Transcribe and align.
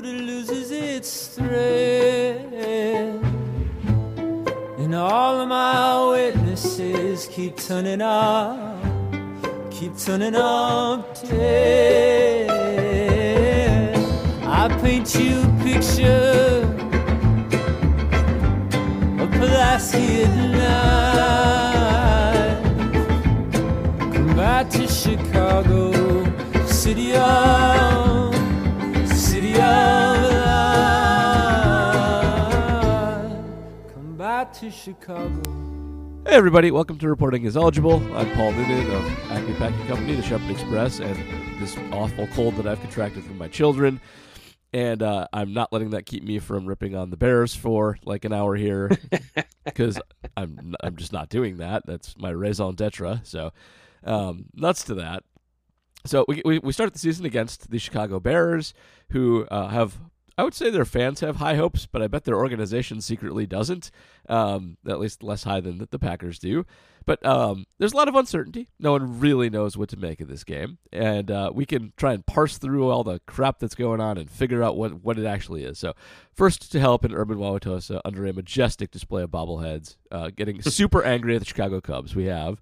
but 0.00 0.06
it 0.06 0.14
loses 0.14 0.70
its 0.70 1.26
thread. 1.26 2.52
And 4.78 4.94
all 4.94 5.40
of 5.40 5.48
my 5.48 6.06
witnesses 6.10 7.26
keep 7.26 7.56
turning 7.56 8.00
up, 8.00 8.80
keep 9.72 9.98
turning 9.98 10.36
up 10.36 11.20
dead. 11.22 12.48
I 14.44 14.68
paint 14.80 15.12
you 15.16 15.42
a 15.42 15.50
picture 15.64 16.62
of 19.20 19.28
placid 19.32 20.30
life. 20.62 21.02
Come 24.14 24.36
back 24.36 24.70
to 24.70 24.86
Chicago, 24.86 25.92
city 26.66 27.16
of, 27.16 28.27
to 34.58 34.72
Chicago. 34.72 35.40
Hey 36.26 36.34
everybody, 36.34 36.72
welcome 36.72 36.98
to 36.98 37.08
Reporting 37.08 37.46
as 37.46 37.56
Eligible. 37.56 38.02
I'm 38.16 38.28
Paul 38.32 38.50
Noonan 38.50 38.90
of 38.90 39.30
Acme 39.30 39.54
Packing 39.54 39.86
Company, 39.86 40.16
the 40.16 40.22
Shepherd 40.22 40.50
Express, 40.50 40.98
and 40.98 41.16
this 41.62 41.78
awful 41.92 42.26
cold 42.28 42.56
that 42.56 42.66
I've 42.66 42.80
contracted 42.80 43.22
from 43.22 43.38
my 43.38 43.46
children. 43.46 44.00
And 44.72 45.00
uh, 45.00 45.28
I'm 45.32 45.52
not 45.52 45.72
letting 45.72 45.90
that 45.90 46.06
keep 46.06 46.24
me 46.24 46.40
from 46.40 46.66
ripping 46.66 46.96
on 46.96 47.10
the 47.10 47.16
Bears 47.16 47.54
for 47.54 47.98
like 48.04 48.24
an 48.24 48.32
hour 48.32 48.56
here 48.56 48.90
because 49.64 50.00
I'm 50.36 50.74
I'm 50.80 50.96
just 50.96 51.12
not 51.12 51.28
doing 51.28 51.58
that. 51.58 51.86
That's 51.86 52.18
my 52.18 52.30
raison 52.30 52.74
d'etre. 52.74 53.20
So 53.22 53.52
um, 54.02 54.46
nuts 54.54 54.82
to 54.86 54.94
that. 54.94 55.22
So 56.04 56.24
we, 56.26 56.42
we 56.44 56.58
we 56.58 56.72
start 56.72 56.92
the 56.92 56.98
season 56.98 57.26
against 57.26 57.70
the 57.70 57.78
Chicago 57.78 58.18
Bears, 58.18 58.74
who 59.10 59.46
uh, 59.52 59.68
have 59.68 59.98
I 60.38 60.44
would 60.44 60.54
say 60.54 60.70
their 60.70 60.84
fans 60.84 61.18
have 61.18 61.36
high 61.36 61.56
hopes, 61.56 61.86
but 61.86 62.00
I 62.00 62.06
bet 62.06 62.24
their 62.24 62.36
organization 62.36 63.00
secretly 63.00 63.44
doesn't. 63.44 63.90
Um, 64.28 64.76
at 64.86 65.00
least 65.00 65.24
less 65.24 65.42
high 65.42 65.60
than 65.60 65.86
the 65.90 65.98
Packers 65.98 66.38
do. 66.38 66.64
But 67.06 67.24
um, 67.26 67.64
there's 67.78 67.92
a 67.92 67.96
lot 67.96 68.06
of 68.06 68.14
uncertainty. 68.14 68.68
No 68.78 68.92
one 68.92 69.18
really 69.18 69.50
knows 69.50 69.76
what 69.76 69.88
to 69.88 69.96
make 69.96 70.20
of 70.20 70.28
this 70.28 70.44
game, 70.44 70.76
and 70.92 71.30
uh, 71.30 71.50
we 71.54 71.64
can 71.64 71.94
try 71.96 72.12
and 72.12 72.24
parse 72.24 72.58
through 72.58 72.90
all 72.90 73.02
the 73.02 73.18
crap 73.26 73.58
that's 73.58 73.74
going 73.74 74.00
on 74.00 74.18
and 74.18 74.30
figure 74.30 74.62
out 74.62 74.76
what, 74.76 75.02
what 75.02 75.18
it 75.18 75.24
actually 75.24 75.64
is. 75.64 75.78
So, 75.78 75.94
first 76.34 76.70
to 76.70 76.78
help 76.78 77.06
in 77.06 77.14
Urban 77.14 77.38
Wauwatosa 77.38 78.02
under 78.04 78.26
a 78.26 78.34
majestic 78.34 78.90
display 78.90 79.22
of 79.22 79.30
bobbleheads, 79.30 79.96
uh, 80.12 80.30
getting 80.36 80.60
super 80.70 81.02
angry 81.02 81.34
at 81.34 81.40
the 81.40 81.46
Chicago 81.46 81.80
Cubs, 81.80 82.14
we 82.14 82.26
have 82.26 82.60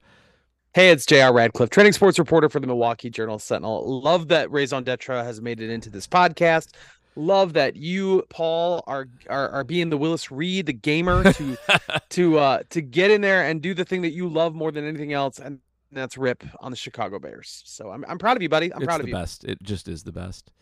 Hey, 0.76 0.90
it's 0.90 1.06
JR 1.06 1.32
Radcliffe, 1.32 1.70
training 1.70 1.94
sports 1.94 2.18
reporter 2.18 2.50
for 2.50 2.60
the 2.60 2.66
Milwaukee 2.66 3.08
Journal 3.08 3.38
Sentinel. 3.38 3.98
Love 4.02 4.28
that 4.28 4.50
Raison 4.50 4.84
d'etre 4.84 5.24
has 5.24 5.40
made 5.40 5.62
it 5.62 5.70
into 5.70 5.88
this 5.88 6.06
podcast. 6.06 6.74
Love 7.16 7.54
that 7.54 7.76
you, 7.76 8.24
Paul, 8.28 8.84
are 8.86 9.08
are, 9.28 9.48
are 9.48 9.64
being 9.64 9.90
the 9.90 9.96
Willis 9.96 10.30
Reed, 10.30 10.66
the 10.66 10.72
gamer, 10.72 11.32
to 11.32 11.56
to 12.10 12.38
uh 12.38 12.62
to 12.70 12.80
get 12.80 13.10
in 13.10 13.22
there 13.22 13.42
and 13.44 13.62
do 13.62 13.74
the 13.74 13.84
thing 13.84 14.02
that 14.02 14.12
you 14.12 14.28
love 14.28 14.54
more 14.54 14.70
than 14.70 14.86
anything 14.86 15.12
else, 15.12 15.38
and 15.38 15.60
that's 15.92 16.18
rip 16.18 16.44
on 16.60 16.70
the 16.70 16.76
Chicago 16.76 17.18
Bears. 17.18 17.62
So 17.64 17.90
I'm 17.90 18.04
I'm 18.06 18.18
proud 18.18 18.36
of 18.36 18.42
you, 18.42 18.48
buddy. 18.48 18.72
I'm 18.72 18.82
it's 18.82 18.86
proud 18.86 19.00
of 19.00 19.08
you. 19.08 19.16
It's 19.16 19.38
the 19.38 19.46
best. 19.46 19.52
It 19.52 19.62
just 19.62 19.88
is 19.88 20.04
the 20.04 20.12
best. 20.12 20.52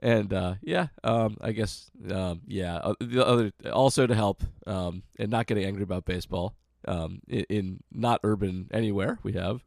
And 0.00 0.32
uh, 0.32 0.54
yeah, 0.62 0.88
um, 1.04 1.36
I 1.40 1.52
guess 1.52 1.90
um, 2.10 2.42
yeah. 2.46 2.76
Uh, 2.76 2.94
the 3.00 3.24
other 3.24 3.52
also 3.72 4.06
to 4.06 4.14
help 4.14 4.42
um, 4.66 5.04
and 5.18 5.30
not 5.30 5.46
getting 5.46 5.64
angry 5.64 5.84
about 5.84 6.04
baseball 6.04 6.56
um, 6.88 7.20
in, 7.28 7.44
in 7.48 7.82
not 7.92 8.20
urban 8.24 8.68
anywhere. 8.72 9.18
We 9.22 9.32
have 9.34 9.64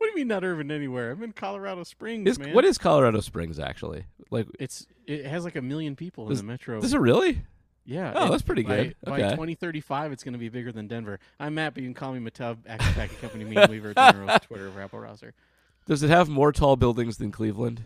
What 0.00 0.06
do 0.06 0.10
you 0.12 0.16
mean 0.16 0.28
not 0.28 0.44
urban 0.44 0.70
anywhere? 0.70 1.10
I'm 1.10 1.22
in 1.22 1.32
Colorado 1.32 1.84
Springs, 1.84 2.26
is, 2.26 2.38
man. 2.38 2.54
what 2.54 2.64
is 2.64 2.78
Colorado 2.78 3.20
Springs 3.20 3.58
actually 3.58 4.06
like? 4.30 4.46
It's 4.58 4.86
it 5.06 5.26
has 5.26 5.44
like 5.44 5.56
a 5.56 5.60
million 5.62 5.94
people 5.94 6.30
in 6.30 6.36
the 6.38 6.42
metro. 6.42 6.78
Is 6.78 6.94
it 6.94 6.98
really? 7.00 7.42
yeah. 7.84 8.14
Oh, 8.16 8.26
it- 8.26 8.30
that's 8.30 8.42
pretty 8.42 8.62
by- 8.62 8.76
good. 8.84 8.96
By 9.04 9.20
Okay. 9.20 9.30
2035, 9.32 10.12
it's 10.12 10.24
going 10.24 10.32
to 10.32 10.38
be 10.38 10.48
bigger 10.48 10.72
than 10.72 10.86
Denver. 10.88 11.20
I'm 11.38 11.54
Matt, 11.54 11.74
but 11.74 11.82
you 11.82 11.86
can 11.88 11.92
call 11.94 12.14
me 12.14 12.30
Matub, 12.30 12.58
Acme 12.66 12.92
Packing 12.94 13.18
Company, 13.18 13.44
me 13.44 13.56
and 13.56 13.70
Weaver, 13.70 13.92
Dinner 13.92 14.38
Twitter, 14.42 14.70
Rabble 14.70 15.00
Rouser. 15.00 15.34
Does 15.86 16.02
it 16.02 16.08
have 16.08 16.30
more 16.30 16.50
tall 16.50 16.76
buildings 16.76 17.18
than 17.18 17.30
Cleveland? 17.30 17.82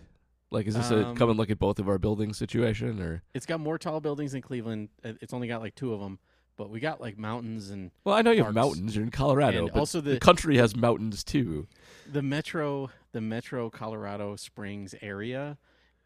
Like, 0.52 0.68
is 0.68 0.76
this 0.76 0.92
a 0.92 1.08
Um, 1.08 1.16
come 1.16 1.30
and 1.30 1.36
look 1.38 1.50
at 1.50 1.58
both 1.58 1.80
of 1.80 1.88
our 1.88 1.98
buildings 1.98 2.38
situation, 2.38 3.02
or? 3.02 3.22
It's 3.34 3.46
got 3.46 3.58
more 3.58 3.76
tall 3.76 4.00
buildings 4.00 4.30
than 4.32 4.40
Cleveland. 4.42 4.90
Uh, 5.04 5.14
It's 5.20 5.32
only 5.34 5.48
got 5.48 5.60
like 5.62 5.74
two 5.74 5.92
of 5.92 5.98
them, 6.00 6.20
but 6.56 6.70
we 6.70 6.78
got 6.78 7.00
like 7.00 7.18
mountains 7.18 7.70
and 7.70 7.90
Well, 8.04 8.14
I 8.14 8.22
know 8.22 8.30
you 8.30 8.44
have 8.44 8.54
mountains. 8.54 8.94
You're 8.94 9.04
in 9.04 9.10
Colorado, 9.10 9.64
And 9.64 9.72
but 9.72 9.80
also 9.80 10.00
the 10.00 10.12
the- 10.12 10.20
country 10.20 10.58
has 10.58 10.76
mountains 10.76 11.24
too. 11.24 11.66
The 12.10 12.22
metro. 12.22 12.90
The 13.12 13.20
metro 13.20 13.70
Colorado 13.70 14.36
Springs 14.36 14.94
area 15.00 15.58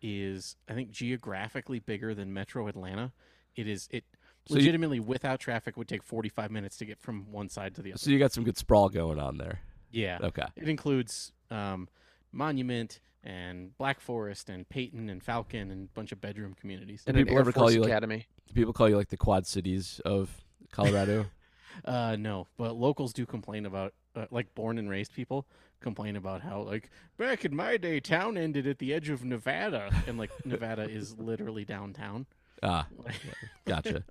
is, 0.03 0.57
I 0.69 0.75
think, 0.75 0.91
geographically 0.91 1.79
bigger 1.79 2.15
than 2.15 2.33
Metro 2.33 2.69
Atlanta. 2.69 3.13
It 3.57 3.67
is 3.67 3.89
it. 3.91 4.05
So 4.47 4.55
you- 4.55 4.61
legitimately, 4.61 5.01
without 5.01 5.41
traffic, 5.41 5.77
would 5.77 5.89
take 5.89 6.03
45 6.03 6.51
minutes 6.51 6.77
to 6.79 6.85
get 6.85 6.99
from 7.01 7.31
one 7.31 7.49
side 7.49 7.75
to 7.77 7.83
the 7.83 7.93
other. 7.93 7.99
So 7.99 8.11
you 8.11 8.19
got 8.19 8.33
some 8.33 8.45
good 8.45 8.57
sprawl 8.57 8.89
going 8.89 9.19
on 9.19 9.37
there. 9.39 9.61
Yeah. 9.91 10.19
Okay. 10.23 10.47
It 10.57 10.69
includes 10.69 11.33
um, 11.51 11.89
Monument 12.33 13.01
and 13.25 13.77
Black 13.77 14.01
Forest 14.01 14.49
and 14.49 14.69
Peyton 14.69 15.11
and 15.11 15.23
Falcon 15.23 15.71
and 15.71 15.89
a 15.89 15.93
bunch 15.93 16.13
of 16.13 16.21
bedroom 16.21 16.55
communities. 16.59 17.03
And 17.07 17.17
people 17.17 17.33
an 17.33 17.35
Air 17.37 17.41
ever 17.41 17.53
call 17.53 17.71
you, 17.71 17.81
like- 17.81 17.91
Academy. 17.91 18.27
Do 18.47 18.55
people 18.55 18.73
call 18.73 18.89
you 18.89 18.97
like 18.97 19.09
the 19.09 19.17
Quad 19.17 19.47
Cities 19.47 20.01
of 20.05 20.31
Colorado? 20.73 21.27
Uh, 21.85 22.17
no, 22.19 22.47
but 22.57 22.77
locals 22.77 23.13
do 23.13 23.25
complain 23.27 23.67
about, 23.67 23.95
uh, 24.17 24.27
like 24.31 24.55
born 24.55 24.79
and 24.79 24.89
raised 24.91 25.13
people 25.15 25.47
complain 25.81 26.17
about 26.17 26.41
how, 26.43 26.61
like, 26.63 26.91
back 27.19 27.45
in 27.45 27.55
my 27.55 27.77
day, 27.77 28.01
town 28.01 28.37
ended 28.37 28.67
at 28.67 28.79
the 28.79 28.93
edge 28.93 29.09
of 29.11 29.25
Nevada. 29.25 29.91
And, 30.09 30.19
like, 30.19 30.31
Nevada 30.45 30.83
is 30.89 31.17
literally 31.19 31.65
downtown. 31.65 32.27
ah, 32.63 32.87
gotcha. 33.65 34.03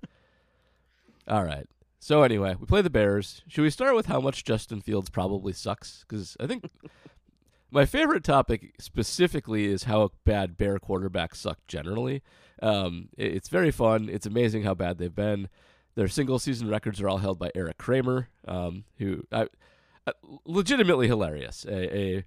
All 1.26 1.44
right. 1.44 1.66
So 2.00 2.22
anyway, 2.22 2.54
we 2.58 2.64
play 2.66 2.80
the 2.80 2.90
Bears. 2.90 3.42
Should 3.48 3.62
we 3.62 3.70
start 3.70 3.94
with 3.94 4.06
how 4.06 4.20
much 4.20 4.44
Justin 4.44 4.80
Fields 4.80 5.10
probably 5.10 5.52
sucks? 5.52 6.04
Because 6.08 6.36
I 6.40 6.46
think 6.46 6.64
my 7.70 7.84
favorite 7.84 8.24
topic 8.24 8.74
specifically 8.78 9.66
is 9.66 9.84
how 9.84 10.12
bad 10.24 10.56
Bear 10.56 10.78
quarterbacks 10.78 11.36
suck 11.36 11.58
generally. 11.66 12.22
Um, 12.62 13.08
it- 13.16 13.34
it's 13.34 13.48
very 13.48 13.70
fun. 13.70 14.08
It's 14.08 14.26
amazing 14.26 14.62
how 14.62 14.74
bad 14.74 14.98
they've 14.98 15.14
been. 15.14 15.48
Their 15.98 16.06
single 16.06 16.38
season 16.38 16.68
records 16.68 17.00
are 17.00 17.08
all 17.08 17.18
held 17.18 17.40
by 17.40 17.50
Erik 17.56 17.76
Kramer, 17.76 18.28
um, 18.46 18.84
who 18.98 19.24
I, 19.32 19.48
uh, 20.06 20.12
legitimately 20.44 21.08
hilarious. 21.08 21.64
A, 21.64 21.98
a 21.98 22.24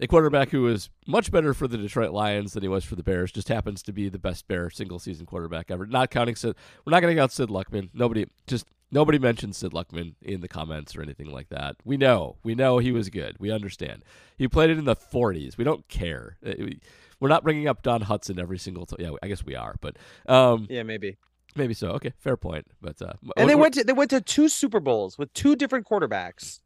a 0.00 0.06
quarterback 0.06 0.48
who 0.48 0.62
was 0.62 0.88
much 1.06 1.30
better 1.30 1.52
for 1.52 1.68
the 1.68 1.76
Detroit 1.76 2.12
Lions 2.12 2.54
than 2.54 2.62
he 2.62 2.68
was 2.68 2.82
for 2.82 2.96
the 2.96 3.02
Bears. 3.02 3.30
Just 3.30 3.48
happens 3.48 3.82
to 3.82 3.92
be 3.92 4.08
the 4.08 4.18
best 4.18 4.48
Bear 4.48 4.70
single 4.70 4.98
season 4.98 5.26
quarterback 5.26 5.70
ever. 5.70 5.84
Not 5.86 6.10
counting 6.10 6.34
Sid. 6.34 6.56
We're 6.86 6.92
not 6.92 7.00
going 7.00 7.14
to 7.14 7.20
count 7.20 7.30
Sid 7.32 7.50
Luckman. 7.50 7.90
Nobody 7.92 8.24
just 8.46 8.64
nobody 8.90 9.18
mentioned 9.18 9.54
Sid 9.54 9.72
Luckman 9.72 10.14
in 10.22 10.40
the 10.40 10.48
comments 10.48 10.96
or 10.96 11.02
anything 11.02 11.30
like 11.30 11.50
that. 11.50 11.76
We 11.84 11.98
know. 11.98 12.36
We 12.42 12.54
know 12.54 12.78
he 12.78 12.90
was 12.90 13.10
good. 13.10 13.36
We 13.38 13.50
understand. 13.52 14.02
He 14.38 14.48
played 14.48 14.70
it 14.70 14.78
in 14.78 14.86
the 14.86 14.96
40s. 14.96 15.58
We 15.58 15.64
don't 15.64 15.86
care. 15.88 16.38
Uh, 16.44 16.54
we- 16.58 16.80
We're 17.20 17.28
not 17.28 17.44
bringing 17.44 17.68
up 17.68 17.82
Don 17.82 18.00
Hutson 18.04 18.40
every 18.40 18.56
single 18.58 18.86
time. 18.86 18.96
Yeah, 18.98 19.10
I 19.22 19.28
guess 19.28 19.44
we 19.44 19.54
are, 19.54 19.76
but 19.82 19.98
um, 20.26 20.66
Yeah, 20.70 20.84
maybe. 20.84 21.18
Maybe 21.56 21.74
so. 21.74 21.88
Okay, 21.90 22.12
fair 22.18 22.36
point. 22.36 22.66
But 22.80 23.00
uh, 23.02 23.14
And 23.36 23.48
they 23.48 23.54
went 23.54 23.74
to 23.74 23.84
they 23.84 23.92
went 23.92 24.10
to 24.10 24.20
two 24.20 24.48
Super 24.48 24.80
Bowls 24.80 25.18
with 25.18 25.32
two 25.34 25.56
different 25.56 25.86
quarterbacks, 25.86 26.60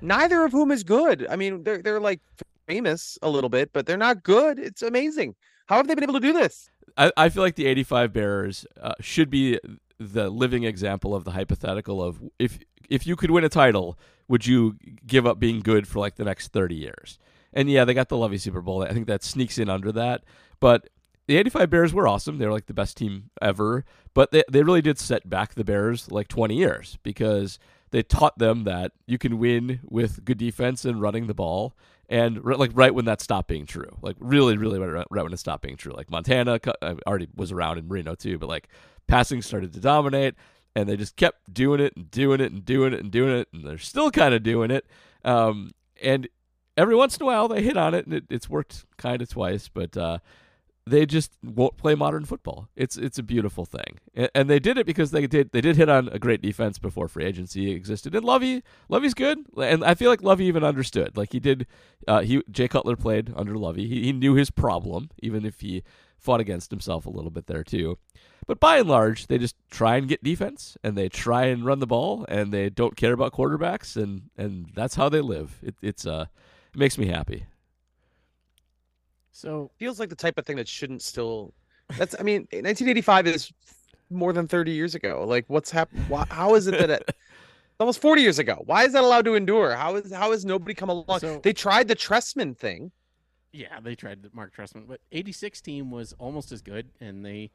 neither 0.00 0.44
of 0.44 0.52
whom 0.52 0.70
is 0.70 0.82
good. 0.84 1.26
I 1.28 1.36
mean, 1.36 1.62
they're 1.64 1.82
they're 1.82 2.00
like 2.00 2.20
famous 2.66 3.18
a 3.22 3.30
little 3.30 3.50
bit, 3.50 3.72
but 3.72 3.86
they're 3.86 3.96
not 3.96 4.22
good. 4.22 4.58
It's 4.58 4.82
amazing. 4.82 5.34
How 5.66 5.76
have 5.76 5.88
they 5.88 5.94
been 5.94 6.04
able 6.04 6.14
to 6.14 6.20
do 6.20 6.32
this? 6.32 6.68
I, 6.96 7.12
I 7.16 7.28
feel 7.28 7.42
like 7.42 7.56
the 7.56 7.66
85 7.66 8.12
Bears 8.12 8.66
uh, 8.80 8.94
should 9.00 9.30
be 9.30 9.58
the 9.98 10.30
living 10.30 10.64
example 10.64 11.14
of 11.14 11.24
the 11.24 11.32
hypothetical 11.32 12.02
of 12.02 12.20
if 12.38 12.58
if 12.88 13.06
you 13.06 13.16
could 13.16 13.30
win 13.30 13.44
a 13.44 13.48
title, 13.48 13.98
would 14.28 14.46
you 14.46 14.76
give 15.06 15.26
up 15.26 15.38
being 15.38 15.60
good 15.60 15.88
for 15.88 15.98
like 15.98 16.16
the 16.16 16.24
next 16.24 16.52
30 16.52 16.74
years? 16.74 17.18
And 17.52 17.70
yeah, 17.70 17.84
they 17.84 17.94
got 17.94 18.08
the 18.08 18.16
Lovie 18.16 18.38
Super 18.38 18.60
Bowl. 18.60 18.82
I 18.82 18.92
think 18.92 19.06
that 19.06 19.24
sneaks 19.24 19.58
in 19.58 19.68
under 19.68 19.90
that. 19.92 20.24
But 20.60 20.88
the 21.26 21.36
85 21.36 21.70
Bears 21.70 21.94
were 21.94 22.06
awesome. 22.08 22.38
They 22.38 22.46
were 22.46 22.52
like 22.52 22.66
the 22.66 22.74
best 22.74 22.96
team 22.96 23.30
ever. 23.42 23.84
But 24.14 24.30
they, 24.30 24.44
they 24.50 24.62
really 24.62 24.82
did 24.82 24.98
set 24.98 25.28
back 25.28 25.54
the 25.54 25.64
Bears 25.64 26.10
like 26.10 26.28
20 26.28 26.54
years 26.54 26.98
because 27.02 27.58
they 27.90 28.02
taught 28.02 28.38
them 28.38 28.64
that 28.64 28.92
you 29.06 29.18
can 29.18 29.38
win 29.38 29.80
with 29.84 30.24
good 30.24 30.38
defense 30.38 30.84
and 30.84 31.00
running 31.00 31.26
the 31.26 31.34
ball. 31.34 31.74
And 32.08 32.40
r- 32.44 32.54
like 32.54 32.70
right 32.74 32.94
when 32.94 33.04
that 33.06 33.20
stopped 33.20 33.48
being 33.48 33.66
true, 33.66 33.96
like 34.00 34.16
really, 34.20 34.56
really 34.56 34.78
right, 34.78 35.06
right 35.10 35.22
when 35.22 35.32
it 35.32 35.38
stopped 35.38 35.62
being 35.62 35.76
true. 35.76 35.92
Like 35.92 36.10
Montana 36.10 36.60
uh, 36.80 36.94
already 37.06 37.28
was 37.34 37.50
around 37.50 37.78
in 37.78 37.88
Marino 37.88 38.14
too, 38.14 38.38
but 38.38 38.48
like 38.48 38.68
passing 39.08 39.42
started 39.42 39.72
to 39.72 39.80
dominate, 39.80 40.34
and 40.76 40.88
they 40.88 40.96
just 40.96 41.16
kept 41.16 41.52
doing 41.52 41.80
it 41.80 41.96
and 41.96 42.08
doing 42.10 42.40
it 42.40 42.52
and 42.52 42.64
doing 42.64 42.92
it 42.92 43.00
and 43.00 43.10
doing 43.10 43.36
it, 43.36 43.48
and 43.52 43.66
they're 43.66 43.78
still 43.78 44.12
kind 44.12 44.34
of 44.34 44.44
doing 44.44 44.70
it. 44.70 44.86
Um, 45.24 45.72
and 46.00 46.28
every 46.76 46.94
once 46.94 47.16
in 47.16 47.22
a 47.22 47.26
while 47.26 47.48
they 47.48 47.62
hit 47.62 47.76
on 47.76 47.92
it, 47.94 48.04
and 48.06 48.14
it, 48.14 48.24
it's 48.30 48.48
worked 48.48 48.84
kind 48.96 49.20
of 49.20 49.28
twice. 49.28 49.68
But 49.68 49.96
uh, 49.96 50.18
they 50.88 51.04
just 51.04 51.32
won't 51.42 51.76
play 51.76 51.96
modern 51.96 52.24
football. 52.24 52.68
It's 52.76 52.96
it's 52.96 53.18
a 53.18 53.22
beautiful 53.22 53.64
thing, 53.64 53.98
and, 54.34 54.48
they 54.48 54.60
did 54.60 54.78
it 54.78 54.86
because 54.86 55.10
they 55.10 55.26
did 55.26 55.50
they 55.50 55.60
did 55.60 55.76
hit 55.76 55.88
on 55.88 56.08
a 56.08 56.18
great 56.18 56.40
defense 56.40 56.78
before 56.78 57.08
free 57.08 57.24
agency 57.24 57.72
existed. 57.72 58.14
And 58.14 58.24
Lovie 58.24 58.62
Lovie's 58.88 59.14
good, 59.14 59.38
and 59.60 59.84
I 59.84 59.94
feel 59.94 60.10
like 60.10 60.22
Lovie 60.22 60.44
even 60.46 60.62
understood. 60.62 61.16
Like 61.16 61.32
he 61.32 61.40
did, 61.40 61.66
uh, 62.06 62.20
he 62.20 62.42
Jay 62.50 62.68
Cutler 62.68 62.94
played 62.94 63.32
under 63.34 63.56
Lovie. 63.56 63.88
He 63.88 64.04
he 64.04 64.12
knew 64.12 64.34
his 64.34 64.50
problem, 64.50 65.10
even 65.20 65.44
if 65.44 65.60
he 65.60 65.82
fought 66.18 66.40
against 66.40 66.70
himself 66.70 67.04
a 67.04 67.10
little 67.10 67.30
bit 67.30 67.46
there 67.46 67.64
too. 67.64 67.98
But 68.46 68.60
by 68.60 68.78
and 68.78 68.88
large, 68.88 69.26
they 69.26 69.38
just 69.38 69.56
try 69.70 69.96
and 69.96 70.06
get 70.06 70.22
defense, 70.22 70.76
and 70.84 70.96
they 70.96 71.08
try 71.08 71.46
and 71.46 71.66
run 71.66 71.80
the 71.80 71.86
ball, 71.86 72.24
and 72.28 72.52
they 72.52 72.70
don't 72.70 72.96
care 72.96 73.12
about 73.12 73.32
quarterbacks, 73.32 74.00
and 74.00 74.30
and 74.36 74.70
that's 74.74 74.94
how 74.94 75.08
they 75.08 75.20
live. 75.20 75.58
It, 75.62 75.74
it's 75.82 76.06
uh, 76.06 76.26
it 76.72 76.78
makes 76.78 76.96
me 76.96 77.06
happy. 77.06 77.46
So 79.36 79.70
feels 79.76 80.00
like 80.00 80.08
the 80.08 80.16
type 80.16 80.38
of 80.38 80.46
thing 80.46 80.56
that 80.56 80.66
shouldn't 80.66 81.02
still. 81.02 81.52
That's 81.98 82.14
I 82.18 82.22
mean, 82.22 82.42
1985 82.52 83.26
is 83.26 83.52
more 84.08 84.32
than 84.32 84.48
30 84.48 84.72
years 84.72 84.94
ago. 84.94 85.24
Like, 85.28 85.44
what's 85.48 85.70
happened? 85.70 86.06
How 86.30 86.54
is 86.54 86.66
it 86.66 86.78
that 86.78 86.88
it? 86.88 87.16
almost 87.78 88.00
40 88.00 88.22
years 88.22 88.38
ago. 88.38 88.62
Why 88.64 88.84
is 88.84 88.94
that 88.94 89.04
allowed 89.04 89.26
to 89.26 89.34
endure? 89.34 89.76
How 89.76 89.96
is 89.96 90.10
how 90.10 90.30
has 90.32 90.46
nobody 90.46 90.72
come 90.72 90.88
along? 90.88 91.20
So- 91.20 91.40
they 91.42 91.52
tried 91.52 91.86
the 91.88 91.94
Trestman 91.94 92.56
thing. 92.56 92.92
yeah, 93.52 93.78
they 93.80 93.94
tried 93.94 94.22
the 94.22 94.30
Marc 94.32 94.56
Trestman, 94.56 94.88
but 94.88 95.00
'86 95.12 95.60
team 95.60 95.90
was 95.90 96.14
almost 96.18 96.50
as 96.50 96.62
good, 96.62 96.88
and 96.98 97.24
they 97.24 97.50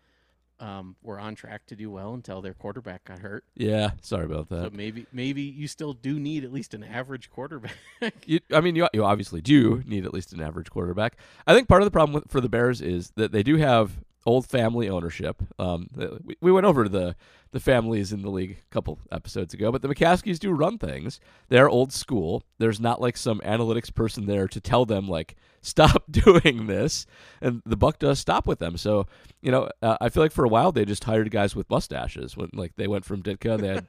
um, 0.62 0.96
were 1.02 1.20
on 1.20 1.36
track 1.36 1.66
to 1.68 1.76
do 1.76 1.90
well 1.90 2.14
until 2.14 2.42
their 2.42 2.54
quarterback 2.54 3.06
got 3.06 3.20
hurt. 3.20 3.44
Yeah, 3.56 3.92
sorry 4.02 4.26
about 4.26 4.50
that. 4.50 4.64
So 4.64 4.70
maybe 4.72 5.08
maybe 5.12 5.42
you 5.42 5.68
still 5.68 5.94
do 5.94 6.20
need 6.20 6.44
at 6.44 6.54
least 6.54 6.74
an 6.74 6.84
average 6.84 7.30
quarterback. 7.30 7.76
You, 8.26 8.40
I 8.54 8.62
mean, 8.62 8.76
you, 8.76 8.88
you 8.94 9.04
obviously 9.04 9.42
do 9.42 9.84
need 9.86 10.06
at 10.06 10.14
least 10.14 10.34
an 10.34 10.42
average 10.42 10.70
quarterback. 10.70 11.18
I 11.48 11.54
think 11.54 11.68
part 11.68 11.82
of 11.82 11.86
the 11.86 11.92
problem 11.92 12.14
with, 12.14 12.30
for 12.30 12.40
the 12.40 12.50
Bears 12.50 12.82
is 12.82 13.12
that 13.16 13.32
they 13.32 13.44
do 13.44 13.58
have 13.58 14.00
old 14.26 14.46
family 14.48 14.90
ownership. 14.90 15.42
Um, 15.60 15.88
we, 16.24 16.36
we 16.42 16.52
went 16.52 16.66
over 16.66 16.88
the 16.88 17.16
the 17.52 17.60
families 17.60 18.14
in 18.14 18.22
the 18.22 18.30
league 18.30 18.52
a 18.52 18.74
couple 18.74 19.00
episodes 19.12 19.54
ago, 19.54 19.72
but 19.72 19.82
the 19.82 19.88
McCaskies 19.90 20.40
do 20.40 20.52
run 20.52 20.78
things. 20.78 21.20
They're 21.50 21.70
old 21.70 21.92
school. 21.92 22.44
There's 22.60 22.80
not 22.80 23.02
like 23.02 23.18
some 23.18 23.40
analytics 23.42 23.94
person 23.94 24.26
there 24.26 24.48
to 24.48 24.62
tell 24.62 24.86
them 24.86 25.08
like 25.08 25.36
stop 25.62 26.04
doing 26.12 26.68
this, 26.68 27.06
and 27.42 27.62
the 27.66 27.76
buck 27.76 28.00
does 28.00 28.20
stop 28.20 28.48
with 28.48 28.60
them. 28.60 28.78
So 28.78 29.06
you 29.42 29.52
know, 29.52 29.70
uh, 29.82 29.98
I 30.00 30.10
feel 30.10 30.24
like 30.24 30.32
for 30.32 30.46
a 30.46 30.50
while 30.50 30.72
they 30.72 30.86
just 30.86 31.04
hired 31.04 31.30
guys 31.30 31.56
with 31.56 31.70
mustaches. 31.70 32.38
When 32.38 32.50
like 32.54 32.76
they 32.78 32.88
went 32.88 33.04
from 33.04 33.22
Ditka, 33.22 33.60
they 33.60 33.68
had 33.68 33.88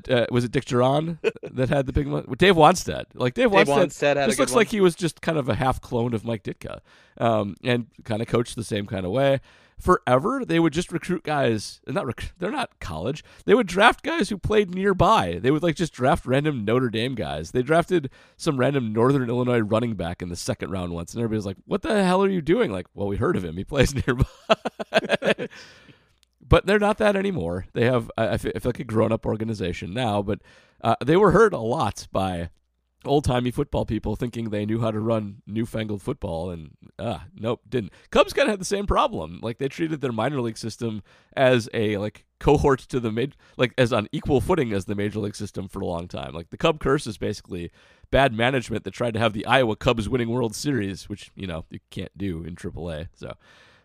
uh, 0.10 0.12
uh, 0.12 0.26
was 0.30 0.44
it 0.44 0.52
Dick 0.52 0.64
Jauron 0.64 1.18
that 1.50 1.68
had 1.68 1.86
the 1.86 1.92
big 1.92 2.06
mu- 2.06 2.22
Dave 2.36 2.54
Wannstedt. 2.54 3.06
Like 3.14 3.34
Dave, 3.34 3.50
Dave 3.50 3.66
Wannstedt, 3.66 3.76
Wannstedt 3.76 4.16
had 4.16 4.26
just 4.26 4.38
looks 4.38 4.52
one. 4.52 4.58
like 4.58 4.68
he 4.68 4.80
was 4.80 4.94
just 4.94 5.20
kind 5.20 5.38
of 5.38 5.48
a 5.48 5.54
half 5.56 5.80
clone 5.80 6.14
of 6.14 6.24
Mike 6.24 6.44
Ditka, 6.44 6.80
um, 7.18 7.56
and 7.64 7.86
kind 8.04 8.22
of 8.22 8.28
coached 8.28 8.54
the 8.54 8.64
same 8.64 8.86
kind 8.86 9.04
of 9.04 9.10
way. 9.10 9.40
Forever, 9.82 10.44
they 10.44 10.60
would 10.60 10.72
just 10.72 10.92
recruit 10.92 11.24
guys. 11.24 11.80
Not 11.88 12.06
rec- 12.06 12.34
they're 12.38 12.52
not 12.52 12.78
college. 12.78 13.24
They 13.46 13.54
would 13.54 13.66
draft 13.66 14.04
guys 14.04 14.28
who 14.28 14.38
played 14.38 14.72
nearby. 14.72 15.40
They 15.42 15.50
would 15.50 15.64
like 15.64 15.74
just 15.74 15.92
draft 15.92 16.24
random 16.24 16.64
Notre 16.64 16.88
Dame 16.88 17.16
guys. 17.16 17.50
They 17.50 17.62
drafted 17.62 18.08
some 18.36 18.58
random 18.58 18.92
Northern 18.92 19.28
Illinois 19.28 19.58
running 19.58 19.96
back 19.96 20.22
in 20.22 20.28
the 20.28 20.36
second 20.36 20.70
round 20.70 20.92
once, 20.92 21.12
and 21.12 21.20
everybody 21.20 21.38
was 21.38 21.46
like, 21.46 21.56
"What 21.66 21.82
the 21.82 22.04
hell 22.04 22.22
are 22.22 22.28
you 22.28 22.40
doing?" 22.40 22.70
Like, 22.70 22.86
well, 22.94 23.08
we 23.08 23.16
heard 23.16 23.34
of 23.34 23.44
him. 23.44 23.56
He 23.56 23.64
plays 23.64 23.92
nearby. 24.06 25.48
but 26.40 26.64
they're 26.64 26.78
not 26.78 26.98
that 26.98 27.16
anymore. 27.16 27.66
They 27.72 27.84
have 27.86 28.08
I, 28.16 28.36
feel 28.36 28.52
feel 28.52 28.68
like 28.68 28.78
a 28.78 28.84
grown 28.84 29.10
up 29.10 29.26
organization 29.26 29.92
now, 29.92 30.22
but 30.22 30.38
uh, 30.84 30.94
they 31.04 31.16
were 31.16 31.32
hurt 31.32 31.52
a 31.52 31.58
lot 31.58 32.06
by 32.12 32.50
old 33.04 33.24
timey 33.24 33.50
football 33.50 33.84
people 33.84 34.16
thinking 34.16 34.50
they 34.50 34.66
knew 34.66 34.80
how 34.80 34.90
to 34.90 35.00
run 35.00 35.42
newfangled 35.46 36.02
football, 36.02 36.50
and 36.50 36.70
uh, 36.98 37.20
nope, 37.34 37.60
didn't. 37.68 37.92
Cubs 38.10 38.32
kind 38.32 38.48
of 38.48 38.52
had 38.52 38.60
the 38.60 38.64
same 38.64 38.86
problem. 38.86 39.40
Like 39.42 39.58
they 39.58 39.68
treated 39.68 40.00
their 40.00 40.12
minor 40.12 40.40
league 40.40 40.58
system 40.58 41.02
as 41.36 41.68
a 41.74 41.96
like 41.96 42.24
cohort 42.40 42.80
to 42.80 43.00
the 43.00 43.12
mid, 43.12 43.36
like 43.56 43.72
as 43.78 43.92
on 43.92 44.08
equal 44.12 44.40
footing 44.40 44.72
as 44.72 44.84
the 44.84 44.94
major 44.94 45.20
league 45.20 45.36
system 45.36 45.68
for 45.68 45.80
a 45.80 45.86
long 45.86 46.08
time. 46.08 46.32
Like 46.32 46.50
the 46.50 46.56
Cub 46.56 46.80
curse 46.80 47.06
is 47.06 47.18
basically 47.18 47.70
bad 48.10 48.32
management 48.32 48.84
that 48.84 48.92
tried 48.92 49.14
to 49.14 49.20
have 49.20 49.32
the 49.32 49.46
Iowa 49.46 49.76
Cubs 49.76 50.08
winning 50.08 50.30
World 50.30 50.54
Series, 50.54 51.08
which 51.08 51.30
you 51.34 51.46
know 51.46 51.64
you 51.70 51.80
can't 51.90 52.16
do 52.16 52.44
in 52.44 52.56
AAA. 52.56 53.08
So. 53.14 53.34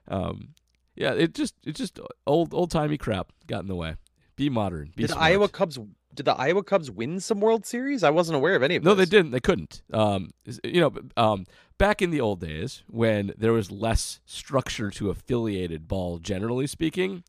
Um, 0.09 0.53
yeah, 0.97 1.13
it 1.13 1.35
just 1.35 1.53
it 1.63 1.75
just 1.75 1.99
old 2.25 2.53
old 2.53 2.71
timey 2.71 2.97
crap 2.97 3.31
got 3.45 3.61
in 3.61 3.67
the 3.67 3.75
way. 3.75 3.95
Be 4.35 4.49
modern. 4.49 4.91
Be 4.95 5.03
Did 5.03 5.09
the 5.09 5.13
smart. 5.13 5.31
Iowa 5.31 5.47
Cubs 5.47 5.79
did 6.17 6.25
the 6.25 6.33
Iowa 6.33 6.63
Cubs 6.63 6.91
win 6.91 7.19
some 7.19 7.39
World 7.39 7.65
Series? 7.65 8.03
I 8.03 8.09
wasn't 8.09 8.35
aware 8.35 8.55
of 8.55 8.63
any 8.63 8.75
of 8.75 8.83
No, 8.83 8.93
they 8.95 9.05
didn't. 9.05 9.31
They 9.31 9.39
couldn't. 9.39 9.81
Um, 9.93 10.31
you 10.63 10.81
know, 10.81 10.93
um, 11.15 11.45
back 11.77 12.01
in 12.01 12.09
the 12.09 12.19
old 12.19 12.41
days 12.41 12.83
when 12.87 13.33
there 13.37 13.53
was 13.53 13.71
less 13.71 14.19
structure 14.25 14.89
to 14.91 15.09
affiliated 15.09 15.87
ball, 15.87 16.17
generally 16.17 16.67
speaking, 16.67 17.23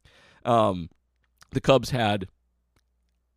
um, 0.44 0.88
the 1.50 1.60
Cubs 1.60 1.90
had 1.90 2.28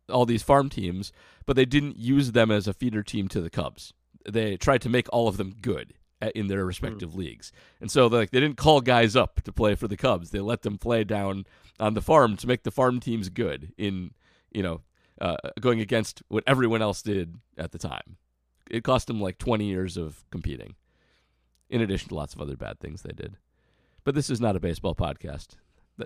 all 0.08 0.26
these 0.26 0.42
farm 0.42 0.68
teams, 0.68 1.12
but 1.46 1.54
they 1.54 1.64
didn't 1.64 1.98
use 1.98 2.32
them 2.32 2.50
as 2.50 2.66
a 2.66 2.74
feeder 2.74 3.02
team 3.02 3.28
to 3.28 3.40
the 3.40 3.50
Cubs. 3.50 3.92
They 4.28 4.56
tried 4.56 4.82
to 4.82 4.88
make 4.88 5.08
all 5.12 5.28
of 5.28 5.36
them 5.36 5.54
good 5.60 5.94
in 6.34 6.46
their 6.46 6.64
respective 6.64 7.16
leagues, 7.16 7.50
and 7.80 7.90
so 7.90 8.06
like 8.06 8.30
they 8.30 8.38
didn't 8.38 8.56
call 8.56 8.80
guys 8.80 9.16
up 9.16 9.42
to 9.42 9.52
play 9.52 9.74
for 9.74 9.88
the 9.88 9.96
Cubs. 9.96 10.30
They 10.30 10.38
let 10.38 10.62
them 10.62 10.78
play 10.78 11.02
down 11.02 11.46
on 11.80 11.94
the 11.94 12.00
farm 12.00 12.36
to 12.36 12.46
make 12.46 12.62
the 12.62 12.70
farm 12.70 13.00
teams 13.00 13.28
good 13.28 13.72
in 13.76 14.12
you 14.52 14.62
know 14.62 14.82
uh, 15.22 15.36
going 15.60 15.80
against 15.80 16.22
what 16.28 16.44
everyone 16.46 16.82
else 16.82 17.00
did 17.00 17.36
at 17.56 17.72
the 17.72 17.78
time. 17.78 18.16
It 18.70 18.84
cost 18.84 19.06
them 19.06 19.20
like 19.20 19.38
20 19.38 19.64
years 19.64 19.96
of 19.96 20.24
competing, 20.30 20.74
in 21.70 21.80
addition 21.80 22.08
to 22.10 22.14
lots 22.14 22.34
of 22.34 22.40
other 22.40 22.56
bad 22.56 22.78
things 22.80 23.00
they 23.02 23.12
did. 23.12 23.38
But 24.04 24.14
this 24.14 24.28
is 24.28 24.40
not 24.40 24.56
a 24.56 24.60
baseball 24.60 24.94
podcast. 24.94 25.56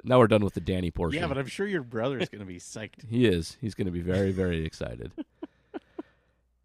Now 0.04 0.18
we're 0.18 0.26
done 0.26 0.44
with 0.44 0.54
the 0.54 0.60
Danny 0.60 0.90
portion. 0.90 1.20
yeah, 1.20 1.26
but 1.28 1.38
I'm 1.38 1.46
sure 1.46 1.66
your 1.66 1.82
brother's 1.82 2.28
gonna 2.28 2.44
be 2.44 2.58
psyched. 2.58 3.04
He 3.08 3.26
is. 3.26 3.56
He's 3.60 3.74
going 3.74 3.86
to 3.86 3.92
be 3.92 4.00
very, 4.02 4.30
very 4.30 4.64
excited. 4.64 5.12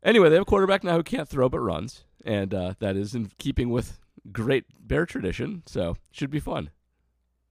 Anyway, 0.03 0.29
they 0.29 0.35
have 0.35 0.41
a 0.41 0.45
quarterback 0.45 0.83
now 0.83 0.95
who 0.97 1.03
can't 1.03 1.29
throw 1.29 1.47
but 1.47 1.59
runs, 1.59 2.05
and 2.25 2.55
uh, 2.55 2.73
that 2.79 2.95
is 2.95 3.13
in 3.13 3.29
keeping 3.37 3.69
with 3.69 3.99
great 4.31 4.65
Bear 4.79 5.05
tradition. 5.05 5.61
So 5.67 5.95
should 6.11 6.31
be 6.31 6.39
fun. 6.39 6.71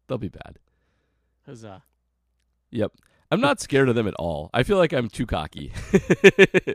They'll 0.09 0.19
be 0.19 0.29
bad. 0.31 0.59
Huzzah! 1.47 1.85
Yep. 2.73 2.93
I'm 3.31 3.41
not 3.41 3.61
scared 3.61 3.89
of 3.89 3.95
them 3.95 4.09
at 4.09 4.15
all. 4.15 4.51
I 4.53 4.63
feel 4.63 4.77
like 4.79 4.93
I'm 4.93 5.09
too 5.09 5.27
cocky. 5.27 5.73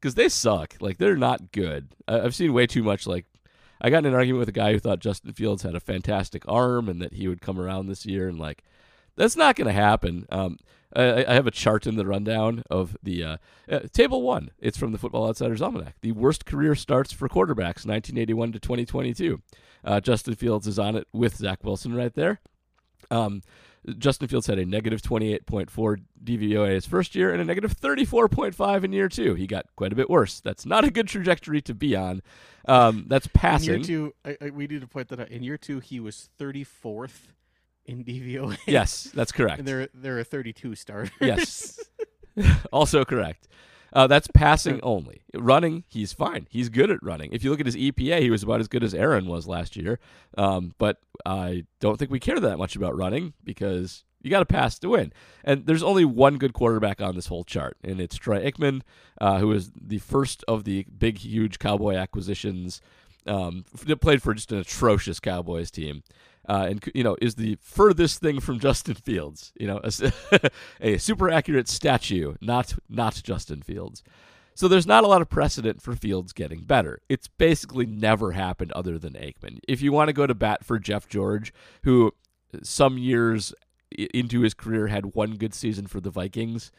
Because 0.00 0.14
they 0.14 0.28
suck. 0.28 0.76
Like, 0.80 0.98
they're 0.98 1.16
not 1.16 1.50
good. 1.50 1.88
I- 2.06 2.20
I've 2.20 2.34
seen 2.34 2.52
way 2.52 2.66
too 2.68 2.84
much. 2.84 3.04
Like, 3.06 3.26
I 3.80 3.90
got 3.90 3.98
in 3.98 4.06
an 4.06 4.14
argument 4.14 4.38
with 4.38 4.48
a 4.48 4.52
guy 4.52 4.72
who 4.72 4.78
thought 4.78 5.00
Justin 5.00 5.32
Fields 5.32 5.64
had 5.64 5.74
a 5.74 5.80
fantastic 5.80 6.44
arm 6.46 6.88
and 6.88 7.02
that 7.02 7.14
he 7.14 7.26
would 7.26 7.40
come 7.40 7.58
around 7.58 7.86
this 7.86 8.06
year. 8.06 8.28
And, 8.28 8.38
like, 8.38 8.62
that's 9.16 9.36
not 9.36 9.56
going 9.56 9.66
to 9.66 9.72
happen. 9.72 10.26
Um, 10.30 10.58
I, 10.94 11.24
I 11.26 11.34
have 11.34 11.46
a 11.48 11.52
chart 11.52 11.86
in 11.86 11.96
the 11.96 12.06
rundown 12.06 12.62
of 12.70 12.96
the 13.02 13.24
uh, 13.24 13.36
uh, 13.68 13.80
table 13.92 14.22
one. 14.22 14.50
It's 14.60 14.78
from 14.78 14.92
the 14.92 14.98
Football 14.98 15.28
Outsiders 15.28 15.60
Almanac. 15.60 15.96
The 16.00 16.12
worst 16.12 16.46
career 16.46 16.76
starts 16.76 17.12
for 17.12 17.28
quarterbacks, 17.28 17.84
1981 17.84 18.52
to 18.52 18.60
2022. 18.60 19.42
Uh, 19.84 20.00
Justin 20.00 20.34
Fields 20.36 20.68
is 20.68 20.78
on 20.78 20.94
it 20.94 21.08
with 21.12 21.36
Zach 21.36 21.64
Wilson 21.64 21.92
right 21.94 22.14
there. 22.14 22.40
Um, 23.10 23.42
Justin 23.98 24.28
Fields 24.28 24.46
had 24.46 24.58
a 24.58 24.64
negative 24.64 25.02
28.4 25.02 26.02
DVOA 26.22 26.70
his 26.74 26.86
first 26.86 27.14
year 27.14 27.32
and 27.32 27.40
a 27.40 27.44
negative 27.44 27.76
34.5 27.76 28.84
in 28.84 28.92
year 28.92 29.08
two. 29.08 29.34
He 29.34 29.46
got 29.46 29.66
quite 29.76 29.92
a 29.92 29.96
bit 29.96 30.10
worse. 30.10 30.40
That's 30.40 30.66
not 30.66 30.84
a 30.84 30.90
good 30.90 31.08
trajectory 31.08 31.62
to 31.62 31.74
be 31.74 31.96
on. 31.96 32.22
Um, 32.66 33.06
that's 33.08 33.28
In 33.34 33.62
year 33.62 33.78
two, 33.78 34.14
I, 34.24 34.36
I, 34.40 34.50
we 34.50 34.66
need 34.66 34.80
to 34.80 34.86
point 34.86 35.08
that 35.08 35.20
out. 35.20 35.28
In 35.30 35.42
year 35.42 35.56
two, 35.56 35.80
he 35.80 36.00
was 36.00 36.28
34th 36.38 37.28
in 37.86 38.04
DVOA. 38.04 38.58
Yes, 38.66 39.04
that's 39.14 39.32
correct. 39.32 39.58
and 39.58 39.66
there 39.66 39.88
there 39.94 40.18
are 40.18 40.24
32 40.24 40.74
starters. 40.74 41.10
Yes. 41.20 41.80
also 42.72 43.04
correct. 43.04 43.48
Uh, 43.92 44.06
that's 44.06 44.28
passing 44.34 44.80
only. 44.82 45.22
Running, 45.34 45.84
he's 45.88 46.12
fine. 46.12 46.46
He's 46.50 46.68
good 46.68 46.90
at 46.90 47.02
running. 47.02 47.32
If 47.32 47.44
you 47.44 47.50
look 47.50 47.60
at 47.60 47.66
his 47.66 47.76
EPA, 47.76 48.20
he 48.20 48.30
was 48.30 48.42
about 48.42 48.60
as 48.60 48.68
good 48.68 48.84
as 48.84 48.94
Aaron 48.94 49.26
was 49.26 49.46
last 49.46 49.76
year. 49.76 49.98
Um, 50.36 50.74
but 50.78 50.98
I 51.24 51.64
don't 51.80 51.98
think 51.98 52.10
we 52.10 52.20
care 52.20 52.40
that 52.40 52.58
much 52.58 52.76
about 52.76 52.96
running 52.96 53.34
because 53.44 54.04
you 54.22 54.30
got 54.30 54.40
to 54.40 54.46
pass 54.46 54.78
to 54.80 54.90
win. 54.90 55.12
And 55.44 55.66
there's 55.66 55.82
only 55.82 56.04
one 56.04 56.38
good 56.38 56.52
quarterback 56.52 57.00
on 57.00 57.14
this 57.14 57.26
whole 57.26 57.44
chart, 57.44 57.76
and 57.82 58.00
it's 58.00 58.16
Troy 58.16 58.40
Aikman, 58.40 58.82
uh, 59.20 59.38
who 59.38 59.52
is 59.52 59.70
the 59.74 59.98
first 59.98 60.44
of 60.48 60.64
the 60.64 60.84
big, 60.96 61.18
huge 61.18 61.58
Cowboy 61.58 61.94
acquisitions. 61.94 62.80
Um, 63.26 63.64
played 64.00 64.22
for 64.22 64.32
just 64.32 64.52
an 64.52 64.58
atrocious 64.58 65.20
Cowboys 65.20 65.70
team 65.70 66.02
uh, 66.48 66.66
and 66.70 66.84
you 66.94 67.04
know 67.04 67.16
is 67.20 67.34
the 67.34 67.58
furthest 67.60 68.20
thing 68.20 68.40
from 68.40 68.58
Justin 68.58 68.94
Fields. 68.94 69.52
You 69.58 69.66
know, 69.66 69.80
a, 69.84 70.50
a 70.80 70.98
super 70.98 71.30
accurate 71.30 71.68
statue, 71.68 72.34
not 72.40 72.74
not 72.88 73.20
Justin 73.22 73.62
Fields. 73.62 74.02
So 74.54 74.66
there's 74.66 74.88
not 74.88 75.04
a 75.04 75.06
lot 75.06 75.22
of 75.22 75.28
precedent 75.28 75.80
for 75.80 75.94
Fields 75.94 76.32
getting 76.32 76.62
better. 76.62 77.00
It's 77.08 77.28
basically 77.28 77.86
never 77.86 78.32
happened 78.32 78.72
other 78.72 78.98
than 78.98 79.12
Aikman. 79.12 79.60
If 79.68 79.80
you 79.82 79.92
want 79.92 80.08
to 80.08 80.12
go 80.12 80.26
to 80.26 80.34
bat 80.34 80.64
for 80.64 80.80
Jeff 80.80 81.08
George, 81.08 81.54
who 81.84 82.12
some 82.64 82.98
years 82.98 83.54
into 84.12 84.40
his 84.40 84.54
career 84.54 84.88
had 84.88 85.14
one 85.14 85.36
good 85.36 85.54
season 85.54 85.86
for 85.86 86.00
the 86.00 86.10
Vikings, 86.10 86.72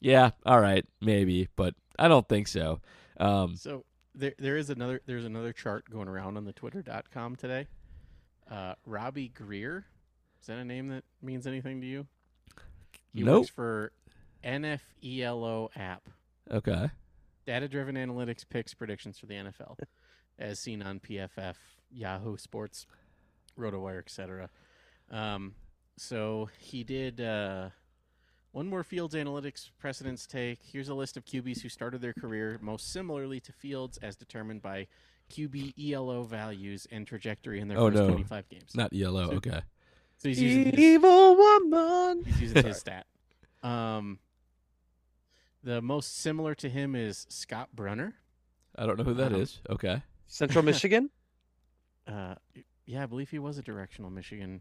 yeah, 0.00 0.32
all 0.44 0.60
right, 0.60 0.84
maybe, 1.00 1.48
but 1.56 1.74
I 1.98 2.08
don't 2.08 2.28
think 2.28 2.46
so. 2.46 2.80
Um, 3.18 3.56
So 3.56 3.84
there 4.14 4.34
there 4.38 4.56
is 4.56 4.68
another 4.68 5.00
there's 5.06 5.24
another 5.24 5.52
chart 5.52 5.88
going 5.88 6.08
around 6.08 6.36
on 6.36 6.44
the 6.44 6.52
twitter.com 6.52 7.36
today. 7.36 7.66
Uh, 8.50 8.74
Robbie 8.86 9.28
Greer. 9.28 9.84
Is 10.40 10.46
that 10.46 10.58
a 10.58 10.64
name 10.64 10.88
that 10.88 11.04
means 11.22 11.46
anything 11.46 11.80
to 11.80 11.86
you? 11.86 12.06
He 13.12 13.22
Nope. 13.22 13.40
works 13.40 13.50
for 13.50 13.92
NFELO 14.44 15.68
app. 15.76 16.08
Okay. 16.50 16.90
Data 17.46 17.68
driven 17.68 17.96
analytics 17.96 18.44
picks 18.48 18.74
predictions 18.74 19.18
for 19.18 19.26
the 19.26 19.34
NFL, 19.34 19.76
as 20.38 20.58
seen 20.60 20.82
on 20.82 21.00
PFF, 21.00 21.54
Yahoo 21.90 22.36
Sports, 22.36 22.86
RotoWire, 23.58 23.98
etc. 23.98 24.50
Um, 25.10 25.54
so 25.96 26.48
he 26.58 26.84
did 26.84 27.20
uh, 27.20 27.70
one 28.52 28.68
more 28.68 28.84
Fields 28.84 29.14
analytics 29.14 29.70
precedence 29.78 30.26
take. 30.26 30.60
Here's 30.62 30.88
a 30.88 30.94
list 30.94 31.16
of 31.16 31.24
QBs 31.24 31.60
who 31.62 31.68
started 31.68 32.00
their 32.00 32.12
career 32.12 32.58
most 32.62 32.92
similarly 32.92 33.40
to 33.40 33.52
Fields 33.52 33.98
as 33.98 34.16
determined 34.16 34.62
by 34.62 34.86
QB 35.28 35.74
ELO 35.92 36.22
values 36.22 36.86
and 36.90 37.06
trajectory 37.06 37.60
in 37.60 37.68
their 37.68 37.78
Oh, 37.78 37.88
first 37.90 37.98
no. 38.02 38.08
25 38.08 38.48
games. 38.48 38.74
Not 38.74 38.92
yellow. 38.92 39.30
So- 39.30 39.36
Okay. 39.36 39.60
So 40.18 40.28
he's 40.28 40.40
using 40.42 40.72
his, 40.74 41.00
woman. 41.00 42.24
he's 42.24 42.40
using 42.40 42.64
his 42.66 42.76
stat. 42.80 43.06
Um, 43.62 44.18
the 45.62 45.80
most 45.80 46.16
similar 46.18 46.54
to 46.56 46.68
him 46.68 46.94
is 46.96 47.26
Scott 47.28 47.68
Brunner. 47.74 48.14
I 48.76 48.86
don't 48.86 48.96
know 48.98 49.04
who 49.04 49.14
that 49.14 49.32
Um, 49.32 49.40
is. 49.40 49.60
Okay. 49.70 50.02
Central 50.26 50.64
Michigan. 50.64 51.10
Uh, 52.06 52.34
yeah, 52.86 53.02
I 53.02 53.06
believe 53.06 53.30
he 53.30 53.38
was 53.38 53.58
a 53.58 53.62
directional 53.62 54.10
Michigan, 54.10 54.60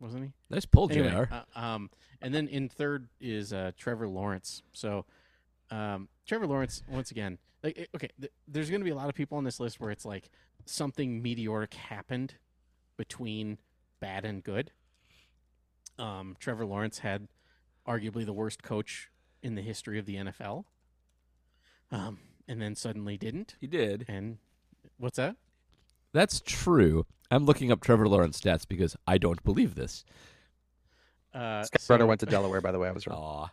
wasn't 0.00 0.24
he? 0.24 0.32
Nice 0.50 0.64
pull, 0.66 0.90
Anyway, 0.92 1.10
Jr. 1.10 1.34
uh, 1.34 1.58
um, 1.58 1.90
and 2.20 2.34
then 2.34 2.48
in 2.48 2.68
third 2.68 3.08
is 3.20 3.52
uh, 3.52 3.72
Trevor 3.78 4.08
Lawrence. 4.08 4.62
So, 4.72 5.04
um, 5.70 6.08
Trevor 6.26 6.46
Lawrence 6.46 6.82
once 6.88 7.10
again, 7.10 7.38
like 7.62 7.76
it- 7.78 7.90
okay, 7.94 8.08
th- 8.20 8.32
there's 8.46 8.70
going 8.70 8.80
to 8.80 8.84
be 8.84 8.90
a 8.90 8.96
lot 8.96 9.08
of 9.08 9.14
people 9.14 9.38
on 9.38 9.44
this 9.44 9.58
list 9.60 9.80
where 9.80 9.90
it's 9.90 10.04
like 10.04 10.30
something 10.66 11.22
meteoric 11.22 11.74
happened 11.74 12.34
between 12.96 13.58
bad 14.00 14.24
and 14.24 14.42
good. 14.42 14.72
Um, 15.98 16.36
Trevor 16.38 16.64
Lawrence 16.66 16.98
had 17.00 17.28
arguably 17.86 18.24
the 18.24 18.32
worst 18.32 18.62
coach 18.62 19.10
in 19.42 19.54
the 19.54 19.62
history 19.62 19.98
of 19.98 20.06
the 20.06 20.16
NFL. 20.16 20.64
Um, 21.90 22.18
and 22.46 22.60
then 22.60 22.74
suddenly 22.74 23.16
didn't. 23.16 23.56
He 23.60 23.66
did. 23.66 24.04
And 24.08 24.38
what's 24.98 25.16
that? 25.16 25.36
That's 26.12 26.40
true. 26.44 27.06
I'm 27.30 27.44
looking 27.44 27.70
up 27.72 27.80
Trevor 27.80 28.08
Lawrence 28.08 28.40
stats 28.40 28.66
because 28.66 28.96
I 29.06 29.18
don't 29.18 29.42
believe 29.42 29.74
this. 29.74 30.04
Uh, 31.34 31.62
Scott 31.64 31.80
so- 31.80 31.86
Brunner 31.88 32.06
went 32.06 32.20
to 32.20 32.26
Delaware, 32.26 32.60
by 32.60 32.72
the 32.72 32.78
way. 32.78 32.88
I 32.88 32.92
was 32.92 33.06
wrong. 33.06 33.18
Aw. 33.20 33.50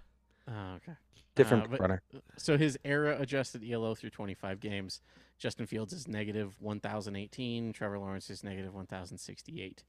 Oh, 0.47 0.75
okay. 0.77 0.93
Different 1.35 1.65
uh, 1.65 1.67
but- 1.71 1.79
runner. 1.79 2.01
So 2.37 2.57
his 2.57 2.77
era 2.83 3.17
adjusted 3.19 3.63
ELO 3.69 3.95
through 3.95 4.11
25 4.11 4.59
games. 4.59 5.01
Justin 5.37 5.65
Fields 5.65 5.91
is 5.91 6.07
negative 6.07 6.55
1,018. 6.61 7.73
Trevor 7.73 7.99
Lawrence 7.99 8.29
is 8.29 8.43
negative 8.43 8.73
1,068. 8.73 9.83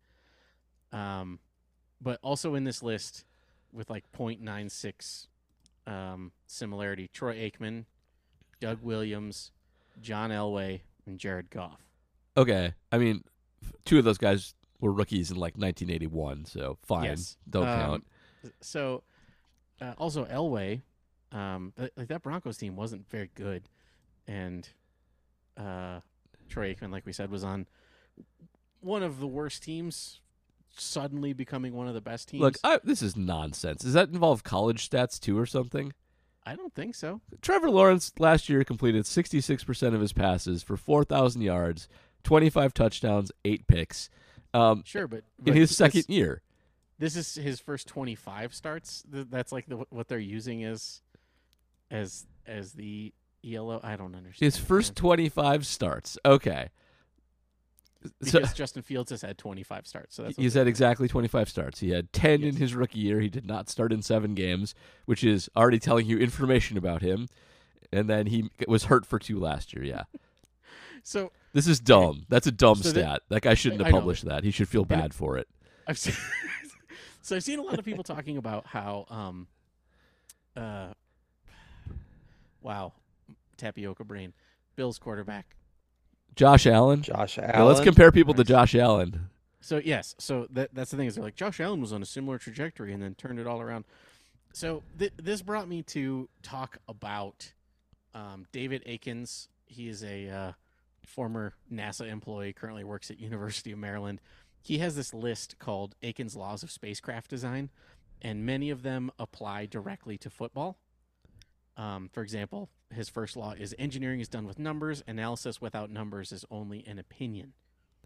Um, 0.92 1.38
but 2.00 2.18
also 2.22 2.54
in 2.54 2.64
this 2.64 2.82
list 2.82 3.24
with 3.72 3.88
like 3.88 4.10
0.96 4.12 5.28
um, 5.86 6.32
similarity, 6.46 7.08
Troy 7.12 7.36
Aikman, 7.36 7.84
Doug 8.60 8.82
Williams, 8.82 9.52
John 10.00 10.30
Elway, 10.30 10.80
and 11.06 11.18
Jared 11.18 11.50
Goff. 11.50 11.80
Okay. 12.36 12.74
I 12.90 12.98
mean, 12.98 13.22
two 13.84 13.98
of 13.98 14.04
those 14.04 14.18
guys 14.18 14.54
were 14.80 14.92
rookies 14.92 15.30
in 15.30 15.36
like 15.36 15.54
1981, 15.56 16.46
so 16.46 16.78
fine. 16.82 17.04
Yes. 17.04 17.36
Don't 17.48 17.68
Um, 17.68 17.80
count. 17.80 18.06
So 18.60 19.02
uh, 19.80 19.94
also 19.96 20.24
Elway, 20.26 20.82
um, 21.32 21.72
like 21.96 22.08
that 22.08 22.22
Broncos 22.22 22.56
team 22.56 22.76
wasn't 22.76 23.08
very 23.10 23.30
good, 23.34 23.68
and 24.26 24.68
uh, 25.56 26.00
Troy 26.48 26.74
Aikman, 26.74 26.90
like 26.92 27.06
we 27.06 27.12
said, 27.12 27.30
was 27.30 27.44
on 27.44 27.66
one 28.80 29.02
of 29.02 29.18
the 29.20 29.26
worst 29.26 29.62
teams, 29.62 30.20
suddenly 30.76 31.32
becoming 31.32 31.72
one 31.74 31.88
of 31.88 31.94
the 31.94 32.00
best 32.00 32.28
teams. 32.28 32.40
Look, 32.42 32.56
I, 32.62 32.78
this 32.84 33.02
is 33.02 33.16
nonsense. 33.16 33.82
Does 33.82 33.94
that 33.94 34.08
involve 34.10 34.44
college 34.44 34.88
stats 34.88 35.18
too 35.18 35.38
or 35.38 35.46
something? 35.46 35.92
I 36.44 36.54
don't 36.54 36.74
think 36.74 36.94
so. 36.94 37.20
Trevor 37.42 37.70
Lawrence 37.70 38.12
last 38.20 38.48
year 38.48 38.62
completed 38.62 39.02
66% 39.04 39.94
of 39.94 40.00
his 40.00 40.12
passes 40.12 40.62
for 40.62 40.76
4,000 40.76 41.42
yards, 41.42 41.88
25 42.22 42.72
touchdowns, 42.72 43.32
8 43.44 43.66
picks. 43.66 44.08
Um, 44.54 44.82
Sure, 44.86 45.08
but, 45.08 45.24
in 45.40 45.44
but 45.46 45.54
his 45.56 45.70
this- 45.70 45.76
second 45.78 46.04
year. 46.08 46.42
this 47.00 47.16
is 47.16 47.34
his 47.34 47.58
first 47.58 47.88
twenty-five 47.88 48.54
starts. 48.54 49.02
That's 49.10 49.50
like 49.50 49.66
the, 49.66 49.84
what 49.90 50.06
they're 50.06 50.18
using 50.20 50.62
as 50.62 51.02
as 51.90 52.26
as 52.46 52.72
the 52.72 53.12
ELO. 53.44 53.80
I 53.82 53.96
don't 53.96 54.14
understand. 54.14 54.52
His 54.52 54.56
first 54.56 54.96
25 54.96 55.66
starts. 55.66 56.18
Okay. 56.24 56.68
So 58.22 58.38
because 58.38 58.52
Justin 58.54 58.82
Fields 58.82 59.10
has 59.10 59.22
had 59.22 59.36
twenty-five 59.36 59.84
starts. 59.86 60.14
So 60.14 60.22
that's 60.22 60.36
he's 60.36 60.54
had 60.54 60.68
exactly 60.68 61.08
25 61.08 61.48
starts. 61.48 61.80
He 61.80 61.90
had 61.90 62.12
10 62.12 62.44
in 62.44 62.54
his 62.56 62.72
rookie 62.74 63.00
year. 63.00 63.20
He 63.20 63.28
did 63.28 63.44
not 63.46 63.68
start 63.68 63.92
in 63.92 64.00
7 64.00 64.34
games, 64.34 64.74
which 65.06 65.24
is 65.24 65.50
already 65.56 65.80
telling 65.80 66.06
you 66.06 66.16
information 66.18 66.76
about 66.78 67.02
him. 67.02 67.26
And 67.92 68.08
then 68.08 68.26
he 68.26 68.48
was 68.68 68.84
hurt 68.84 69.06
for 69.06 69.18
2 69.18 69.40
last 69.40 69.74
year, 69.74 69.82
yeah. 69.84 70.04
So 71.02 71.32
This 71.52 71.66
is 71.66 71.80
dumb. 71.80 72.26
That's 72.28 72.46
a 72.46 72.52
dumb 72.52 72.76
So 72.76 72.90
stat. 72.90 73.22
that 73.28 73.42
guy 73.42 73.54
shouldn't 73.54 73.82
have 73.82 73.90
published 73.92 74.24
that. 74.26 74.44
He 74.44 74.50
should 74.52 74.68
feel 74.68 74.82
it- 74.82 74.88
bad 74.88 75.12
for 75.14 75.36
it. 75.38 75.48
I've 75.88 75.98
seen, 75.98 76.14
so 77.22 77.34
I've 77.36 77.44
seen 77.44 77.58
a 77.58 77.62
lot 77.62 77.78
of 77.78 77.84
people 77.84 78.02
talking 78.04 78.36
about 78.36 78.66
how 78.66 79.06
um 79.08 79.46
uh 80.56 80.92
wow 82.60 82.92
tapioca 83.56 84.04
brain 84.04 84.32
Bills 84.76 84.98
quarterback. 84.98 85.56
Josh 86.34 86.66
Allen. 86.66 87.02
Josh 87.02 87.38
Allen. 87.38 87.50
Yeah, 87.54 87.62
let's 87.62 87.80
compare 87.80 88.12
people 88.12 88.34
to 88.34 88.44
Josh 88.44 88.74
Allen. 88.74 89.30
So 89.60 89.80
yes, 89.82 90.14
so 90.18 90.46
that 90.50 90.74
that's 90.74 90.90
the 90.90 90.96
thing 90.96 91.06
is 91.06 91.14
they're 91.14 91.24
like 91.24 91.34
Josh 91.34 91.58
Allen 91.60 91.80
was 91.80 91.92
on 91.92 92.02
a 92.02 92.06
similar 92.06 92.38
trajectory 92.38 92.92
and 92.92 93.02
then 93.02 93.14
turned 93.14 93.40
it 93.40 93.46
all 93.46 93.60
around. 93.60 93.84
So 94.52 94.82
th- 94.98 95.12
this 95.16 95.42
brought 95.42 95.68
me 95.68 95.82
to 95.82 96.28
talk 96.42 96.78
about 96.88 97.52
um, 98.14 98.46
David 98.52 98.82
Akins. 98.86 99.48
He 99.64 99.88
is 99.88 100.04
a 100.04 100.28
uh, 100.28 100.52
former 101.04 101.54
NASA 101.72 102.08
employee, 102.08 102.52
currently 102.52 102.84
works 102.84 103.10
at 103.10 103.18
University 103.18 103.72
of 103.72 103.78
Maryland. 103.78 104.20
He 104.62 104.78
has 104.78 104.96
this 104.96 105.14
list 105.14 105.58
called 105.58 105.94
Akin's 106.02 106.36
Laws 106.36 106.62
of 106.62 106.70
Spacecraft 106.70 107.30
Design, 107.30 107.70
and 108.20 108.44
many 108.44 108.70
of 108.70 108.82
them 108.82 109.10
apply 109.18 109.66
directly 109.66 110.18
to 110.18 110.30
football. 110.30 110.78
Um, 111.76 112.08
for 112.12 112.22
example, 112.22 112.70
his 112.90 113.08
first 113.08 113.36
law 113.36 113.52
is 113.52 113.74
engineering 113.78 114.20
is 114.20 114.28
done 114.28 114.46
with 114.46 114.58
numbers. 114.58 115.02
Analysis 115.06 115.60
without 115.60 115.90
numbers 115.90 116.32
is 116.32 116.44
only 116.50 116.84
an 116.86 116.98
opinion. 116.98 117.52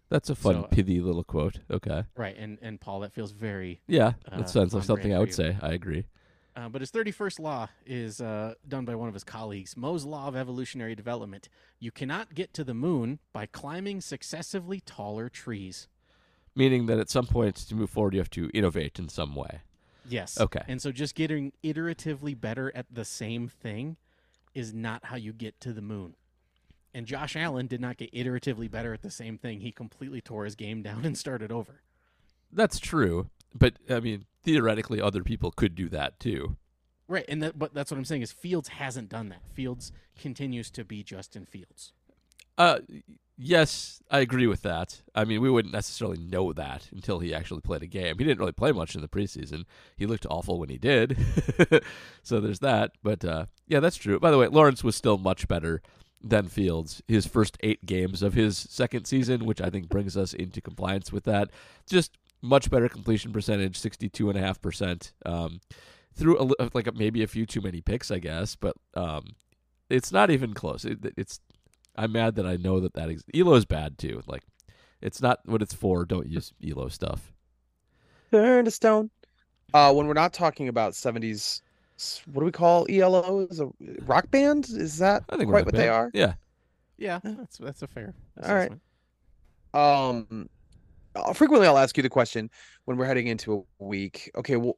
That's 0.09 0.29
a 0.29 0.35
fun, 0.35 0.55
So- 0.63 0.67
pithy 0.69 0.99
little 0.99 1.23
quote. 1.23 1.59
Okay. 1.69 2.03
Right, 2.17 2.35
and 2.37 2.57
and 2.61 2.81
Paul, 2.81 2.99
that 3.01 3.13
feels 3.13 3.31
very 3.31 3.81
Yeah, 3.87 4.13
Uh, 4.29 4.37
that 4.39 4.49
sounds 4.49 4.73
like 4.73 4.83
something 4.83 5.13
I 5.13 5.19
would 5.19 5.33
say. 5.33 5.57
I 5.61 5.71
agree. 5.71 6.05
Uh, 6.53 6.67
but 6.67 6.81
his 6.81 6.91
31st 6.91 7.39
law 7.39 7.69
is 7.85 8.19
uh, 8.19 8.55
done 8.67 8.83
by 8.83 8.93
one 8.93 9.07
of 9.07 9.13
his 9.13 9.23
colleagues, 9.23 9.77
Mo's 9.77 10.03
Law 10.03 10.27
of 10.27 10.35
Evolutionary 10.35 10.95
Development. 10.95 11.47
You 11.79 11.91
cannot 11.91 12.35
get 12.35 12.53
to 12.55 12.65
the 12.65 12.73
moon 12.73 13.19
by 13.31 13.45
climbing 13.45 14.01
successively 14.01 14.81
taller 14.81 15.29
trees. 15.29 15.87
Meaning 16.53 16.87
that 16.87 16.99
at 16.99 17.09
some 17.09 17.25
point 17.25 17.55
to 17.55 17.73
move 17.75 17.89
forward, 17.89 18.13
you 18.13 18.19
have 18.19 18.29
to 18.31 18.49
innovate 18.53 18.99
in 18.99 19.07
some 19.07 19.33
way. 19.33 19.61
Yes. 20.07 20.39
Okay. 20.39 20.61
And 20.67 20.81
so 20.81 20.91
just 20.91 21.15
getting 21.15 21.53
iteratively 21.63 22.39
better 22.39 22.71
at 22.75 22.85
the 22.91 23.05
same 23.05 23.47
thing 23.47 23.97
is 24.53 24.73
not 24.73 25.05
how 25.05 25.15
you 25.15 25.33
get 25.33 25.59
to 25.61 25.73
the 25.73 25.81
moon. 25.81 26.15
And 26.93 27.05
Josh 27.05 27.35
Allen 27.35 27.67
did 27.67 27.79
not 27.79 27.97
get 27.97 28.13
iteratively 28.13 28.69
better 28.69 28.93
at 28.93 29.01
the 29.01 29.11
same 29.11 29.37
thing. 29.37 29.61
He 29.61 29.71
completely 29.71 30.19
tore 30.19 30.45
his 30.45 30.55
game 30.55 30.81
down 30.81 31.05
and 31.05 31.17
started 31.17 31.51
over. 31.51 31.81
That's 32.51 32.79
true. 32.79 33.29
But, 33.53 33.75
I 33.89 33.99
mean, 33.99 34.25
theoretically, 34.43 35.01
other 35.01 35.23
people 35.23 35.51
could 35.51 35.75
do 35.75 35.89
that 35.89 36.19
too. 36.19 36.57
Right, 37.07 37.25
and 37.27 37.43
that, 37.43 37.59
but 37.59 37.73
that's 37.73 37.91
what 37.91 37.97
I'm 37.97 38.05
saying 38.05 38.21
is 38.21 38.31
Fields 38.31 38.69
hasn't 38.69 39.09
done 39.09 39.29
that. 39.29 39.41
Fields 39.53 39.91
continues 40.17 40.71
to 40.71 40.85
be 40.85 41.03
Justin 41.03 41.45
Fields. 41.45 41.91
Uh, 42.57 42.79
yes, 43.41 44.01
I 44.09 44.19
agree 44.19 44.47
with 44.47 44.61
that. 44.61 45.01
I 45.15 45.25
mean, 45.25 45.41
we 45.41 45.49
wouldn't 45.49 45.73
necessarily 45.73 46.19
know 46.19 46.53
that 46.53 46.87
until 46.91 47.19
he 47.19 47.33
actually 47.33 47.61
played 47.61 47.81
a 47.81 47.87
game. 47.87 48.17
He 48.17 48.23
didn't 48.23 48.39
really 48.39 48.51
play 48.51 48.71
much 48.71 48.95
in 48.95 49.01
the 49.01 49.07
preseason. 49.07 49.65
He 49.97 50.05
looked 50.05 50.27
awful 50.29 50.59
when 50.59 50.69
he 50.69 50.77
did. 50.77 51.17
so 52.23 52.39
there's 52.39 52.59
that. 52.59 52.91
But 53.03 53.25
uh, 53.25 53.45
yeah, 53.67 53.79
that's 53.79 53.97
true. 53.97 54.19
By 54.19 54.31
the 54.31 54.37
way, 54.37 54.47
Lawrence 54.47 54.83
was 54.83 54.95
still 54.95 55.17
much 55.17 55.47
better 55.47 55.81
than 56.23 56.47
Fields 56.47 57.01
his 57.07 57.25
first 57.25 57.57
eight 57.61 57.85
games 57.85 58.21
of 58.21 58.33
his 58.33 58.57
second 58.57 59.05
season, 59.05 59.45
which 59.45 59.59
I 59.59 59.69
think 59.69 59.89
brings 59.89 60.15
us 60.15 60.33
into 60.33 60.61
compliance 60.61 61.11
with 61.11 61.23
that. 61.23 61.49
Just 61.89 62.17
much 62.41 62.69
better 62.69 62.87
completion 62.87 63.31
percentage, 63.31 63.77
sixty-two 63.77 64.29
and 64.29 64.37
a 64.37 64.41
half 64.41 64.61
percent. 64.61 65.13
Um, 65.25 65.61
through 66.13 66.53
a, 66.59 66.69
like 66.73 66.93
maybe 66.95 67.23
a 67.23 67.27
few 67.27 67.45
too 67.45 67.61
many 67.61 67.81
picks, 67.81 68.11
I 68.11 68.19
guess, 68.19 68.55
but 68.55 68.75
um, 68.93 69.35
it's 69.89 70.11
not 70.11 70.29
even 70.29 70.53
close. 70.53 70.85
It, 70.85 70.99
it's 71.17 71.39
I'm 71.95 72.11
mad 72.11 72.35
that 72.35 72.45
I 72.45 72.55
know 72.55 72.79
that 72.79 72.93
that 72.93 73.09
ex- 73.09 73.23
Elo's 73.35 73.65
bad 73.65 73.97
too. 73.97 74.21
Like, 74.27 74.43
it's 75.01 75.21
not 75.21 75.39
what 75.45 75.61
it's 75.61 75.73
for. 75.73 76.05
Don't 76.05 76.27
use 76.27 76.53
Elo 76.65 76.87
stuff. 76.87 77.33
Turn 78.31 78.65
to 78.65 78.71
stone. 78.71 79.09
Uh, 79.73 79.93
when 79.93 80.07
we're 80.07 80.13
not 80.13 80.33
talking 80.33 80.67
about 80.67 80.93
70s, 80.93 81.61
what 82.31 82.41
do 82.41 82.45
we 82.45 82.51
call 82.51 82.85
ELO? 82.89 83.47
Is 83.49 83.59
a 83.59 83.69
rock 84.01 84.29
band? 84.31 84.67
Is 84.69 84.97
that 84.99 85.23
I 85.29 85.37
think 85.37 85.49
quite 85.49 85.65
what 85.65 85.73
bad. 85.73 85.81
they 85.81 85.89
are? 85.89 86.11
Yeah, 86.13 86.33
Yeah, 86.97 87.19
that's 87.23 87.57
that's 87.57 87.81
a 87.81 87.87
fair. 87.87 88.13
All 88.43 88.55
right. 88.55 88.71
Um, 89.73 90.49
frequently 91.33 91.67
I'll 91.67 91.77
ask 91.77 91.95
you 91.97 92.03
the 92.03 92.09
question 92.09 92.49
when 92.85 92.97
we're 92.97 93.05
heading 93.05 93.27
into 93.27 93.65
a 93.79 93.83
week. 93.83 94.31
Okay, 94.35 94.55
well, 94.57 94.77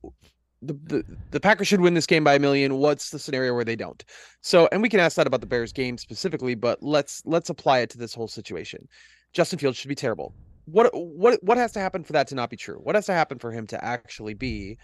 the, 0.65 0.73
the 0.85 1.05
the 1.31 1.39
Packers 1.39 1.67
should 1.67 1.81
win 1.81 1.93
this 1.93 2.05
game 2.05 2.23
by 2.23 2.35
a 2.35 2.39
million. 2.39 2.75
What's 2.77 3.09
the 3.09 3.19
scenario 3.19 3.53
where 3.53 3.63
they 3.65 3.75
don't? 3.75 4.03
So, 4.41 4.67
and 4.71 4.81
we 4.81 4.89
can 4.89 4.99
ask 4.99 5.15
that 5.17 5.27
about 5.27 5.41
the 5.41 5.47
Bears 5.47 5.71
game 5.73 5.97
specifically, 5.97 6.55
but 6.55 6.81
let's 6.81 7.21
let's 7.25 7.49
apply 7.49 7.79
it 7.79 7.89
to 7.91 7.97
this 7.97 8.13
whole 8.13 8.27
situation. 8.27 8.87
Justin 9.33 9.59
Fields 9.59 9.77
should 9.77 9.89
be 9.89 9.95
terrible. 9.95 10.33
What 10.65 10.89
what 10.93 11.43
what 11.43 11.57
has 11.57 11.71
to 11.73 11.79
happen 11.79 12.03
for 12.03 12.13
that 12.13 12.27
to 12.29 12.35
not 12.35 12.49
be 12.49 12.57
true? 12.57 12.79
What 12.83 12.95
has 12.95 13.05
to 13.07 13.13
happen 13.13 13.39
for 13.39 13.51
him 13.51 13.67
to 13.67 13.83
actually 13.83 14.33
be, 14.33 14.77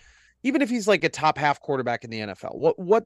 even 0.44 0.62
if 0.62 0.70
he's 0.70 0.88
like 0.88 1.04
a 1.04 1.10
top 1.10 1.38
half 1.38 1.62
quarterback 1.62 2.04
in 2.04 2.10
the 2.10 2.20
NFL? 2.20 2.58
What 2.58 2.78
what 2.78 3.06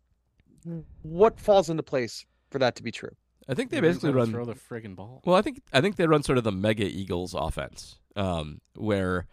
what 1.04 1.40
falls 1.40 1.70
into 1.70 1.84
place 1.84 2.26
for 2.50 2.60
that 2.60 2.76
to 2.76 2.84
be 2.84 2.92
true? 2.92 3.12
I 3.48 3.54
think 3.54 3.72
they 3.72 3.78
He 3.78 3.82
basically 3.82 4.12
run. 4.12 4.32
throw 4.32 4.46
the 4.46 4.54
friggin' 4.56 4.96
ball. 4.96 5.22
Well, 5.26 5.36
I 5.36 5.42
think 5.42 5.62
I 5.74 5.82
think 5.82 5.98
they 5.98 6.08
run 6.08 6.24
sort 6.24 6.38
of 6.38 6.44
the 6.46 6.52
mega 6.52 6.86
Eagles 6.86 7.34
offense, 7.34 8.00
um, 8.16 8.60
where 8.76 9.28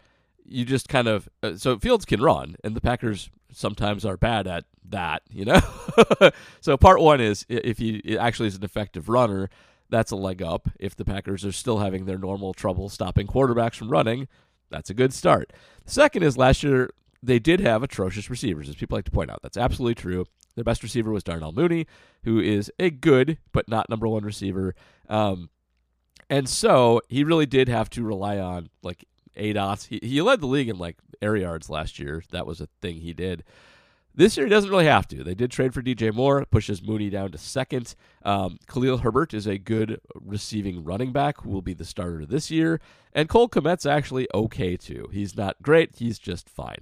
you 0.45 0.65
just 0.65 0.89
kind 0.89 1.07
of 1.07 1.29
uh, 1.43 1.55
so 1.55 1.77
Fields 1.77 2.05
can 2.05 2.21
run, 2.21 2.55
and 2.63 2.75
the 2.75 2.81
Packers 2.81 3.29
sometimes 3.51 4.05
are 4.05 4.17
bad 4.17 4.47
at 4.47 4.65
that, 4.89 5.23
you 5.29 5.45
know. 5.45 5.61
so 6.61 6.77
part 6.77 7.01
one 7.01 7.21
is 7.21 7.45
if 7.49 7.77
he 7.77 8.17
actually 8.17 8.47
is 8.47 8.55
an 8.55 8.63
effective 8.63 9.09
runner, 9.09 9.49
that's 9.89 10.11
a 10.11 10.15
leg 10.15 10.41
up. 10.41 10.69
If 10.79 10.95
the 10.95 11.05
Packers 11.05 11.45
are 11.45 11.51
still 11.51 11.79
having 11.79 12.05
their 12.05 12.17
normal 12.17 12.53
trouble 12.53 12.89
stopping 12.89 13.27
quarterbacks 13.27 13.75
from 13.75 13.89
running, 13.89 14.27
that's 14.69 14.89
a 14.89 14.93
good 14.93 15.13
start. 15.13 15.53
Second 15.85 16.23
is 16.23 16.37
last 16.37 16.63
year 16.63 16.89
they 17.23 17.39
did 17.39 17.59
have 17.59 17.83
atrocious 17.83 18.29
receivers, 18.29 18.67
as 18.67 18.75
people 18.75 18.97
like 18.97 19.05
to 19.05 19.11
point 19.11 19.29
out. 19.29 19.41
That's 19.43 19.57
absolutely 19.57 19.95
true. 19.95 20.25
Their 20.55 20.63
best 20.63 20.83
receiver 20.83 21.11
was 21.11 21.23
Darnell 21.23 21.51
Mooney, 21.51 21.87
who 22.23 22.39
is 22.39 22.71
a 22.79 22.89
good 22.89 23.37
but 23.51 23.69
not 23.69 23.89
number 23.89 24.07
one 24.07 24.25
receiver. 24.25 24.75
Um, 25.07 25.49
and 26.29 26.47
so 26.47 27.01
he 27.09 27.23
really 27.23 27.45
did 27.45 27.67
have 27.67 27.89
to 27.91 28.03
rely 28.03 28.39
on 28.39 28.69
like 28.81 29.05
ADOTs. 29.35 29.87
He, 29.87 29.99
he 30.01 30.21
led 30.21 30.41
the 30.41 30.47
league 30.47 30.69
in 30.69 30.77
like 30.77 30.97
air 31.21 31.35
yards 31.35 31.69
last 31.69 31.99
year. 31.99 32.23
That 32.31 32.45
was 32.45 32.61
a 32.61 32.67
thing 32.81 32.97
he 32.97 33.13
did. 33.13 33.43
This 34.13 34.35
year 34.35 34.45
he 34.45 34.49
doesn't 34.49 34.69
really 34.69 34.85
have 34.85 35.07
to. 35.09 35.23
They 35.23 35.35
did 35.35 35.51
trade 35.51 35.73
for 35.73 35.81
DJ 35.81 36.13
Moore, 36.13 36.45
pushes 36.51 36.83
Mooney 36.83 37.09
down 37.09 37.31
to 37.31 37.37
second. 37.37 37.95
Um, 38.23 38.59
Khalil 38.67 38.97
Herbert 38.97 39.33
is 39.33 39.47
a 39.47 39.57
good 39.57 40.01
receiving 40.13 40.83
running 40.83 41.13
back 41.13 41.41
who 41.41 41.49
will 41.49 41.61
be 41.61 41.73
the 41.73 41.85
starter 41.85 42.25
this 42.25 42.51
year. 42.51 42.81
And 43.13 43.29
Cole 43.29 43.47
Kmet's 43.47 43.85
actually 43.85 44.27
okay 44.33 44.75
too. 44.75 45.09
He's 45.13 45.37
not 45.37 45.61
great. 45.61 45.95
He's 45.95 46.19
just 46.19 46.49
fine. 46.49 46.79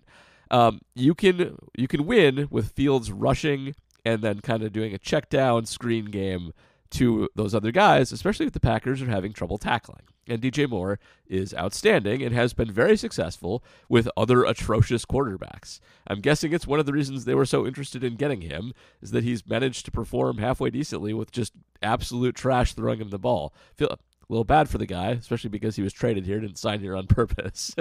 Um, 0.52 0.82
you 0.96 1.14
can 1.14 1.58
you 1.78 1.88
can 1.88 2.08
win 2.08 2.48
with 2.50 2.72
Fields 2.72 3.12
rushing 3.12 3.76
and 4.04 4.24
then 4.24 4.40
kind 4.40 4.64
of 4.64 4.74
doing 4.74 4.96
a 4.96 4.98
check 4.98 5.30
down 5.30 5.66
screen 5.66 6.06
game 6.06 6.54
to 6.92 7.30
those 7.36 7.54
other 7.54 7.72
guys, 7.72 8.12
especially 8.12 8.48
if 8.48 8.54
the 8.54 8.60
Packers 8.60 9.02
are 9.02 9.10
having 9.10 9.34
trouble 9.34 9.60
tackling. 9.60 10.02
And 10.30 10.42
DJ 10.42 10.70
Moore 10.70 11.00
is 11.28 11.54
outstanding 11.56 12.22
and 12.22 12.34
has 12.34 12.54
been 12.54 12.72
very 12.72 12.96
successful 12.96 13.64
with 13.90 14.08
other 14.16 14.44
atrocious 14.44 15.06
quarterbacks. 15.06 15.80
I'm 16.08 16.22
guessing 16.22 16.54
it's 16.54 16.68
one 16.68 16.80
of 16.80 16.86
the 16.86 16.94
reasons 16.94 17.26
they 17.26 17.36
were 17.36 17.46
so 17.46 17.66
interested 17.66 18.04
in 18.04 18.16
getting 18.16 18.42
him 18.42 18.74
is 19.02 19.12
that 19.12 19.24
he's 19.24 19.48
managed 19.48 19.86
to 19.86 19.92
perform 19.92 20.38
halfway 20.38 20.70
decently 20.70 21.14
with 21.14 21.32
just 21.32 21.54
absolute 21.82 22.36
trash 22.36 22.74
throwing 22.74 23.02
him 23.02 23.10
the 23.10 23.20
ball. 23.20 23.54
Feel 23.76 23.90
a 23.90 23.98
little 24.30 24.44
bad 24.44 24.70
for 24.70 24.78
the 24.78 24.86
guy, 24.86 25.10
especially 25.12 25.50
because 25.50 25.76
he 25.76 25.82
was 25.82 25.94
traded 25.94 26.26
here, 26.26 26.40
didn't 26.40 26.60
sign 26.60 26.80
here 26.80 26.96
on 26.96 27.08
purpose. 27.08 27.76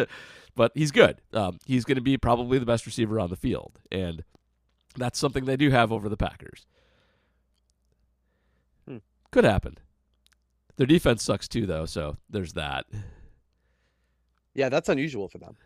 but 0.57 0.73
he's 0.75 0.91
good. 0.91 1.21
Um, 1.33 1.59
he's 1.67 1.85
going 1.85 1.97
to 1.97 2.03
be 2.03 2.17
probably 2.17 2.59
the 2.59 2.67
best 2.67 2.87
receiver 2.87 3.21
on 3.21 3.31
the 3.31 3.37
field, 3.37 3.79
and 3.93 4.25
that's 4.97 5.19
something 5.19 5.45
they 5.45 5.57
do 5.57 5.71
have 5.71 5.93
over 5.93 6.09
the 6.09 6.17
Packers. 6.17 6.67
Hmm. 8.89 8.99
Could 9.31 9.45
happen. 9.45 9.79
Their 10.79 10.87
defense 10.87 11.23
sucks 11.23 11.47
too, 11.47 11.67
though, 11.67 11.85
so 11.87 12.17
there's 12.31 12.55
that. 12.55 12.87
Yeah, 14.55 14.69
that's 14.69 14.89
unusual 14.89 15.29
for 15.29 15.39
them. 15.39 15.57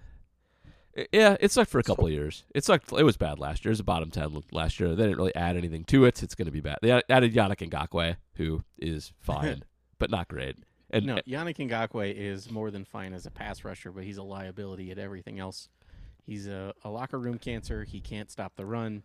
Yeah, 1.11 1.37
it 1.41 1.51
sucked 1.51 1.71
for 1.71 1.79
a 1.79 1.85
So- 1.85 1.93
couple 1.93 2.07
of 2.07 2.13
years. 2.13 2.45
It 2.55 2.65
sucked. 2.65 2.93
It 2.93 3.03
was 3.05 3.17
bad 3.17 3.39
last 3.39 3.65
year. 3.65 3.71
It 3.71 3.73
was 3.73 3.81
a 3.81 3.85
bottom 3.85 4.11
ten 4.11 4.43
last 4.51 4.79
year. 4.79 4.95
They 4.95 5.05
didn't 5.05 5.17
really 5.17 5.35
add 5.35 5.57
anything 5.57 5.85
to 5.85 6.05
it. 6.05 6.23
It's 6.23 6.35
going 6.35 6.47
to 6.47 6.53
be 6.53 6.61
bad. 6.61 6.79
They 6.83 6.91
added 7.09 7.33
Yannick 7.33 7.67
Ngakoue, 7.71 8.17
who 8.35 8.63
is 8.79 9.13
fine, 9.21 9.63
but 9.99 10.11
not 10.11 10.29
great. 10.29 10.57
And 10.91 11.07
no, 11.07 11.17
Yannick 11.27 11.57
Ngakoue 11.57 12.15
is 12.15 12.51
more 12.51 12.71
than 12.71 12.85
fine 12.85 13.15
as 13.15 13.25
a 13.25 13.31
pass 13.31 13.65
rusher, 13.65 13.91
but 13.91 14.05
he's 14.05 14.19
a 14.19 14.23
liability 14.23 14.91
at 14.91 14.99
everything 14.99 15.39
else. 15.39 15.71
He's 16.27 16.47
a, 16.47 16.75
a 16.85 16.91
locker 16.91 17.19
room 17.19 17.39
cancer. 17.39 17.85
He 17.85 18.01
can't 18.01 18.31
stop 18.31 18.57
the 18.57 18.67
run. 18.67 19.03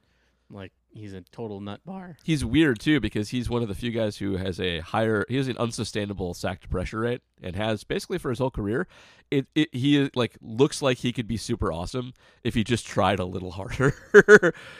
Like 0.49 0.71
he's 0.93 1.13
a 1.13 1.21
total 1.21 1.59
nut 1.59 1.81
bar. 1.85 2.17
he's 2.23 2.43
weird 2.45 2.79
too 2.79 2.99
because 2.99 3.29
he's 3.29 3.49
one 3.49 3.61
of 3.61 3.67
the 3.67 3.75
few 3.75 3.91
guys 3.91 4.17
who 4.17 4.37
has 4.37 4.59
a 4.59 4.79
higher 4.79 5.25
he 5.27 5.35
has 5.35 5.47
an 5.49 5.57
unsustainable 5.57 6.33
sack 6.33 6.61
to 6.61 6.67
pressure 6.69 7.01
rate 7.01 7.21
and 7.43 7.55
has 7.55 7.83
basically 7.83 8.17
for 8.17 8.29
his 8.29 8.39
whole 8.39 8.49
career 8.49 8.87
it, 9.29 9.45
it 9.55 9.67
he 9.73 10.09
like 10.15 10.37
looks 10.41 10.81
like 10.81 10.99
he 10.99 11.11
could 11.11 11.27
be 11.27 11.35
super 11.37 11.71
awesome 11.71 12.13
if 12.43 12.53
he 12.53 12.63
just 12.63 12.87
tried 12.87 13.19
a 13.19 13.25
little 13.25 13.51
harder 13.59 13.93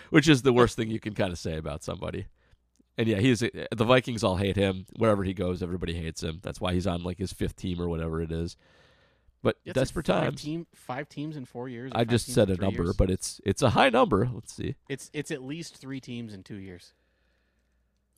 which 0.10 0.28
is 0.30 0.42
the 0.42 0.54
worst 0.54 0.76
thing 0.78 0.90
you 0.90 1.00
can 1.02 1.14
kind 1.14 1.32
of 1.34 1.38
say 1.38 1.58
about 1.58 1.84
somebody. 1.84 2.28
And 2.98 3.08
yeah 3.08 3.18
he's 3.20 3.40
the 3.42 3.86
vikings 3.86 4.24
all 4.24 4.38
hate 4.38 4.56
him. 4.56 4.86
Wherever 4.96 5.24
he 5.26 5.34
goes 5.34 5.62
everybody 5.62 5.94
hates 5.94 6.24
him. 6.24 6.40
That's 6.42 6.62
why 6.62 6.74
he's 6.74 6.88
on 6.88 7.04
like 7.04 7.18
his 7.20 7.34
fifth 7.34 7.58
team 7.58 7.82
or 7.82 7.90
whatever 7.90 8.22
it 8.22 8.32
is 8.32 8.56
but 9.48 9.56
like 9.66 9.76
desperate 9.76 10.06
five 10.08 10.24
times 10.24 10.42
Team, 10.42 10.68
five 10.76 11.08
teams 11.08 11.38
in 11.38 11.46
four 11.46 11.70
years. 11.70 11.92
i 11.96 12.04
just 12.04 12.34
said 12.34 12.50
a 12.50 12.58
number 12.58 12.84
years? 12.84 12.96
but 12.98 13.10
it's 13.10 13.40
it's 13.46 13.62
a 13.62 13.70
high 13.70 13.90
number 13.90 14.30
let's 14.34 14.54
see 14.54 14.76
it's 14.90 15.10
it's 15.14 15.32
at 15.32 15.42
least 15.42 15.78
three 15.78 16.02
teams 16.02 16.34
in 16.34 16.44
two 16.44 16.58
years. 16.58 16.94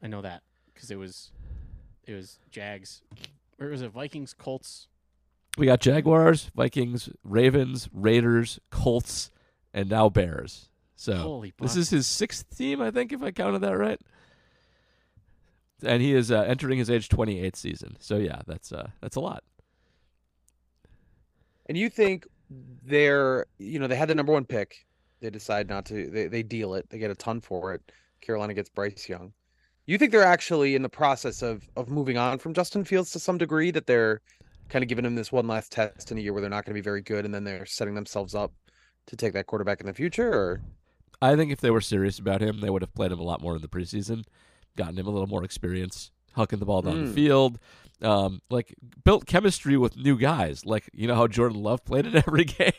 I 0.01 0.07
know 0.07 0.21
that 0.21 0.41
because 0.73 0.89
it 0.89 0.95
was 0.97 1.31
it 2.07 2.13
was 2.13 2.39
Jags 2.49 3.01
or 3.59 3.67
was 3.67 3.81
it 3.81 3.91
Vikings, 3.91 4.33
Colts? 4.33 4.87
We 5.57 5.65
got 5.65 5.81
Jaguars, 5.81 6.49
Vikings, 6.55 7.09
Ravens, 7.23 7.89
Raiders, 7.93 8.59
Colts, 8.71 9.29
and 9.73 9.89
now 9.89 10.09
Bears. 10.09 10.69
So 10.95 11.15
Holy 11.15 11.53
this 11.59 11.73
buck. 11.73 11.79
is 11.79 11.89
his 11.89 12.07
sixth 12.07 12.57
team, 12.57 12.81
I 12.81 12.91
think, 12.91 13.11
if 13.11 13.21
I 13.21 13.31
counted 13.31 13.59
that 13.59 13.77
right. 13.77 13.99
And 15.83 16.01
he 16.01 16.13
is 16.13 16.31
uh, 16.31 16.41
entering 16.41 16.77
his 16.79 16.89
age 16.89 17.07
28 17.07 17.55
season. 17.55 17.97
So 17.99 18.17
yeah, 18.17 18.41
that's 18.47 18.71
uh, 18.71 18.89
that's 19.01 19.15
a 19.15 19.21
lot. 19.21 19.43
And 21.69 21.77
you 21.77 21.89
think 21.89 22.27
they're, 22.83 23.45
you 23.59 23.79
know, 23.79 23.87
they 23.87 23.95
had 23.95 24.09
the 24.09 24.15
number 24.15 24.33
one 24.33 24.43
pick. 24.43 24.85
They 25.21 25.29
decide 25.29 25.69
not 25.69 25.85
to, 25.85 26.09
they, 26.09 26.27
they 26.27 26.43
deal 26.43 26.73
it. 26.73 26.89
They 26.89 26.97
get 26.97 27.11
a 27.11 27.15
ton 27.15 27.39
for 27.39 27.73
it. 27.73 27.81
Carolina 28.21 28.53
gets 28.53 28.69
Bryce 28.69 29.07
Young. 29.07 29.31
You 29.85 29.97
think 29.97 30.11
they're 30.11 30.23
actually 30.23 30.75
in 30.75 30.81
the 30.81 30.89
process 30.89 31.41
of 31.41 31.67
of 31.75 31.89
moving 31.89 32.17
on 32.17 32.37
from 32.37 32.53
Justin 32.53 32.83
Fields 32.83 33.11
to 33.11 33.19
some 33.19 33.37
degree, 33.39 33.71
that 33.71 33.87
they're 33.87 34.21
kind 34.67 34.83
of 34.83 34.89
giving 34.89 35.03
him 35.05 35.15
this 35.15 35.31
one 35.31 35.47
last 35.47 35.71
test 35.71 36.11
in 36.11 36.17
a 36.17 36.21
year 36.21 36.31
where 36.31 36.41
they're 36.41 36.49
not 36.49 36.63
going 36.63 36.75
to 36.75 36.79
be 36.79 36.83
very 36.83 37.01
good, 37.01 37.25
and 37.25 37.33
then 37.33 37.43
they're 37.43 37.65
setting 37.65 37.95
themselves 37.95 38.35
up 38.35 38.51
to 39.07 39.15
take 39.15 39.33
that 39.33 39.47
quarterback 39.47 39.81
in 39.81 39.87
the 39.87 39.93
future? 39.93 40.31
Or 40.31 40.61
I 41.21 41.35
think 41.35 41.51
if 41.51 41.59
they 41.59 41.71
were 41.71 41.81
serious 41.81 42.19
about 42.19 42.41
him, 42.41 42.61
they 42.61 42.69
would 42.69 42.83
have 42.83 42.93
played 42.93 43.11
him 43.11 43.19
a 43.19 43.23
lot 43.23 43.41
more 43.41 43.55
in 43.55 43.61
the 43.63 43.67
preseason, 43.67 44.25
gotten 44.77 44.97
him 44.97 45.07
a 45.07 45.09
little 45.09 45.27
more 45.27 45.43
experience, 45.43 46.11
hucking 46.37 46.59
the 46.59 46.65
ball 46.65 46.83
down 46.83 47.05
the 47.05 47.11
Mm. 47.11 47.15
field, 47.15 47.59
um, 48.01 48.41
like 48.49 48.75
built 49.03 49.25
chemistry 49.25 49.77
with 49.77 49.97
new 49.97 50.17
guys. 50.17 50.65
Like 50.65 50.89
you 50.93 51.07
know 51.07 51.15
how 51.15 51.27
Jordan 51.27 51.61
Love 51.61 51.83
played 51.85 52.05
in 52.05 52.15
every 52.27 52.45
game. 52.45 52.71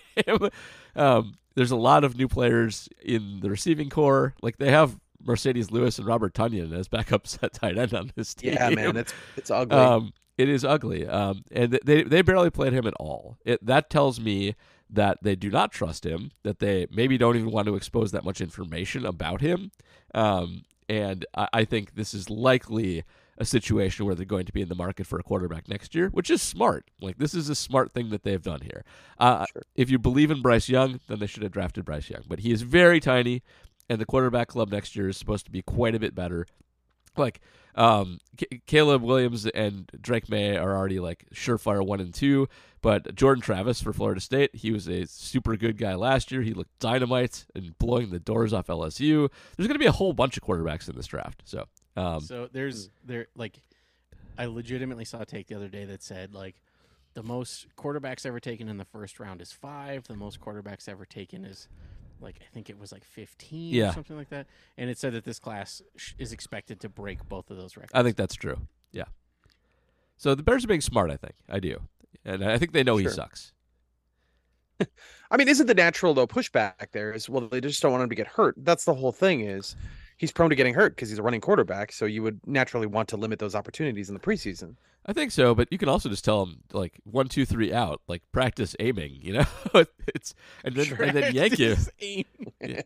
um, 0.97 1.35
there's 1.55 1.71
a 1.71 1.77
lot 1.77 2.05
of 2.05 2.17
new 2.17 2.29
players 2.29 2.89
in 3.03 3.41
the 3.41 3.51
receiving 3.51 3.91
corps. 3.91 4.35
Like 4.43 4.59
they 4.59 4.71
have 4.71 4.99
Marcedes 5.25 5.71
Lewis 5.71 5.99
and 5.99 6.07
Robert 6.07 6.35
Tonyan 6.35 6.73
as 6.77 6.89
backups 6.89 7.39
at 7.43 7.53
tight 7.53 7.79
end 7.79 7.95
on 7.95 8.13
this 8.17 8.35
team. 8.35 8.55
yeah, 8.55 8.71
man, 8.71 8.97
it's 8.97 9.13
it's 9.37 9.51
ugly. 9.51 9.77
Um, 9.77 10.13
it 10.39 10.49
is 10.49 10.65
ugly. 10.65 11.07
Um, 11.07 11.45
and 11.53 11.79
they 11.85 12.03
they 12.03 12.23
barely 12.23 12.51
played 12.51 12.73
him 12.73 12.87
at 12.87 12.95
all. 12.95 13.39
It 13.45 13.65
that 13.65 13.91
tells 13.91 14.19
me 14.21 14.55
that 14.89 15.19
they 15.23 15.37
do 15.37 15.51
not 15.51 15.71
trust 15.73 16.05
him. 16.05 16.31
That 16.43 16.59
they 16.59 16.87
maybe 16.91 17.19
don't 17.19 17.37
even 17.37 17.51
want 17.51 17.67
to 17.67 17.77
expose 17.77 18.13
that 18.13 18.25
much 18.25 18.41
information 18.41 19.05
about 19.05 19.41
him. 19.41 19.71
Um, 20.15 20.65
and 20.89 21.25
I, 21.37 21.49
I 21.53 21.65
think 21.65 21.95
this 21.95 22.15
is 22.15 22.31
likely 22.31 23.05
a 23.41 23.45
situation 23.45 24.05
where 24.07 24.15
they're 24.15 24.25
going 24.27 24.45
to 24.45 24.53
be 24.53 24.61
in 24.61 24.69
the 24.69 24.75
market 24.77 25.07
for 25.07 25.19
a 25.19 25.23
quarterback 25.23 25.67
next 25.67 25.95
year, 25.95 26.11
which 26.11 26.31
is 26.31 26.41
smart. 26.43 26.91
Like 27.01 27.17
this 27.19 27.35
is 27.35 27.49
a 27.49 27.55
smart 27.57 27.91
thing 27.91 28.11
that 28.11 28.23
they've 28.23 28.43
done 28.43 28.61
here. 28.61 28.85
Uh, 29.19 29.47
Sure. 29.53 29.63
If 29.75 29.91
you 29.91 29.99
believe 29.99 30.31
in 30.31 30.43
Bryce 30.43 30.69
Young, 30.69 31.01
then 31.09 31.19
they 31.19 31.27
should 31.27 31.43
have 31.43 31.51
drafted 31.53 31.85
Bryce 31.87 32.11
Young. 32.11 32.23
But 32.29 32.41
he 32.41 32.53
is 32.53 32.61
very 32.63 33.01
tiny, 33.01 33.43
and 33.89 33.99
the 34.01 34.05
quarterback 34.07 34.49
club 34.49 34.71
next 34.71 34.95
year 34.95 35.09
is 35.09 35.17
supposed 35.17 35.47
to 35.47 35.51
be 35.51 35.63
quite 35.63 35.95
a 35.95 35.99
bit 35.99 36.15
better. 36.15 36.47
Like 37.17 37.41
um, 37.75 38.19
C- 38.39 38.61
Caleb 38.67 39.03
Williams 39.03 39.47
and 39.47 39.91
Drake 40.01 40.29
Maye 40.29 40.57
are 40.57 40.77
already 40.77 41.01
like 41.01 41.25
surefire 41.35 41.85
one 41.85 41.99
and 42.01 42.13
two, 42.15 42.47
but 42.83 43.15
Jordan 43.15 43.43
Travis 43.43 43.81
for 43.81 43.93
Florida 43.93 44.21
State, 44.21 44.55
he 44.55 44.71
was 44.71 44.87
a 44.87 45.07
super 45.07 45.57
good 45.57 45.77
guy 45.79 45.95
last 45.95 46.31
year. 46.31 46.43
He 46.43 46.53
looked 46.53 46.79
dynamite 46.79 47.47
and 47.55 47.77
blowing 47.79 48.11
the 48.11 48.21
doors 48.21 48.53
off 48.53 48.67
LSU. 48.67 49.31
There's 49.57 49.67
going 49.67 49.75
to 49.77 49.85
be 49.85 49.87
a 49.87 49.93
whole 49.93 50.13
bunch 50.13 50.37
of 50.37 50.43
quarterbacks 50.43 50.89
in 50.89 50.95
this 50.97 51.07
draft. 51.07 51.43
So, 51.47 51.67
um, 51.97 52.21
So 52.21 52.49
there's 52.53 52.87
Hmm. 52.87 52.91
there 53.05 53.27
like 53.35 53.61
I 54.39 54.47
legitimately 54.47 55.05
saw 55.05 55.21
a 55.23 55.27
take 55.27 55.49
the 55.49 55.55
other 55.57 55.69
day 55.69 55.85
that 55.85 56.03
said 56.03 56.35
like 56.35 56.57
the 57.15 57.23
most 57.23 57.67
quarterbacks 57.77 58.25
ever 58.25 58.39
taken 58.41 58.69
in 58.69 58.77
the 58.77 58.85
first 58.85 59.19
round 59.21 59.41
is 59.43 59.53
five. 59.53 60.07
The 60.07 60.15
most 60.17 60.41
quarterbacks 60.41 60.89
ever 60.89 61.05
taken 61.05 61.45
is 61.45 61.69
like 62.21 62.37
I 62.41 62.55
think 62.55 62.71
it 62.71 62.79
was 62.79 62.93
like 62.93 63.05
fifteen 63.05 63.75
Yeah. 63.75 63.91
or 63.91 63.93
something 63.95 64.17
like 64.17 64.31
that. 64.31 64.47
And 64.79 64.89
it 64.91 64.99
said 64.99 65.13
that 65.15 65.25
this 65.25 65.39
class 65.39 65.83
sh- 65.97 66.13
is 66.19 66.33
expected 66.33 66.81
to 66.81 66.89
break 66.89 67.29
both 67.29 67.51
of 67.51 67.57
those 67.57 67.77
records. 67.77 67.93
I 67.95 68.03
think 68.03 68.17
that's 68.17 68.35
true. 68.35 68.59
Yeah. 68.93 69.05
So 70.17 70.35
the 70.35 70.43
Bears 70.43 70.65
are 70.65 70.69
being 70.69 70.81
smart. 70.83 71.11
I 71.11 71.17
think 71.17 71.35
I 71.49 71.61
do, 71.61 71.81
and 72.25 72.45
I 72.45 72.59
think 72.59 72.73
they 72.73 72.83
know 72.85 72.97
he 72.99 73.09
sucks. 73.09 73.53
I 75.31 75.37
mean, 75.37 75.49
isn't 75.49 75.67
the 75.67 75.75
natural 75.75 76.15
though 76.15 76.27
pushback 76.27 76.91
there 76.93 77.13
is 77.13 77.29
well 77.29 77.49
they 77.49 77.61
just 77.61 77.83
don't 77.83 77.93
want 77.93 78.03
him 78.05 78.09
to 78.11 78.15
get 78.15 78.27
hurt. 78.27 78.55
That's 78.59 78.85
the 78.85 78.95
whole 78.95 79.13
thing 79.13 79.41
is 79.41 79.77
he's 80.21 80.31
prone 80.31 80.51
to 80.51 80.57
getting 80.57 80.75
hurt 80.75 80.95
because 80.95 81.09
he's 81.09 81.19
a 81.19 81.23
running 81.23 81.41
quarterback. 81.41 81.93
So 81.93 82.05
you 82.05 82.23
would 82.23 82.47
naturally 82.47 82.87
want 82.87 83.09
to 83.09 83.17
limit 83.17 83.39
those 83.39 83.55
opportunities 83.55 84.11
in 84.11 84.15
the 84.15 84.21
preseason. 84.21 84.77
I 85.07 85.15
think 85.15 85.33
so, 85.33 85.55
but 85.55 85.69
you 85.71 85.79
can 85.79 85.89
also 85.89 86.11
just 86.11 86.27
tell 86.27 86.43
him 86.43 86.59
like 86.75 87.01
one, 87.05 87.29
two, 87.29 87.47
three 87.47 87.73
out, 87.73 88.03
like 88.07 88.23
practice 88.31 88.77
aiming. 88.79 89.19
You 89.23 89.33
know, 89.33 89.47
it's 90.09 90.35
and 90.63 90.75
then 90.77 90.93
and 91.01 91.17
then 91.17 91.35
yank 91.35 91.59
you. 91.59 91.77
Practice 92.61 92.85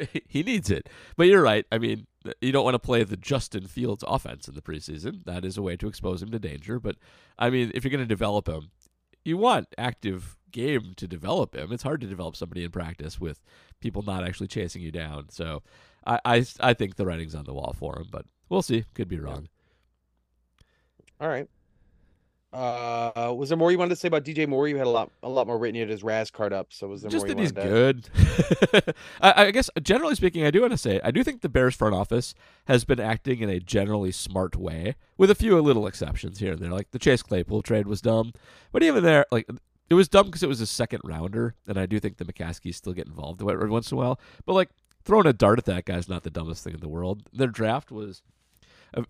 he 0.26 0.42
needs 0.42 0.70
it. 0.70 0.88
But 1.18 1.26
you're 1.26 1.42
right. 1.42 1.66
I 1.70 1.76
mean, 1.76 2.06
you 2.40 2.50
don't 2.50 2.64
want 2.64 2.74
to 2.74 2.78
play 2.78 3.04
the 3.04 3.18
Justin 3.18 3.66
Fields 3.66 4.02
offense 4.08 4.48
in 4.48 4.54
the 4.54 4.62
preseason. 4.62 5.26
That 5.26 5.44
is 5.44 5.58
a 5.58 5.62
way 5.62 5.76
to 5.76 5.86
expose 5.86 6.22
him 6.22 6.30
to 6.30 6.38
danger. 6.38 6.80
But 6.80 6.96
I 7.38 7.50
mean, 7.50 7.70
if 7.74 7.84
you're 7.84 7.90
going 7.90 8.00
to 8.00 8.06
develop 8.06 8.48
him, 8.48 8.70
you 9.24 9.36
want 9.36 9.68
active 9.78 10.36
game 10.50 10.92
to 10.96 11.08
develop 11.08 11.54
him. 11.54 11.72
It's 11.72 11.82
hard 11.82 12.00
to 12.02 12.06
develop 12.06 12.36
somebody 12.36 12.64
in 12.64 12.70
practice 12.70 13.20
with 13.20 13.42
people 13.80 14.02
not 14.02 14.24
actually 14.24 14.48
chasing 14.48 14.82
you 14.82 14.92
down. 14.92 15.28
So 15.30 15.62
I 16.06 16.20
I, 16.24 16.46
I 16.60 16.74
think 16.74 16.96
the 16.96 17.06
writing's 17.06 17.34
on 17.34 17.44
the 17.44 17.54
wall 17.54 17.74
for 17.76 17.98
him, 17.98 18.08
but 18.10 18.26
we'll 18.48 18.62
see. 18.62 18.84
Could 18.94 19.08
be 19.08 19.18
wrong. 19.18 19.48
All 21.20 21.28
right. 21.28 21.48
Uh, 22.52 23.32
was 23.34 23.48
there 23.48 23.56
more 23.56 23.72
you 23.72 23.78
wanted 23.78 23.90
to 23.90 23.96
say 23.96 24.08
about 24.08 24.24
DJ 24.24 24.46
Moore? 24.46 24.68
You 24.68 24.76
had 24.76 24.86
a 24.86 24.90
lot, 24.90 25.10
a 25.22 25.28
lot 25.28 25.46
more 25.46 25.56
written. 25.58 25.74
You 25.76 25.80
had 25.82 25.88
his 25.90 26.02
RAS 26.02 26.30
card 26.30 26.52
up. 26.52 26.72
So 26.72 26.88
was 26.88 27.02
there 27.02 27.10
Just 27.10 27.26
more? 27.26 27.34
that 27.34 27.36
you 27.38 27.42
he's 27.42 27.52
to- 27.52 28.82
good. 28.82 28.94
I, 29.20 29.44
I 29.46 29.50
guess 29.50 29.70
generally 29.82 30.14
speaking, 30.14 30.44
I 30.44 30.50
do 30.50 30.60
want 30.60 30.72
to 30.72 30.78
say 30.78 31.00
I 31.02 31.10
do 31.10 31.24
think 31.24 31.40
the 31.40 31.48
Bears 31.48 31.74
front 31.74 31.94
office 31.94 32.34
has 32.66 32.84
been 32.84 33.00
acting 33.00 33.40
in 33.40 33.48
a 33.48 33.58
generally 33.58 34.12
smart 34.12 34.54
way, 34.56 34.96
with 35.16 35.30
a 35.30 35.34
few 35.34 35.58
little 35.60 35.86
exceptions 35.86 36.38
here 36.40 36.52
and 36.52 36.60
there. 36.60 36.70
Like 36.70 36.90
the 36.90 36.98
Chase 36.98 37.22
Claypool 37.22 37.62
trade 37.62 37.86
was 37.86 38.00
dumb, 38.02 38.32
but 38.70 38.82
even 38.82 39.02
there, 39.02 39.24
like 39.30 39.48
it 39.88 39.94
was 39.94 40.08
dumb 40.08 40.26
because 40.26 40.42
it 40.42 40.48
was 40.48 40.60
a 40.60 40.66
second 40.66 41.00
rounder, 41.04 41.54
and 41.66 41.78
I 41.78 41.86
do 41.86 41.98
think 42.00 42.16
the 42.18 42.24
McCaskies 42.24 42.74
still 42.74 42.92
get 42.92 43.06
involved 43.06 43.40
every 43.42 43.70
once 43.70 43.90
in 43.90 43.96
a 43.96 44.00
while. 44.00 44.20
But 44.44 44.54
like 44.54 44.68
throwing 45.04 45.26
a 45.26 45.32
dart 45.32 45.58
at 45.58 45.64
that 45.66 45.84
guy's 45.84 46.08
not 46.08 46.22
the 46.22 46.30
dumbest 46.30 46.64
thing 46.64 46.74
in 46.74 46.80
the 46.80 46.88
world. 46.88 47.22
Their 47.32 47.48
draft 47.48 47.90
was 47.90 48.22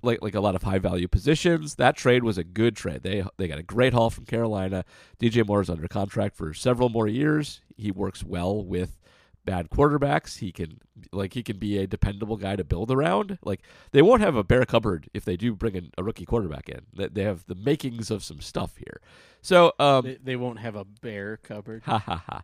like 0.03 0.23
like 0.23 0.35
a 0.35 0.40
lot 0.40 0.55
of 0.55 0.62
high 0.62 0.79
value 0.79 1.09
positions. 1.09 1.77
That 1.77 1.97
trade 1.97 2.25
was 2.25 2.38
a 2.38 2.45
good 2.45 2.77
trade. 2.77 3.03
They 3.03 3.25
they 3.37 3.49
got 3.49 3.59
a 3.59 3.62
great 3.64 3.92
haul 3.92 4.11
from 4.11 4.27
Carolina. 4.27 4.85
DJ 5.21 5.47
Moore 5.47 5.61
is 5.61 5.71
under 5.71 5.88
contract 5.88 6.37
for 6.37 6.55
several 6.55 6.88
more 6.88 7.09
years. 7.09 7.61
He 7.77 7.90
works 7.90 8.23
well 8.25 8.64
with 8.64 8.99
bad 9.45 9.71
quarterbacks. 9.71 10.38
He 10.38 10.53
can 10.53 10.79
like 11.12 11.35
he 11.35 11.42
can 11.42 11.59
be 11.59 11.79
a 11.79 11.87
dependable 11.87 12.37
guy 12.37 12.57
to 12.57 12.64
build 12.64 12.90
around. 12.90 13.38
Like 13.42 13.62
they 13.90 14.03
won't 14.03 14.21
have 14.23 14.37
a 14.37 14.45
bare 14.45 14.64
cupboard 14.64 15.09
if 15.14 15.25
they 15.25 15.37
do 15.37 15.55
bring 15.55 15.75
in 15.75 15.90
a 15.99 16.03
rookie 16.05 16.27
quarterback 16.27 16.68
in. 16.68 16.83
They 16.95 17.09
they 17.09 17.23
have 17.25 17.47
the 17.47 17.55
makings 17.57 18.11
of 18.11 18.23
some 18.23 18.40
stuff 18.40 18.77
here. 18.77 19.01
So 19.40 19.73
um 19.79 20.05
They, 20.05 20.18
they 20.23 20.37
won't 20.37 20.61
have 20.61 20.77
a 20.77 20.85
bare 20.85 21.37
cupboard. 21.38 21.83
Ha 21.87 21.99
ha 21.99 22.23
ha. 22.27 22.42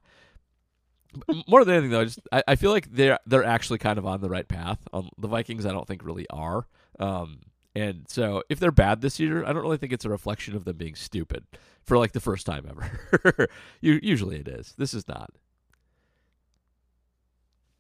More 1.49 1.65
than 1.65 1.75
anything, 1.75 1.91
though, 1.91 2.05
just 2.05 2.21
I, 2.31 2.43
I 2.49 2.55
feel 2.57 2.71
like 2.71 2.91
they're 2.93 3.19
they're 3.27 3.45
actually 3.45 3.79
kind 3.79 3.99
of 3.99 4.07
on 4.07 4.21
the 4.21 4.29
right 4.29 4.47
path. 4.47 4.87
Um, 4.93 5.09
the 5.17 5.29
Vikings, 5.29 5.65
I 5.65 5.73
don't 5.73 5.87
think 5.87 6.05
really 6.05 6.29
are. 6.29 6.67
Um, 6.99 7.41
and 7.75 8.07
so 8.09 8.43
if 8.49 8.59
they're 8.59 8.71
bad 8.73 9.01
this 9.01 9.21
year, 9.21 9.45
I 9.45 9.53
don't 9.53 9.63
really 9.63 9.77
think 9.77 9.93
it's 9.93 10.05
a 10.05 10.11
reflection 10.11 10.57
of 10.57 10.65
them 10.65 10.77
being 10.77 10.95
stupid 10.95 11.45
for 11.85 11.97
like 11.97 12.13
the 12.13 12.21
first 12.21 12.45
time 12.47 12.67
ever. 12.69 13.49
Usually 13.81 14.41
it 14.41 14.49
is. 14.49 14.75
This 14.77 14.95
is 14.95 15.07
not. 15.07 15.31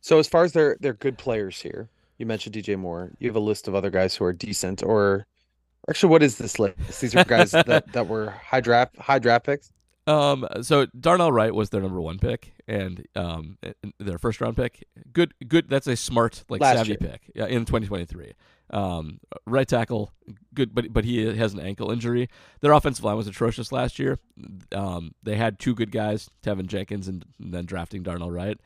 So 0.00 0.18
as 0.18 0.28
far 0.28 0.44
as 0.44 0.52
they're 0.52 0.76
they're 0.80 0.94
good 0.94 1.18
players 1.18 1.60
here, 1.60 1.90
you 2.18 2.26
mentioned 2.26 2.54
DJ 2.54 2.78
Moore. 2.78 3.10
You 3.18 3.28
have 3.28 3.36
a 3.36 3.40
list 3.40 3.68
of 3.68 3.74
other 3.74 3.90
guys 3.90 4.14
who 4.14 4.24
are 4.24 4.32
decent, 4.32 4.82
or 4.82 5.26
actually, 5.88 6.10
what 6.10 6.22
is 6.22 6.38
this 6.38 6.58
list? 6.58 6.76
These 7.00 7.14
are 7.14 7.24
guys 7.24 7.50
that 7.66 7.92
that 7.92 8.06
were 8.06 8.30
high 8.30 8.60
draft 8.60 8.96
high 8.98 9.18
draft 9.18 9.46
picks. 9.46 9.72
Um, 10.08 10.46
so 10.62 10.86
Darnell 10.98 11.30
Wright 11.30 11.54
was 11.54 11.68
their 11.68 11.82
number 11.82 12.00
one 12.00 12.18
pick, 12.18 12.54
and 12.66 13.06
um, 13.14 13.58
their 13.98 14.16
first 14.18 14.40
round 14.40 14.56
pick. 14.56 14.86
Good, 15.12 15.34
good. 15.46 15.68
That's 15.68 15.86
a 15.86 15.96
smart, 15.96 16.44
like 16.48 16.62
Last 16.62 16.78
savvy 16.78 16.90
year. 16.90 16.98
pick. 16.98 17.30
In 17.34 17.66
2023. 17.66 18.32
Um, 18.70 19.20
right 19.46 19.66
tackle, 19.68 20.12
good, 20.54 20.74
but 20.74 20.92
but 20.92 21.04
he 21.04 21.24
has 21.36 21.54
an 21.54 21.60
ankle 21.60 21.90
injury. 21.90 22.28
Their 22.60 22.72
offensive 22.72 23.04
line 23.04 23.16
was 23.16 23.26
atrocious 23.26 23.70
last 23.70 23.98
year. 23.98 24.18
Um, 24.72 25.14
they 25.22 25.36
had 25.36 25.58
two 25.58 25.74
good 25.74 25.90
guys, 25.90 26.30
Teven 26.42 26.66
Jenkins, 26.66 27.08
and, 27.08 27.24
and 27.40 27.52
then 27.52 27.64
drafting 27.64 28.02
Darnell 28.02 28.30
Wright. 28.30 28.58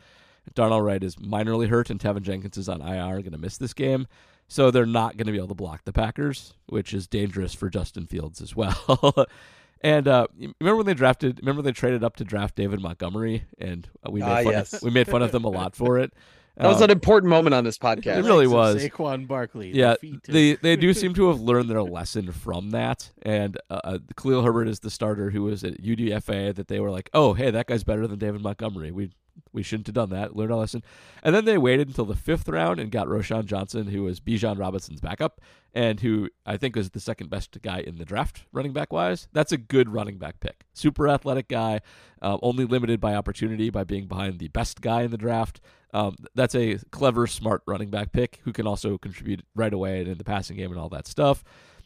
Darnell 0.54 0.82
Wright 0.82 1.02
is 1.02 1.16
minorly 1.16 1.68
hurt, 1.68 1.88
and 1.90 2.00
Teven 2.00 2.22
Jenkins 2.22 2.56
is 2.56 2.68
on 2.68 2.80
IR, 2.80 3.20
going 3.20 3.30
to 3.32 3.38
miss 3.38 3.58
this 3.58 3.74
game. 3.74 4.06
So 4.48 4.70
they're 4.70 4.86
not 4.86 5.16
going 5.16 5.26
to 5.26 5.32
be 5.32 5.38
able 5.38 5.48
to 5.48 5.54
block 5.54 5.84
the 5.84 5.92
Packers, 5.92 6.54
which 6.66 6.92
is 6.92 7.06
dangerous 7.06 7.54
for 7.54 7.70
Justin 7.70 8.06
Fields 8.06 8.40
as 8.40 8.56
well. 8.56 9.26
and 9.82 10.08
uh, 10.08 10.26
remember 10.60 10.76
when 10.76 10.86
they 10.86 10.94
drafted? 10.94 11.40
Remember 11.40 11.58
when 11.60 11.64
they 11.66 11.72
traded 11.72 12.02
up 12.04 12.16
to 12.16 12.24
draft 12.24 12.54
David 12.56 12.80
Montgomery, 12.80 13.44
and 13.58 13.88
we 14.08 14.20
made 14.20 14.26
Ah, 14.28 14.42
fun 14.42 14.52
yes. 14.52 14.72
of, 14.74 14.82
we 14.82 14.90
made 14.90 15.08
fun 15.08 15.22
of 15.22 15.32
them 15.32 15.44
a 15.44 15.48
lot 15.60 15.74
for 15.76 15.98
it. 15.98 16.12
That 16.58 16.68
was 16.68 16.76
Um, 16.78 16.84
an 16.84 16.90
important 16.90 17.30
moment 17.30 17.54
on 17.54 17.64
this 17.64 17.78
podcast. 17.78 18.18
It 18.18 18.24
really 18.26 18.46
was. 18.46 18.76
Saquon 18.84 19.26
Barkley. 19.26 19.70
yeah, 19.74 19.94
they 20.28 20.54
they 20.56 20.76
do 20.76 20.92
seem 20.92 21.14
to 21.14 21.28
have 21.28 21.40
learned 21.40 21.70
their 21.70 21.82
lesson 21.82 22.30
from 22.30 22.70
that. 22.72 23.10
And 23.22 23.56
uh, 23.70 23.80
uh, 23.84 23.98
Khalil 24.16 24.42
Herbert 24.42 24.68
is 24.68 24.80
the 24.80 24.90
starter 24.90 25.30
who 25.30 25.44
was 25.44 25.64
at 25.64 25.80
UDFA. 25.82 26.54
That 26.54 26.68
they 26.68 26.78
were 26.78 26.90
like, 26.90 27.08
oh, 27.14 27.32
hey, 27.32 27.50
that 27.50 27.66
guy's 27.68 27.84
better 27.84 28.06
than 28.06 28.18
David 28.18 28.42
Montgomery. 28.42 28.90
We 28.92 29.12
we 29.52 29.62
shouldn't 29.62 29.86
have 29.86 29.94
done 29.94 30.10
that. 30.10 30.34
Learned 30.34 30.52
our 30.52 30.58
lesson. 30.58 30.82
And 31.22 31.34
then 31.34 31.44
they 31.44 31.58
waited 31.58 31.88
until 31.88 32.04
the 32.04 32.16
fifth 32.16 32.48
round 32.48 32.80
and 32.80 32.90
got 32.90 33.06
Roschon 33.06 33.44
Johnson, 33.44 33.88
who 33.88 34.02
was 34.02 34.20
Bijan 34.20 34.58
Robinson's 34.58 35.00
backup, 35.00 35.40
and 35.74 36.00
who 36.00 36.28
I 36.46 36.56
think 36.56 36.76
was 36.76 36.90
the 36.90 37.00
second 37.00 37.30
best 37.30 37.60
guy 37.62 37.80
in 37.80 37.96
the 37.96 38.04
draft, 38.04 38.44
running 38.52 38.72
back 38.72 38.92
wise. 38.92 39.28
That's 39.32 39.52
a 39.52 39.58
good 39.58 39.92
running 39.92 40.18
back 40.18 40.40
pick. 40.40 40.64
Super 40.72 41.08
athletic 41.08 41.48
guy, 41.48 41.80
uh, 42.20 42.38
only 42.42 42.64
limited 42.64 43.00
by 43.00 43.14
opportunity 43.14 43.70
by 43.70 43.84
being 43.84 44.06
behind 44.06 44.38
the 44.38 44.48
best 44.48 44.80
guy 44.80 45.02
in 45.02 45.10
the 45.10 45.18
draft. 45.18 45.60
Um, 45.94 46.16
that's 46.34 46.54
a 46.54 46.78
clever, 46.90 47.26
smart 47.26 47.62
running 47.66 47.90
back 47.90 48.12
pick 48.12 48.40
who 48.44 48.52
can 48.52 48.66
also 48.66 48.96
contribute 48.96 49.44
right 49.54 49.72
away 49.72 50.00
in 50.00 50.16
the 50.16 50.24
passing 50.24 50.56
game 50.56 50.70
and 50.70 50.80
all 50.80 50.88
that 50.88 51.06
stuff. 51.06 51.44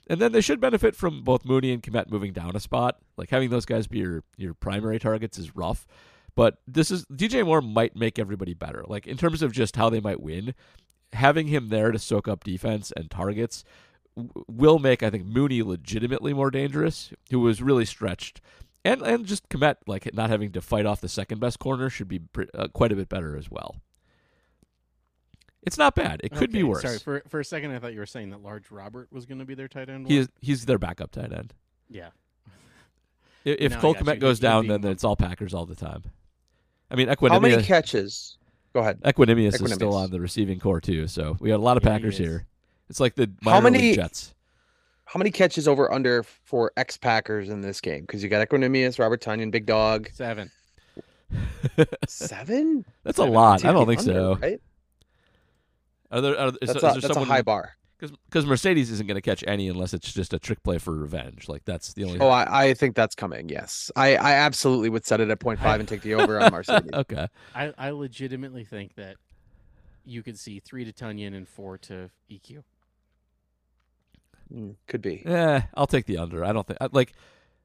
And 0.08 0.20
then 0.20 0.30
they 0.30 0.40
should 0.40 0.60
benefit 0.60 0.94
from 0.94 1.22
both 1.24 1.44
Mooney 1.44 1.72
and 1.72 1.82
Kmet 1.82 2.10
moving 2.10 2.32
down 2.32 2.54
a 2.54 2.60
spot. 2.60 2.98
Like 3.16 3.30
having 3.30 3.50
those 3.50 3.66
guys 3.66 3.88
be 3.88 3.98
your 3.98 4.22
your 4.36 4.54
primary 4.54 5.00
targets 5.00 5.38
is 5.38 5.56
rough. 5.56 5.86
But 6.36 6.58
this 6.68 6.90
is 6.92 7.04
DJ 7.06 7.44
Moore 7.44 7.62
might 7.62 7.96
make 7.96 8.18
everybody 8.18 8.54
better. 8.54 8.84
Like 8.86 9.06
in 9.08 9.16
terms 9.16 9.42
of 9.42 9.52
just 9.52 9.74
how 9.74 9.90
they 9.90 10.00
might 10.00 10.20
win, 10.20 10.54
having 11.12 11.48
him 11.48 11.70
there 11.70 11.90
to 11.90 11.98
soak 11.98 12.28
up 12.28 12.44
defense 12.44 12.92
and 12.94 13.10
targets 13.10 13.64
w- 14.16 14.44
will 14.46 14.78
make 14.78 15.02
I 15.02 15.10
think 15.10 15.24
Mooney 15.24 15.62
legitimately 15.62 16.34
more 16.34 16.50
dangerous, 16.50 17.10
who 17.30 17.40
was 17.40 17.62
really 17.62 17.86
stretched. 17.86 18.40
And 18.84 19.02
and 19.02 19.26
just 19.26 19.48
Kmet 19.48 19.76
like 19.86 20.14
not 20.14 20.30
having 20.30 20.52
to 20.52 20.60
fight 20.60 20.86
off 20.86 21.00
the 21.00 21.08
second 21.08 21.40
best 21.40 21.58
corner 21.58 21.90
should 21.90 22.06
be 22.06 22.20
pre- 22.20 22.46
uh, 22.54 22.68
quite 22.68 22.92
a 22.92 22.96
bit 22.96 23.08
better 23.08 23.36
as 23.36 23.50
well. 23.50 23.76
It's 25.62 25.78
not 25.78 25.96
bad. 25.96 26.20
It 26.22 26.30
could 26.32 26.52
be 26.52 26.62
worse. 26.62 26.82
Sorry, 26.82 26.98
for 26.98 27.22
for 27.28 27.40
a 27.40 27.44
second 27.44 27.72
I 27.72 27.78
thought 27.80 27.94
you 27.94 27.98
were 27.98 28.06
saying 28.06 28.30
that 28.30 28.42
Large 28.42 28.70
Robert 28.70 29.08
was 29.10 29.26
going 29.26 29.38
to 29.38 29.44
be 29.44 29.54
their 29.54 29.66
tight 29.66 29.88
end. 29.88 30.06
He 30.06 30.18
is, 30.18 30.28
he's 30.40 30.66
their 30.66 30.78
backup 30.78 31.10
tight 31.10 31.32
end. 31.32 31.54
yeah. 31.88 32.10
If 33.44 33.72
Now 33.72 33.78
I 33.78 33.80
Cole. 33.80 33.94
Kmet 33.94 34.18
goes 34.18 34.38
he'd 34.38 34.42
down, 34.42 34.62
be 34.62 34.68
then 34.68 34.84
it's 34.86 35.04
all 35.04 35.16
Packers 35.16 35.54
all 35.54 35.66
the 35.66 35.76
time. 35.76 36.02
I 36.90 36.94
mean, 36.96 37.08
How 37.08 37.40
many 37.40 37.62
catches? 37.62 38.38
Go 38.72 38.80
ahead. 38.80 39.00
Equanimeous 39.02 39.60
is 39.62 39.72
still 39.72 39.94
on 39.94 40.10
the 40.10 40.20
receiving 40.20 40.58
corps 40.60 40.80
too, 40.80 41.06
so 41.08 41.36
we 41.40 41.48
got 41.48 41.56
a 41.56 41.62
lot 41.62 41.76
of 41.76 41.82
Yeah, 41.84 41.90
he 41.92 41.98
Packers 41.98 42.14
is. 42.14 42.18
here. 42.18 42.46
It's 42.88 43.00
like 43.00 43.14
the 43.14 43.30
How 43.42 43.60
minor 43.60 43.70
league 43.70 43.80
many- 43.82 43.94
Jets. 43.96 44.34
How 45.06 45.18
many 45.18 45.30
catches 45.30 45.68
over 45.68 45.90
under 45.92 46.24
for 46.24 46.72
ex 46.76 46.96
Packers 46.96 47.48
in 47.48 47.60
this 47.60 47.80
game? 47.80 48.00
Because 48.02 48.22
you 48.24 48.28
got 48.28 48.46
Equanimeous, 48.46 48.98
Robert 48.98 49.20
Tonyan, 49.22 49.50
Big 49.52 49.64
Dog. 49.64 50.08
Seven. 50.12 50.50
Seven? 52.08 52.84
That's 53.04 53.18
a 53.18 53.24
lot. 53.24 53.64
I 53.64 53.72
don't 53.72 53.82
even 53.82 53.96
think 53.96 54.00
so. 54.00 54.32
under, 54.32 54.46
Right? 54.46 54.60
Are 56.10 56.20
there? 56.20 56.38
Are, 56.38 56.48
is, 56.48 56.54
That's, 56.60 56.70
is 56.70 56.76
a, 56.76 56.80
there 56.80 57.00
that's 57.00 57.16
a 57.16 57.24
high 57.24 57.42
bar. 57.42 57.76
Because 57.98 58.44
Mercedes 58.44 58.90
isn't 58.90 59.06
going 59.06 59.14
to 59.16 59.22
catch 59.22 59.42
any 59.46 59.68
unless 59.68 59.94
it's 59.94 60.12
just 60.12 60.34
a 60.34 60.38
trick 60.38 60.62
play 60.62 60.76
for 60.78 60.94
revenge. 60.94 61.48
Like 61.48 61.64
that's 61.64 61.94
the 61.94 62.04
only. 62.04 62.20
Oh, 62.20 62.28
I, 62.28 62.66
I 62.66 62.74
think 62.74 62.94
that's 62.94 63.14
coming. 63.14 63.48
Yes, 63.48 63.90
I, 63.96 64.16
I 64.16 64.32
absolutely 64.32 64.90
would 64.90 65.06
set 65.06 65.20
it 65.20 65.30
at 65.30 65.40
0.5 65.40 65.80
and 65.80 65.88
take 65.88 66.02
the 66.02 66.14
over 66.14 66.38
on 66.38 66.52
Mercedes. 66.52 66.90
okay. 66.94 67.28
I, 67.54 67.72
I 67.78 67.90
legitimately 67.90 68.64
think 68.64 68.96
that 68.96 69.16
you 70.04 70.22
could 70.22 70.38
see 70.38 70.60
three 70.60 70.84
to 70.84 70.92
Tonyan 70.92 71.34
and 71.34 71.48
four 71.48 71.78
to 71.78 72.10
EQ. 72.30 72.62
Mm, 74.52 74.76
could 74.86 75.02
be. 75.02 75.22
Yeah, 75.24 75.62
I'll 75.74 75.86
take 75.86 76.06
the 76.06 76.18
under. 76.18 76.44
I 76.44 76.52
don't 76.52 76.66
think 76.66 76.78
like 76.92 77.14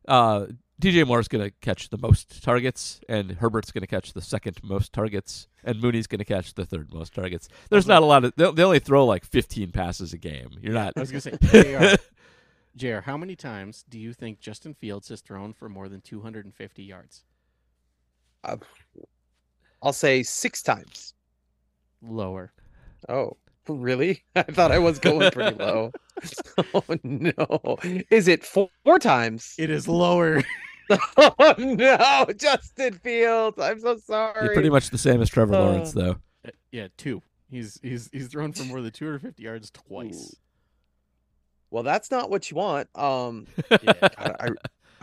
uh, 0.08 0.48
DJ 0.82 1.06
Moore's 1.06 1.28
going 1.28 1.44
to 1.44 1.52
catch 1.62 1.90
the 1.90 1.98
most 1.98 2.42
targets, 2.44 3.00
and 3.08 3.34
Herbert's 3.34 3.72
going 3.72 3.82
to 3.82 3.88
catch 3.88 4.14
the 4.14 4.22
second 4.22 4.58
most 4.64 4.92
targets, 4.92 5.48
and 5.64 5.80
Mooney's 5.80 6.08
going 6.08 6.20
to 6.20 6.26
catch 6.26 6.56
the 6.56 6.66
third 6.66 6.92
most 6.92 7.14
targets. 7.14 7.48
There's 7.70 7.86
not 7.86 8.02
a 8.02 8.06
lot 8.06 8.26
of. 8.26 8.34
They, 8.36 8.52
they 8.52 8.64
only 8.64 8.80
throw 8.80 9.06
like 9.06 9.24
15 9.24 9.72
passes 9.72 10.12
a 10.12 10.18
game. 10.18 10.50
You're 10.60 10.74
not. 10.74 10.94
I 10.98 11.02
was 11.02 11.12
going 11.12 11.22
to 11.22 11.48
say, 11.48 11.98
JR, 12.76 12.96
JR, 12.96 13.00
how 13.02 13.16
many 13.16 13.36
times 13.36 13.86
do 13.88 14.00
you 14.00 14.12
think 14.12 14.40
Justin 14.40 14.74
Fields 14.74 15.10
has 15.10 15.22
thrown 15.22 15.54
for 15.54 15.70
more 15.70 15.88
than 15.88 16.02
250 16.02 16.84
yards? 16.84 17.26
I'll 19.84 19.94
say 19.94 20.24
six 20.24 20.64
times. 20.64 21.14
Lower. 22.02 22.54
Oh, 23.08 23.38
really? 23.68 24.24
I 24.36 24.42
thought 24.44 24.72
I 24.72 24.80
was 24.80 24.98
going 24.98 25.30
pretty 25.30 25.56
low. 25.58 25.92
oh 26.74 26.84
no! 27.04 27.78
Is 28.10 28.28
it 28.28 28.44
four, 28.44 28.70
four 28.84 28.98
times? 28.98 29.54
It 29.60 29.70
is 29.70 29.88
lower. 29.88 30.42
oh 31.18 31.56
no, 31.58 32.26
Justin 32.38 32.94
Fields. 32.96 33.58
I'm 33.60 33.80
so 33.80 33.98
sorry. 33.98 34.48
He's 34.48 34.54
pretty 34.54 34.70
much 34.70 34.90
the 34.90 34.98
same 34.98 35.22
as 35.22 35.30
Trevor 35.30 35.56
Uh, 35.56 35.60
Lawrence, 35.60 35.92
though. 35.94 36.18
Uh, 36.46 36.52
Yeah, 36.72 36.88
two. 36.98 37.22
He's 37.50 37.80
he's 37.84 38.10
he's 38.14 38.28
thrown 38.28 38.54
for 38.54 38.64
more 38.64 38.82
than 38.82 38.92
250 38.92 39.42
yards 39.44 39.70
twice. 39.72 40.36
Well, 41.70 41.84
that's 41.84 42.12
not 42.12 42.30
what 42.30 42.50
you 42.52 42.58
want. 42.58 42.88
Um, 42.96 43.48
Yeah. 43.82 43.94
God, 44.02 44.36
I 44.40 44.50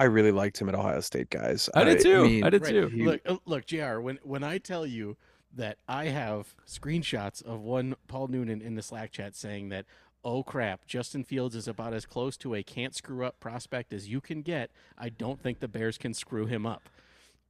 I 0.01 0.05
really 0.05 0.31
liked 0.33 0.61
him 0.61 0.69
at 0.69 0.75
Ohio 0.75 1.01
State, 1.01 1.29
guys. 1.31 1.69
I 1.75 1.83
did 1.85 2.01
too. 2.01 2.23
mean, 2.25 2.45
I 2.45 2.51
did 2.51 2.63
Right. 2.63 2.71
too. 2.71 2.87
He- 2.89 3.03
Look, 3.05 3.21
uh, 3.27 3.37
look, 3.47 3.67
Jr. 3.67 3.99
When 4.01 4.19
when 4.23 4.43
I 4.45 4.59
tell 4.59 4.87
you 4.87 5.17
that 5.55 5.79
I 5.89 6.07
have 6.07 6.55
screenshots 6.67 7.43
of 7.45 7.61
one 7.63 7.97
Paul 8.07 8.29
Noonan 8.29 8.61
in 8.61 8.75
the 8.75 8.83
Slack 8.83 9.11
chat 9.13 9.35
saying 9.35 9.71
that, 9.71 9.87
oh 10.25 10.43
crap, 10.43 10.87
Justin 10.87 11.25
Fields 11.25 11.55
is 11.55 11.69
about 11.69 11.95
as 11.95 12.07
close 12.07 12.37
to 12.39 12.55
a 12.55 12.63
can't 12.63 12.95
screw 12.95 13.25
up 13.25 13.41
prospect 13.41 13.93
as 13.93 14.09
you 14.09 14.21
can 14.21 14.43
get. 14.43 14.71
I 14.99 15.09
don't 15.09 15.41
think 15.41 15.61
the 15.61 15.69
Bears 15.69 15.99
can 15.99 16.15
screw 16.15 16.47
him 16.47 16.67
up. 16.67 16.89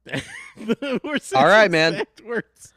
All 1.35 1.45
right, 1.47 1.69
man. 1.69 2.03
Words. 2.25 2.73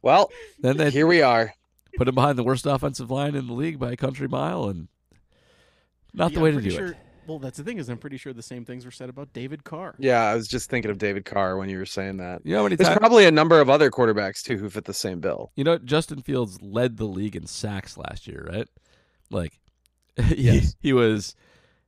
Well, 0.00 0.30
Then 0.60 0.76
they 0.76 0.90
here 0.90 1.06
we 1.06 1.22
are. 1.22 1.54
put 1.96 2.08
him 2.08 2.14
behind 2.14 2.38
the 2.38 2.42
worst 2.44 2.66
offensive 2.66 3.10
line 3.10 3.34
in 3.34 3.46
the 3.46 3.52
league 3.52 3.78
by 3.78 3.92
a 3.92 3.96
country 3.96 4.28
mile, 4.28 4.64
and 4.68 4.88
not 6.14 6.32
the 6.32 6.40
way 6.40 6.50
to 6.50 6.56
do 6.60 6.62
pretty 6.62 6.74
it. 6.76 6.78
sure, 6.78 6.96
Well, 7.26 7.38
that's 7.38 7.58
the 7.58 7.64
thing 7.64 7.78
is, 7.78 7.88
I'm 7.88 7.98
pretty 7.98 8.16
sure 8.16 8.32
the 8.32 8.42
same 8.42 8.64
things 8.64 8.84
were 8.84 8.90
said 8.90 9.08
about 9.08 9.32
David 9.32 9.64
Carr. 9.64 9.94
Yeah, 9.98 10.22
I 10.22 10.34
was 10.34 10.48
just 10.48 10.70
thinking 10.70 10.90
of 10.90 10.98
David 10.98 11.24
Carr 11.24 11.56
when 11.56 11.68
you 11.68 11.78
were 11.78 11.86
saying 11.86 12.16
that. 12.18 12.42
You 12.44 12.54
know 12.54 12.62
how 12.62 12.68
There's 12.68 12.80
times? 12.80 12.98
probably 12.98 13.26
a 13.26 13.30
number 13.30 13.60
of 13.60 13.68
other 13.70 13.90
quarterbacks 13.90 14.42
too 14.42 14.56
who 14.56 14.68
fit 14.70 14.84
the 14.84 14.94
same 14.94 15.20
bill. 15.20 15.52
You 15.56 15.64
know, 15.64 15.78
Justin 15.78 16.22
Fields 16.22 16.60
led 16.62 16.96
the 16.96 17.06
league 17.06 17.36
in 17.36 17.46
sacks 17.46 17.96
last 17.96 18.26
year, 18.26 18.46
right? 18.50 18.68
Like, 19.32 19.58
he, 20.16 20.34
Yes. 20.42 20.76
he 20.80 20.92
was 20.92 21.34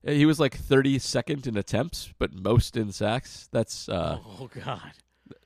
he 0.06 0.26
was 0.26 0.38
like 0.38 0.58
32nd 0.60 1.46
in 1.46 1.56
attempts, 1.56 2.12
but 2.18 2.32
most 2.34 2.76
in 2.76 2.92
sacks. 2.92 3.48
That's 3.52 3.88
uh, 3.88 4.18
oh 4.22 4.50
God. 4.64 4.92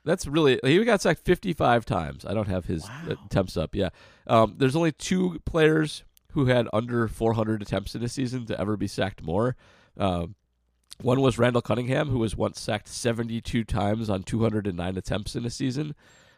that's 0.04 0.26
really 0.26 0.58
he 0.64 0.82
got 0.84 1.00
sacked 1.02 1.24
55 1.24 1.84
times. 1.84 2.24
I 2.24 2.34
don't 2.34 2.48
have 2.48 2.64
his 2.66 2.84
Wow. 2.84 3.16
attempts 3.26 3.56
up. 3.56 3.74
Yeah, 3.74 3.90
um, 4.26 4.54
there's 4.58 4.74
only 4.76 4.92
two 4.92 5.40
players 5.44 6.02
who 6.32 6.46
had 6.46 6.68
under 6.72 7.08
400 7.08 7.62
attempts 7.62 7.94
in 7.94 8.02
a 8.02 8.08
season 8.08 8.46
to 8.46 8.60
ever 8.60 8.76
be 8.76 8.86
sacked 8.86 9.22
more. 9.22 9.56
Um, 9.96 10.34
one 11.00 11.20
was 11.20 11.38
Randall 11.38 11.62
Cunningham, 11.62 12.08
who 12.08 12.18
was 12.18 12.36
once 12.36 12.60
sacked 12.60 12.88
72 12.88 13.62
times 13.64 14.10
on 14.10 14.24
209 14.24 14.96
attempts 14.96 15.36
in 15.36 15.44
a 15.46 15.50
season. 15.50 15.94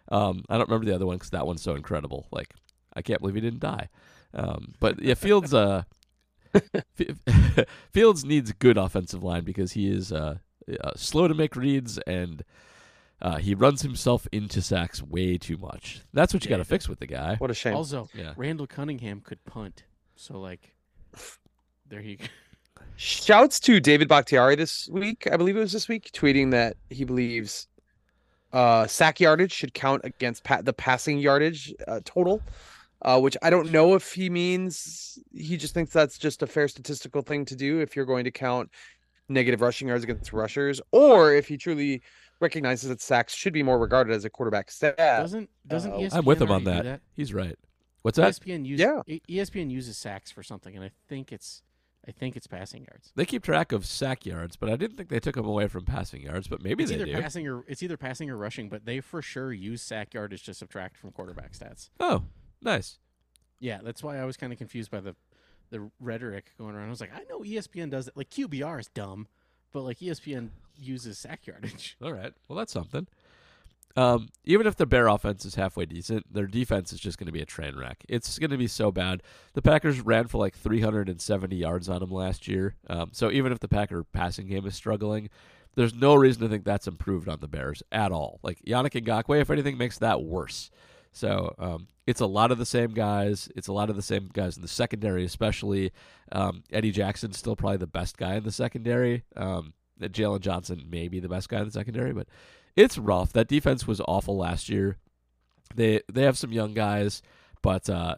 Um, 0.09 0.44
I 0.51 0.59
don't 0.59 0.68
remember 0.68 0.85
the 0.87 0.94
other 0.94 1.07
one 1.07 1.16
because 1.16 1.31
that 1.31 1.46
one's 1.46 1.62
so 1.62 1.75
incredible. 1.75 2.27
Like, 2.31 2.55
I 2.94 3.01
can't 3.03 3.20
believe 3.20 3.35
he 3.37 3.40
didn't 3.40 3.61
die. 3.61 3.88
Um, 4.35 4.75
but 4.81 5.01
yeah, 5.03 5.14
Fields. 5.14 5.53
Uh, 5.55 5.83
Fields 7.93 8.25
needs 8.25 8.53
good 8.53 8.77
offensive 8.77 9.23
line 9.23 9.45
because 9.45 9.73
he 9.73 9.88
is 9.90 10.12
uh, 10.12 10.37
uh, 10.83 10.90
slow 10.97 11.29
to 11.29 11.35
make 11.35 11.55
reads 11.57 11.99
and 11.99 12.43
uh, 13.23 13.37
he 13.37 13.55
runs 13.55 13.83
himself 13.83 14.27
into 14.33 14.62
sacks 14.62 15.03
way 15.03 15.37
too 15.38 15.57
much. 15.59 16.01
That's 16.12 16.33
what 16.35 16.45
you 16.45 16.51
Yeah, 16.51 16.57
got 16.57 16.62
to 16.64 16.69
fix 16.69 16.88
with 16.88 16.99
the 16.99 17.07
guy. 17.07 17.37
What 17.37 17.51
a 17.51 17.55
shame. 17.55 17.75
Also, 17.75 18.09
Yeah. 18.14 18.33
Randall 18.37 18.66
Cunningham 18.66 19.21
could 19.21 19.45
punt. 19.45 19.85
So 20.16 20.38
like, 20.40 20.75
there 21.88 22.01
you 22.01 22.16
go. 22.16 22.25
Shouts 22.97 23.61
to 23.61 23.81
David 23.81 24.09
Bakhtiari 24.09 24.57
this 24.57 24.88
week. 24.88 25.29
I 25.31 25.37
believe 25.37 25.57
it 25.57 25.61
was 25.61 25.73
this 25.73 25.88
week, 25.88 26.11
tweeting 26.12 26.51
that 26.51 26.77
he 26.90 27.05
believes 27.05 27.66
uh, 28.53 28.87
sack 28.87 29.21
yardage 29.21 29.53
should 29.53 29.73
count 29.75 30.03
against 30.05 30.45
pa- 30.45 30.62
the 30.62 30.73
passing 30.73 31.19
yardage 31.19 31.73
uh, 31.88 32.01
total. 32.05 32.43
Uh, 33.03 33.19
which 33.19 33.37
I 33.43 33.49
don't 33.49 33.73
know 33.73 33.95
if 33.95 34.13
he 34.13 34.29
means 34.29 35.19
he 35.33 35.57
just 35.57 35.73
thinks 35.73 35.93
that's 35.93 36.19
just 36.19 36.43
a 36.43 36.47
fair 36.47 36.69
statistical 36.69 37.23
thing 37.23 37.45
to 37.47 37.57
do 37.57 37.81
if 37.81 37.97
you're 37.97 38.05
going 38.05 38.25
to 38.25 38.31
count 38.31 38.69
negative 39.29 39.61
rushing 39.63 39.89
yards 39.89 40.05
against 40.05 40.33
rushers, 40.35 40.81
or 40.93 41.33
if 41.35 41.49
he 41.49 41.57
truly 41.57 42.03
recognizes 42.41 42.89
that 42.91 43.01
sacks 43.01 43.33
should 43.35 43.53
be 43.53 43.63
more 43.63 43.79
regarded 43.79 44.15
as 44.15 44.25
a 44.25 44.31
quarterback 44.31 44.71
stat. 44.71 44.97
Doesn't 44.99 45.49
doesn't 45.67 45.93
ESPN 45.93 46.15
I'm 46.15 46.25
with 46.27 46.43
him 46.43 46.51
on 46.51 46.67
already 46.67 46.83
do 46.83 46.89
that. 46.91 47.01
He's 47.17 47.33
right. 47.33 47.57
What's 48.03 48.17
that? 48.17 48.33
ESPN 48.35 48.67
uses 48.67 48.87
Yeah. 49.09 49.17
ESPN 49.29 49.71
uses 49.71 49.97
sacks 49.97 50.31
for 50.31 50.43
something, 50.43 50.75
and 50.75 50.85
I 50.85 50.91
think 51.09 51.33
it's 51.33 51.63
I 52.09 52.13
think 52.13 52.35
it's 52.35 52.47
passing 52.47 52.87
yards. 52.91 53.13
They 53.15 53.27
keep 53.27 53.43
track 53.43 53.73
of 53.73 53.85
sack 53.87 54.25
yards, 54.25 54.57
but 54.57 54.71
I 54.71 54.77
didn't 54.77 54.97
think 54.97 55.11
they 55.11 55.21
took 55.21 55.35
them 55.37 55.45
away 55.47 55.69
from 55.69 55.85
passing 55.85 56.23
yards. 56.23 56.49
But 56.49 56.63
maybe 56.63 56.83
It's 56.83 56.91
they 56.91 56.97
either 56.97 57.05
do. 57.07 57.21
passing 57.21 57.47
or 57.47 57.65
it's 57.69 57.83
either 57.83 57.97
passing 57.99 58.31
or 58.31 58.37
rushing, 58.39 58.69
but 58.71 58.85
they 58.87 59.01
for 59.01 59.21
sure 59.23 59.53
use 59.53 59.83
sack 59.83 60.15
yardage 60.15 60.43
to 60.45 60.55
subtract 60.55 60.97
from 60.97 61.13
quarterback 61.13 61.53
stats. 61.53 61.91
Oh, 62.01 62.25
nice. 62.62 62.99
Yeah, 63.59 63.81
that's 63.83 64.03
why 64.03 64.18
I 64.18 64.25
was 64.25 64.37
kind 64.37 64.53
of 64.53 64.59
confused 64.59 64.90
by 64.90 65.01
the 65.01 65.14
the 65.70 65.90
rhetoric 66.01 66.53
going 66.59 66.75
around. 66.75 66.87
I 66.87 66.90
was 66.90 67.01
like, 67.01 67.14
I 67.14 67.23
know 67.29 67.40
ESPN 67.40 67.90
does 67.90 68.09
it. 68.09 68.16
Like 68.16 68.31
QBR 68.31 68.81
is 68.81 68.88
dumb, 68.88 69.29
but 69.73 69.83
like 69.83 69.99
ESPN 69.99 70.51
uses 70.77 71.18
sack 71.18 71.46
yardage. 71.46 71.96
All 72.03 72.12
right. 72.12 72.33
Well, 72.49 72.59
that's 72.59 72.73
something. 72.73 73.07
Um, 73.96 74.29
even 74.44 74.66
if 74.66 74.77
the 74.77 74.87
Bear 74.87 75.09
offense 75.09 75.44
is 75.44 75.57
halfway 75.57 75.85
decent, 75.85 76.33
their 76.33 76.46
defense 76.46 76.92
is 76.92 77.01
just 77.01 77.18
going 77.18 77.27
to 77.27 77.33
be 77.33 77.42
a 77.42 77.46
train 77.46 77.77
wreck. 77.77 78.05
It's 78.09 78.38
going 78.38 78.51
to 78.51 78.57
be 78.57 78.68
so 78.68 78.92
bad. 78.92 79.23
The 79.55 79.62
Packers 79.62 80.01
ran 80.01 80.29
for 80.29 80.38
like 80.38 80.55
370 80.57 81.57
yards 81.57 81.88
on 81.88 82.01
them 82.01 82.11
last 82.11 82.46
year. 82.46 82.77
Um, 82.88 83.11
so 83.12 83.31
even 83.31 83.51
if 83.53 83.59
the 83.59 83.68
Packer 83.68 84.05
passing 84.05 84.46
game 84.46 84.66
is 84.66 84.77
struggling, 84.77 85.29
there's 85.75 85.94
no 85.94 86.14
reason 86.14 86.42
to 86.42 86.49
think 86.49 86.64
that's 86.64 86.87
improved 86.87 87.29
on 87.29 87.40
the 87.40 87.49
Bears 87.49 87.83
at 87.90 88.12
all. 88.12 88.38
Like 88.42 88.62
Yannick 88.64 89.03
Ngakoue, 89.05 89.40
if 89.40 89.51
anything, 89.51 89.77
makes 89.77 89.99
that 89.99 90.23
worse. 90.23 90.70
So 91.12 91.55
um, 91.59 91.88
it's 92.07 92.20
a 92.20 92.27
lot 92.27 92.51
of 92.51 92.59
the 92.59 92.66
same 92.66 92.92
guys. 92.92 93.49
It's 93.57 93.68
a 93.68 93.73
lot 93.73 93.90
of 93.90 93.96
the 93.96 94.03
same 94.03 94.31
guys 94.33 94.57
in 94.57 94.62
the 94.62 94.68
secondary, 94.68 95.25
especially 95.25 95.92
um, 96.33 96.62
Eddie 96.73 96.92
Jackson's 96.92 97.38
still 97.38 97.57
probably 97.57 97.79
the 97.79 97.87
best 97.87 98.16
guy 98.16 98.37
in 98.37 98.44
the 98.44 98.53
secondary. 98.53 99.25
Um, 99.37 99.75
Jaylon 100.01 100.40
Johnson 100.40 100.87
may 100.88 101.09
be 101.09 101.20
the 101.20 101.29
best 101.29 101.49
guy 101.49 101.59
in 101.59 101.66
the 101.66 101.70
secondary, 101.70 102.12
but 102.12 102.27
it's 102.77 102.96
rough. 102.99 103.33
That 103.33 103.49
defense 103.49 103.87
was 103.87 104.01
awful 104.07 104.37
last 104.37 104.68
year. 104.68 104.96
They 105.75 106.01
they 106.12 106.23
have 106.23 106.38
some 106.38 106.53
young 106.53 106.75
guys, 106.75 107.23
but 107.62 107.88
uh, 107.88 108.16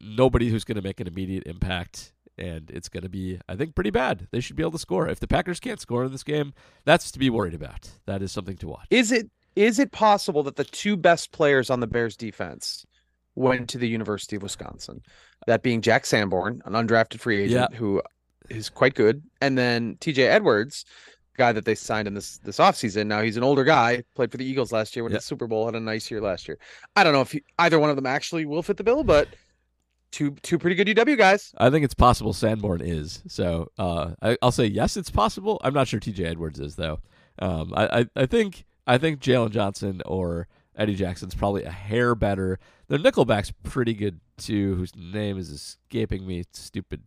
nobody 0.00 0.48
who's 0.48 0.64
going 0.64 0.76
to 0.76 0.82
make 0.82 1.00
an 1.00 1.06
immediate 1.06 1.46
impact, 1.46 2.12
and 2.38 2.70
it's 2.70 2.88
going 2.88 3.02
to 3.02 3.08
be, 3.08 3.38
I 3.48 3.54
think, 3.56 3.74
pretty 3.74 3.90
bad. 3.90 4.28
They 4.30 4.40
should 4.40 4.56
be 4.56 4.62
able 4.62 4.72
to 4.72 4.78
score. 4.78 5.08
If 5.08 5.20
the 5.20 5.28
Packers 5.28 5.60
can't 5.60 5.80
score 5.80 6.04
in 6.04 6.12
this 6.12 6.24
game, 6.24 6.52
that's 6.84 7.10
to 7.12 7.18
be 7.18 7.30
worried 7.30 7.54
about. 7.54 7.90
That 8.06 8.22
is 8.22 8.32
something 8.32 8.56
to 8.58 8.68
watch. 8.68 8.86
Is 8.90 9.12
it 9.12 9.30
is 9.56 9.78
it 9.78 9.92
possible 9.92 10.42
that 10.44 10.56
the 10.56 10.64
two 10.64 10.96
best 10.96 11.32
players 11.32 11.70
on 11.70 11.80
the 11.80 11.86
Bears 11.86 12.16
defense 12.16 12.86
went 13.34 13.68
to 13.70 13.78
the 13.78 13.88
University 13.88 14.36
of 14.36 14.42
Wisconsin? 14.42 15.02
That 15.46 15.62
being 15.62 15.80
Jack 15.80 16.06
Sanborn, 16.06 16.62
an 16.64 16.72
undrafted 16.74 17.20
free 17.20 17.42
agent 17.44 17.70
Yeah. 17.72 17.76
who 17.78 18.02
is 18.48 18.68
quite 18.68 18.94
good, 18.94 19.22
and 19.40 19.56
then 19.56 19.96
TJ 20.00 20.18
Edwards, 20.26 20.84
guy 21.36 21.52
that 21.52 21.64
they 21.64 21.74
signed 21.74 22.06
in 22.06 22.12
this 22.14 22.38
this 22.38 22.58
offseason. 22.58 23.06
Now 23.06 23.22
he's 23.22 23.36
an 23.36 23.42
older 23.42 23.64
guy, 23.64 24.02
played 24.14 24.30
for 24.30 24.36
the 24.36 24.44
Eagles 24.44 24.72
last 24.72 24.94
year, 24.94 25.02
went 25.04 25.12
to 25.14 25.18
the 25.18 25.22
Super 25.22 25.46
Bowl, 25.46 25.64
had 25.66 25.74
a 25.74 25.80
nice 25.80 26.10
year 26.10 26.20
last 26.20 26.46
year. 26.48 26.58
I 26.96 27.04
don't 27.04 27.12
know 27.14 27.22
if 27.22 27.32
he, 27.32 27.42
either 27.58 27.78
one 27.78 27.88
of 27.90 27.96
them 27.96 28.06
actually 28.06 28.44
will 28.44 28.62
fit 28.62 28.76
the 28.76 28.84
bill, 28.84 29.04
but 29.04 29.28
two 30.10 30.32
two 30.42 30.58
pretty 30.58 30.74
good 30.76 30.88
UW 30.88 31.16
guys. 31.16 31.52
I 31.56 31.70
think 31.70 31.84
it's 31.84 31.94
possible 31.94 32.32
Sanborn 32.32 32.80
is. 32.82 33.22
So 33.28 33.70
uh, 33.78 34.10
I, 34.20 34.36
I'll 34.42 34.52
say 34.52 34.66
yes, 34.66 34.96
it's 34.96 35.10
possible. 35.10 35.60
I'm 35.64 35.72
not 35.72 35.88
sure 35.88 36.00
T.J. 36.00 36.24
Edwards 36.24 36.60
is 36.60 36.76
though. 36.76 37.00
Um, 37.38 37.72
I, 37.74 38.00
I 38.00 38.06
I 38.16 38.26
think 38.26 38.64
I 38.86 38.98
think 38.98 39.20
Jaylon 39.20 39.50
Johnson 39.50 40.02
or 40.06 40.48
Eddie 40.76 40.94
Jackson's 40.94 41.34
probably 41.34 41.64
a 41.64 41.70
hair 41.70 42.14
better. 42.14 42.58
Their 42.88 42.98
nickelback's 42.98 43.52
pretty 43.62 43.94
good 43.94 44.20
too, 44.36 44.74
whose 44.76 44.94
name 44.96 45.38
is 45.38 45.50
escaping 45.50 46.26
me. 46.26 46.44
Stupid 46.52 47.02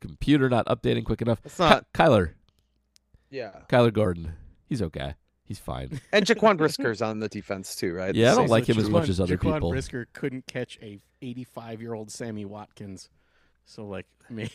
computer 0.00 0.48
not 0.48 0.66
updating 0.66 1.04
quick 1.04 1.22
enough. 1.22 1.40
It's 1.44 1.58
not 1.58 1.86
Ky- 1.94 2.02
Kyler 2.04 2.30
yeah. 3.30 3.50
Kyler 3.68 3.92
Gordon. 3.92 4.34
He's 4.66 4.82
okay. 4.82 5.14
He's 5.44 5.58
fine. 5.58 6.00
And 6.12 6.24
Jaquan 6.26 6.56
Brisker's 6.56 7.02
on 7.02 7.20
the 7.20 7.28
defense 7.28 7.76
too, 7.76 7.94
right? 7.94 8.14
Yeah, 8.14 8.32
I 8.32 8.34
don't 8.34 8.44
Same- 8.44 8.50
like 8.50 8.68
him 8.68 8.78
as 8.78 8.88
much 8.90 9.08
as 9.08 9.20
other 9.20 9.36
Jaquan 9.36 9.54
people. 9.54 9.70
Brisker 9.70 10.06
couldn't 10.12 10.46
catch 10.46 10.78
a 10.82 10.98
85 11.22 11.80
year 11.82 11.94
old 11.94 12.10
Sammy 12.10 12.44
Watkins, 12.44 13.08
so 13.66 13.84
like 13.84 14.06
may 14.30 14.48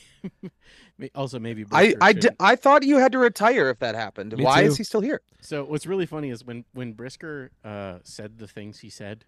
also 1.15 1.39
maybe 1.39 1.65
I 1.71 1.93
I, 2.01 2.13
d- 2.13 2.29
I 2.39 2.55
thought 2.55 2.83
you 2.83 2.97
had 2.97 3.11
to 3.13 3.19
retire 3.19 3.69
if 3.69 3.79
that 3.79 3.95
happened. 3.95 4.35
Me 4.35 4.43
Why 4.43 4.61
too. 4.61 4.67
is 4.67 4.77
he 4.77 4.83
still 4.83 5.01
here? 5.01 5.21
So 5.41 5.63
what's 5.63 5.85
really 5.85 6.05
funny 6.05 6.29
is 6.29 6.43
when 6.43 6.65
when 6.73 6.93
Brisker 6.93 7.51
uh, 7.63 7.99
said 8.03 8.37
the 8.39 8.47
things 8.47 8.79
he 8.79 8.89
said 8.89 9.25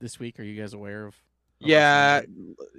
this 0.00 0.18
week. 0.18 0.38
Are 0.40 0.42
you 0.44 0.60
guys 0.60 0.72
aware 0.72 1.06
of? 1.06 1.16
Yeah, 1.60 2.20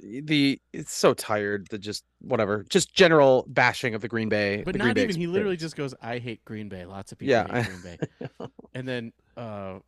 the 0.02 0.60
it's 0.72 0.94
so 0.94 1.14
tired. 1.14 1.68
The 1.70 1.78
just 1.78 2.06
whatever, 2.22 2.66
just 2.70 2.94
general 2.94 3.46
bashing 3.50 3.94
of 3.94 4.02
the 4.02 4.08
Green 4.08 4.30
Bay. 4.30 4.64
But 4.64 4.76
not 4.76 4.84
Green 4.86 4.94
Bay 4.94 5.04
even. 5.04 5.16
He 5.18 5.28
literally 5.28 5.58
just 5.58 5.76
goes, 5.76 5.94
"I 6.02 6.20
hate 6.20 6.46
Green 6.46 6.70
Bay." 6.70 6.86
Lots 6.86 7.12
of 7.12 7.18
people 7.18 7.32
Yeah. 7.32 7.62
hate 7.62 7.66
Green 7.82 7.98
Bay. 8.40 8.48
and 8.74 8.88
then 8.88 9.12
uh, 9.36 9.80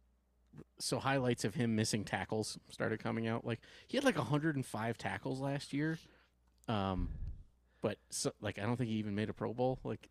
so 0.78 1.00
highlights 1.00 1.46
of 1.46 1.56
him 1.56 1.74
missing 1.76 2.04
tackles 2.04 2.58
started 2.70 3.00
coming 3.02 3.28
out. 3.28 3.46
Like 3.46 3.62
he 3.88 3.96
had 3.96 4.04
like 4.04 4.18
105 4.18 4.98
tackles 4.98 5.40
last 5.40 5.72
year. 5.72 5.98
Um, 6.72 7.10
but 7.82 7.98
so, 8.10 8.32
like 8.42 8.60
I 8.60 8.64
don't 8.64 8.78
think 8.78 8.90
he 8.90 8.98
even 8.98 9.16
made 9.16 9.30
a 9.30 9.34
Pro 9.34 9.54
Bowl. 9.54 9.80
Like 9.84 10.10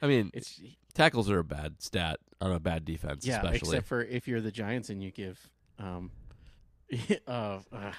I 0.00 0.06
mean, 0.06 0.30
it's 0.34 0.60
tackles 0.94 1.30
are 1.30 1.38
a 1.38 1.44
bad 1.44 1.82
stat 1.82 2.20
on 2.40 2.52
a 2.52 2.60
bad 2.60 2.84
defense, 2.84 3.26
yeah, 3.26 3.36
especially. 3.36 3.76
except 3.76 3.86
for 3.88 4.02
if 4.02 4.26
you're 4.26 4.40
the 4.40 4.52
Giants 4.52 4.88
and 4.88 5.02
you 5.02 5.10
give 5.10 5.50
um, 5.78 6.10
uh, 7.26 7.58
uh, 7.72 7.92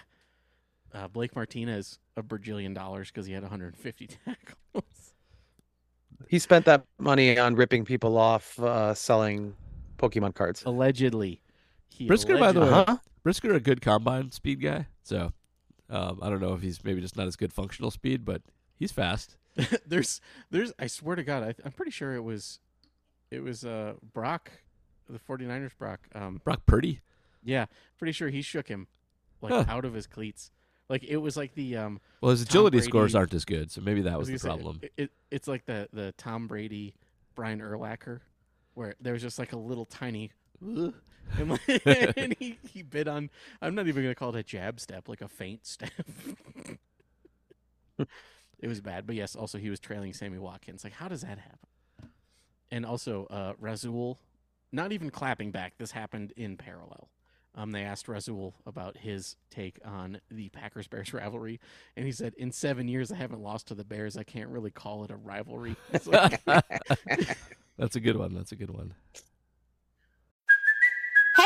uh, 0.93 1.07
Blake 1.09 1.35
Martinez 1.35 1.99
a 2.17 2.23
bajillion 2.23 2.73
dollars 2.73 3.09
because 3.09 3.25
he 3.25 3.33
had 3.33 3.43
150 3.43 4.07
tackles. 4.25 5.13
He 6.27 6.39
spent 6.39 6.65
that 6.65 6.85
money 6.97 7.37
on 7.37 7.55
ripping 7.55 7.83
people 7.83 8.17
off, 8.17 8.57
uh, 8.59 8.93
selling 8.93 9.55
Pokemon 9.97 10.33
cards. 10.33 10.63
Allegedly. 10.65 11.41
He 11.89 12.07
Brisker, 12.07 12.37
by 12.37 12.53
the 12.53 12.61
way, 12.61 12.69
Uh-huh. 12.69 12.97
Brisker 13.23 13.53
a 13.53 13.59
good 13.59 13.81
combine 13.81 14.31
speed 14.31 14.61
guy, 14.61 14.87
so 15.03 15.33
um, 15.91 16.19
I 16.21 16.30
don't 16.30 16.41
know 16.41 16.54
if 16.54 16.62
he's 16.62 16.84
maybe 16.84 17.01
just 17.01 17.15
not 17.17 17.27
as 17.27 17.36
good 17.36 17.54
functional 17.54 17.91
speed, 17.91 18.25
but 18.25 18.41
he's 18.75 18.91
fast. 18.91 19.38
there's 19.86 20.21
there's 20.49 20.71
I 20.80 20.88
swear 20.88 21.15
to 21.17 21.23
God, 21.23 21.43
I, 21.43 21.54
I'm 21.65 21.71
pretty 21.73 21.91
sure 21.91 22.15
it 22.15 22.23
was 22.23 22.60
it 23.30 23.43
was 23.43 23.63
uh 23.65 23.93
Brock, 24.13 24.51
the 25.10 25.19
49ers 25.19 25.71
Brock. 25.77 26.08
Um 26.15 26.41
Brock 26.43 26.62
Purdy. 26.65 27.01
yeah, 27.43 27.65
pretty 27.99 28.13
sure 28.13 28.30
he 28.30 28.41
shook 28.41 28.67
him 28.69 28.88
like 29.41 29.51
Huh. 29.54 29.65
out 29.67 29.86
of 29.86 29.93
his 29.93 30.08
cleats. 30.08 30.51
Like 30.89 31.04
it 31.04 31.17
was 31.17 31.36
like 31.38 31.54
the 31.56 31.75
um 31.77 31.99
Well, 32.21 32.32
his 32.32 32.41
agility 32.41 32.80
scores 32.82 33.13
aren't 33.15 33.34
as 33.34 33.43
good, 33.45 33.71
so 33.71 33.82
maybe 33.82 34.01
that 34.04 34.13
I 34.13 34.17
was 34.17 34.27
the 34.27 34.34
gonna 34.34 34.39
say, 34.39 34.47
problem. 34.47 34.80
it, 34.82 34.93
it, 34.97 35.12
it's 35.30 35.47
like 35.47 35.65
the 35.65 35.89
the 35.91 36.13
Tom 36.17 36.47
Brady 36.47 36.95
Brian 37.36 37.60
Urlacher 37.60 38.21
where 38.73 38.95
there 39.01 39.12
was 39.13 39.21
just 39.21 39.38
like 39.38 39.51
a 39.51 39.58
little 39.58 39.86
tiny 39.86 40.32
and, 41.38 41.50
like, 41.50 41.82
and 42.17 42.36
he, 42.39 42.58
he 42.71 42.82
bit 42.84 43.08
on 43.08 43.30
I'm 43.62 43.76
not 43.76 43.88
even 43.88 44.04
gonna 44.04 44.15
call 44.15 44.36
it 44.36 44.39
a 44.39 44.43
jab 44.43 44.80
step, 44.80 45.10
like 45.10 45.21
a 45.21 45.28
faint 45.28 45.65
step. 45.65 45.89
it 47.97 48.67
was 48.67 48.82
bad. 48.82 49.08
But 49.08 49.15
yes, 49.15 49.36
also 49.36 49.58
he 49.58 49.69
was 49.69 49.80
trailing 49.80 50.13
Sammy 50.13 50.38
Watkins. 50.38 50.84
Like 50.84 50.93
how 50.93 51.08
does 51.08 51.21
that 51.21 51.39
happen? 51.39 52.10
And 52.69 52.86
also 52.86 53.28
uh 53.30 53.54
Rasul 53.60 54.19
not 54.71 54.91
even 54.91 55.10
clapping 55.10 55.52
back, 55.52 55.74
this 55.78 55.91
happened 55.91 56.34
in 56.38 56.56
parallel. 56.58 57.10
Um, 57.54 57.71
they 57.71 57.84
asked 57.84 58.08
Rasul 58.08 58.56
about 58.65 58.95
his 58.95 59.36
take 59.50 59.78
on 59.84 60.21
the 60.30 60.47
Packers 60.50 60.88
Bears 60.88 61.13
rivalry, 61.13 61.60
and 61.97 62.06
he 62.06 62.13
said, 62.13 62.34
"In 62.36 62.52
seven 62.54 62.88
years, 62.88 63.12
I 63.12 63.15
haven't 63.15 63.41
lost 63.41 63.67
to 63.67 63.76
the 63.76 63.84
Bears. 63.84 64.15
I 64.15 64.24
can't 64.24 64.50
really 64.50 64.71
call 64.71 65.04
it 65.04 65.12
a 65.12 65.17
rivalry." 65.17 65.76
Like, 66.06 66.41
That's 67.78 67.95
a 67.97 68.00
good 68.00 68.15
one. 68.15 68.34
That's 68.34 68.54
a 68.54 68.56
good 68.56 68.69
one. 68.69 68.93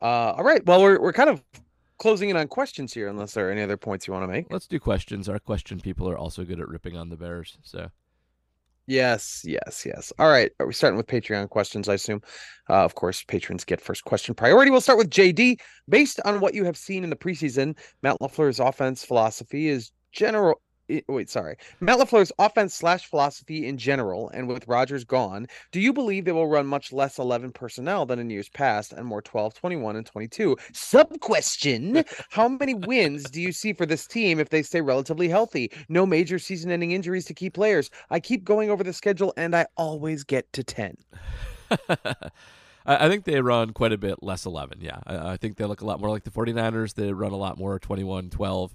Uh, 0.00 0.34
all 0.36 0.44
right. 0.44 0.64
Well, 0.66 0.82
we're 0.82 1.00
we're 1.00 1.12
kind 1.12 1.30
of 1.30 1.42
closing 1.98 2.30
in 2.30 2.36
on 2.36 2.48
questions 2.48 2.92
here, 2.92 3.08
unless 3.08 3.34
there 3.34 3.48
are 3.48 3.50
any 3.50 3.62
other 3.62 3.76
points 3.76 4.06
you 4.06 4.12
want 4.12 4.22
to 4.22 4.28
make. 4.28 4.46
Let's 4.50 4.66
do 4.66 4.78
questions. 4.78 5.28
Our 5.28 5.38
question 5.38 5.80
people 5.80 6.08
are 6.08 6.18
also 6.18 6.44
good 6.44 6.60
at 6.60 6.68
ripping 6.68 6.96
on 6.96 7.08
the 7.08 7.16
Bears. 7.16 7.58
So 7.62 7.90
Yes, 8.88 9.42
yes, 9.44 9.84
yes. 9.84 10.14
All 10.18 10.30
right. 10.30 10.50
Are 10.58 10.66
we 10.66 10.72
starting 10.72 10.96
with 10.96 11.06
Patreon 11.06 11.50
questions? 11.50 11.90
I 11.90 11.94
assume. 11.94 12.22
Uh, 12.70 12.84
of 12.84 12.94
course, 12.94 13.22
patrons 13.22 13.62
get 13.62 13.82
first 13.82 14.02
question 14.04 14.34
priority. 14.34 14.70
We'll 14.70 14.80
start 14.80 14.96
with 14.96 15.10
JD. 15.10 15.60
Based 15.90 16.18
on 16.24 16.40
what 16.40 16.54
you 16.54 16.64
have 16.64 16.78
seen 16.78 17.04
in 17.04 17.10
the 17.10 17.16
preseason, 17.16 17.76
Matt 18.02 18.16
Lafleur's 18.22 18.60
offense 18.60 19.04
philosophy 19.04 19.68
is 19.68 19.92
general. 20.12 20.62
Wait, 21.06 21.28
sorry. 21.28 21.56
Matt 21.80 21.98
Lafleur's 21.98 22.32
offense 22.38 22.74
slash 22.74 23.06
philosophy 23.06 23.66
in 23.66 23.76
general, 23.76 24.30
and 24.30 24.48
with 24.48 24.66
Rodgers 24.66 25.04
gone, 25.04 25.46
do 25.70 25.80
you 25.80 25.92
believe 25.92 26.24
they 26.24 26.32
will 26.32 26.48
run 26.48 26.66
much 26.66 26.92
less 26.92 27.18
11 27.18 27.52
personnel 27.52 28.06
than 28.06 28.18
in 28.18 28.30
years 28.30 28.48
past 28.48 28.92
and 28.92 29.06
more 29.06 29.20
12, 29.20 29.54
21, 29.54 29.96
and 29.96 30.06
22? 30.06 30.56
Sub 30.72 31.20
question 31.20 32.04
How 32.30 32.48
many 32.48 32.74
wins 32.74 33.24
do 33.24 33.42
you 33.42 33.52
see 33.52 33.72
for 33.72 33.84
this 33.84 34.06
team 34.06 34.40
if 34.40 34.48
they 34.48 34.62
stay 34.62 34.80
relatively 34.80 35.28
healthy? 35.28 35.70
No 35.88 36.06
major 36.06 36.38
season 36.38 36.70
ending 36.70 36.92
injuries 36.92 37.26
to 37.26 37.34
key 37.34 37.50
players. 37.50 37.90
I 38.10 38.20
keep 38.20 38.44
going 38.44 38.70
over 38.70 38.82
the 38.82 38.92
schedule 38.92 39.34
and 39.36 39.54
I 39.54 39.66
always 39.76 40.24
get 40.24 40.50
to 40.54 40.64
10. 40.64 40.96
I, 42.88 43.06
I 43.06 43.08
think 43.08 43.24
they 43.24 43.40
run 43.40 43.72
quite 43.74 43.92
a 43.92 43.98
bit 43.98 44.22
less 44.22 44.46
11. 44.46 44.78
Yeah. 44.80 45.00
I, 45.06 45.32
I 45.32 45.36
think 45.36 45.56
they 45.56 45.66
look 45.66 45.82
a 45.82 45.86
lot 45.86 46.00
more 46.00 46.10
like 46.10 46.24
the 46.24 46.30
49ers. 46.30 46.94
They 46.94 47.12
run 47.12 47.32
a 47.32 47.36
lot 47.36 47.58
more 47.58 47.78
21 47.78 48.30
12. 48.30 48.72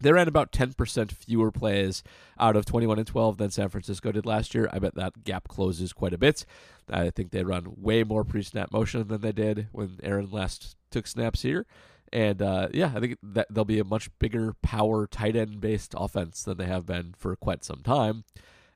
They 0.00 0.12
ran 0.12 0.28
about 0.28 0.52
10% 0.52 1.12
fewer 1.12 1.50
plays 1.50 2.02
out 2.38 2.56
of 2.56 2.66
21 2.66 2.98
and 2.98 3.06
12 3.06 3.38
than 3.38 3.50
San 3.50 3.68
Francisco 3.68 4.12
did 4.12 4.26
last 4.26 4.54
year. 4.54 4.68
I 4.72 4.78
bet 4.78 4.94
that 4.94 5.24
gap 5.24 5.48
closes 5.48 5.92
quite 5.92 6.12
a 6.12 6.18
bit. 6.18 6.44
I 6.90 7.10
think 7.10 7.30
they 7.30 7.42
run 7.42 7.74
way 7.76 8.04
more 8.04 8.24
pre 8.24 8.42
snap 8.42 8.72
motion 8.72 9.08
than 9.08 9.20
they 9.20 9.32
did 9.32 9.68
when 9.72 9.98
Aaron 10.02 10.30
last 10.30 10.76
took 10.90 11.06
snaps 11.06 11.42
here. 11.42 11.66
And 12.12 12.40
uh, 12.40 12.68
yeah, 12.72 12.92
I 12.94 13.00
think 13.00 13.18
that 13.22 13.48
they'll 13.50 13.64
be 13.64 13.80
a 13.80 13.84
much 13.84 14.10
bigger 14.18 14.54
power 14.62 15.06
tight 15.06 15.34
end 15.34 15.60
based 15.60 15.94
offense 15.96 16.42
than 16.42 16.56
they 16.56 16.66
have 16.66 16.86
been 16.86 17.14
for 17.18 17.34
quite 17.34 17.64
some 17.64 17.80
time. 17.82 18.24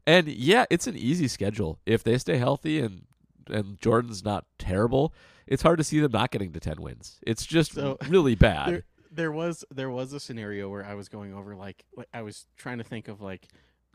And 0.06 0.26
yeah, 0.26 0.64
it's 0.70 0.87
an 0.87 0.96
easy 0.96 1.28
schedule. 1.28 1.78
If 1.87 2.02
they 2.02 2.18
stay 2.18 2.38
healthy 2.38 2.80
and 2.80 3.04
and 3.48 3.80
Jordan's 3.80 4.24
not 4.24 4.46
terrible, 4.59 5.12
it's 5.46 5.62
hard 5.62 5.78
to 5.78 5.85
see 5.85 5.98
them 6.00 6.12
not 6.12 6.30
getting 6.30 6.52
to 6.52 6.61
10 6.61 6.80
wins. 6.80 7.18
It's 7.26 7.44
just 7.44 7.72
So, 7.72 7.98
really 8.09 8.35
bad. 8.37 8.68
there, 8.72 8.83
there 9.11 9.33
was 9.33 9.64
there 9.70 9.90
was 9.90 10.12
a 10.12 10.20
scenario 10.20 10.68
where 10.68 10.85
I 10.85 10.94
was 10.94 11.09
going 11.09 11.35
over 11.35 11.55
like, 11.57 11.85
I 12.14 12.23
was 12.23 12.46
trying 12.57 12.79
to 12.79 12.85
think 12.85 13.09
of 13.09 13.20
like 13.20 13.49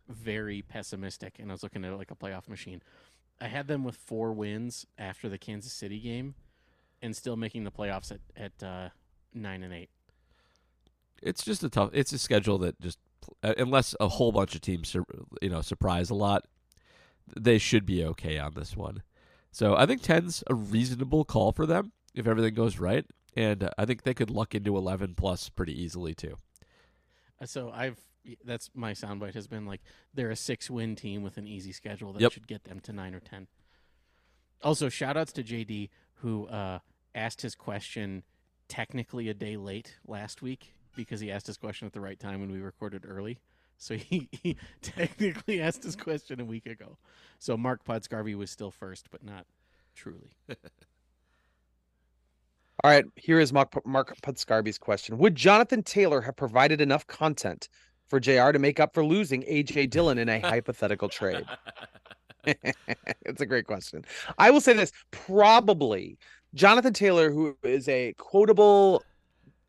very 0.09 0.61
pessimistic, 0.61 1.37
and 1.39 1.51
I 1.51 1.53
was 1.53 1.63
looking 1.63 1.85
at 1.85 1.97
like 1.97 2.11
a 2.11 2.15
playoff 2.15 2.47
machine. 2.49 2.81
I 3.41 3.47
had 3.47 3.67
them 3.67 3.83
with 3.83 3.95
four 3.95 4.33
wins 4.33 4.85
after 4.97 5.27
the 5.29 5.37
Kansas 5.37 5.73
City 5.73 5.99
game, 5.99 6.35
and 7.01 7.15
still 7.15 7.35
making 7.35 7.63
the 7.63 7.71
playoffs 7.71 8.11
at 8.11 8.19
at 8.35 8.63
uh, 8.63 8.89
nine 9.33 9.63
and 9.63 9.73
eight. 9.73 9.89
it's 11.21 11.43
just 11.43 11.63
a 11.63 11.69
tough 11.69 11.89
it's 11.93 12.11
a 12.11 12.17
schedule 12.17 12.57
that 12.59 12.79
just 12.81 12.99
uh, 13.43 13.53
unless 13.57 13.95
a 13.99 14.07
whole 14.07 14.31
bunch 14.31 14.55
of 14.55 14.61
teams 14.61 14.95
you 15.41 15.49
know 15.49 15.61
surprise 15.61 16.09
a 16.09 16.15
lot 16.15 16.45
they 17.35 17.57
should 17.57 17.85
be 17.85 18.03
okay 18.03 18.37
on 18.37 18.53
this 18.53 18.75
one 18.77 19.01
so 19.51 19.75
i 19.75 19.85
think 19.85 20.01
10's 20.01 20.43
a 20.47 20.53
reasonable 20.53 21.25
call 21.25 21.51
for 21.51 21.65
them 21.65 21.91
if 22.13 22.27
everything 22.27 22.53
goes 22.53 22.77
right 22.79 23.05
and 23.35 23.63
uh, 23.63 23.69
i 23.77 23.85
think 23.85 24.03
they 24.03 24.13
could 24.13 24.29
luck 24.29 24.55
into 24.55 24.77
11 24.77 25.15
plus 25.15 25.49
pretty 25.49 25.73
easily 25.79 26.13
too 26.13 26.35
Uh, 27.41 27.45
So 27.45 27.69
I've 27.71 27.99
that's 28.43 28.71
my 28.73 28.93
soundbite 28.93 29.35
has 29.35 29.47
been 29.47 29.65
like 29.67 29.81
they're 30.13 30.31
a 30.31 30.35
six 30.35 30.69
win 30.69 30.95
team 30.95 31.21
with 31.21 31.37
an 31.37 31.47
easy 31.47 31.71
schedule 31.71 32.11
that 32.13 32.21
Yep. 32.21 32.31
should 32.31 32.47
get 32.47 32.63
them 32.63 32.79
to 32.81 32.91
nine 32.93 33.13
or 33.13 33.19
ten. 33.19 33.47
Also, 34.63 34.89
shout 34.89 35.15
outs 35.15 35.31
to 35.33 35.43
JD 35.43 35.89
who 36.21 36.47
uh, 36.47 36.79
asked 37.13 37.41
his 37.43 37.53
question 37.53 38.23
technically 38.67 39.29
a 39.29 39.33
day 39.35 39.57
late 39.57 39.99
last 40.07 40.41
week 40.41 40.73
because 40.95 41.19
he 41.19 41.29
asked 41.31 41.45
his 41.45 41.57
question 41.57 41.85
at 41.85 41.93
the 41.93 42.01
right 42.01 42.19
time 42.19 42.39
when 42.39 42.51
we 42.51 42.59
recorded 42.59 43.05
early. 43.07 43.37
So 43.77 43.93
he, 43.95 44.27
he 44.41 44.57
technically 44.81 45.61
asked 45.61 45.83
his 45.83 45.95
question 45.95 46.39
a 46.39 46.45
week 46.45 46.65
ago. 46.65 46.97
So 47.37 47.55
Mark 47.57 47.83
Podscarvy 47.85 48.33
was 48.35 48.49
still 48.49 48.71
first, 48.71 49.11
but 49.11 49.23
not 49.23 49.45
truly. 49.93 50.31
All 52.83 52.91
right, 52.91 53.05
here 53.15 53.39
is 53.39 53.53
Mark, 53.53 53.85
Mark 53.85 54.15
Putscarby's 54.21 54.77
question. 54.77 55.17
Would 55.17 55.35
Jonathan 55.35 55.81
Taylor 55.81 56.21
have 56.21 56.35
provided 56.35 56.81
enough 56.81 57.07
content 57.07 57.69
for 58.07 58.19
JR 58.19 58.51
to 58.51 58.59
make 58.59 58.79
up 58.79 58.93
for 58.93 59.03
losing 59.03 59.43
AJ 59.43 59.89
Dillon 59.89 60.17
in 60.17 60.29
a 60.29 60.39
hypothetical 60.43 61.09
trade? 61.09 61.45
it's 62.45 63.41
a 63.41 63.45
great 63.45 63.65
question. 63.65 64.03
I 64.37 64.51
will 64.51 64.61
say 64.61 64.73
this 64.73 64.91
probably 65.11 66.17
Jonathan 66.53 66.93
Taylor, 66.93 67.31
who 67.31 67.57
is 67.63 67.87
a 67.87 68.13
quotable, 68.17 69.03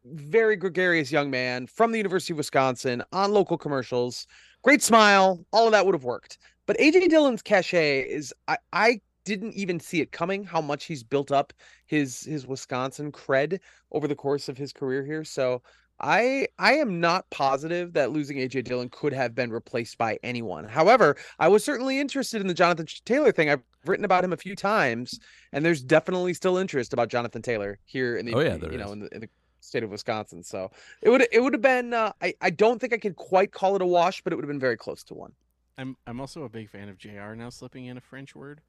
very 0.05 0.57
gregarious 0.57 1.11
young 1.11 1.31
man 1.31 1.67
from 1.67 1.93
the 1.93 1.99
University 1.99 2.33
of 2.33 2.39
Wisconsin 2.39 3.03
on 3.13 3.33
local 3.33 3.57
commercials, 3.57 4.27
great 4.63 4.83
smile, 4.83 5.45
all 5.53 5.67
of 5.67 5.73
that 5.73 5.87
would 5.87 5.95
have 5.95 6.05
worked. 6.05 6.39
But 6.67 6.77
AJ 6.79 7.09
Dillon's 7.09 7.43
cachet 7.43 8.01
is, 8.01 8.35
I, 8.49 8.59
I 8.73 9.01
didn't 9.27 9.53
even 9.55 9.79
see 9.79 10.01
it 10.01 10.13
coming 10.13 10.45
how 10.45 10.61
much 10.63 10.85
he's 10.85 11.03
built 11.03 11.31
up 11.31 11.53
his 11.85 12.23
his 12.23 12.47
Wisconsin 12.47 13.13
cred 13.13 13.59
over 13.93 14.09
the 14.09 14.15
course 14.15 14.49
of 14.49 14.57
his 14.57 14.73
career 14.73 15.05
here. 15.05 15.25
So 15.25 15.63
I 16.01 16.47
I 16.59 16.75
am 16.75 17.01
not 17.01 17.29
positive 17.31 17.93
that 17.95 18.13
losing 18.13 18.39
AJ 18.39 18.65
Dillon 18.65 18.89
could 18.89 19.13
have 19.13 19.35
been 19.35 19.51
replaced 19.51 19.99
by 19.99 20.19
anyone. 20.23 20.65
However, 20.65 21.17
I 21.39 21.49
was 21.49 21.65
certainly 21.65 21.99
interested 21.99 22.41
in 22.41 22.47
the 22.47 22.55
Jonathan 22.55 22.87
Taylor 23.05 23.33
thing. 23.33 23.51
I've 23.51 23.63
written 23.85 24.05
about 24.05 24.25
him 24.25 24.33
a 24.33 24.37
few 24.37 24.55
times, 24.55 25.19
and 25.53 25.65
there's 25.65 25.83
definitely 25.83 26.35
still 26.35 26.57
interest 26.57 26.93
about 26.93 27.09
Jonathan 27.09 27.43
Taylor 27.43 27.79
here 27.85 28.17
in 28.17 28.27
the 28.27 28.35
Oh, 28.35 28.41
yeah, 28.41 28.55
you 28.55 28.59
there 28.59 28.79
know 28.79 28.93
in 28.93 29.01
the, 29.01 29.15
in 29.15 29.21
the 29.23 29.29
state 29.61 29.83
of 29.83 29.91
Wisconsin. 29.91 30.43
So 30.43 30.71
it 31.03 31.11
would 31.11 31.27
it 31.33 31.43
would 31.43 31.53
have 31.53 31.63
been 31.63 31.93
uh, 31.93 32.13
I 32.23 32.35
I 32.41 32.51
don't 32.51 32.81
think 32.81 32.93
I 32.93 32.99
could 32.99 33.17
quite 33.17 33.53
call 33.53 33.75
it 33.75 33.83
a 33.83 33.87
wash, 33.87 34.23
but 34.23 34.33
it 34.33 34.37
would 34.37 34.45
have 34.45 34.51
been 34.51 34.61
very 34.61 34.77
close 34.77 35.03
to 35.05 35.15
one. 35.15 35.33
I'm 35.79 35.97
I'm 36.07 36.21
also 36.21 36.45
a 36.45 36.49
big 36.49 36.71
fan 36.71 36.89
of 36.89 36.99
JR 36.99 37.35
now 37.35 37.51
slipping 37.51 37.87
in 37.87 37.97
a 37.97 38.01
French 38.01 38.35
word. 38.35 38.61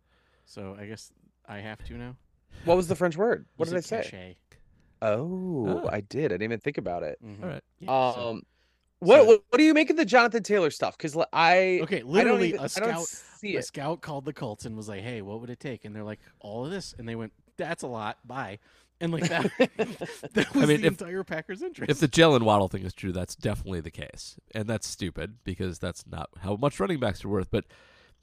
So 0.48 0.76
I 0.80 0.86
guess 0.86 1.12
I 1.48 1.60
have 1.60 1.84
to 1.86 1.94
now. 1.96 2.16
What 2.66 2.76
was 2.78 2.88
the 2.88 2.96
French 2.96 3.16
word? 3.16 3.46
What 3.58 3.68
did 3.70 3.78
I 3.78 3.82
say? 3.82 3.98
cachet. 4.02 4.38
Oh, 5.02 5.84
Oh. 5.86 5.90
I 5.92 6.02
did. 6.02 6.26
I 6.26 6.36
didn't 6.36 6.44
even 6.44 6.60
think 6.60 6.78
about 6.80 7.04
it. 7.04 7.20
Mhm. 7.24 7.44
All 7.44 7.50
right. 7.50 7.64
Yeah, 7.80 8.14
so- 8.14 8.30
Um, 8.30 8.42
What, 9.00 9.18
So- 9.22 9.26
what 9.28 9.44
what 9.50 9.58
do 9.60 9.64
you 9.64 9.76
make 9.76 9.92
of 9.92 9.96
the 9.98 10.06
Jonathan 10.06 10.42
Taylor 10.42 10.72
stuff? 10.72 10.98
Because 10.98 11.16
I 11.32 11.82
Okay, 11.84 11.98
I 11.98 12.00
don't 12.00 12.10
literally 12.12 12.48
even, 12.50 12.62
a 12.62 12.64
I 12.64 12.66
don't 12.66 12.70
scout 12.70 13.06
see 13.08 13.56
a 13.56 13.60
it. 13.60 13.66
scout 13.66 14.02
called 14.02 14.26
the 14.26 14.34
Colts 14.34 14.66
and 14.66 14.76
was 14.76 14.90
like, 14.90 15.04
"Hey, 15.04 15.22
what 15.22 15.40
would 15.40 15.52
it 15.52 15.60
take?" 15.60 15.86
And 15.86 15.96
they're 15.96 16.04
like, 16.04 16.20
"All 16.40 16.66
of 16.66 16.72
this," 16.72 16.96
and 16.98 17.08
they 17.08 17.16
went, 17.16 17.32
"That's 17.58 17.84
a 17.84 17.88
lot. 17.88 18.18
Bye." 18.28 18.58
And 19.00 19.12
like 19.12 19.28
that, 19.30 19.52
that 20.34 20.56
was 20.56 20.68
mean, 20.68 20.82
the 20.82 20.88
if- 20.88 21.00
entire 21.00 21.24
Packers' 21.24 21.62
interest. 21.62 21.92
If 21.92 22.00
the 22.00 22.08
Jaylen 22.08 22.42
Waddle 22.42 22.70
thing 22.70 22.82
is 22.86 22.94
true, 22.94 23.12
that's 23.12 23.36
definitely 23.36 23.82
the 23.82 23.92
case, 23.92 24.40
and 24.56 24.68
that's 24.68 24.88
stupid 24.88 25.44
because 25.44 25.78
that's 25.78 26.08
not 26.08 26.32
how 26.40 26.56
much 26.56 26.80
running 26.80 27.00
backs 27.00 27.24
are 27.24 27.30
worth. 27.30 27.52
But 27.52 27.66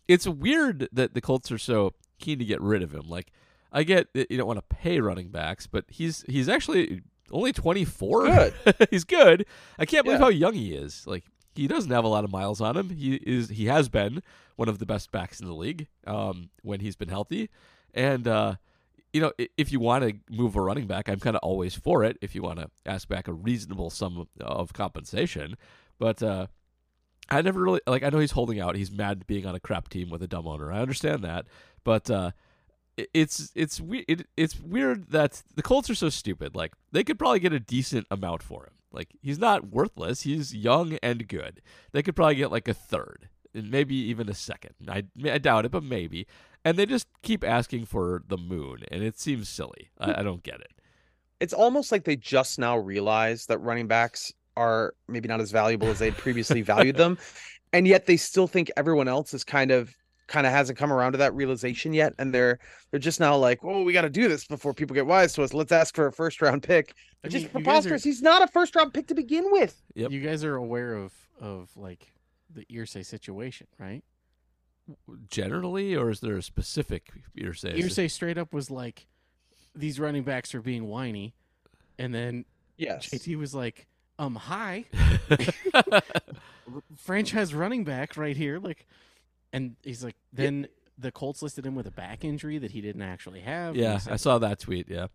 it's 0.08 0.26
weird 0.26 0.88
that 0.90 1.14
the 1.14 1.20
Colts 1.20 1.52
are 1.52 1.58
so 1.58 1.94
keen 2.24 2.38
to 2.38 2.44
get 2.44 2.60
rid 2.60 2.82
of 2.82 2.92
him. 2.94 3.08
Like, 3.08 3.30
I 3.72 3.82
get 3.82 4.12
that 4.14 4.30
you 4.30 4.36
don't 4.38 4.46
want 4.46 4.58
to 4.58 4.74
pay 4.76 5.00
running 5.00 5.28
backs, 5.28 5.66
but 5.66 5.84
he's 5.88 6.24
he's 6.28 6.48
actually 6.48 7.02
only 7.30 7.52
twenty 7.52 7.84
four. 7.84 8.26
Good. 8.26 8.54
he's 8.90 9.04
good. 9.04 9.46
I 9.78 9.84
can't 9.86 10.04
believe 10.04 10.20
Yeah. 10.20 10.24
how 10.26 10.30
young 10.30 10.54
he 10.54 10.74
is. 10.74 11.06
Like, 11.06 11.24
he 11.54 11.66
doesn't 11.68 11.90
have 11.90 12.04
a 12.04 12.08
lot 12.08 12.24
of 12.24 12.30
miles 12.30 12.60
on 12.60 12.76
him. 12.76 12.90
He 12.90 13.14
is 13.16 13.48
he 13.50 13.66
has 13.66 13.88
been 13.88 14.22
one 14.56 14.68
of 14.68 14.78
the 14.78 14.86
best 14.86 15.10
backs 15.12 15.40
in 15.40 15.46
the 15.46 15.54
league 15.54 15.88
um, 16.06 16.50
when 16.62 16.80
he's 16.80 16.96
been 16.96 17.08
healthy, 17.10 17.50
and. 17.94 18.26
uh 18.26 18.54
you 19.12 19.20
know, 19.20 19.30
if 19.56 19.70
you 19.70 19.78
want 19.78 20.02
to 20.02 20.16
move 20.28 20.56
a 20.56 20.60
running 20.60 20.88
back, 20.88 21.08
I'm 21.08 21.20
kind 21.20 21.36
of 21.36 21.40
always 21.44 21.72
for 21.72 22.02
it. 22.02 22.18
If 22.20 22.34
you 22.34 22.42
want 22.42 22.58
to 22.58 22.68
ask 22.84 23.06
back 23.06 23.28
a 23.28 23.32
reasonable 23.32 23.88
sum 23.90 24.26
of 24.40 24.72
compensation, 24.72 25.56
but 26.00 26.20
uh, 26.20 26.48
I 27.30 27.40
never 27.40 27.62
really 27.62 27.80
like. 27.86 28.02
I 28.02 28.08
know 28.10 28.18
he's 28.18 28.32
holding 28.32 28.58
out. 28.58 28.74
He's 28.74 28.90
mad 28.90 29.24
being 29.28 29.46
on 29.46 29.54
a 29.54 29.60
crap 29.60 29.88
team 29.88 30.10
with 30.10 30.20
a 30.24 30.26
dumb 30.26 30.48
owner. 30.48 30.72
I 30.72 30.80
understand 30.80 31.22
that, 31.22 31.46
but 31.84 32.10
uh, 32.10 32.30
it's 32.96 33.50
it's 33.54 33.80
we- 33.80 34.04
it, 34.08 34.26
it's 34.36 34.58
weird 34.60 35.10
that 35.10 35.42
the 35.54 35.62
Colts 35.62 35.90
are 35.90 35.94
so 35.94 36.08
stupid. 36.08 36.54
Like 36.54 36.72
they 36.92 37.04
could 37.04 37.18
probably 37.18 37.40
get 37.40 37.52
a 37.52 37.60
decent 37.60 38.06
amount 38.10 38.42
for 38.42 38.64
him. 38.64 38.72
Like 38.92 39.08
he's 39.20 39.38
not 39.38 39.68
worthless. 39.68 40.22
He's 40.22 40.54
young 40.54 40.94
and 41.02 41.26
good. 41.26 41.60
They 41.92 42.02
could 42.02 42.14
probably 42.16 42.36
get 42.36 42.52
like 42.52 42.68
a 42.68 42.74
third, 42.74 43.28
and 43.52 43.70
maybe 43.70 43.96
even 43.96 44.28
a 44.28 44.34
second. 44.34 44.74
I 44.88 45.04
I 45.24 45.38
doubt 45.38 45.64
it, 45.64 45.72
but 45.72 45.82
maybe. 45.82 46.26
And 46.64 46.78
they 46.78 46.86
just 46.86 47.06
keep 47.22 47.44
asking 47.44 47.86
for 47.86 48.22
the 48.26 48.38
moon, 48.38 48.84
and 48.90 49.02
it 49.02 49.18
seems 49.18 49.48
silly. 49.48 49.90
I, 49.98 50.20
I 50.20 50.22
don't 50.22 50.42
get 50.42 50.60
it. 50.60 50.72
It's 51.40 51.52
almost 51.52 51.92
like 51.92 52.04
they 52.04 52.16
just 52.16 52.58
now 52.58 52.78
realize 52.78 53.46
that 53.46 53.58
running 53.58 53.86
backs 53.86 54.32
are 54.56 54.94
maybe 55.08 55.28
not 55.28 55.40
as 55.40 55.50
valuable 55.50 55.88
as 55.88 55.98
they 55.98 56.10
previously 56.12 56.62
valued 56.62 56.96
them, 56.96 57.18
and 57.72 57.86
yet 57.88 58.06
they 58.06 58.16
still 58.16 58.46
think 58.46 58.70
everyone 58.76 59.08
else 59.08 59.34
is 59.34 59.42
kind 59.44 59.72
of 59.72 59.94
kind 60.26 60.46
of 60.46 60.52
hasn't 60.52 60.78
come 60.78 60.92
around 60.92 61.12
to 61.12 61.18
that 61.18 61.34
realization 61.34 61.92
yet, 61.92 62.14
and 62.18 62.32
they're 62.34 62.58
they're 62.90 63.00
just 63.00 63.20
now 63.20 63.36
like, 63.36 63.60
oh, 63.64 63.82
we 63.82 63.92
got 63.92 64.02
to 64.02 64.10
do 64.10 64.28
this 64.28 64.46
before 64.46 64.72
people 64.74 64.94
get 64.94 65.06
wise 65.06 65.32
to 65.34 65.42
us. 65.42 65.52
Let's 65.54 65.72
ask 65.72 65.94
for 65.94 66.06
a 66.06 66.12
first 66.12 66.40
round 66.42 66.62
pick. 66.62 66.94
I 67.22 67.26
It's 67.26 67.34
mean, 67.34 67.42
just 67.42 67.54
you 67.54 67.60
guys 67.60 67.60
are- 67.60 67.64
preposterous. 67.64 68.04
He's 68.04 68.22
not 68.22 68.42
a 68.42 68.46
first 68.46 68.74
round 68.76 68.94
pick 68.94 69.06
to 69.08 69.14
begin 69.14 69.50
with. 69.50 69.80
Yep. 69.94 70.10
You 70.10 70.20
guys 70.20 70.44
are 70.44 70.54
aware 70.56 70.94
of 70.94 71.12
of 71.40 71.70
like 71.76 72.12
the 72.54 72.64
Irsay 72.66 73.04
situation, 73.04 73.66
right? 73.78 74.02
Generally, 75.30 75.96
or 75.96 76.10
is 76.10 76.20
there 76.20 76.36
a 76.36 76.42
specific 76.42 77.08
hearsay? 77.34 77.80
Irsay 77.80 78.10
straight 78.10 78.36
up 78.38 78.52
was 78.52 78.70
like, 78.70 79.06
"These 79.74 79.98
running 79.98 80.22
backs 80.24 80.54
are 80.54 80.60
being 80.60 80.86
whiny," 80.86 81.34
and 81.98 82.14
then 82.14 82.44
Yes. 82.76 83.08
JT 83.08 83.36
was 83.36 83.54
like, 83.54 83.86
"Um, 84.18 84.34
hi, 84.34 84.84
franchise 86.96 87.54
running 87.54 87.84
back 87.84 88.16
right 88.16 88.36
here." 88.36 88.58
Like, 88.58 88.86
and 89.54 89.76
he's 89.82 90.04
like, 90.04 90.16
then 90.32 90.68
the 90.98 91.10
Colts 91.10 91.40
listed 91.42 91.64
him 91.64 91.74
with 91.74 91.86
a 91.86 91.90
back 91.90 92.24
injury 92.24 92.58
that 92.58 92.70
he 92.72 92.80
didn't 92.80 93.02
actually 93.02 93.40
have. 93.40 93.68
and 93.74 93.76
yeah, 93.76 93.94
he 93.94 93.98
said, 94.00 94.12
I 94.12 94.16
saw 94.16 94.38
that 94.38 94.58
tweet. 94.60 94.88
Yeah, 94.88 95.06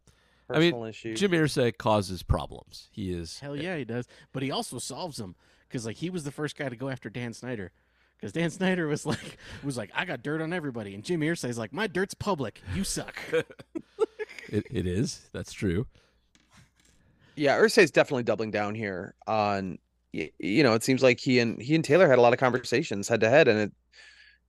I 0.50 0.60
mean, 0.60 0.72
Personal 0.72 0.86
issue. 0.86 1.16
Jim 1.16 1.32
Irsay 1.32 1.78
causes 1.78 2.24
problems. 2.24 2.88
He 2.92 3.12
is 3.14 3.40
Hell 3.40 3.56
yeah, 3.56 3.78
he 3.78 3.86
does. 3.86 4.08
But 4.34 4.42
he 4.44 4.52
also 4.52 4.80
solves 4.80 5.18
them 5.18 5.36
because 5.68 5.86
like 5.86 5.98
he 5.98 6.10
was 6.10 6.24
the 6.24 6.32
first 6.32 6.58
guy 6.58 6.70
to 6.70 6.76
go 6.76 6.90
after 6.90 7.10
Dan 7.10 7.34
Snyder. 7.34 7.72
Because 8.18 8.34
Dan 8.34 8.50
Snyder 8.60 8.88
was 8.88 9.06
like 9.06 9.38
was 9.64 9.78
like 9.78 9.92
I 9.96 10.04
got 10.06 10.24
dirt 10.24 10.42
on 10.42 10.52
everybody, 10.54 10.96
and 10.96 11.04
Jim 11.04 11.22
Irsay's 11.22 11.58
like 11.58 11.72
my 11.72 11.88
dirt's 11.88 12.14
public. 12.14 12.62
You 12.76 12.84
suck. 12.84 13.16
It, 14.52 14.66
it 14.72 14.88
is. 14.88 15.30
That's 15.32 15.54
true. 15.54 15.86
yeah, 17.36 17.58
Irsay's 17.58 17.92
definitely 17.92 18.24
doubling 18.24 18.50
down 18.52 18.74
here 18.74 19.14
on 19.28 19.78
y- 20.14 20.32
you 20.40 20.64
know, 20.64 20.74
it 20.74 20.84
seems 20.84 21.04
like 21.04 21.20
he 21.20 21.40
and 21.40 21.62
he 21.62 21.76
and 21.76 21.84
Taylor 21.86 22.08
had 22.10 22.18
a 22.18 22.22
lot 22.22 22.34
of 22.34 22.40
conversations 22.40 23.08
head 23.08 23.22
to 23.22 23.30
head 23.30 23.48
and 23.48 23.60
it 23.60 23.72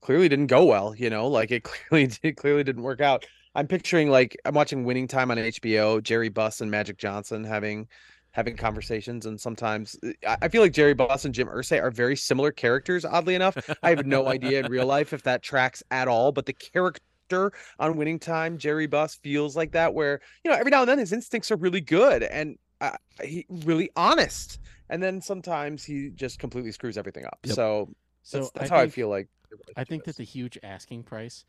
clearly 0.00 0.28
didn't 0.28 0.46
go 0.46 0.64
well, 0.64 0.94
you 0.94 1.10
know, 1.10 1.26
like 1.28 1.50
it 1.50 1.62
clearly 1.64 2.06
did, 2.08 2.36
clearly 2.36 2.64
didn't 2.64 2.82
work 2.82 3.00
out. 3.00 3.26
I'm 3.54 3.66
picturing 3.66 4.10
like 4.10 4.36
I'm 4.44 4.54
watching 4.54 4.84
Winning 4.84 5.08
Time 5.08 5.30
on 5.30 5.36
HBO, 5.36 6.02
Jerry 6.02 6.28
Buss 6.28 6.60
and 6.60 6.70
Magic 6.70 6.98
Johnson 6.98 7.44
having 7.44 7.88
having 8.32 8.56
conversations 8.56 9.26
and 9.26 9.40
sometimes 9.40 9.98
I 10.26 10.36
I 10.42 10.48
feel 10.48 10.62
like 10.62 10.72
Jerry 10.72 10.94
Buss 10.94 11.24
and 11.24 11.34
Jim 11.34 11.48
Irsay 11.48 11.82
are 11.82 11.90
very 11.90 12.14
similar 12.16 12.52
characters 12.52 13.04
oddly 13.04 13.34
enough. 13.34 13.56
I 13.82 13.90
have 13.90 14.06
no 14.06 14.28
idea 14.28 14.60
in 14.60 14.70
real 14.70 14.86
life 14.86 15.12
if 15.12 15.22
that 15.24 15.42
tracks 15.42 15.82
at 15.90 16.06
all, 16.08 16.30
but 16.32 16.46
the 16.46 16.52
character 16.52 17.52
on 17.78 17.96
Winning 17.96 18.18
Time, 18.18 18.58
Jerry 18.58 18.86
Buss 18.86 19.16
feels 19.16 19.56
like 19.56 19.72
that 19.72 19.94
where, 19.94 20.20
you 20.44 20.50
know, 20.50 20.56
every 20.56 20.70
now 20.70 20.80
and 20.80 20.88
then 20.88 20.98
his 20.98 21.12
instincts 21.12 21.50
are 21.50 21.56
really 21.56 21.80
good 21.80 22.22
and 22.22 22.56
uh, 22.80 22.96
he 23.22 23.46
really 23.48 23.90
honest. 23.96 24.58
And 24.88 25.02
then 25.02 25.20
sometimes 25.20 25.84
he 25.84 26.10
just 26.14 26.38
completely 26.38 26.72
screws 26.72 26.98
everything 26.98 27.24
up. 27.24 27.38
Yep. 27.44 27.54
So 27.56 27.94
So 28.22 28.38
that's, 28.38 28.50
that's 28.52 28.70
I 28.70 28.74
how 28.76 28.80
I 28.80 28.88
feel 28.88 29.08
like. 29.08 29.28
The 29.56 29.72
I 29.76 29.84
think 29.84 30.04
that 30.04 30.16
the 30.16 30.24
huge 30.24 30.58
asking 30.62 31.04
price 31.04 31.44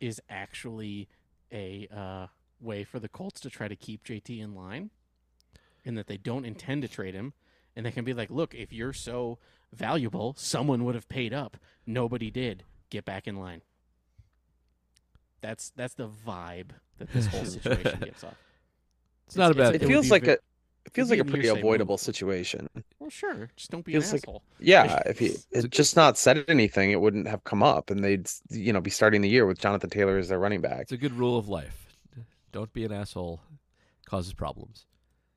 is 0.00 0.20
actually 0.28 1.08
a 1.52 1.88
uh, 1.94 2.26
way 2.60 2.84
for 2.84 2.98
the 2.98 3.08
Colts 3.08 3.40
to 3.40 3.50
try 3.50 3.68
to 3.68 3.76
keep 3.76 4.04
JT 4.04 4.40
in 4.40 4.54
line, 4.54 4.90
and 5.84 5.96
that 5.98 6.06
they 6.06 6.16
don't 6.16 6.44
intend 6.44 6.82
to 6.82 6.88
trade 6.88 7.14
him, 7.14 7.32
and 7.76 7.84
they 7.84 7.90
can 7.90 8.04
be 8.04 8.14
like, 8.14 8.30
"Look, 8.30 8.54
if 8.54 8.72
you're 8.72 8.92
so 8.92 9.38
valuable, 9.72 10.34
someone 10.38 10.84
would 10.84 10.94
have 10.94 11.08
paid 11.08 11.32
up. 11.32 11.56
Nobody 11.86 12.30
did. 12.30 12.64
Get 12.90 13.04
back 13.04 13.26
in 13.26 13.36
line." 13.36 13.62
That's 15.40 15.70
that's 15.70 15.94
the 15.94 16.08
vibe 16.08 16.70
that 16.98 17.12
this 17.12 17.26
whole 17.26 17.44
situation 17.46 18.00
gives 18.00 18.24
off. 18.24 18.36
It's 19.26 19.36
not 19.36 19.52
a 19.52 19.54
bad. 19.54 19.74
it 19.74 19.82
would 19.82 19.88
feels 19.88 20.10
like 20.10 20.24
ve- 20.24 20.32
a 20.32 20.38
it 20.86 20.92
feels 20.94 21.10
like 21.10 21.18
a 21.20 21.24
pretty 21.24 21.48
avoidable 21.48 21.94
move. 21.94 22.00
situation. 22.00 22.68
Well, 22.98 23.10
sure, 23.10 23.48
just 23.56 23.70
don't 23.70 23.84
be 23.84 23.92
Feels 23.92 24.06
an 24.06 24.12
like- 24.16 24.22
asshole. 24.24 24.42
Yeah, 24.58 25.02
if 25.06 25.18
he 25.18 25.36
had 25.54 25.70
just 25.70 25.96
not 25.96 26.16
said 26.18 26.44
anything, 26.48 26.90
it 26.90 27.00
wouldn't 27.00 27.28
have 27.28 27.44
come 27.44 27.62
up, 27.62 27.90
and 27.90 28.02
they'd 28.02 28.28
you 28.50 28.72
know 28.72 28.80
be 28.80 28.90
starting 28.90 29.20
the 29.20 29.28
year 29.28 29.46
with 29.46 29.58
Jonathan 29.58 29.90
Taylor 29.90 30.18
as 30.18 30.28
their 30.28 30.38
running 30.38 30.60
back. 30.60 30.82
It's 30.82 30.92
a 30.92 30.96
good 30.96 31.12
rule 31.12 31.38
of 31.38 31.48
life. 31.48 31.86
Don't 32.52 32.72
be 32.72 32.84
an 32.84 32.92
asshole. 32.92 33.40
Causes 34.06 34.32
problems. 34.34 34.86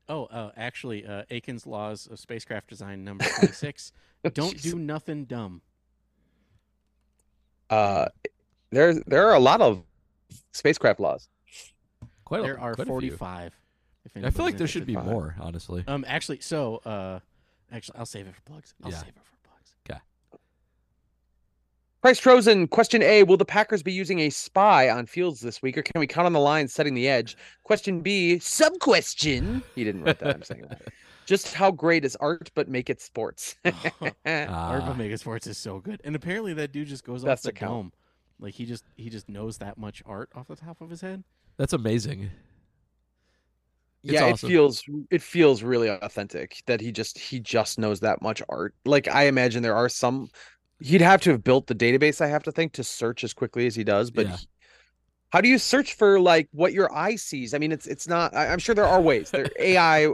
Oh, 0.08 0.24
uh, 0.26 0.50
actually, 0.56 1.06
uh, 1.06 1.22
Akin's 1.30 1.66
laws 1.66 2.08
of 2.10 2.18
spacecraft 2.18 2.68
design 2.68 3.04
number 3.04 3.24
twenty 3.38 3.52
six. 3.54 3.92
don't 4.32 4.60
do 4.60 4.76
nothing 4.76 5.24
dumb. 5.24 5.62
Uh, 7.70 8.06
there 8.70 8.94
there 9.06 9.28
are 9.28 9.34
a 9.34 9.40
lot 9.40 9.60
of 9.60 9.82
spacecraft 10.52 11.00
laws. 11.00 11.28
Quite. 12.24 12.38
A, 12.38 12.42
lot. 12.42 12.46
there 12.46 12.60
are 12.60 12.74
quite 12.74 12.88
a 14.16 14.20
few. 14.20 14.30
forty 14.30 14.32
five. 14.32 14.34
I 14.34 14.36
feel 14.36 14.44
like 14.46 14.58
there 14.58 14.66
should 14.66 14.86
be 14.86 14.94
fine. 14.94 15.06
more. 15.06 15.34
Honestly. 15.40 15.84
Um, 15.86 16.04
actually, 16.08 16.40
so 16.40 16.76
uh, 16.84 17.20
actually, 17.72 17.98
I'll 17.98 18.06
save 18.06 18.26
it 18.26 18.34
for 18.34 18.40
plugs. 18.42 18.74
I'll 18.82 18.90
Yeah. 18.90 18.98
save 18.98 19.08
it 19.08 19.14
for 19.24 19.48
plugs. 19.48 19.74
Okay. 19.88 20.00
Price 22.02 22.20
Trozen, 22.20 22.68
question 22.68 23.02
A 23.02 23.22
Will 23.22 23.38
the 23.38 23.44
Packers 23.46 23.82
be 23.82 23.92
using 23.92 24.18
a 24.20 24.30
spy 24.30 24.90
on 24.90 25.06
Fields 25.06 25.40
this 25.40 25.62
week, 25.62 25.78
or 25.78 25.82
can 25.82 25.98
we 25.98 26.06
count 26.06 26.26
on 26.26 26.34
the 26.34 26.40
line 26.40 26.68
setting 26.68 26.92
the 26.94 27.08
edge? 27.08 27.36
Question 27.62 28.00
B, 28.00 28.38
sub 28.38 28.78
question. 28.78 29.62
He 29.74 29.84
didn't 29.84 30.02
write 30.02 30.18
that. 30.18 30.34
I'm 30.36 30.42
saying 30.42 30.66
that. 30.68 30.82
Just 31.26 31.54
how 31.54 31.70
great 31.70 32.04
is 32.04 32.16
art, 32.16 32.50
but 32.54 32.68
make 32.68 32.90
it 32.90 33.00
sports? 33.00 33.56
Art 33.64 33.74
Ah. 34.26 34.90
of 34.90 34.98
Mega 34.98 35.16
Sports 35.16 35.46
is 35.46 35.56
so 35.56 35.78
good, 35.80 36.02
and 36.04 36.14
apparently 36.14 36.52
that 36.52 36.70
dude 36.70 36.86
just 36.88 37.02
goes 37.02 37.22
That's 37.22 37.40
off 37.40 37.42
the 37.44 37.48
the 37.52 37.58
count. 37.58 37.70
dome. 37.72 37.92
Like 38.38 38.52
he 38.52 38.66
just 38.66 38.84
he 38.96 39.08
just 39.08 39.30
knows 39.30 39.56
that 39.56 39.78
much 39.78 40.02
art 40.04 40.28
off 40.34 40.48
the 40.48 40.56
top 40.56 40.82
of 40.82 40.90
his 40.90 41.00
head. 41.00 41.24
That's 41.56 41.72
amazing. 41.72 42.28
It's 44.06 44.12
yeah, 44.12 44.24
awesome. 44.24 44.48
it 44.48 44.52
feels 44.52 44.82
it 45.10 45.22
feels 45.22 45.62
really 45.62 45.88
authentic 45.88 46.62
that 46.66 46.80
he 46.80 46.92
just 46.92 47.18
he 47.18 47.40
just 47.40 47.78
knows 47.78 48.00
that 48.00 48.20
much 48.22 48.42
art. 48.48 48.74
Like 48.84 49.08
I 49.08 49.24
imagine 49.24 49.62
there 49.62 49.76
are 49.76 49.88
some 49.88 50.28
he'd 50.80 51.00
have 51.00 51.20
to 51.22 51.30
have 51.30 51.42
built 51.44 51.66
the 51.66 51.74
database, 51.74 52.20
I 52.20 52.26
have 52.28 52.42
to 52.44 52.52
think, 52.52 52.72
to 52.74 52.84
search 52.84 53.24
as 53.24 53.32
quickly 53.32 53.66
as 53.66 53.74
he 53.74 53.84
does. 53.84 54.10
But 54.10 54.26
Yeah. 54.26 54.36
he- 54.36 54.48
how 55.32 55.40
do 55.40 55.48
you 55.48 55.58
search 55.58 55.94
for 55.94 56.20
like 56.20 56.48
what 56.52 56.72
your 56.72 56.94
eye 56.94 57.16
sees? 57.16 57.54
I 57.54 57.58
mean, 57.58 57.72
it's 57.72 57.86
it's 57.86 58.06
not. 58.06 58.34
I, 58.36 58.48
I'm 58.48 58.58
sure 58.60 58.74
there 58.74 58.86
are 58.86 59.00
ways. 59.00 59.30
There 59.30 59.48
AI 59.58 60.12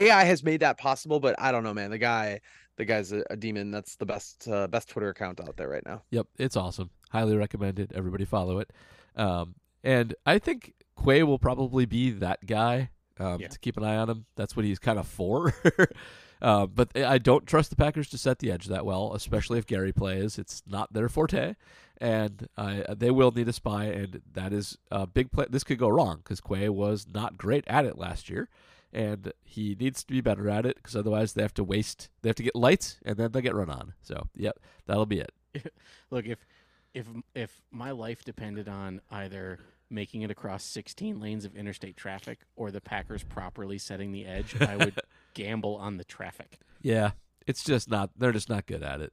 AI 0.00 0.24
has 0.24 0.42
made 0.42 0.60
that 0.60 0.78
possible, 0.78 1.20
but 1.20 1.34
I 1.38 1.52
don't 1.52 1.64
know, 1.64 1.74
man. 1.74 1.90
The 1.90 1.98
guy 1.98 2.40
the 2.76 2.84
guy's 2.84 3.12
a, 3.12 3.24
a 3.30 3.36
demon. 3.36 3.70
That's 3.70 3.96
the 3.96 4.06
best 4.06 4.48
uh, 4.48 4.68
best 4.68 4.88
Twitter 4.88 5.08
account 5.10 5.40
out 5.40 5.56
there 5.56 5.68
right 5.68 5.84
now. 5.84 6.02
Yep, 6.10 6.28
it's 6.38 6.56
awesome. 6.56 6.90
Highly 7.10 7.36
recommended. 7.36 7.92
Everybody 7.94 8.24
follow 8.24 8.58
it. 8.60 8.70
Um, 9.16 9.56
and 9.84 10.14
I 10.24 10.38
think 10.38 10.74
Quay 11.04 11.24
will 11.24 11.38
probably 11.38 11.84
be 11.86 12.10
that 12.12 12.46
guy 12.46 12.90
um, 13.18 13.40
Yeah. 13.40 13.48
to 13.48 13.58
keep 13.58 13.76
an 13.76 13.84
eye 13.84 13.96
on 13.96 14.08
him. 14.10 14.26
That's 14.36 14.54
what 14.56 14.64
he's 14.64 14.78
kind 14.78 14.98
of 14.98 15.06
for. 15.06 15.54
uh, 16.42 16.66
but 16.66 16.96
I 16.96 17.18
don't 17.18 17.46
trust 17.46 17.70
the 17.70 17.76
Packers 17.76 18.08
to 18.10 18.18
set 18.18 18.38
the 18.38 18.50
edge 18.52 18.66
that 18.66 18.84
well, 18.86 19.12
especially 19.14 19.58
if 19.58 19.66
Gary 19.66 19.92
plays. 19.92 20.38
It's 20.38 20.62
not 20.66 20.92
their 20.92 21.08
forte, 21.08 21.54
and 22.00 22.48
I, 22.56 22.84
they 22.96 23.10
will 23.10 23.30
need 23.32 23.48
a 23.48 23.52
spy, 23.52 23.86
and 23.86 24.22
that 24.32 24.52
is 24.52 24.78
a 24.90 25.06
big 25.06 25.30
play. 25.32 25.46
This 25.50 25.64
could 25.64 25.78
go 25.78 25.88
wrong 25.88 26.18
because 26.18 26.40
Quay 26.40 26.68
was 26.68 27.06
not 27.12 27.36
great 27.36 27.64
at 27.66 27.84
it 27.84 27.98
last 27.98 28.28
year. 28.30 28.48
and 28.90 29.32
he 29.44 29.76
needs 29.78 30.02
to 30.02 30.12
be 30.14 30.22
better 30.22 30.48
at 30.48 30.64
it 30.64 30.76
because 30.76 30.96
otherwise 30.96 31.34
they 31.34 31.42
have 31.42 31.52
to 31.54 31.64
waste. 31.64 32.08
They 32.22 32.28
have 32.30 32.36
to 32.36 32.42
get 32.42 32.56
lights 32.56 32.98
and 33.04 33.18
then 33.18 33.32
they 33.32 33.42
get 33.42 33.54
run 33.54 33.68
on. 33.68 33.92
So 34.00 34.28
yep, 34.34 34.58
that'll 34.86 35.04
be 35.04 35.20
it. 35.20 35.32
Look, 36.10 36.24
if 36.26 36.46
if 36.94 37.06
if 37.34 37.60
my 37.70 37.90
life 37.90 38.24
depended 38.24 38.66
on 38.66 39.02
either 39.10 39.58
making 39.90 40.22
it 40.22 40.30
across 40.30 40.64
16 40.64 41.20
lanes 41.20 41.44
of 41.44 41.56
interstate 41.56 41.96
traffic 41.96 42.40
or 42.56 42.70
the 42.70 42.80
Packers 42.80 43.22
properly 43.22 43.78
setting 43.78 44.12
the 44.12 44.26
edge, 44.26 44.54
I 44.60 44.76
would 44.76 45.00
gamble 45.34 45.76
on 45.76 45.96
the 45.96 46.04
traffic. 46.04 46.58
Yeah, 46.82 47.12
it's 47.46 47.64
just 47.64 47.90
not. 47.90 48.10
They're 48.16 48.32
just 48.32 48.48
not 48.48 48.66
good 48.66 48.82
at 48.82 49.00
it. 49.00 49.12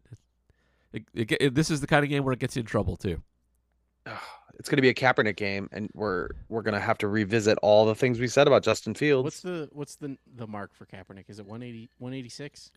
It, 0.93 1.03
it, 1.13 1.31
it- 1.39 1.55
this 1.55 1.69
is 1.71 1.81
the 1.81 1.87
kind 1.87 2.03
of 2.03 2.09
game 2.09 2.23
where 2.23 2.33
it 2.33 2.39
gets 2.39 2.55
you 2.55 2.61
in 2.61 2.65
trouble 2.65 2.95
too. 2.97 3.21
It's 4.57 4.69
going 4.69 4.77
to 4.77 4.81
be 4.81 4.89
a 4.89 4.93
Kaepernick 4.93 5.35
game, 5.35 5.67
and 5.73 5.89
we're 5.93 6.29
we're 6.47 6.61
going 6.61 6.75
to 6.75 6.79
have 6.79 6.97
to 6.99 7.07
revisit 7.07 7.57
all 7.61 7.85
the 7.85 7.95
things 7.95 8.19
we 8.19 8.27
said 8.27 8.47
about 8.47 8.63
Justin 8.63 8.93
Fields. 8.93 9.23
What's 9.23 9.41
the 9.41 9.67
what's 9.73 9.95
the 9.95 10.17
the 10.35 10.47
mark 10.47 10.73
for 10.73 10.85
Kaepernick? 10.85 11.25
Is 11.27 11.39
it 11.39 11.45
180 11.45 11.89
186? 11.97 12.71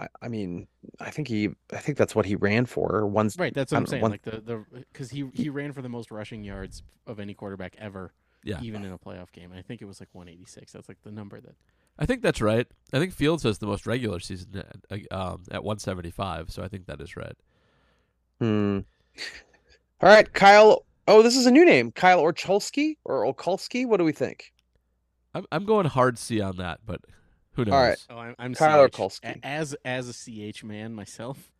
I, 0.00 0.08
I 0.22 0.28
mean, 0.28 0.66
I 0.98 1.10
think 1.10 1.28
he, 1.28 1.50
I 1.72 1.76
think 1.78 1.98
that's 1.98 2.14
what 2.14 2.24
he 2.24 2.34
ran 2.34 2.64
for. 2.66 3.06
Once, 3.06 3.36
Right, 3.38 3.52
that's 3.52 3.70
what 3.72 3.76
I'm 3.78 3.84
don't 3.84 3.90
saying. 3.90 4.02
one- 4.02 4.10
Like 4.12 4.22
the 4.22 4.40
the 4.40 4.64
because 4.92 5.10
he 5.10 5.28
he 5.34 5.50
ran 5.50 5.72
for 5.72 5.82
the 5.82 5.88
most 5.90 6.10
rushing 6.10 6.42
yards 6.42 6.82
of 7.06 7.20
any 7.20 7.34
quarterback 7.34 7.74
ever, 7.78 8.12
Yeah, 8.42 8.60
even 8.62 8.84
in 8.84 8.92
a 8.92 8.98
playoff 8.98 9.30
game. 9.32 9.52
I 9.56 9.62
think 9.62 9.82
it 9.82 9.84
was 9.84 10.00
like 10.00 10.08
186. 10.12 10.72
That's 10.72 10.88
like 10.88 11.02
the 11.02 11.10
number 11.12 11.40
that. 11.40 11.54
I 11.98 12.06
think 12.06 12.22
that's 12.22 12.40
right. 12.40 12.66
I 12.94 12.98
think 12.98 13.12
Fields 13.12 13.42
has 13.42 13.58
the 13.58 13.66
most 13.66 13.86
regular 13.86 14.20
season 14.20 14.64
at, 14.90 15.04
uh, 15.12 15.14
um, 15.32 15.42
at 15.50 15.62
175, 15.62 16.50
so 16.50 16.62
I 16.62 16.68
think 16.68 16.86
that 16.86 16.98
is 17.00 17.14
right. 17.14 17.36
Hmm. 18.40 18.78
All 20.00 20.08
right, 20.08 20.32
Kyle. 20.32 20.86
Oh, 21.06 21.22
this 21.22 21.36
is 21.36 21.44
a 21.46 21.50
new 21.50 21.64
name, 21.66 21.92
Kyle 21.92 22.22
Orcholski 22.22 22.96
or 23.04 23.30
Okulski. 23.30 23.86
What 23.86 23.98
do 23.98 24.04
we 24.04 24.12
think? 24.12 24.52
I'm 25.34 25.44
I'm 25.52 25.64
going 25.66 25.86
hard 25.86 26.18
C 26.18 26.40
on 26.40 26.56
that, 26.56 26.80
but 26.86 27.02
who 27.64 27.70
knows? 27.70 27.74
All 27.74 27.82
right. 27.82 27.98
Oh, 28.10 28.18
I'm, 28.18 28.34
I'm 28.38 28.54
Kyle 28.54 28.88
CH. 28.88 28.92
Orkulski. 28.92 29.24
A- 29.42 29.46
As 29.46 29.74
as 29.84 30.08
a 30.08 30.12
CH 30.52 30.64
man 30.64 30.94
myself. 30.94 31.52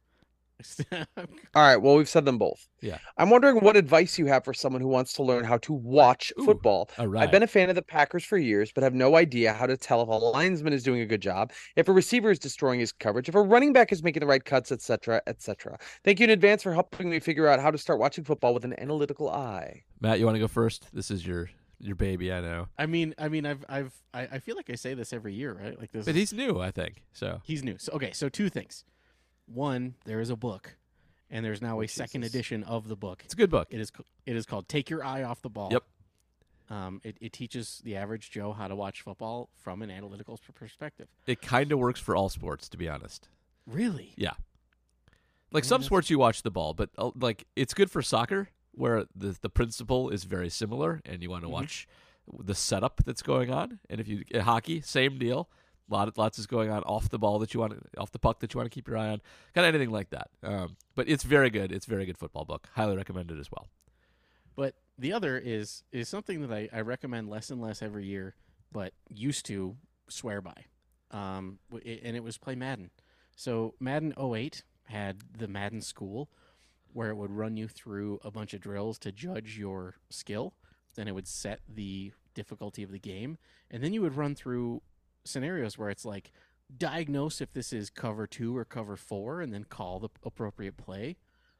All 0.92 1.06
right. 1.54 1.78
Well, 1.78 1.96
we've 1.96 2.08
said 2.08 2.26
them 2.26 2.36
both. 2.36 2.68
Yeah. 2.82 2.98
I'm 3.16 3.30
wondering 3.30 3.60
what 3.60 3.76
advice 3.78 4.18
you 4.18 4.26
have 4.26 4.44
for 4.44 4.52
someone 4.52 4.82
who 4.82 4.88
wants 4.88 5.14
to 5.14 5.22
learn 5.22 5.42
how 5.44 5.56
to 5.58 5.72
watch 5.72 6.34
Ooh, 6.38 6.44
football. 6.44 6.90
All 6.98 7.06
right. 7.06 7.22
I've 7.22 7.30
been 7.30 7.42
a 7.42 7.46
fan 7.46 7.70
of 7.70 7.76
the 7.76 7.82
Packers 7.82 8.24
for 8.24 8.36
years, 8.36 8.70
but 8.70 8.84
have 8.84 8.92
no 8.92 9.16
idea 9.16 9.54
how 9.54 9.64
to 9.64 9.78
tell 9.78 10.02
if 10.02 10.08
a 10.08 10.12
linesman 10.12 10.74
is 10.74 10.82
doing 10.82 11.00
a 11.00 11.06
good 11.06 11.22
job, 11.22 11.52
if 11.76 11.88
a 11.88 11.92
receiver 11.92 12.30
is 12.30 12.38
destroying 12.38 12.78
his 12.78 12.92
coverage, 12.92 13.26
if 13.28 13.34
a 13.34 13.40
running 13.40 13.72
back 13.72 13.90
is 13.90 14.02
making 14.02 14.20
the 14.20 14.26
right 14.26 14.44
cuts, 14.44 14.70
etc., 14.70 15.22
etc. 15.26 15.78
Thank 16.04 16.20
you 16.20 16.24
in 16.24 16.30
advance 16.30 16.62
for 16.62 16.74
helping 16.74 17.08
me 17.08 17.20
figure 17.20 17.46
out 17.48 17.58
how 17.58 17.70
to 17.70 17.78
start 17.78 17.98
watching 17.98 18.24
football 18.24 18.52
with 18.52 18.64
an 18.66 18.78
analytical 18.78 19.30
eye. 19.30 19.84
Matt, 20.02 20.18
you 20.18 20.26
want 20.26 20.34
to 20.34 20.40
go 20.40 20.48
first? 20.48 20.88
This 20.92 21.10
is 21.10 21.26
your 21.26 21.48
your 21.80 21.96
baby, 21.96 22.32
I 22.32 22.40
know, 22.40 22.68
I 22.78 22.86
mean, 22.86 23.14
I 23.18 23.28
mean, 23.28 23.46
I've 23.46 23.64
I've 23.68 23.92
I, 24.12 24.20
I 24.32 24.38
feel 24.38 24.54
like 24.56 24.70
I 24.70 24.74
say 24.74 24.94
this 24.94 25.12
every 25.12 25.34
year, 25.34 25.52
right? 25.54 25.78
Like 25.78 25.92
this. 25.92 26.04
but 26.04 26.10
is- 26.14 26.30
he's 26.30 26.32
new, 26.32 26.60
I 26.60 26.70
think. 26.70 27.02
So 27.12 27.40
He's 27.44 27.62
new. 27.64 27.76
So 27.78 27.92
okay, 27.94 28.12
so 28.12 28.28
two 28.28 28.48
things. 28.48 28.84
One, 29.46 29.94
there 30.04 30.20
is 30.20 30.30
a 30.30 30.36
book, 30.36 30.76
and 31.30 31.44
there's 31.44 31.60
now 31.60 31.78
Oh, 31.78 31.82
a 31.82 31.88
second 31.88 32.22
edition 32.24 32.62
of 32.64 32.86
the 32.88 32.96
book. 32.96 33.22
it's 33.24 33.34
a 33.34 33.36
good 33.36 33.50
book. 33.50 33.68
It 33.70 33.80
is, 33.80 33.90
it 34.26 34.36
is 34.36 34.46
called 34.46 34.68
"Take 34.68 34.90
Your 34.90 35.04
Eye 35.04 35.22
Off 35.24 35.42
the 35.42 35.50
Ball." 35.50 35.70
Yep. 35.72 35.82
Um, 36.70 37.00
it, 37.02 37.16
it 37.20 37.32
teaches 37.32 37.80
the 37.82 37.96
average 37.96 38.30
Joe 38.30 38.52
how 38.52 38.68
to 38.68 38.76
watch 38.76 39.00
football 39.02 39.48
from 39.56 39.82
an 39.82 39.90
analytical 39.90 40.38
perspective. 40.54 41.08
It 41.26 41.42
kind 41.42 41.72
of 41.72 41.80
works 41.80 41.98
for 41.98 42.14
all 42.14 42.28
sports, 42.28 42.68
to 42.68 42.76
be 42.76 42.88
honest. 42.88 43.28
Really? 43.66 44.12
Yeah. 44.16 44.34
Like 45.50 45.64
Yeah, 45.64 45.68
some 45.68 45.82
sports, 45.82 46.10
you 46.10 46.18
watch 46.20 46.42
the 46.42 46.50
ball, 46.52 46.74
but 46.74 46.90
uh, 46.96 47.10
like 47.18 47.44
it's 47.56 47.74
good 47.74 47.90
for 47.90 48.02
soccer, 48.02 48.50
where 48.80 49.04
the 49.14 49.36
the 49.40 49.50
principle 49.50 50.08
is 50.10 50.24
very 50.24 50.48
similar, 50.48 51.00
and 51.04 51.22
you 51.22 51.30
want 51.30 51.42
to 51.44 51.48
Mhm. 51.48 51.52
watch 51.52 51.86
the 52.50 52.54
setup 52.54 53.02
that's 53.04 53.22
going 53.22 53.50
on. 53.50 53.78
And 53.90 54.00
if 54.00 54.08
you 54.08 54.24
hockey, 54.42 54.80
same 54.80 55.18
deal. 55.18 55.48
Lot 55.88 56.16
lots 56.16 56.38
is 56.38 56.46
going 56.46 56.70
on 56.70 56.82
off 56.84 57.08
the 57.08 57.18
ball 57.18 57.38
that 57.40 57.52
you 57.52 57.60
want, 57.60 57.72
off 57.98 58.12
the 58.12 58.18
puck 58.20 58.38
that 58.40 58.54
you 58.54 58.58
want 58.58 58.70
to 58.70 58.74
keep 58.74 58.86
your 58.86 58.96
eye 58.96 59.08
on, 59.08 59.20
kind 59.54 59.66
of 59.66 59.74
anything 59.74 59.90
like 59.92 60.10
that. 60.10 60.30
Um, 60.42 60.76
but 60.94 61.08
it's 61.08 61.24
very 61.24 61.50
good. 61.50 61.72
It's 61.72 61.86
a 61.86 61.90
very 61.90 62.06
good 62.06 62.16
football 62.16 62.44
book. 62.44 62.68
Highly 62.74 62.96
recommended 62.96 63.38
as 63.40 63.50
well. 63.50 63.68
But 64.56 64.76
the 64.98 65.12
other 65.12 65.36
is 65.38 65.82
is 65.92 66.08
something 66.08 66.40
that 66.46 66.52
I, 66.52 66.68
I 66.72 66.80
recommend 66.82 67.28
less 67.28 67.50
and 67.50 67.60
less 67.60 67.82
every 67.82 68.06
year, 68.06 68.34
but 68.72 68.92
used 69.08 69.44
to 69.46 69.76
swear 70.08 70.40
by. 70.40 70.64
Um, 71.10 71.58
it- 71.84 72.00
and 72.04 72.16
it 72.16 72.22
was 72.22 72.38
play 72.38 72.54
Madden. 72.54 72.90
So 73.36 73.74
Madden 73.80 74.12
08 74.16 74.62
had 74.84 75.22
the 75.38 75.48
Madden 75.48 75.80
School, 75.80 76.30
where 76.92 77.10
it 77.10 77.16
would 77.16 77.30
run 77.30 77.56
you 77.56 77.68
through 77.68 78.20
a 78.24 78.30
bunch 78.30 78.54
of 78.54 78.60
drills 78.60 78.98
to 79.00 79.12
judge 79.12 79.58
your 79.58 79.96
skill. 80.08 80.54
Then 80.94 81.08
it 81.08 81.14
would 81.14 81.28
set 81.28 81.60
the 81.68 82.12
difficulty 82.34 82.82
of 82.82 82.90
the 82.90 82.98
game, 82.98 83.38
and 83.70 83.82
then 83.82 83.92
you 83.92 84.02
would 84.02 84.16
run 84.16 84.34
through 84.34 84.82
scenarios 85.24 85.78
where 85.78 85.90
it's 85.90 86.04
like 86.04 86.32
diagnose 86.76 87.40
if 87.40 87.52
this 87.52 87.72
is 87.72 87.90
cover 87.90 88.26
two 88.26 88.56
or 88.56 88.64
cover 88.64 88.96
four, 88.96 89.40
and 89.40 89.52
then 89.52 89.64
call 89.64 90.00
the 90.00 90.08
appropriate 90.24 90.76
play. 90.76 91.16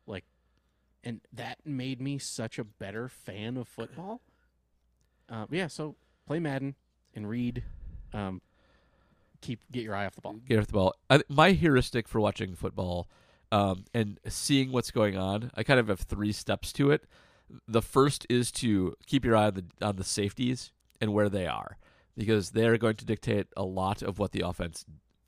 Like 0.07 0.25
and 1.03 1.21
that 1.33 1.59
made 1.65 2.01
me 2.01 2.19
such 2.19 2.59
a 2.59 2.65
better 2.65 3.09
fan 3.09 3.57
of 3.57 3.69
football. 3.69 4.21
Uh, 5.29 5.47
yeah, 5.51 5.67
so 5.67 5.97
play 6.27 6.39
Madden 6.39 6.75
and 7.15 7.29
read. 7.29 7.63
Um, 8.13 8.43
keep 9.41 9.61
get 9.71 9.83
your 9.83 9.95
eye 9.95 10.07
off 10.07 10.15
the 10.15 10.21
ball. 10.21 10.37
Get 10.47 10.59
off 10.59 10.67
the 10.67 10.73
ball. 10.73 10.95
I, 11.09 11.23
my 11.29 11.53
heuristic 11.53 12.09
for 12.09 12.21
watching 12.21 12.55
football 12.55 13.09
um, 13.53 13.85
and 13.93 14.19
seeing 14.29 14.73
what's 14.73 14.91
going 14.91 15.17
on, 15.17 15.51
I 15.55 15.63
kind 15.63 15.81
of 15.81 15.89
have 15.89 16.01
three 16.01 16.33
steps 16.33 16.73
to 16.75 16.91
it. 16.91 17.05
The 17.67 17.83
first 17.83 18.27
is 18.31 18.53
to 18.53 18.95
keep 19.07 19.25
your 19.25 19.37
eye 19.37 19.47
on 19.47 19.55
the 19.55 19.87
on 19.87 19.97
the 19.97 20.05
safeties 20.05 20.73
and 21.01 21.13
where 21.13 21.29
they 21.29 21.47
are, 21.47 21.79
because 22.17 22.51
they're 22.51 22.79
going 22.79 22.97
to 22.97 23.05
dictate 23.05 23.49
a 23.57 23.65
lot 23.65 24.03
of 24.03 24.19
what 24.19 24.33
the 24.33 24.43
offense 24.43 24.85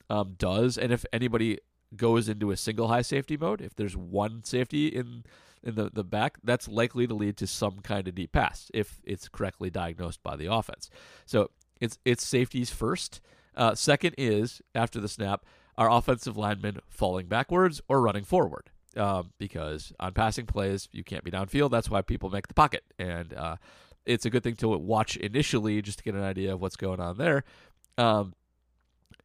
um, 0.08 0.34
does. 0.38 0.78
And 0.78 0.92
if 0.92 1.04
anybody 1.12 1.58
goes 1.96 2.28
into 2.28 2.50
a 2.50 2.56
single 2.56 2.88
high 2.88 3.02
safety 3.02 3.36
mode, 3.36 3.60
if 3.60 3.74
there's 3.74 3.96
one 3.96 4.44
safety 4.44 4.86
in 4.88 5.24
in 5.64 5.74
the, 5.76 5.90
the 5.92 6.04
back, 6.04 6.38
that's 6.42 6.66
likely 6.68 7.06
to 7.06 7.14
lead 7.14 7.36
to 7.36 7.46
some 7.46 7.78
kind 7.80 8.08
of 8.08 8.14
deep 8.14 8.32
pass 8.32 8.70
if 8.74 9.00
it's 9.04 9.28
correctly 9.28 9.70
diagnosed 9.70 10.22
by 10.22 10.36
the 10.36 10.46
offense. 10.46 10.90
So 11.24 11.50
it's 11.80 11.98
it's 12.04 12.24
safeties 12.24 12.70
first. 12.70 13.20
Uh, 13.56 13.74
second 13.74 14.14
is 14.16 14.62
after 14.74 15.00
the 15.00 15.08
snap, 15.08 15.44
our 15.78 15.90
offensive 15.90 16.36
linemen 16.36 16.78
falling 16.88 17.26
backwards 17.26 17.80
or 17.88 18.00
running 18.00 18.24
forward. 18.24 18.70
Um, 18.94 19.32
because 19.38 19.92
on 19.98 20.12
passing 20.12 20.44
plays, 20.44 20.88
you 20.92 21.02
can't 21.02 21.24
be 21.24 21.30
downfield. 21.30 21.70
That's 21.70 21.88
why 21.88 22.02
people 22.02 22.28
make 22.28 22.48
the 22.48 22.54
pocket. 22.54 22.84
And 22.98 23.32
uh, 23.32 23.56
it's 24.04 24.26
a 24.26 24.30
good 24.30 24.42
thing 24.42 24.56
to 24.56 24.68
watch 24.68 25.16
initially 25.16 25.80
just 25.80 25.98
to 25.98 26.04
get 26.04 26.14
an 26.14 26.22
idea 26.22 26.52
of 26.52 26.60
what's 26.60 26.76
going 26.76 27.00
on 27.00 27.16
there. 27.16 27.44
Um, 27.96 28.34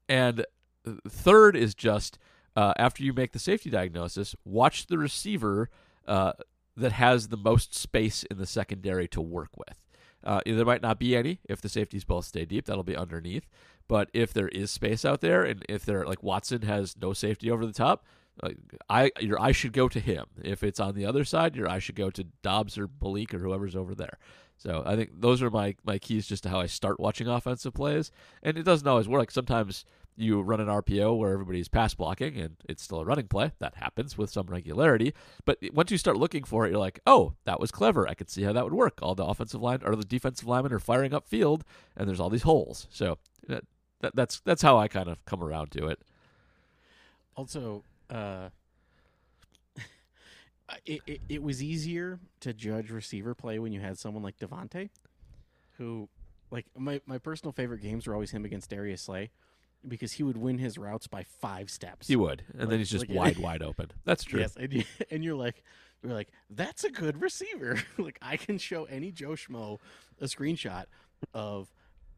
and 0.07 0.45
third 1.07 1.57
is 1.57 1.75
just 1.75 2.17
uh, 2.55 2.73
after 2.77 3.03
you 3.03 3.13
make 3.13 3.33
the 3.33 3.39
safety 3.39 3.69
diagnosis, 3.69 4.35
watch 4.45 4.87
the 4.87 4.97
receiver 4.97 5.69
uh, 6.07 6.33
that 6.75 6.93
has 6.93 7.27
the 7.27 7.37
most 7.37 7.75
space 7.75 8.23
in 8.23 8.37
the 8.37 8.47
secondary 8.47 9.07
to 9.09 9.21
work 9.21 9.49
with. 9.57 9.81
Uh, 10.23 10.41
there 10.45 10.65
might 10.65 10.81
not 10.81 10.99
be 10.99 11.15
any 11.15 11.39
if 11.47 11.61
the 11.61 11.69
safeties 11.69 12.03
both 12.03 12.25
stay 12.25 12.45
deep. 12.45 12.65
That'll 12.65 12.83
be 12.83 12.95
underneath. 12.95 13.47
But 13.88 14.09
if 14.13 14.33
there 14.33 14.49
is 14.49 14.71
space 14.71 15.05
out 15.05 15.21
there, 15.21 15.43
and 15.43 15.63
if 15.69 15.85
they're 15.85 16.05
like 16.05 16.23
Watson 16.23 16.63
has 16.63 16.95
no 17.01 17.13
safety 17.13 17.49
over 17.49 17.65
the 17.65 17.73
top, 17.73 18.05
like 18.41 18.57
I 18.89 19.11
your 19.19 19.39
eye 19.39 19.51
should 19.51 19.73
go 19.73 19.88
to 19.89 19.99
him. 19.99 20.25
If 20.43 20.63
it's 20.63 20.79
on 20.79 20.95
the 20.95 21.05
other 21.05 21.23
side, 21.23 21.55
your 21.55 21.69
eye 21.69 21.79
should 21.79 21.95
go 21.95 22.09
to 22.09 22.25
Doubs 22.43 22.77
or 22.77 22.89
Malik 23.01 23.33
or 23.33 23.39
whoever's 23.39 23.75
over 23.75 23.95
there. 23.95 24.17
So 24.57 24.83
I 24.85 24.95
think 24.95 25.21
those 25.21 25.41
are 25.41 25.49
my 25.49 25.75
my 25.83 25.97
keys 25.97 26.27
just 26.27 26.43
to 26.43 26.49
how 26.49 26.59
I 26.59 26.65
start 26.65 26.99
watching 26.99 27.27
offensive 27.27 27.73
plays. 27.73 28.11
And 28.43 28.57
it 28.57 28.63
doesn't 28.63 28.88
always 28.88 29.07
work. 29.07 29.31
Sometimes 29.31 29.85
you 30.17 30.41
run 30.41 30.59
an 30.59 30.67
RPO 30.67 31.15
where 31.15 31.31
everybody's 31.31 31.67
pass 31.67 31.93
blocking 31.93 32.38
and 32.38 32.55
it's 32.67 32.81
still 32.81 32.99
a 32.99 33.05
running 33.05 33.27
play. 33.27 33.51
That 33.59 33.75
happens 33.75 34.17
with 34.17 34.31
some 34.31 34.47
regularity. 34.47 35.13
But 35.45 35.59
once 35.73 35.91
you 35.91 35.97
start 35.99 36.17
looking 36.17 36.43
for 36.43 36.65
it, 36.65 36.71
you're 36.71 36.79
like, 36.79 36.99
oh, 37.05 37.33
that 37.45 37.59
was 37.59 37.71
clever. 37.71 38.09
I 38.09 38.15
could 38.15 38.29
see 38.29 38.41
how 38.41 38.51
that 38.53 38.63
would 38.63 38.73
work. 38.73 38.97
All 39.01 39.13
the 39.13 39.25
offensive 39.25 39.61
line 39.61 39.81
or 39.85 39.95
the 39.95 40.03
defensive 40.03 40.47
linemen 40.47 40.73
are 40.73 40.79
firing 40.79 41.13
up 41.13 41.27
field, 41.27 41.63
and 41.95 42.09
there's 42.09 42.19
all 42.19 42.31
these 42.31 42.41
holes. 42.41 42.88
So 42.89 43.19
that, 44.01 44.07
that, 44.07 44.15
that's 44.15 44.39
that's 44.41 44.61
how 44.61 44.77
I 44.77 44.87
kind 44.87 45.09
of 45.09 45.23
come 45.25 45.43
around 45.43 45.71
to 45.71 45.87
it. 45.87 45.99
Also, 47.35 47.83
uh, 48.09 48.49
it, 50.85 51.01
it 51.05 51.21
it 51.29 51.43
was 51.43 51.61
easier 51.61 52.19
to 52.41 52.53
judge 52.53 52.91
receiver 52.91 53.33
play 53.35 53.59
when 53.59 53.71
you 53.71 53.79
had 53.79 53.97
someone 53.97 54.23
like 54.23 54.37
Davante, 54.39 54.89
who, 55.77 56.09
like 56.51 56.65
my 56.75 57.01
my 57.05 57.17
personal 57.17 57.51
favorite 57.51 57.81
games 57.81 58.07
were 58.07 58.13
always 58.13 58.31
him 58.31 58.45
against 58.45 58.69
Darius 58.69 59.03
Slay, 59.03 59.29
because 59.87 60.13
he 60.13 60.23
would 60.23 60.37
win 60.37 60.57
his 60.57 60.77
routes 60.77 61.07
by 61.07 61.23
five 61.41 61.69
steps. 61.69 62.07
He 62.07 62.15
would, 62.15 62.43
and 62.57 62.71
then 62.71 62.79
he's 62.79 62.89
just 62.89 63.07
like- 63.07 63.17
wide, 63.17 63.37
wide 63.37 63.61
open. 63.61 63.91
That's 64.05 64.23
true. 64.23 64.39
Yes, 64.39 64.55
and, 64.55 64.73
you, 64.73 64.83
and 65.11 65.23
you're 65.23 65.35
like, 65.35 65.63
you're 66.03 66.13
like, 66.13 66.29
that's 66.49 66.83
a 66.83 66.89
good 66.89 67.21
receiver. 67.21 67.81
like 67.97 68.17
I 68.21 68.37
can 68.37 68.57
show 68.57 68.85
any 68.85 69.11
Joe 69.11 69.31
Schmo 69.31 69.79
a 70.19 70.25
screenshot 70.25 70.85
of 71.33 71.67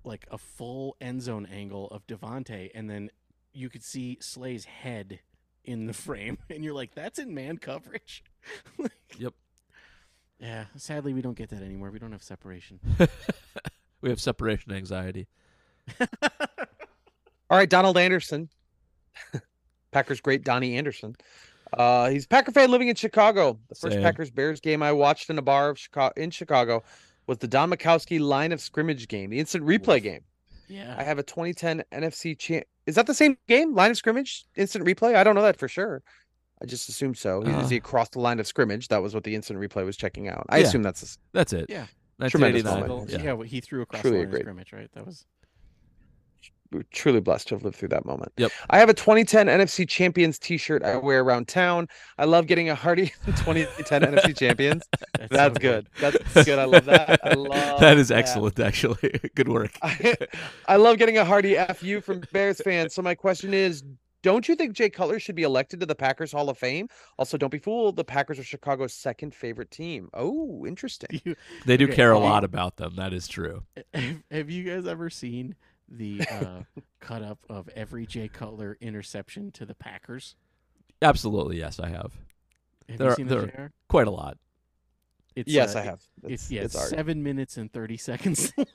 like 0.04 0.26
a 0.32 0.38
full 0.38 0.96
end 1.02 1.22
zone 1.22 1.46
angle 1.46 1.88
of 1.88 2.06
Davante, 2.08 2.70
and 2.74 2.90
then 2.90 3.10
you 3.54 3.70
could 3.70 3.84
see 3.84 4.18
Slay's 4.22 4.66
head 4.66 5.20
in 5.64 5.86
the 5.88 5.94
frame, 6.08 6.38
and 6.50 6.64
you're 6.64 6.74
like, 6.74 6.96
that's 6.96 7.20
in 7.20 7.34
man 7.34 7.58
coverage. 7.58 8.24
Like, 8.78 8.92
Yep. 9.18 9.34
Yeah. 10.40 10.66
Sadly, 10.78 11.14
we 11.14 11.22
don't 11.22 11.38
get 11.38 11.50
that 11.50 11.62
anymore. 11.62 11.92
We 11.92 12.00
don't 12.00 12.14
have 12.14 12.24
separation. 12.24 12.80
we 14.02 14.10
have 14.10 14.22
separation 14.22 14.72
anxiety. 14.72 15.28
All 17.50 17.58
right, 17.58 17.70
Donald 17.70 17.98
Anderson, 17.98 18.50
Packers 19.92 20.22
great 20.22 20.44
Donnie 20.44 20.78
Anderson. 20.78 21.16
Uh, 21.74 22.10
he's 22.10 22.26
a 22.26 22.28
Packer 22.28 22.52
fan 22.52 22.72
living 22.72 22.88
in 22.88 22.96
Chicago. 22.96 23.60
The 23.70 23.76
first 23.76 23.94
Same. 23.96 24.04
Packers 24.04 24.32
Bears 24.32 24.60
game 24.60 24.82
I 24.82 24.92
watched 24.92 25.30
in 25.30 25.38
a 25.38 25.42
bar 25.42 25.70
of 25.70 25.80
Chicago 25.80 26.14
in 26.16 26.32
Chicago 26.32 26.84
was 27.30 27.38
the 27.38 27.48
Don 27.48 27.70
Majkowski 27.70 28.20
line 28.20 28.52
of 28.52 28.60
scrimmage 28.60 29.08
game, 29.08 29.30
the 29.30 29.40
instant 29.40 29.64
replay 29.66 29.98
Oof. 29.98 30.04
game. 30.04 30.22
Yeah. 30.68 30.96
I 30.98 31.04
have 31.04 31.18
a 31.20 31.24
2010 31.24 31.84
NFC 31.92 32.38
champ. 32.38 32.66
Is 32.86 32.96
that 32.96 33.08
the 33.08 33.14
same 33.14 33.38
game? 33.48 33.74
Line 33.74 33.92
of 33.92 33.98
scrimmage, 33.98 34.46
instant 34.56 34.86
replay? 34.86 35.16
I 35.16 35.24
don't 35.24 35.36
know 35.36 35.42
that 35.44 35.58
for 35.58 35.68
sure. 35.68 36.02
I 36.62 36.66
just 36.66 36.90
assumed 36.90 37.18
so. 37.18 37.42
He- 37.42 37.52
Is 37.52 37.70
he 37.70 37.78
Uh. 37.78 37.80
across 37.80 38.10
the 38.10 38.20
line 38.20 38.40
of 38.40 38.48
scrimmage? 38.48 38.90
That 38.90 39.02
was 39.02 39.14
what 39.14 39.24
the 39.24 39.34
instant 39.36 39.60
replay 39.60 39.86
was 39.86 39.96
checking 39.96 40.28
out. 40.28 40.46
I 40.50 40.58
Yeah. 40.58 40.66
assume 40.68 40.84
that's 40.84 41.02
the 41.02 41.18
That's 41.34 41.54
it. 41.54 41.68
Yeah. 41.70 41.86
Tremendous 42.28 42.64
1989. 42.66 42.88
moment. 42.90 43.10
yeah. 43.12 43.36
Yeah. 43.38 43.44
he 43.46 43.62
threw 43.62 43.82
across 43.82 44.02
Truly 44.02 44.18
the 44.18 44.24
line 44.26 44.34
of 44.36 44.42
scrimmage, 44.42 44.74
right? 44.74 44.90
That 44.94 45.06
was 45.06 45.26
we're 46.72 46.84
truly 46.92 47.20
blessed 47.20 47.48
to 47.50 47.56
have 47.56 47.64
lived 47.64 47.76
through 47.78 47.90
that 47.90 48.06
moment. 48.06 48.32
Yep. 48.38 48.52
I 48.70 48.78
have 48.80 48.90
a 48.90 48.94
2010 48.94 49.48
NFC 49.48 49.88
Champions 49.88 50.38
T-shirt 50.38 50.84
I 50.84 50.98
wear 50.98 51.22
around 51.22 51.48
town. 51.48 51.88
I 52.18 52.26
love 52.26 52.46
getting 52.48 52.70
a 52.70 52.76
hearty 52.76 53.08
2010 53.26 54.02
NFC 54.04 54.38
Champions. 54.38 54.84
that's, 55.18 55.30
That's 55.32 55.56
so 55.56 55.60
good. 55.60 55.88
That's 56.00 56.46
good. 56.46 56.60
I 56.60 56.66
love 56.66 56.86
that. 56.86 57.20
I 57.24 57.34
love 57.34 57.80
that 57.80 57.98
is 57.98 58.12
excellent, 58.12 58.60
actually. 58.60 59.20
Good 59.36 59.48
work. 59.50 59.72
I, 59.82 60.16
I 60.68 60.76
love 60.76 60.98
getting 60.98 61.18
a 61.18 61.26
hearty 61.26 61.56
fu 61.76 62.02
from 62.02 62.22
Bears 62.32 62.62
fans. 62.62 62.94
So 62.94 63.02
my 63.02 63.16
question 63.16 63.54
is, 63.54 63.84
don't 64.22 64.48
you 64.50 64.56
think 64.56 64.74
Jay 64.74 64.90
Cutler 64.90 65.18
should 65.20 65.36
be 65.36 65.44
elected 65.44 65.80
to 65.80 65.86
the 65.86 65.96
Packers 65.96 66.34
Hall 66.34 66.50
of 66.50 66.58
Fame? 66.58 66.88
Also, 67.18 67.38
don't 67.38 67.52
be 67.52 67.58
fooled. 67.58 67.96
The 67.96 68.04
Packers 68.04 68.38
are 68.38 68.44
Chicago's 68.44 68.94
second 68.94 69.34
favorite 69.34 69.72
team. 69.72 70.10
Oh, 70.14 70.66
interesting. 70.68 71.22
You- 71.24 71.36
They 71.66 71.78
do 71.78 71.86
Okay, 71.86 71.96
care 71.96 72.12
a 72.12 72.20
lot 72.20 72.44
about 72.44 72.76
them. 72.76 72.96
That 72.98 73.14
is 73.14 73.28
true. 73.30 73.64
have, 73.94 74.18
have 74.30 74.50
you 74.50 74.64
guys 74.66 74.86
ever 74.86 75.10
seen 75.10 75.56
the 75.90 76.22
uh, 76.32 76.62
cut 77.00 77.22
up 77.24 77.40
of 77.50 77.70
every 77.76 78.06
Jay 78.06 78.28
Cutler 78.28 78.78
interception 78.82 79.52
to 79.52 79.66
the 79.66 79.76
Packers? 79.76 80.36
Absolutely, 81.02 81.58
yes, 81.58 81.80
I 81.80 81.90
have. 81.90 82.12
Have 82.90 82.98
There 82.98 83.08
you 83.08 83.12
are- 83.12 83.16
seen 83.16 83.28
there 83.28 83.44
it, 83.46 83.56
are- 83.56 83.72
Quite 83.88 84.08
a 84.08 84.12
lot. 84.12 84.38
It's, 85.36 85.52
yes, 85.52 85.76
uh, 85.76 85.80
I 85.80 85.82
have. 85.84 86.02
It's, 86.24 86.44
It's, 86.44 86.52
yeah, 86.52 86.62
it's 86.62 86.74
it's 86.76 86.84
art. 86.84 86.90
seven 86.90 87.24
minutes 87.24 87.56
and 87.58 87.72
thirty 87.72 87.98
seconds 87.98 88.52
long. 88.58 88.68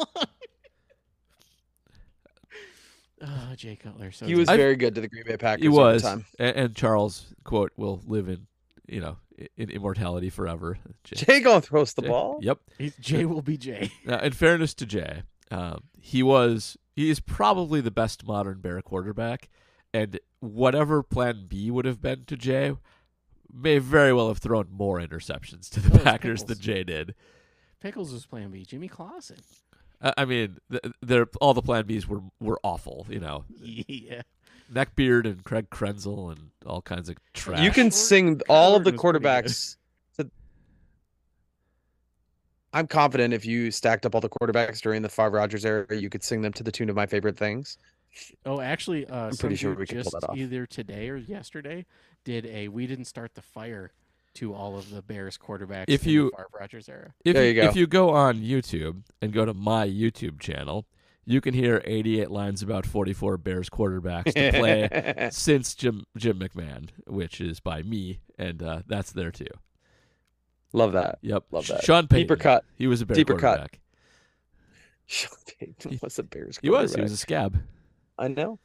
oh, 3.23 3.55
Jay 3.57 3.77
Cutler. 3.77 4.13
So 4.13 4.27
He 4.27 4.35
was 4.35 4.49
I- 4.49 4.57
very 4.57 4.77
good 4.77 4.95
to 4.95 5.01
the 5.01 5.09
Green 5.09 5.25
Bay 5.27 5.37
Packers. 5.37 5.63
He 5.63 5.69
was, 5.69 6.03
time. 6.03 6.25
and, 6.39 6.57
and 6.57 6.75
Charles 6.77 7.35
quote 7.45 7.73
will 7.77 8.01
live 8.07 8.29
in, 8.29 8.47
you 8.87 9.01
know, 9.01 9.17
in 9.57 9.71
immortality 9.71 10.31
forever. 10.31 10.79
Jay- 11.05 11.17
Jay 11.27 11.41
gonna 11.41 11.61
throws 11.61 11.93
the 11.95 12.03
Jay- 12.03 12.09
ball. 12.09 12.39
Yep. 12.43 12.59
He's, 12.79 12.97
Jay 12.97 13.25
will 13.25 13.43
be 13.43 13.57
Jay. 13.57 13.91
Now, 14.05 14.19
in 14.21 14.33
fairness 14.33 14.75
to 14.75 14.87
Jay, 14.87 15.23
um, 15.51 15.83
he 16.01 16.23
was 16.23 16.77
he 16.95 17.11
is 17.11 17.21
probably 17.21 17.81
the 17.81 17.91
best 17.91 18.27
modern 18.27 18.61
Bear 18.61 18.81
quarterback, 18.83 19.49
and 19.93 20.19
whatever 20.41 21.03
Plan 21.03 21.47
B 21.49 21.71
would 21.71 21.85
have 21.85 22.01
been 22.01 22.25
to 22.27 22.37
Jay, 22.37 22.75
may 23.53 23.79
very 23.79 24.13
well 24.13 24.29
have 24.29 24.39
thrown 24.39 24.69
more 24.71 24.99
interceptions 25.01 25.69
to 25.71 25.81
the 25.81 25.89
That 25.91 25.95
was 25.95 26.03
Packers 26.03 26.45
than 26.45 26.59
Jay 26.59 26.85
did. 26.85 27.15
Pickles 27.81 28.13
was 28.13 28.27
Plan 28.27 28.51
B. 28.51 28.65
Jimmy 28.65 28.89
Clausen. 28.89 29.37
I 30.03 30.15
I 30.19 30.25
mean, 30.25 30.59
th- 30.71 30.95
they're, 31.03 31.27
all 31.41 31.55
the 31.55 31.63
Plan 31.63 31.85
Bs 31.85 32.07
were 32.07 32.23
were 32.41 32.59
awful. 32.63 33.07
You 33.09 33.21
know, 33.21 33.45
Yeah. 33.61 34.23
Neckbeard 34.73 35.27
and 35.27 35.45
Craig 35.45 35.69
Krenzel 35.71 36.33
and 36.33 36.51
all 36.65 36.81
kinds 36.81 37.09
of 37.11 37.17
trash. 37.35 37.61
You 37.63 37.71
can 37.71 37.91
sing 37.91 38.41
all 38.49 38.75
of 38.77 38.85
the 38.85 38.91
Jordan 38.93 38.95
was 38.95 39.21
pretty 39.21 39.43
good. 39.43 39.45
quarterbacks. 39.53 39.77
To... 42.75 42.79
I'm 42.79 42.87
confident 42.87 43.33
if 43.33 43.47
you 43.47 43.71
stacked 43.71 44.05
up 44.05 44.15
all 44.15 44.21
the 44.21 44.29
quarterbacks 44.29 44.81
during 44.81 45.03
the 45.03 45.09
Favre 45.09 45.31
Rodgers 45.31 45.65
era, 45.65 45.87
you 45.97 46.11
could 46.11 46.23
sing 46.25 46.43
them 46.43 46.53
to 46.55 46.63
the 46.63 46.73
tune 46.73 46.91
of 46.91 46.97
my 46.97 47.07
favorite 47.07 47.37
things. 47.37 47.79
Oh, 48.47 48.61
actually, 48.61 49.07
uh, 49.07 49.27
I'm 49.29 49.37
pretty 49.37 49.57
sure 49.57 49.73
dude 49.73 49.81
we 49.81 49.87
can 49.87 49.97
pull 50.03 50.11
just 50.11 50.21
that 50.21 50.31
off. 50.31 50.37
either 50.37 50.67
today 50.67 51.09
or 51.09 51.17
yesterday 51.17 51.85
did 52.25 52.47
a 52.47 52.69
"We 52.69 52.87
didn't 52.87 53.07
start 53.07 53.35
the 53.35 53.43
fire" 53.43 53.93
to 54.35 54.55
all 54.55 54.77
of 54.77 54.91
the 54.91 55.03
Bears 55.03 55.39
quarterbacks. 55.39 55.85
If 55.89 56.05
in 56.05 56.13
you- 56.13 56.31
the 56.31 56.37
Favre 56.37 56.49
Rodgers 56.61 56.89
era, 56.89 57.15
If 57.25 57.35
There 57.35 57.43
you, 57.45 57.49
you 57.51 57.63
go. 57.63 57.69
if 57.69 57.77
you 57.77 57.87
go 57.87 58.11
on 58.11 58.41
YouTube 58.41 59.03
and 59.21 59.33
go 59.33 59.45
to 59.45 59.55
my 59.55 59.87
YouTube 59.89 60.41
channel, 60.41 60.87
you 61.25 61.41
can 61.41 61.55
hear 61.55 61.83
88 61.85 62.31
lines 62.31 62.63
about 62.63 62.87
44 62.87 63.39
Bears 63.39 63.71
quarterbacks 63.71 64.33
to 64.35 64.59
play 64.59 65.29
since 65.33 65.75
Jim 65.75 66.05
Jim 66.17 66.39
McMahon, 66.39 66.91
which 67.07 67.41
is 67.41 67.61
by 67.61 67.83
me, 67.83 68.21
and 68.39 68.63
uh, 68.63 68.83
that's 68.87 69.13
there 69.13 69.31
too. 69.31 69.47
Love 70.75 70.93
that. 70.93 71.19
Yep, 71.23 71.45
Love 71.53 71.67
that. 71.69 71.85
Sean 71.85 72.09
Payton, 72.09 72.25
Deeper 72.25 72.37
cut. 72.37 72.65
He 72.77 72.89
was 72.89 73.01
a 73.01 73.07
Bear 73.07 73.15
Deeper 73.15 73.35
cut. 73.35 73.41
quarterback. 73.41 73.81
Sean 75.07 75.31
Payton 75.59 76.01
was 76.03 76.19
a 76.19 76.25
Bears. 76.25 76.59
He 76.61 76.69
was. 76.69 76.95
He 76.95 77.01
was 77.01 77.13
a 77.13 77.17
scab. 77.17 77.63
I 78.19 78.29
know. 78.29 78.59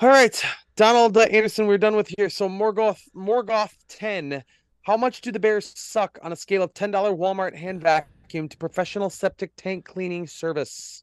All 0.00 0.08
right, 0.08 0.40
Donald 0.76 1.16
Anderson, 1.18 1.66
we're 1.66 1.78
done 1.78 1.96
with 1.96 2.08
here. 2.16 2.30
So 2.30 2.48
Morgoth, 2.48 3.00
Morgoth 3.14 3.74
ten. 3.88 4.44
How 4.82 4.96
much 4.96 5.20
do 5.20 5.32
the 5.32 5.40
Bears 5.40 5.72
suck 5.76 6.16
on 6.22 6.30
a 6.30 6.36
scale 6.36 6.62
of 6.62 6.72
ten 6.74 6.92
dollar 6.92 7.10
Walmart 7.10 7.56
hand 7.56 7.82
vacuum 7.82 8.48
to 8.48 8.56
professional 8.56 9.10
septic 9.10 9.50
tank 9.56 9.84
cleaning 9.84 10.28
service? 10.28 11.02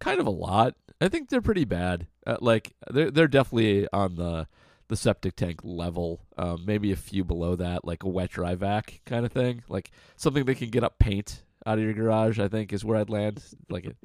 Kind 0.00 0.18
of 0.18 0.26
a 0.26 0.30
lot. 0.30 0.74
I 1.00 1.08
think 1.08 1.28
they're 1.28 1.40
pretty 1.40 1.64
bad. 1.64 2.08
Uh, 2.26 2.38
like 2.40 2.74
they're 2.90 3.12
they're 3.12 3.28
definitely 3.28 3.86
on 3.92 4.16
the 4.16 4.48
the 4.88 4.96
septic 4.96 5.36
tank 5.36 5.60
level. 5.62 6.20
Um, 6.36 6.64
maybe 6.66 6.92
a 6.92 6.96
few 6.96 7.24
below 7.24 7.56
that, 7.56 7.84
like 7.84 8.02
a 8.02 8.08
wet 8.08 8.30
dry 8.30 8.54
vac 8.54 9.00
kind 9.06 9.24
of 9.24 9.32
thing. 9.32 9.62
Like 9.68 9.90
something 10.16 10.44
that 10.44 10.56
can 10.56 10.70
get 10.70 10.84
up 10.84 10.98
paint 10.98 11.42
out 11.66 11.78
of 11.78 11.84
your 11.84 11.94
garage. 11.94 12.38
I 12.38 12.48
think 12.48 12.72
is 12.72 12.84
where 12.84 12.98
I'd 12.98 13.10
land. 13.10 13.42
Like 13.68 13.84
it. 13.84 13.96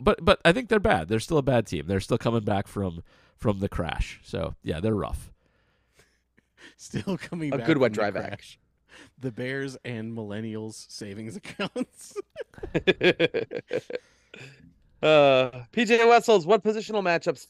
But 0.00 0.24
but 0.24 0.40
I 0.44 0.52
think 0.52 0.68
they're 0.68 0.80
bad. 0.80 1.08
They're 1.08 1.20
still 1.20 1.38
a 1.38 1.42
bad 1.42 1.66
team. 1.66 1.86
They're 1.86 2.00
still 2.00 2.18
coming 2.18 2.44
back 2.44 2.66
from 2.66 3.02
from 3.36 3.60
the 3.60 3.68
crash. 3.68 4.20
So 4.24 4.54
yeah, 4.62 4.80
they're 4.80 4.94
rough. 4.94 5.32
still 6.76 7.16
coming. 7.18 7.52
A 7.52 7.58
back 7.58 7.66
good 7.66 7.78
wet 7.78 7.92
dry 7.92 8.10
vac. 8.10 8.28
crash. 8.28 8.58
The 9.18 9.32
Bears 9.32 9.76
and 9.84 10.16
Millennials 10.16 10.90
savings 10.90 11.36
accounts. 11.44 12.16
uh, 15.02 15.50
PJ 15.72 16.08
Wessels, 16.08 16.46
what 16.46 16.62
positional 16.62 17.02
matchups 17.02 17.48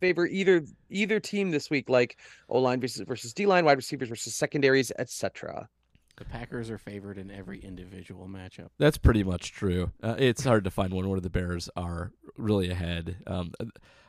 favor 0.00 0.26
either 0.26 0.64
either 0.88 1.20
team 1.20 1.50
this 1.50 1.70
week? 1.70 1.88
Like 1.88 2.18
O 2.48 2.58
line 2.58 2.80
versus 2.80 3.02
versus 3.06 3.32
D 3.32 3.46
line, 3.46 3.64
wide 3.64 3.76
receivers 3.76 4.08
versus 4.08 4.34
secondaries, 4.34 4.90
etc. 4.98 5.68
the 6.16 6.24
Packers 6.24 6.70
are 6.70 6.78
favored 6.78 7.18
in 7.18 7.30
every 7.30 7.60
individual 7.60 8.28
matchup. 8.28 8.68
That's 8.78 8.98
pretty 8.98 9.24
much 9.24 9.52
true. 9.52 9.90
Uh, 10.02 10.16
it's 10.18 10.44
hard 10.44 10.64
to 10.64 10.70
find 10.70 10.92
one 10.92 11.08
where 11.08 11.20
the 11.20 11.30
Bears 11.30 11.70
are 11.76 12.12
really 12.36 12.70
ahead. 12.70 13.16
Um, 13.26 13.52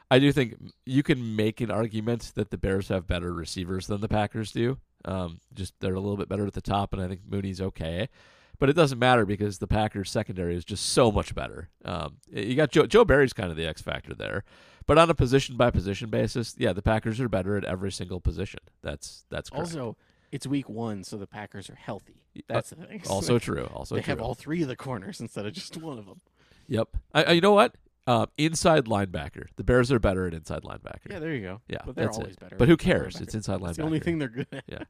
I 0.10 0.20
do 0.20 0.32
think 0.34 0.56
you 0.86 1.04
can 1.04 1.38
make 1.38 1.62
an 1.62 1.72
argument 1.72 2.34
that 2.36 2.52
the 2.52 2.58
Bears 2.58 2.90
have 2.90 3.08
better 3.08 3.34
receivers 3.34 3.88
than 3.88 4.02
the 4.02 4.10
Packers 4.10 4.52
do. 4.52 4.78
Um, 5.06 5.40
just 5.54 5.74
they're 5.80 5.96
a 5.96 6.02
little 6.02 6.18
bit 6.18 6.28
better 6.28 6.46
at 6.46 6.54
the 6.54 6.62
top, 6.62 6.92
and 6.94 7.02
I 7.02 7.08
think 7.08 7.22
Mooney's 7.28 7.62
okay. 7.62 8.10
But 8.62 8.70
it 8.70 8.74
doesn't 8.74 9.00
matter 9.00 9.26
because 9.26 9.58
the 9.58 9.66
Packers 9.66 10.12
secondary 10.12 10.56
is 10.56 10.64
just 10.64 10.90
so 10.90 11.12
much 11.12 11.34
better. 11.34 11.70
Um, 11.84 12.18
you 12.32 12.54
got 12.54 12.70
Joe, 12.70 12.86
Joe 12.86 13.04
Barry's 13.04 13.34
kind 13.34 13.50
of 13.50 13.58
the 13.58 13.66
X 13.66 13.82
factor 13.82 14.14
there, 14.14 14.44
but 14.86 15.00
on 15.00 15.10
a 15.10 15.16
position 15.16 15.58
by 15.58 15.72
position 15.72 16.12
basis, 16.12 16.54
yeah, 16.60 16.72
the 16.72 16.84
Packers 16.84 17.20
are 17.20 17.28
better 17.28 17.58
at 17.58 17.66
every 17.66 17.92
single 17.92 18.22
position. 18.22 18.60
That's 18.84 19.26
that's 19.32 19.50
correct. 19.50 19.66
Also, 19.66 19.98
it's 20.32 20.46
week 20.46 20.70
one, 20.70 21.04
so 21.04 21.18
the 21.18 21.26
Packers 21.26 21.72
are 21.72 21.76
healthy. 21.76 22.22
That's 22.48 22.70
the 22.70 22.76
thing. 22.76 23.02
also 23.10 23.40
true. 23.40 23.68
Also 23.74 23.96
they 23.96 24.02
true. 24.02 24.12
have 24.12 24.22
all 24.22 24.36
three 24.36 24.62
of 24.62 24.68
the 24.68 24.76
corners 24.76 25.20
instead 25.20 25.48
of 25.48 25.54
just 25.54 25.76
one 25.78 25.98
of 25.98 26.06
them. 26.06 26.22
Yep. 26.68 26.90
I, 27.16 27.24
I, 27.24 27.32
you 27.32 27.42
know 27.42 27.54
what? 27.54 27.74
Uh, 28.06 28.28
inside 28.38 28.86
linebacker. 28.86 29.48
The 29.56 29.64
Bears 29.64 29.92
are 29.92 29.98
better 29.98 30.28
at 30.28 30.36
inside 30.36 30.62
linebacker. 30.62 31.10
Yeah, 31.10 31.18
there 31.18 31.34
you 31.34 31.42
go. 31.42 31.62
Yeah, 31.68 31.80
but 31.84 31.96
they're 31.96 32.06
that's 32.06 32.18
it. 32.20 32.22
always 32.22 32.36
better. 32.36 32.58
But 32.58 32.68
who 32.68 32.78
cares? 32.78 33.16
linebacker. 33.16 33.22
It's 33.22 33.34
inside 33.34 33.60
linebacker. 33.60 33.70
It's 33.70 33.78
the 33.78 33.84
only 33.86 34.00
thing 34.00 34.20
they're 34.20 34.30
good 34.30 34.48
at. 34.52 34.88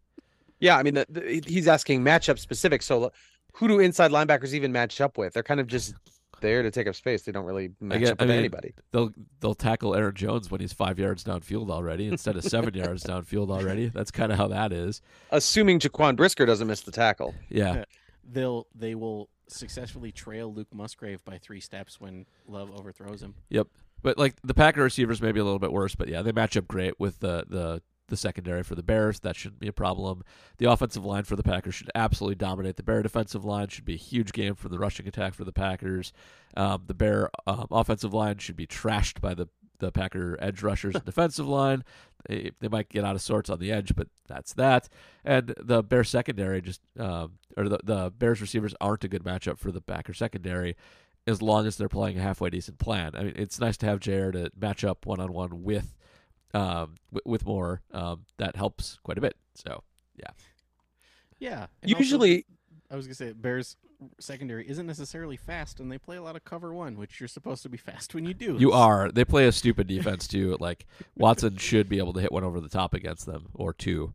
Yeah, 0.62 0.78
I 0.78 0.84
mean, 0.84 0.94
the, 0.94 1.08
the, 1.10 1.44
he's 1.46 1.68
asking 1.68 2.04
matchup 2.04 2.38
specific. 2.38 2.84
So, 2.84 3.12
who 3.54 3.68
do 3.68 3.80
inside 3.80 4.12
linebackers 4.12 4.54
even 4.54 4.72
match 4.72 4.99
up 5.02 5.18
with? 5.18 5.34
They're 5.34 5.43
kind 5.43 5.60
of 5.60 5.68
just 5.68 5.93
there 6.41 6.64
to 6.64 6.72
take 6.72 6.88
up 6.88 6.95
space. 6.95 7.22
They 7.22 7.32
don't 7.32 7.45
really 7.45 7.72
match 7.80 7.99
get- 7.99 8.12
up 8.14 8.22
I 8.22 8.24
with 8.26 8.30
mean, 8.32 8.39
anybody. 8.39 8.74
They'll 8.91 9.12
they'll 9.39 9.54
tackle 9.54 9.95
Aaron 9.95 10.16
Jones 10.16 10.49
when 10.49 10.60
he's 10.62 10.74
five 10.74 10.97
yards 10.97 11.24
downfield 11.24 11.70
already 11.70 12.08
instead 12.08 12.36
of 12.36 12.43
seven 12.43 12.74
yards 12.76 13.04
downfield 13.04 13.49
already. 13.52 13.89
That's 13.89 14.12
kind 14.12 14.32
of 14.32 14.38
how 14.38 14.47
that 14.47 14.74
is. 14.74 15.02
Assuming 15.32 15.80
Jaquan 15.80 16.16
Brisker 16.16 16.45
doesn't 16.45 16.68
miss 16.68 16.82
the 16.82 16.91
tackle. 16.91 17.36
Yeah. 17.49 17.86
They'll 18.24 18.68
they 18.76 18.95
will 18.95 19.30
successfully 19.47 20.12
trail 20.12 20.54
Luke 20.54 20.74
Musgrave 20.74 21.24
by 21.26 21.38
three 21.38 21.60
steps 21.60 21.99
when 21.99 22.26
Love 22.47 22.72
overthrows 22.72 23.22
him. 23.22 23.36
Yep. 23.49 23.68
But 24.02 24.18
like 24.18 24.36
the 24.43 24.54
Packer 24.54 24.82
receivers 24.82 25.22
may 25.22 25.32
be 25.32 25.39
a 25.39 25.43
little 25.43 25.60
bit 25.60 25.72
worse, 25.72 25.93
but 25.95 26.08
yeah, 26.08 26.22
they 26.24 26.32
match 26.32 26.58
up 26.58 26.68
great 26.68 26.99
with 26.99 27.20
the 27.20 27.45
the 27.47 27.82
the 28.12 28.18
secondary 28.18 28.62
for 28.62 28.76
the 28.76 28.84
Bears. 28.84 29.22
That 29.22 29.36
shouldn't 29.36 29.59
be 29.59 29.68
a 29.68 29.74
problem. 29.74 30.24
The 30.59 30.70
offensive 30.70 31.03
line 31.03 31.24
for 31.24 31.36
the 31.36 31.41
Packers 31.41 31.74
should 31.74 31.89
absolutely 31.95 32.36
dominate. 32.36 32.76
The 32.76 32.84
Bear 32.84 33.01
defensive 33.01 33.43
line 33.43 33.70
should 33.70 33.86
be 33.86 33.95
a 33.95 33.97
huge 33.97 34.34
game 34.34 34.53
for 34.53 34.70
the 34.70 34.78
rushing 34.78 35.07
attack 35.07 35.34
for 35.34 35.43
the 35.43 35.51
Packers. 35.51 36.14
Um, 36.55 36.84
the 36.86 36.93
Bear 36.93 37.32
um, 37.47 37.66
offensive 37.72 38.14
line 38.14 38.38
should 38.38 38.55
be 38.55 38.68
trashed 38.68 39.20
by 39.20 39.34
the 39.34 39.47
the 39.80 39.91
Packer 39.91 40.38
edge 40.39 40.62
rushers 40.62 40.93
and 40.93 41.03
defensive 41.05 41.47
line. 41.47 41.84
They, 42.28 42.51
they 42.59 42.68
might 42.68 42.89
get 42.89 43.03
out 43.03 43.16
of 43.16 43.22
sorts 43.24 43.49
on 43.49 43.57
the 43.57 43.72
edge, 43.72 43.95
but 43.95 44.09
that's 44.28 44.53
that. 44.53 44.88
And 45.26 45.55
the 45.57 45.82
Bear 45.82 46.03
secondary 46.03 46.62
just 46.62 46.82
um, 46.99 47.39
or 47.57 47.68
the 47.68 47.80
the 47.84 48.14
Bears 48.16 48.41
receivers 48.41 48.76
aren't 48.80 49.03
a 49.03 49.07
good 49.07 49.24
matchup 49.24 49.57
for 49.57 49.72
the 49.72 49.82
Packer 49.82 50.14
secondary. 50.14 50.76
as 51.28 51.41
long 51.41 51.66
as 51.68 51.78
they're 51.78 51.89
playing 51.89 52.18
a 52.18 52.22
halfway 52.22 52.49
decent 52.49 52.78
plan. 52.80 53.12
I 53.16 53.24
mean, 53.24 53.34
it's 53.36 53.59
nice 53.59 53.78
to 53.78 53.86
have 53.86 53.99
JR 53.99 54.32
to 54.32 54.51
match 54.59 54.84
up 54.84 55.05
one 55.05 55.20
on 55.20 55.34
one 55.34 55.64
with 55.64 55.95
um, 56.54 56.95
w- 57.14 57.22
with 57.26 57.45
Moore. 57.45 57.82
Um, 57.91 58.26
that 58.38 58.56
helps 58.56 58.99
quite 59.04 59.18
a 59.18 59.22
bit. 59.22 59.36
So 59.56 59.84
Yeah. 61.39 61.68
and 61.82 61.91
also- 61.93 61.99
Usually, 61.99 62.45
I 62.89 62.95
was 62.95 63.08
gonna 63.08 63.16
say 63.16 63.32
Bears 63.34 63.76
secondary 64.20 64.68
isn't 64.70 64.86
necessarily 64.86 65.38
fast, 65.38 65.80
and 65.80 65.91
they 65.91 65.97
play 65.97 66.18
a 66.18 66.22
lot 66.22 66.36
of 66.36 66.43
cover 66.43 66.74
one, 66.74 66.97
which 66.97 67.20
you're 67.20 67.28
supposed 67.28 67.64
to 67.64 67.70
be 67.70 67.78
fast 67.89 68.14
when 68.14 68.26
you 68.26 68.34
do. 68.34 68.58
you 68.60 68.72
are. 68.72 69.12
They 69.12 69.26
play 69.26 69.47
a 69.47 69.52
stupid 69.52 69.88
defense 69.88 70.28
too. 70.28 70.56
Like 70.60 70.86
Watson 71.16 71.58
should 71.58 71.89
be 71.89 71.97
able 71.97 72.14
to 72.14 72.20
hit 72.22 72.32
one 72.32 72.43
over 72.43 72.60
the 72.60 72.70
top 72.70 72.93
against 72.93 73.26
them 73.26 73.49
or 73.54 73.74
two. 73.74 74.14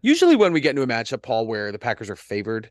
usually 0.00 0.36
when 0.36 0.52
we 0.52 0.60
get 0.60 0.70
into 0.70 0.82
a 0.82 0.86
matchup, 0.86 1.22
Paul, 1.22 1.46
where 1.46 1.72
the 1.72 1.78
Packers 1.78 2.08
are 2.10 2.16
favored, 2.16 2.70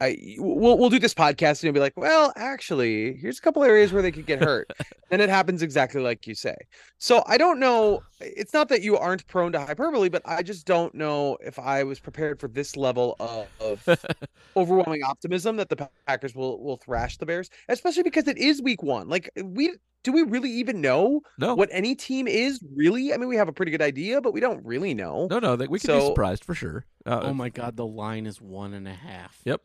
I 0.00 0.36
we'll 0.38 0.78
we'll 0.78 0.90
do 0.90 0.98
this 1.00 1.14
podcast 1.14 1.60
and 1.60 1.64
you'll 1.64 1.72
be 1.72 1.80
like, 1.80 1.96
well, 1.96 2.32
actually, 2.36 3.16
here's 3.16 3.38
a 3.38 3.42
couple 3.42 3.64
areas 3.64 3.92
where 3.92 4.02
they 4.02 4.12
could 4.12 4.26
get 4.26 4.42
hurt. 4.42 4.70
and 5.10 5.20
it 5.20 5.28
happens 5.28 5.62
exactly 5.62 6.00
like 6.00 6.26
you 6.26 6.34
say. 6.34 6.56
So 6.98 7.24
I 7.26 7.36
don't 7.36 7.58
know. 7.58 8.02
It's 8.20 8.52
not 8.52 8.68
that 8.68 8.82
you 8.82 8.96
aren't 8.96 9.26
prone 9.26 9.52
to 9.52 9.60
hyperbole, 9.60 10.08
but 10.08 10.22
I 10.24 10.42
just 10.42 10.66
don't 10.66 10.94
know 10.94 11.36
if 11.40 11.58
I 11.58 11.82
was 11.82 11.98
prepared 11.98 12.38
for 12.38 12.48
this 12.48 12.76
level 12.76 13.16
of, 13.18 13.48
of 13.60 14.04
overwhelming 14.56 15.02
optimism 15.02 15.56
that 15.56 15.68
the 15.68 15.88
Packers 16.06 16.34
will 16.34 16.62
will 16.62 16.76
thrash 16.76 17.16
the 17.16 17.26
Bears, 17.26 17.50
especially 17.68 18.04
because 18.04 18.28
it 18.28 18.38
is 18.38 18.62
week 18.62 18.82
one. 18.82 19.08
Like 19.08 19.30
we 19.42 19.74
do 20.04 20.12
we 20.12 20.22
really 20.22 20.50
even 20.50 20.80
know 20.80 21.22
No, 21.38 21.56
what 21.56 21.68
any 21.72 21.94
team 21.96 22.28
is 22.28 22.60
really? 22.74 23.12
I 23.12 23.16
mean, 23.16 23.28
we 23.28 23.36
have 23.36 23.48
a 23.48 23.52
pretty 23.52 23.72
good 23.72 23.82
idea, 23.82 24.20
but 24.20 24.32
we 24.32 24.40
don't 24.40 24.64
really 24.64 24.94
know. 24.94 25.26
no, 25.28 25.40
no. 25.40 25.56
They, 25.56 25.66
we 25.66 25.80
could 25.80 25.88
be 25.88 26.06
surprised 26.06 26.44
for 26.44 26.54
sure. 26.54 26.86
Uh, 27.04 27.20
Oh 27.24 27.34
my 27.34 27.48
God, 27.48 27.76
the 27.76 27.86
line 27.86 28.26
is 28.26 28.40
one 28.40 28.74
and 28.74 28.86
a 28.86 28.94
half. 28.94 29.40
Yep. 29.44 29.60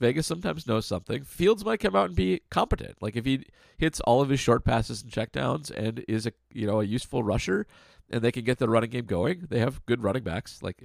Vegas 0.00 0.26
sometimes 0.26 0.66
knows 0.66 0.86
something. 0.86 1.22
Fields 1.22 1.64
might 1.64 1.80
come 1.80 1.94
out 1.94 2.06
and 2.06 2.16
be 2.16 2.40
competent. 2.50 2.96
Like 3.00 3.16
if 3.16 3.24
he 3.26 3.44
hits 3.76 4.00
all 4.00 4.20
of 4.22 4.30
his 4.30 4.40
short 4.40 4.64
passes 4.64 5.02
and 5.02 5.12
checkdowns 5.12 5.70
and 5.70 6.04
is 6.08 6.26
a 6.26 6.32
you 6.52 6.66
know 6.66 6.80
a 6.80 6.84
useful 6.84 7.22
rusher, 7.22 7.66
and 8.10 8.22
they 8.22 8.32
can 8.32 8.44
get 8.44 8.58
the 8.58 8.68
running 8.68 8.90
game 8.90 9.04
going. 9.04 9.46
They 9.48 9.60
have 9.60 9.84
good 9.86 10.02
running 10.02 10.22
backs. 10.22 10.62
Like 10.62 10.84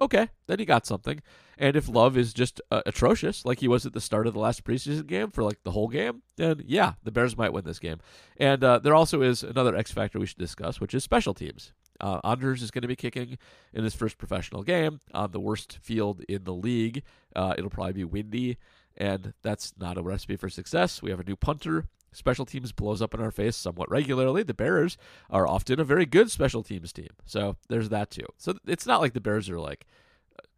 okay, 0.00 0.28
then 0.46 0.58
he 0.58 0.64
got 0.64 0.86
something. 0.86 1.22
And 1.56 1.76
if 1.76 1.88
Love 1.88 2.16
is 2.16 2.32
just 2.32 2.60
uh, 2.70 2.82
atrocious, 2.84 3.44
like 3.44 3.60
he 3.60 3.68
was 3.68 3.86
at 3.86 3.92
the 3.92 4.00
start 4.00 4.26
of 4.26 4.34
the 4.34 4.40
last 4.40 4.64
preseason 4.64 5.06
game 5.06 5.30
for 5.30 5.44
like 5.44 5.62
the 5.62 5.70
whole 5.70 5.88
game, 5.88 6.22
then 6.36 6.62
yeah, 6.66 6.94
the 7.04 7.12
Bears 7.12 7.36
might 7.36 7.52
win 7.52 7.64
this 7.64 7.78
game. 7.78 7.98
And 8.36 8.64
uh, 8.64 8.80
there 8.80 8.94
also 8.94 9.22
is 9.22 9.44
another 9.44 9.76
X 9.76 9.92
factor 9.92 10.18
we 10.18 10.26
should 10.26 10.38
discuss, 10.38 10.80
which 10.80 10.94
is 10.94 11.04
special 11.04 11.34
teams. 11.34 11.72
Uh, 12.02 12.20
Anders 12.24 12.62
is 12.62 12.70
going 12.70 12.82
to 12.82 12.88
be 12.88 12.96
kicking 12.96 13.38
in 13.72 13.84
his 13.84 13.94
first 13.94 14.18
professional 14.18 14.62
game 14.62 15.00
on 15.14 15.30
the 15.30 15.40
worst 15.40 15.78
field 15.82 16.22
in 16.28 16.44
the 16.44 16.52
league. 16.52 17.02
Uh, 17.34 17.54
it'll 17.56 17.70
probably 17.70 17.92
be 17.92 18.04
windy, 18.04 18.58
and 18.96 19.32
that's 19.42 19.72
not 19.78 19.96
a 19.96 20.02
recipe 20.02 20.36
for 20.36 20.48
success. 20.48 21.00
We 21.00 21.10
have 21.10 21.20
a 21.20 21.24
new 21.24 21.36
punter. 21.36 21.86
Special 22.12 22.44
teams 22.44 22.72
blows 22.72 23.00
up 23.00 23.14
in 23.14 23.20
our 23.20 23.30
face 23.30 23.56
somewhat 23.56 23.90
regularly. 23.90 24.42
The 24.42 24.52
Bears 24.52 24.98
are 25.30 25.46
often 25.46 25.80
a 25.80 25.84
very 25.84 26.04
good 26.04 26.30
special 26.30 26.62
teams 26.62 26.92
team, 26.92 27.08
so 27.24 27.56
there's 27.68 27.88
that 27.88 28.10
too. 28.10 28.26
So 28.36 28.54
it's 28.66 28.86
not 28.86 29.00
like 29.00 29.14
the 29.14 29.20
Bears 29.20 29.48
are 29.48 29.60
like 29.60 29.86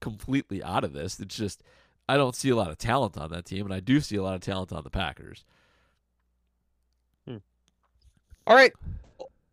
completely 0.01 0.63
out 0.65 0.83
of 0.83 0.93
this. 0.93 1.21
It's 1.21 1.37
just 1.37 1.63
I 2.09 2.17
don't 2.17 2.35
see 2.35 2.51
a 2.51 2.57
lot 2.57 2.71
of 2.71 2.79
talent 2.79 3.17
on 3.17 3.31
that 3.31 3.45
team, 3.45 3.67
and 3.67 3.73
I 3.73 3.81
do 3.81 4.01
see 4.01 4.17
a 4.17 4.23
lot 4.23 4.35
of 4.35 4.41
talent 4.41 4.73
on 4.73 4.83
the 4.83 4.91
Packers. 4.91 5.45
All 8.47 8.55
right, 8.55 8.73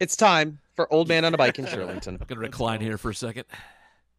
it's 0.02 0.18
time 0.18 0.60
for 0.82 0.92
old 0.92 1.08
man 1.08 1.26
on 1.26 1.34
a 1.34 1.38
bike 1.38 1.60
in 1.60 1.66
Shirlington. 1.68 2.20
I'm 2.20 2.28
gonna 2.28 2.42
recline 2.42 2.82
here 2.82 2.98
for 2.98 3.12
a 3.12 3.16
second. 3.16 3.46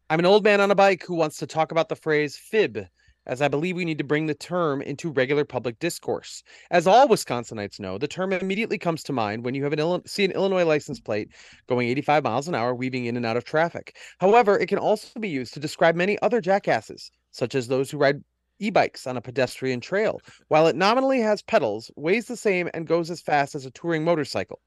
I'm 0.09 0.19
an 0.19 0.25
old 0.25 0.45
man 0.45 0.61
on 0.61 0.71
a 0.71 0.75
bike 0.75 1.03
who 1.05 1.15
wants 1.15 1.37
to 1.37 1.47
talk 1.47 1.71
about 1.71 1.89
the 1.89 1.95
phrase 1.95 2.37
fib, 2.37 2.87
as 3.25 3.41
I 3.41 3.49
believe 3.49 3.75
we 3.75 3.83
need 3.83 3.97
to 3.97 4.03
bring 4.05 4.27
the 4.27 4.33
term 4.33 4.81
into 4.81 5.11
regular 5.11 5.43
public 5.43 5.77
discourse. 5.79 6.41
As 6.71 6.87
all 6.87 7.07
Wisconsinites 7.09 7.81
know, 7.81 7.97
the 7.97 8.07
term 8.07 8.31
immediately 8.31 8.77
comes 8.77 9.03
to 9.03 9.13
mind 9.13 9.43
when 9.43 9.55
you 9.55 9.63
have 9.63 9.73
an 9.73 10.07
see 10.07 10.23
an 10.23 10.31
Illinois 10.31 10.63
license 10.63 11.01
plate 11.01 11.31
going 11.67 11.89
85 11.89 12.23
miles 12.23 12.47
an 12.47 12.55
hour 12.55 12.73
weaving 12.73 13.05
in 13.05 13.17
and 13.17 13.25
out 13.25 13.35
of 13.35 13.43
traffic. 13.43 13.97
However, 14.19 14.57
it 14.57 14.67
can 14.67 14.77
also 14.77 15.19
be 15.19 15.29
used 15.29 15.53
to 15.55 15.59
describe 15.59 15.95
many 15.95 16.17
other 16.21 16.39
jackasses, 16.39 17.11
such 17.31 17.55
as 17.55 17.67
those 17.67 17.91
who 17.91 17.97
ride 17.97 18.21
e-bikes 18.59 19.05
on 19.07 19.17
a 19.17 19.21
pedestrian 19.21 19.79
trail. 19.81 20.21
While 20.47 20.67
it 20.67 20.75
nominally 20.75 21.19
has 21.19 21.41
pedals, 21.41 21.91
weighs 21.95 22.27
the 22.27 22.37
same 22.37 22.69
and 22.73 22.87
goes 22.87 23.11
as 23.11 23.21
fast 23.21 23.55
as 23.55 23.65
a 23.65 23.71
touring 23.71 24.03
motorcycle. 24.03 24.61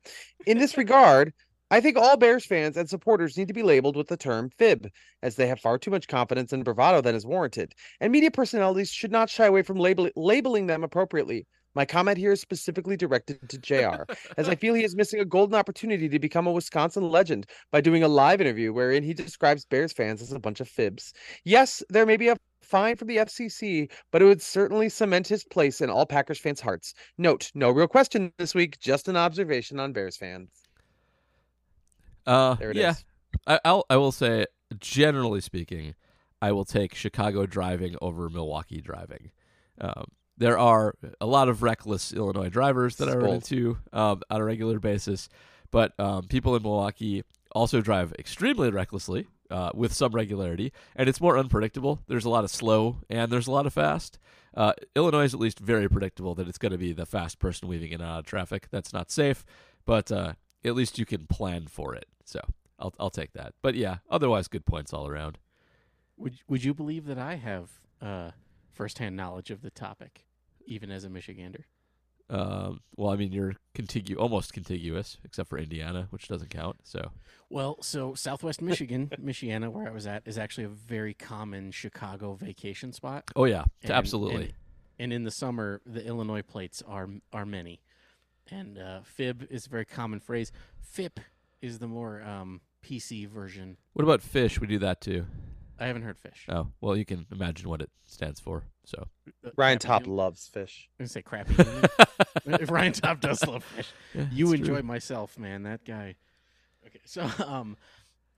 In 0.47 0.59
this 0.59 0.77
regard, 0.77 1.33
I 1.69 1.81
think 1.81 1.97
all 1.97 2.17
Bears 2.17 2.47
fans 2.47 2.77
and 2.77 2.89
supporters 2.89 3.37
need 3.37 3.49
to 3.49 3.55
be 3.55 3.65
labeled 3.65 3.97
with 3.97 4.07
the 4.07 4.17
term 4.17 4.51
fib, 4.51 4.89
as 5.21 5.35
they 5.35 5.49
have 5.49 5.59
far 5.59 5.79
too 5.79 5.91
much 5.91 6.07
confidence 6.07 6.53
and 6.53 6.65
bravado 6.65 7.01
that 7.01 7.17
is 7.17 7.27
warranted, 7.27 7.75
and 8.01 8.13
media 8.13 8.31
personalities 8.31 8.89
should 8.89 9.11
not 9.11 9.29
shy 9.29 9.47
away 9.47 9.63
from 9.63 9.77
label- 9.77 10.11
labeling 10.15 10.69
them 10.69 10.85
appropriately. 10.85 11.45
My 11.75 11.85
comment 11.85 12.19
here 12.19 12.31
is 12.31 12.41
specifically 12.41 12.97
directed 12.97 13.49
to 13.49 13.59
JR, 13.59 14.05
as 14.37 14.49
I 14.49 14.55
feel 14.55 14.75
he 14.75 14.85
is 14.85 14.95
missing 14.95 15.19
a 15.19 15.25
golden 15.25 15.57
opportunity 15.57 16.09
to 16.09 16.19
become 16.21 16.47
a 16.47 16.53
Wisconsin 16.53 17.09
legend 17.11 17.47
by 17.73 17.81
doing 17.81 18.05
a 18.05 18.09
live 18.09 18.41
interview 18.41 18.73
wherein 18.73 19.03
he 19.03 19.13
describes 19.13 19.65
Bears 19.65 19.93
fans 19.93 20.23
as 20.23 20.31
a 20.31 20.39
bunch 20.39 20.61
of 20.61 20.69
fibs. 20.69 21.13
Yes, 21.45 21.83
there 21.89 22.07
may 22.07 22.17
be 22.17 22.29
a 22.29 22.37
fine 22.63 22.95
from 22.95 23.09
the 23.09 23.17
FCC, 23.17 23.91
but 24.13 24.23
it 24.23 24.27
would 24.27 24.41
certainly 24.41 24.89
cement 24.89 25.27
his 25.27 25.43
place 25.43 25.81
in 25.81 25.91
all 25.91 26.07
Packers 26.07 26.39
fans' 26.39 26.61
hearts. 26.61 26.95
Note, 27.19 27.51
no 27.57 27.73
real 27.73 27.89
question 27.89 28.33
this 28.39 28.55
week, 28.55 28.79
just 28.79 29.09
an 29.09 29.17
observation 29.17 29.81
on 29.81 29.93
Bears 29.93 30.17
fans. 30.17 30.66
Uh, 32.27 32.55
There 32.55 32.71
it 32.71 32.77
is. 32.77 32.83
yeah, 32.83 32.95
I, 33.47 33.61
I'll 33.65 33.85
I 33.89 33.97
will 33.97 34.13
say, 34.13 34.47
generally 34.79 35.41
speaking, 35.41 35.95
I 36.43 36.53
will 36.53 36.65
take 36.65 36.95
Chicago 36.95 37.47
driving 37.47 37.97
over 38.03 38.29
Milwaukee 38.29 38.81
driving. 38.81 39.31
Um, 39.81 40.07
there 40.39 40.59
are 40.59 40.95
a 41.21 41.27
lot 41.27 41.49
of 41.49 41.63
reckless 41.63 42.13
Illinois 42.13 42.49
drivers 42.51 42.97
that 42.97 43.09
I 43.09 43.15
run 43.15 43.35
into 43.37 43.79
um, 43.93 44.23
on 44.31 44.41
a 44.41 44.45
regular 44.45 44.79
basis, 44.79 45.29
but 45.71 45.99
um, 45.99 46.27
people 46.29 46.55
in 46.57 46.63
Milwaukee 46.63 47.23
also 47.53 47.81
drive 47.81 48.13
extremely 48.19 48.71
recklessly 48.71 49.29
uh, 49.51 49.71
with 49.75 49.95
some 49.95 50.13
regularity, 50.13 50.73
and 50.95 51.09
it's 51.09 51.21
more 51.21 51.39
unpredictable. 51.39 52.03
There's 52.07 52.25
a 52.27 52.31
lot 52.31 52.45
of 52.45 52.51
slow 52.51 52.99
and 53.09 53.31
there's 53.31 53.47
a 53.47 53.51
lot 53.53 53.67
of 53.67 53.73
fast. 53.73 54.19
Uh, 54.55 54.73
Illinois 54.95 55.25
is 55.25 55.35
at 55.35 55.41
least 55.41 55.59
very 55.59 55.89
predictable 55.89 56.35
that 56.35 56.49
it's 56.49 56.59
going 56.59 56.73
to 56.73 56.79
be 56.79 56.93
the 56.93 57.07
fast 57.07 57.39
person 57.39 57.69
weaving 57.69 57.93
in 57.93 58.01
and 58.01 58.11
out 58.11 58.19
of 58.21 58.27
traffic. 58.27 58.69
That's 58.71 58.93
not 58.93 59.11
safe, 59.11 59.45
but 59.87 60.11
uh, 60.13 60.33
at 60.67 60.75
least 60.75 60.99
you 60.99 61.07
can 61.07 61.27
plan 61.27 61.67
for 61.69 61.95
it. 61.95 62.07
So 62.25 62.41
I'll 62.79 62.93
I'll 62.99 63.11
take 63.11 63.33
that. 63.33 63.55
But 63.63 63.75
yeah, 63.75 63.99
otherwise 64.11 64.49
good 64.49 64.67
points 64.67 64.93
all 64.93 65.07
around. 65.09 65.39
Would 66.19 66.39
Would 66.49 66.65
you 66.65 66.75
believe 66.75 67.07
that 67.07 67.19
I 67.19 67.37
have 67.37 67.71
uh, 68.03 68.31
firsthand 68.73 69.17
knowledge 69.17 69.51
of 69.51 69.63
the 69.63 69.71
topic, 69.71 70.27
even 70.67 70.91
as 70.91 71.05
a 71.05 71.09
Michigander? 71.09 71.65
Um, 72.29 72.81
well, 72.97 73.13
I 73.13 73.17
mean 73.17 73.31
you're 73.31 73.55
contigu 73.77 74.17
almost 74.19 74.53
contiguous, 74.53 75.17
except 75.25 75.49
for 75.49 75.59
Indiana, 75.59 76.09
which 76.11 76.27
doesn't 76.27 76.51
count. 76.51 76.79
So 76.83 77.13
Well, 77.51 77.77
so 77.83 78.15
Southwest 78.15 78.61
Michigan, 78.71 79.11
Michiana, 79.23 79.71
where 79.71 79.87
I 79.87 79.93
was 79.93 80.09
at, 80.09 80.23
is 80.27 80.37
actually 80.37 80.65
a 80.65 80.69
very 80.69 81.15
common 81.15 81.71
Chicago 81.71 82.35
vacation 82.35 82.93
spot. 82.93 83.25
oh 83.37 83.45
yeah, 83.45 83.65
And- 83.83 83.93
absolutely. 83.93 84.45
And, 84.47 84.53
and 84.99 85.13
in 85.13 85.23
the 85.25 85.31
summer, 85.31 85.81
the 85.87 86.05
Illinois 86.05 86.43
plates 86.43 86.83
are 86.89 87.09
are 87.33 87.47
many, 87.47 87.81
and 88.51 88.79
uh, 88.79 89.01
fib 89.03 89.47
is 89.51 89.67
a 89.67 89.71
very 89.71 89.85
common 89.85 90.21
phrase. 90.21 90.53
FIP 90.81 91.21
is 91.63 91.79
the 91.79 91.87
more 91.89 92.23
um, 92.23 92.61
PC 92.85 93.27
version. 93.29 93.77
what 93.95 94.03
about 94.05 94.23
fish? 94.23 94.61
We 94.61 94.67
do 94.67 94.79
that 94.81 95.01
too. 95.01 95.27
I 95.79 95.87
haven't 95.87 96.03
heard 96.03 96.19
fish. 96.19 96.47
Oh 96.49 96.69
well, 96.81 96.97
you 96.97 97.05
can 97.05 97.27
imagine 97.31 97.69
what 97.69 97.83
it 97.83 97.91
stands 98.07 98.41
for. 98.41 98.65
So 98.85 99.09
Uh, 99.45 99.51
Ryan 99.57 99.79
Top 99.79 100.03
Union? 100.03 100.17
loves 100.17 100.47
fish. 100.49 100.89
I'm 100.99 101.05
gonna 101.05 101.09
say 101.09 101.23
crappy. 101.23 101.55
If 102.47 102.71
Ryan 102.71 102.93
Top 102.93 103.21
does 103.21 103.45
love 103.47 103.65
fish, 103.65 103.91
Yeah, 104.15 104.27
you 104.33 104.53
enjoy 104.53 104.75
true. 104.77 104.83
myself, 104.85 105.39
man. 105.39 105.65
That 105.65 105.85
guy. 105.85 106.15
Okay, 106.87 107.01
so 107.05 107.29
um, 107.47 107.77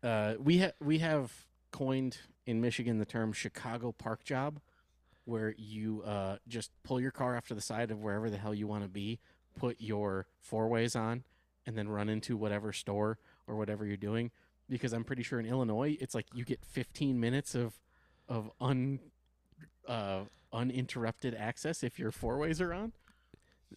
uh, 0.03 0.35
we 0.41 0.59
ha- 0.61 0.73
we 0.81 0.99
have 0.99 1.31
coined 1.71 2.17
in 2.47 2.61
Michigan 2.61 2.99
the 2.99 3.05
term 3.05 3.33
Chicago 3.33 3.93
Park 3.93 4.25
Job, 4.25 4.61
where 5.27 5.55
you 5.59 6.03
uh 6.05 6.39
just 6.49 6.71
pull 6.83 7.01
your 7.01 7.11
car 7.11 7.37
off 7.37 7.47
to 7.49 7.55
the 7.55 7.61
side 7.61 7.91
of 7.91 8.01
wherever 8.01 8.31
the 8.31 8.39
hell 8.39 8.55
you 8.55 8.67
want 8.67 8.83
to 8.83 8.89
be, 8.89 9.21
put 9.59 9.81
your 9.81 10.27
four 10.41 10.69
ways 10.69 10.95
on, 10.97 11.25
and 11.67 11.77
then 11.77 11.89
run 11.89 12.09
into 12.09 12.37
whatever 12.37 12.73
store 12.73 13.19
or 13.47 13.57
whatever 13.57 13.85
you're 13.87 13.97
doing. 13.97 14.31
Because 14.69 14.93
I'm 14.93 15.05
pretty 15.05 15.23
sure 15.23 15.41
in 15.41 15.47
Illinois, 15.47 15.97
it's 16.01 16.15
like 16.15 16.27
you 16.35 16.45
get 16.45 16.65
15 16.65 17.19
minutes 17.19 17.55
of 17.55 17.75
of 18.29 18.51
un 18.61 19.01
uh, 19.87 20.21
uninterrupted 20.53 21.35
access 21.35 21.83
if 21.83 21.99
your 21.99 22.11
four 22.11 22.39
ways 22.39 22.61
are 22.61 22.73
on. 22.75 22.93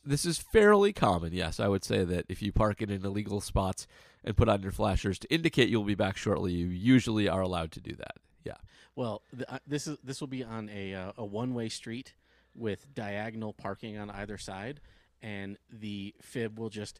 this 0.05 0.25
is 0.25 0.37
fairly 0.37 0.91
common. 0.93 1.33
Yes, 1.33 1.59
I 1.59 1.67
would 1.67 1.83
say 1.83 2.03
that 2.03 2.25
if 2.29 2.41
you 2.41 2.51
park 2.51 2.81
it 2.81 2.89
in 2.91 3.05
illegal 3.05 3.39
spots 3.41 3.87
and 4.23 4.35
put 4.37 4.49
on 4.49 4.61
your 4.61 4.71
flashers 4.71 5.17
to 5.19 5.33
indicate 5.33 5.69
you'll 5.69 5.83
be 5.83 5.95
back 5.95 6.17
shortly, 6.17 6.51
you 6.53 6.67
usually 6.67 7.27
are 7.29 7.41
allowed 7.41 7.71
to 7.73 7.81
do 7.81 7.95
that. 7.95 8.15
Yeah. 8.43 8.57
Well, 8.95 9.21
th- 9.33 9.45
uh, 9.49 9.59
this 9.65 9.87
is 9.87 9.97
this 10.03 10.19
will 10.19 10.27
be 10.27 10.43
on 10.43 10.69
a 10.69 10.93
uh, 10.93 11.11
a 11.17 11.25
one 11.25 11.53
way 11.53 11.69
street 11.69 12.13
with 12.53 12.93
diagonal 12.93 13.53
parking 13.53 13.97
on 13.97 14.09
either 14.09 14.37
side, 14.37 14.81
and 15.21 15.57
the 15.69 16.13
fib 16.21 16.57
will 16.59 16.69
just 16.69 16.99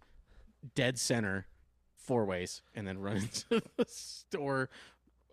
dead 0.76 0.98
center 1.00 1.48
four 1.96 2.26
ways 2.26 2.62
and 2.76 2.88
then 2.88 2.98
run 3.00 3.18
into 3.52 3.62
the 3.78 3.86
store 3.88 4.70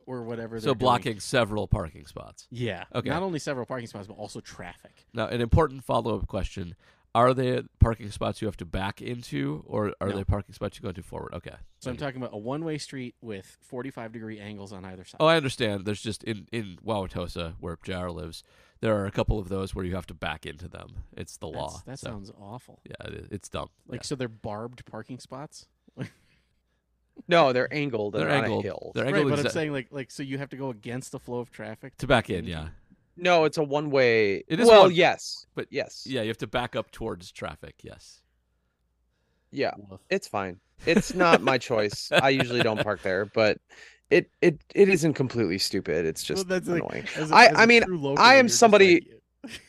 or 0.06 0.22
whatever. 0.22 0.58
So 0.58 0.66
they're 0.66 0.74
doing. 0.74 0.78
blocking 0.78 1.20
several 1.20 1.68
parking 1.68 2.06
spots. 2.06 2.46
Yeah. 2.50 2.84
Okay. 2.94 3.08
Not 3.10 3.22
only 3.22 3.38
several 3.38 3.66
parking 3.66 3.86
spots, 3.88 4.06
but 4.06 4.14
also 4.14 4.40
traffic. 4.40 5.06
Now, 5.12 5.26
an 5.28 5.40
important 5.40 5.84
follow-up 5.84 6.26
question: 6.26 6.76
Are 7.14 7.34
they 7.34 7.62
parking 7.78 8.10
spots 8.10 8.40
you 8.40 8.46
have 8.48 8.56
to 8.58 8.64
back 8.64 9.02
into, 9.02 9.62
or 9.66 9.94
are 10.00 10.08
No. 10.08 10.16
they 10.16 10.24
parking 10.24 10.54
spots 10.54 10.78
you 10.78 10.82
go 10.82 10.88
into 10.88 11.02
forward? 11.02 11.34
Okay. 11.34 11.54
So 11.80 11.90
I'm 11.90 11.96
talking 11.98 12.16
about 12.20 12.32
a 12.34 12.38
one-way 12.38 12.78
street 12.78 13.14
with 13.20 13.58
45 13.60 14.12
degree 14.12 14.40
angles 14.40 14.72
on 14.72 14.84
either 14.84 15.04
side. 15.04 15.18
Oh, 15.20 15.26
I 15.26 15.36
understand. 15.36 15.84
There's 15.84 16.02
just 16.02 16.24
in 16.24 16.48
in 16.52 16.78
Wauwatosa, 16.84 17.54
where 17.60 17.78
JR 17.84 18.08
lives, 18.08 18.42
there 18.80 18.96
are 18.96 19.06
a 19.06 19.10
couple 19.10 19.38
of 19.38 19.48
those 19.48 19.74
where 19.74 19.84
you 19.84 19.94
have 19.94 20.06
to 20.06 20.14
back 20.14 20.46
into 20.46 20.68
them. 20.68 20.88
It's 21.16 21.36
the 21.36 21.46
That's- 21.48 21.72
law. 21.72 21.82
That 21.86 21.98
So, 21.98 22.08
sounds 22.10 22.30
awful. 22.40 22.80
yeah, 22.84 23.06
it 23.08 23.14
is. 23.14 23.28
it's 23.30 23.48
dumb. 23.48 23.68
Like 23.86 24.00
Yeah. 24.00 24.04
so, 24.06 24.14
they're 24.14 24.28
barbed 24.28 24.84
parking 24.86 25.18
spots. 25.18 25.66
No, 27.26 27.52
they're 27.52 27.72
angled. 27.74 28.14
and 28.14 28.22
they're 28.22 28.30
on 28.30 28.44
angled. 28.44 28.64
A 28.64 28.68
hill. 28.68 28.92
They're 28.94 29.04
Right, 29.04 29.14
angled 29.16 29.30
but 29.36 29.44
I'm 29.46 29.50
saying 29.50 29.72
like 29.72 29.88
like 29.90 30.10
so 30.10 30.22
you 30.22 30.38
have 30.38 30.50
to 30.50 30.56
go 30.56 30.70
against 30.70 31.10
the 31.12 31.18
flow 31.18 31.40
of 31.40 31.50
traffic 31.50 31.96
to 31.98 32.06
back 32.06 32.30
in. 32.30 32.44
Yeah, 32.44 32.68
No, 33.16 33.44
it's 33.44 33.58
a 33.58 33.62
one 33.64 33.90
way. 33.90 34.44
It 34.46 34.60
is 34.60 34.68
well, 34.68 34.82
one- 34.82 34.94
yes, 34.94 35.44
but 35.56 35.66
yes, 35.70 36.04
yeah, 36.06 36.22
you 36.22 36.28
have 36.28 36.38
to 36.38 36.46
back 36.46 36.76
up 36.76 36.92
towards 36.92 37.32
traffic. 37.32 37.74
Yes. 37.82 38.22
yeah. 39.50 39.72
Woof. 39.76 40.00
It's 40.10 40.28
fine. 40.28 40.60
It's 40.86 41.12
not 41.12 41.42
my 41.42 41.58
choice. 41.58 42.10
I 42.12 42.28
usually 42.28 42.62
don't 42.62 42.80
park 42.84 43.02
there, 43.02 43.24
but 43.26 43.58
it 44.10 44.30
it 44.42 44.60
it 44.74 44.88
isn't 44.88 45.14
completely 45.14 45.58
stupid. 45.58 46.06
It's 46.06 46.28
Well, 46.28 46.36
just 46.44 46.48
like- 46.66 46.82
annoying. 46.82 47.06
as 47.16 47.30
a- 47.30 47.34
I- 47.34 47.46
as 47.46 47.56
I 47.56 47.64
a 47.64 47.66
mean, 47.66 47.82
local, 47.88 48.18
I 48.18 48.34
am 48.36 48.48
somebody- 48.48 49.06
like, 49.44 49.60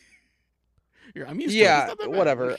I'm 1.28 1.40
used 1.40 1.54
Yeah, 1.54 1.66
to 1.66 1.72
it. 1.72 1.78
It's 1.82 1.88
not 1.88 1.98
that 1.98 2.10
bad. 2.10 2.18
whatever. 2.18 2.56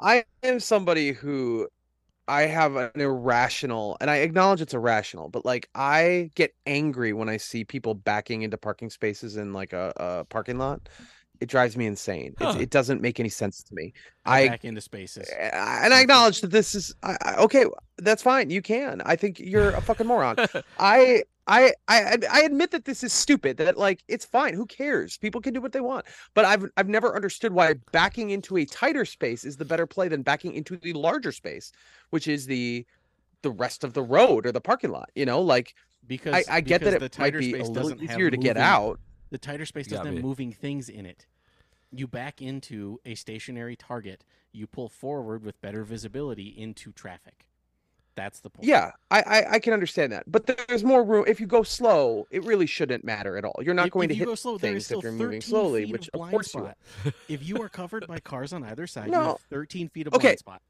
I 0.00 0.24
am 0.42 0.60
somebody 0.60 1.12
who 1.12 1.68
I 2.26 2.42
have 2.42 2.76
an 2.76 2.90
irrational, 2.94 3.96
and 4.00 4.08
I 4.10 4.16
acknowledge 4.18 4.60
it's 4.60 4.72
irrational, 4.74 5.28
but 5.28 5.44
like 5.44 5.68
I 5.74 6.30
get 6.34 6.54
angry 6.66 7.12
when 7.12 7.28
I 7.28 7.36
see 7.36 7.64
people 7.64 7.92
backing 7.94 8.42
into 8.42 8.56
parking 8.56 8.88
spaces 8.88 9.36
in 9.36 9.52
like 9.52 9.72
a, 9.72 9.92
a 9.96 10.24
parking 10.26 10.56
lot. 10.58 10.88
It 11.40 11.48
drives 11.48 11.76
me 11.76 11.86
insane. 11.86 12.34
Huh. 12.38 12.56
it 12.60 12.68
doesn't 12.70 13.00
make 13.00 13.18
any 13.18 13.30
sense 13.30 13.62
to 13.62 13.74
me. 13.74 13.92
I 14.26 14.40
I 14.40 14.48
back 14.48 14.64
into 14.64 14.80
spaces. 14.80 15.28
I- 15.30 15.80
and 15.84 15.94
I 15.94 16.00
acknowledge 16.02 16.42
that 16.42 16.50
this 16.50 16.74
is 16.74 16.94
I, 17.02 17.16
I- 17.22 17.34
okay. 17.36 17.64
That's 17.98 18.22
fine. 18.22 18.50
You 18.50 18.62
can. 18.62 19.00
I 19.04 19.16
think 19.16 19.38
you're 19.40 19.70
a 19.70 19.80
fucking 19.80 20.06
moron. 20.06 20.36
I, 20.78 21.22
I, 21.46 21.72
I, 21.88 22.16
I 22.30 22.42
admit 22.42 22.70
that 22.70 22.84
this 22.86 23.02
is 23.02 23.12
stupid. 23.12 23.56
That 23.58 23.76
like 23.76 24.02
it's 24.08 24.24
fine. 24.24 24.54
Who 24.54 24.64
cares? 24.66 25.16
People 25.18 25.40
can 25.40 25.52
do 25.52 25.60
what 25.60 25.72
they 25.72 25.80
want. 25.80 26.06
But 26.34 26.44
I've, 26.44 26.64
I've 26.76 26.88
never 26.88 27.14
understood 27.14 27.52
why 27.52 27.74
backing 27.92 28.30
into 28.30 28.56
a 28.56 28.64
tighter 28.64 29.04
space 29.04 29.44
is 29.44 29.56
the 29.56 29.64
better 29.66 29.86
play 29.86 30.08
than 30.08 30.22
backing 30.22 30.54
into 30.54 30.76
the 30.76 30.92
larger 30.94 31.32
space, 31.32 31.72
which 32.10 32.26
is 32.28 32.46
the, 32.46 32.86
the 33.42 33.50
rest 33.50 33.82
of 33.84 33.92
the 33.94 34.02
road 34.02 34.46
or 34.46 34.52
the 34.52 34.60
parking 34.60 34.90
lot. 34.90 35.10
You 35.14 35.26
know, 35.26 35.40
like 35.42 35.74
Because 36.06 36.34
I, 36.48 36.56
I 36.56 36.60
get 36.60 36.80
because 36.80 36.92
that 36.94 36.98
the 37.00 37.04
it 37.06 37.18
might 37.18 37.24
tighter 37.24 37.38
be 37.40 37.54
a 37.58 37.64
little 37.64 38.02
easier 38.02 38.30
to 38.30 38.36
get 38.36 38.56
out. 38.56 39.00
The 39.30 39.38
tighter 39.38 39.66
space 39.66 39.86
Got 39.86 39.96
doesn't 39.98 40.06
have 40.06 40.14
me. 40.16 40.22
moving 40.22 40.52
things 40.52 40.88
in 40.88 41.06
it. 41.06 41.26
You 41.92 42.06
back 42.06 42.40
into 42.40 43.00
a 43.04 43.14
stationary 43.14 43.76
target. 43.76 44.24
You 44.52 44.66
pull 44.66 44.88
forward 44.88 45.42
with 45.44 45.60
better 45.60 45.82
visibility 45.84 46.46
into 46.48 46.92
traffic. 46.92 47.46
That's 48.16 48.40
the 48.40 48.50
point. 48.50 48.66
Yeah, 48.66 48.90
I, 49.10 49.20
I, 49.22 49.50
I 49.52 49.58
can 49.60 49.72
understand 49.72 50.12
that. 50.12 50.24
But 50.30 50.46
there's 50.46 50.82
more 50.84 51.02
room. 51.04 51.24
If 51.28 51.40
you 51.40 51.46
go 51.46 51.62
slow, 51.62 52.26
it 52.30 52.44
really 52.44 52.66
shouldn't 52.66 53.04
matter 53.04 53.36
at 53.36 53.44
all. 53.44 53.54
You're 53.62 53.72
not 53.74 53.86
If- 53.86 53.92
going 53.92 54.04
if 54.10 54.10
to 54.10 54.14
you 54.16 54.20
hit 54.20 54.26
go 54.26 54.34
slow, 54.34 54.58
things 54.58 54.90
if 54.90 55.02
you're 55.02 55.12
moving 55.12 55.40
slowly, 55.40 55.86
which 55.86 56.08
of 56.08 56.14
of 56.14 56.18
blind 56.18 56.30
course 56.32 56.54
you 56.54 56.60
will. 56.60 56.66
spot. 57.02 57.14
if 57.28 57.46
you 57.48 57.62
are 57.62 57.68
covered 57.68 58.06
by 58.08 58.18
cars 58.32 58.52
on 58.52 58.64
either 58.64 58.86
side, 58.86 59.06
you 59.06 59.12
No. 59.12 59.22
have 59.24 59.40
13 59.48 59.88
feet 59.88 60.06
of 60.08 60.14
Okay. 60.14 60.22
blind 60.28 60.38
spot. 60.40 60.62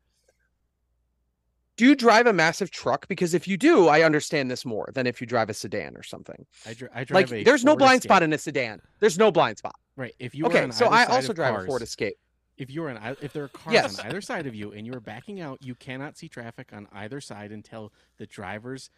Do 1.80 1.86
you 1.86 1.94
drive 1.96 2.26
a 2.26 2.32
massive 2.34 2.70
truck? 2.70 3.08
Because 3.08 3.32
if 3.32 3.48
you 3.48 3.56
do, 3.56 3.88
I 3.88 4.02
understand 4.02 4.50
this 4.50 4.66
more 4.66 4.90
than 4.92 5.06
if 5.06 5.18
you 5.18 5.26
drive 5.26 5.48
a 5.48 5.54
sedan 5.54 5.96
or 5.96 6.02
something. 6.02 6.44
I, 6.66 6.74
dri- 6.74 6.90
I 6.94 7.04
drive 7.04 7.30
Like, 7.30 7.44
there's 7.46 7.64
no 7.64 7.70
Ford 7.70 7.78
blind 7.78 8.02
spot 8.02 8.22
in 8.22 8.34
a 8.34 8.36
sedan. 8.36 8.82
There's 8.98 9.16
no 9.16 9.32
blind 9.32 9.56
spot. 9.56 9.76
Right. 9.96 10.14
If 10.18 10.34
you 10.34 10.44
are 10.44 10.48
Okay, 10.50 10.64
on 10.64 10.72
so 10.72 10.88
I 10.88 11.06
also 11.06 11.32
drive 11.32 11.54
cars, 11.54 11.64
a 11.64 11.66
Ford 11.66 11.80
Escape. 11.80 12.16
if 12.58 12.70
you 12.70 12.84
are 12.84 12.90
on 12.90 13.16
if 13.22 13.32
there 13.32 13.44
are 13.44 13.48
cars 13.48 13.72
Yes. 13.72 13.98
on 13.98 14.04
either 14.08 14.20
side 14.20 14.46
of 14.46 14.54
you 14.54 14.72
and 14.72 14.86
you 14.86 14.92
are 14.92 15.00
backing 15.00 15.40
out, 15.40 15.64
you 15.64 15.74
cannot 15.74 16.18
see 16.18 16.28
traffic 16.28 16.68
on 16.74 16.86
either 16.92 17.18
side 17.18 17.50
until 17.50 17.94
the 18.18 18.26
driver's 18.26 18.90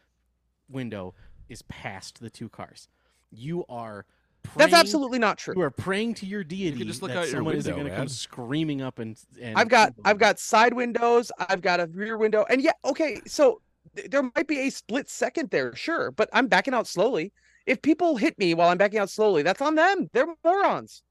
window 0.69 1.15
is 1.49 1.63
past 1.63 2.21
the 2.21 2.31
two 2.31 2.49
cars. 2.49 2.89
You 3.31 3.65
are 3.69 4.07
praying, 4.43 4.71
That's 4.71 4.81
absolutely 4.81 5.19
not 5.19 5.39
true. 5.39 5.55
you 5.57 5.63
are 5.63 5.71
praying 5.71 6.15
to 6.15 6.27
your 6.27 6.45
deity 6.45 6.73
You 6.73 6.79
can 6.79 6.87
just 6.89 7.03
look 7.03 7.11
that 7.11 7.19
out 7.19 7.25
your 7.27 7.37
someone 7.39 7.55
isn't 7.57 7.71
window, 7.75 7.85
going 7.89 7.93
to 7.93 7.97
come 7.97 8.09
screaming 8.09 8.83
up 8.83 8.99
and, 8.99 9.19
and 9.41 9.57
I've 9.57 9.69
got 9.69 9.95
I've 10.05 10.19
got 10.19 10.39
side 10.39 10.75
windows, 10.75 11.31
I've 11.39 11.63
got 11.63 11.81
a 11.81 11.87
rear 11.87 12.17
window, 12.19 12.45
and 12.51 12.61
yeah, 12.63 12.73
okay, 12.85 13.21
so 13.27 13.61
th- 13.97 14.11
there 14.11 14.23
might 14.35 14.47
be 14.47 14.59
a 14.61 14.71
split 14.71 15.09
second 15.09 15.51
there, 15.51 15.75
sure, 15.75 16.11
but 16.11 16.29
I'm 16.33 16.47
backing 16.49 16.75
out 16.75 16.87
slowly. 16.87 17.33
If 17.67 17.81
people 17.81 18.17
hit 18.17 18.39
me 18.39 18.55
while 18.55 18.69
I'm 18.69 18.79
backing 18.79 18.99
out 18.99 19.09
slowly, 19.11 19.43
that's 19.43 19.61
on 19.63 19.77
them. 19.77 20.11
They're 20.13 20.27
morons, 20.45 21.03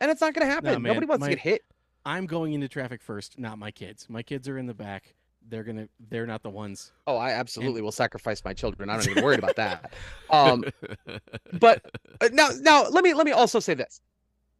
and 0.00 0.10
it's 0.10 0.20
not 0.20 0.34
going 0.34 0.46
to 0.46 0.52
happen. 0.52 0.72
man, 0.82 0.82
Nobody 0.82 1.06
wants 1.06 1.20
my- 1.20 1.28
to 1.28 1.34
get 1.36 1.42
hit. 1.42 1.62
I'm 2.04 2.26
going 2.26 2.52
into 2.52 2.66
traffic 2.66 3.00
first, 3.00 3.38
not 3.38 3.58
my 3.58 3.70
kids. 3.70 4.08
My 4.10 4.24
kids 4.24 4.48
are 4.48 4.58
in 4.58 4.66
the 4.66 4.74
back. 4.74 5.14
They're 5.52 5.64
gonna. 5.64 5.86
They're 6.08 6.26
not 6.26 6.42
the 6.42 6.48
ones. 6.48 6.92
Oh, 7.06 7.18
I 7.18 7.32
absolutely 7.32 7.82
will 7.82 7.92
sacrifice 7.92 8.42
my 8.42 8.54
children. 8.54 8.88
I'm 8.88 8.96
not 8.96 9.06
even 9.06 9.22
worried 9.22 9.38
about 9.38 9.56
that. 9.56 9.92
Um, 10.30 10.64
but 11.60 11.84
uh, 12.22 12.30
now 12.32 12.48
now 12.60 12.88
let 12.88 13.04
me 13.04 13.12
let 13.12 13.26
me 13.26 13.32
also 13.32 13.60
say 13.60 13.74
this 13.74 14.00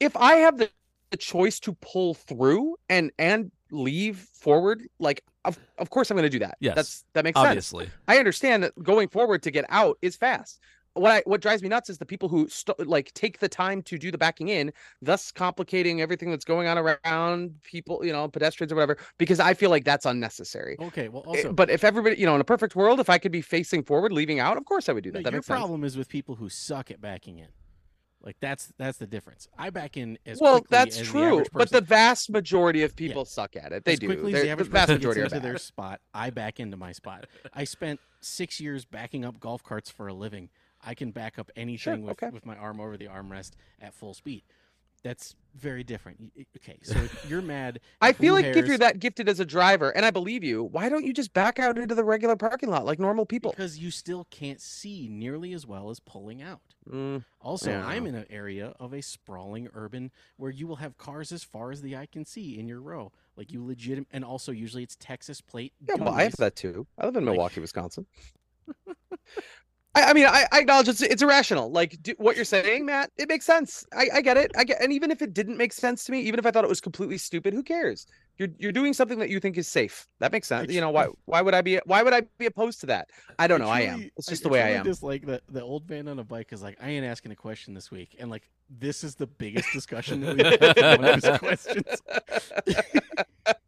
if 0.01 0.15
i 0.19 0.35
have 0.35 0.59
the, 0.59 0.69
the 1.11 1.17
choice 1.17 1.59
to 1.61 1.73
pull 1.81 2.13
through 2.13 2.77
and 2.91 3.11
and 3.19 3.51
leave 3.71 4.19
forward 4.19 4.83
like 4.99 5.23
of, 5.47 5.59
of 5.79 5.89
course 5.89 6.11
i'm 6.11 6.17
going 6.19 6.31
to 6.31 6.39
do 6.39 6.41
that 6.41 6.59
Yes, 6.61 6.75
that's 6.75 7.05
that 7.15 7.25
makes 7.25 7.39
sense 7.39 7.49
Obviously. 7.49 7.89
i 8.07 8.19
understand 8.19 8.65
that 8.65 8.73
going 8.83 9.09
forward 9.09 9.43
to 9.45 9.51
get 9.51 9.65
out 9.71 9.97
is 10.03 10.15
fast 10.15 10.61
what 10.95 11.11
I 11.11 11.23
what 11.25 11.41
drives 11.41 11.63
me 11.63 11.69
nuts 11.69 11.89
is 11.91 11.99
the 11.99 12.07
people 12.07 12.29
who 12.29 12.49
st- 12.49 12.87
like 12.87 13.13
take 13.15 13.39
the 13.39 13.49
time 13.49 13.83
to 13.83 13.99
do 13.99 14.11
the 14.11 14.19
backing 14.19 14.49
in, 14.49 14.73
thus 15.01 15.33
complicating 15.33 16.01
everything 16.01 16.31
that's 16.31 16.45
going 16.45 16.69
on 16.69 16.79
around 16.79 17.55
people, 17.63 18.05
you 18.05 18.13
know, 18.13 18.29
pedestrians 18.29 18.73
or 18.73 18.77
whatever. 18.77 18.97
Because 19.19 19.41
I 19.41 19.55
feel 19.55 19.71
like 19.71 19.85
that's 19.85 20.05
unnecessary. 20.07 20.77
Okay. 20.81 21.09
Well, 21.09 21.23
Eh, 21.27 21.29
also, 21.29 21.53
but 21.53 21.71
if 21.71 21.85
everybody, 21.85 22.17
you 22.17 22.27
know, 22.27 22.35
in 22.35 22.41
a 22.41 22.45
perfect 22.45 22.77
world, 22.77 23.01
if 23.01 23.09
I 23.09 23.19
could 23.19 23.33
be 23.33 23.41
facing 23.43 23.83
forward, 23.85 24.13
leaving 24.13 24.39
out, 24.41 24.57
of 24.57 24.65
course 24.65 24.89
I 24.89 24.93
would 24.93 25.05
do 25.05 25.11
No, 25.11 25.15
that. 25.19 25.25
That 25.25 25.31
your 25.33 25.39
makes 25.39 25.47
sense. 25.47 25.59
problem 25.59 25.85
is 25.85 25.97
with 25.97 26.09
people 26.09 26.35
who 26.37 26.49
suck 26.49 26.91
at 26.91 27.01
backing 27.01 27.39
in. 27.39 27.49
Like 28.25 28.37
that's 28.41 28.73
that's 28.79 28.99
the 28.99 29.07
difference. 29.09 29.49
I 29.59 29.71
back 29.71 29.97
in 29.97 30.17
as 30.27 30.41
well, 30.41 30.65
that's 30.71 31.01
as 31.01 31.09
true, 31.09 31.39
average 31.41 31.49
but 31.53 31.71
the 31.71 31.81
vast 31.81 32.31
majority 32.31 32.85
of 32.85 32.95
people 32.95 33.25
suck 33.25 33.57
at 33.57 33.73
it. 33.73 33.85
They 33.85 33.95
as 33.95 33.99
do. 33.99 34.07
quickly 34.07 34.33
as 34.33 34.33
They're- 34.35 34.41
the 34.43 34.47
the 34.47 34.53
average 34.53 34.69
vast 34.69 34.89
majority 34.91 35.23
gets 35.23 35.33
into 35.35 35.45
their 35.45 35.59
spot, 35.59 36.01
I 36.15 36.31
back 36.31 36.61
into 36.61 36.77
my 36.77 36.93
spot. 36.93 37.27
I 37.53 37.65
spent 37.65 37.99
six 38.21 38.61
years 38.61 38.85
backing 38.85 39.25
up 39.25 39.41
golf 39.41 39.65
carts 39.65 39.91
for 39.91 40.07
a 40.07 40.15
living. 40.15 40.51
I 40.83 40.95
can 40.95 41.11
back 41.13 41.39
up 41.39 41.51
anything 41.57 42.03
with, 42.03 42.13
okay. 42.23 42.31
with 42.31 42.45
my 42.47 42.57
arm 42.57 42.81
over 42.81 42.97
the 42.97 43.07
armrest 43.07 43.53
at 43.81 43.95
full 43.95 44.15
speed. 44.15 44.43
That's 45.05 45.35
very 45.57 45.83
different. 45.83 46.33
Okay, 46.59 46.79
so 46.83 46.95
you're 47.29 47.43
mad. 47.57 47.81
I 48.01 48.13
feel 48.13 48.35
like 48.35 48.45
if 48.45 48.67
you're 48.69 48.79
that 48.79 49.01
gifted 49.01 49.29
as 49.29 49.41
a 49.41 49.45
driver, 49.45 49.91
and 49.91 50.07
I 50.07 50.13
believe 50.13 50.45
you, 50.45 50.63
why 50.63 50.89
don't 50.89 51.05
you 51.05 51.13
just 51.13 51.33
back 51.33 51.59
out 51.59 51.77
into 51.77 51.97
the 51.97 52.05
regular 52.05 52.37
parking 52.37 52.71
lot 52.71 52.85
like 52.87 53.01
normal 53.01 53.27
people? 53.27 53.51
because 53.51 53.79
you 53.79 53.91
still 53.91 54.29
can't 54.31 54.61
see 54.61 55.09
nearly 55.11 55.53
as 55.55 55.67
well 55.67 55.91
as 55.91 55.99
pulling 55.99 56.41
out. 56.41 56.61
Mm, 56.89 57.25
Also, 57.41 57.71
Yeah. 57.73 57.85
I'm 57.85 58.07
in 58.07 58.15
an 58.15 58.27
area 58.31 58.75
of 58.79 58.93
a 58.93 59.03
sprawling 59.03 59.69
urban 59.75 60.13
where 60.37 60.53
you 60.53 60.69
will 60.69 60.77
have 60.77 60.97
cars 60.99 61.33
as 61.33 61.43
far 61.43 61.73
as 61.73 61.83
the 61.83 61.97
eye 61.97 62.07
can 62.07 62.25
see 62.25 62.57
in 62.57 62.69
your 62.69 62.81
row. 62.81 63.11
Like 63.37 63.51
you 63.51 63.65
legit, 63.65 64.07
and 64.13 64.25
also 64.25 64.53
usually 64.53 64.85
it's 64.85 64.95
Texas 65.01 65.41
plate. 65.41 65.73
yeah, 65.81 65.97
well, 65.97 66.15
I 66.15 66.23
have 66.23 66.37
that 66.37 66.55
too. 66.55 66.87
I 66.97 67.07
live 67.07 67.17
in 67.17 67.25
Like- 67.25 67.33
Milwaukee, 67.35 67.61
Wisconsin. 67.61 68.07
I, 69.95 70.05
I 70.05 70.13
mean, 70.15 70.27
I, 70.27 70.47
I 70.51 70.61
acknowledge 70.61 70.89
it's 70.89 71.03
it's 71.03 71.23
irrational. 71.23 71.71
Like 71.71 72.03
do, 72.03 72.15
what 72.17 72.37
you're 72.37 72.45
saying, 72.45 72.87
Matt, 72.87 73.11
it 73.19 73.29
makes 73.29 73.45
sense. 73.45 73.85
I, 73.93 74.09
I 74.15 74.21
get 74.23 74.37
it. 74.37 74.51
I 74.57 74.65
get, 74.65 74.81
and 74.81 74.93
even 74.93 75.11
if 75.11 75.21
it 75.21 75.35
didn't 75.35 75.59
make 75.59 75.73
sense 75.73 76.05
to 76.05 76.13
me, 76.13 76.21
even 76.21 76.39
if 76.39 76.47
I 76.47 76.51
thought 76.51 76.65
it 76.65 76.69
was 76.69 76.81
completely 76.81 77.19
stupid, 77.19 77.53
who 77.53 77.63
cares? 77.63 78.07
You're 78.39 78.49
you're 78.59 78.73
doing 78.73 78.95
something 78.95 79.19
that 79.19 79.29
you 79.29 79.39
think 79.39 79.59
is 79.59 79.69
safe. 79.69 80.07
That 80.19 80.33
makes 80.33 80.49
sense. 80.49 80.71
I 80.71 80.73
You 80.73 80.81
know 80.81 80.91
why? 80.91 81.09
Why 81.27 81.43
would 81.43 81.53
I 81.53 81.61
be? 81.61 81.79
Why 81.85 82.03
would 82.03 82.15
I 82.15 82.23
be 82.39 82.47
opposed 82.47 82.81
to 82.81 82.87
that? 82.87 83.09
I 83.39 83.47
don't 83.47 83.61
know. 83.61 83.69
I, 83.69 83.81
am. 83.83 84.11
It's 84.17 84.27
just 84.27 84.43
the 84.43 84.49
way 84.49 84.63
I 84.63 84.71
am. 84.71 84.85
Just 84.85 85.03
like 85.03 85.27
the 85.27 85.43
the 85.51 85.63
old 85.63 85.89
man 85.91 86.09
on 86.09 86.19
a 86.19 86.25
bike 86.25 86.53
is 86.53 86.63
like, 86.63 86.79
I 86.83 86.89
ain't 86.89 87.05
asking 87.05 87.33
a 87.33 87.37
question 87.37 87.75
this 87.75 87.91
week, 87.91 88.17
and 88.19 88.31
like 88.31 88.49
this 88.71 89.05
is 89.05 89.15
the 89.15 89.27
biggest 89.27 89.69
discussion 89.73 90.23
that 90.23 90.37
we've 90.37 90.47
had 90.47 90.79
for 90.79 91.03
one 91.03 91.05
of 91.05 91.23
his 91.23 91.39
questions. 91.39 92.03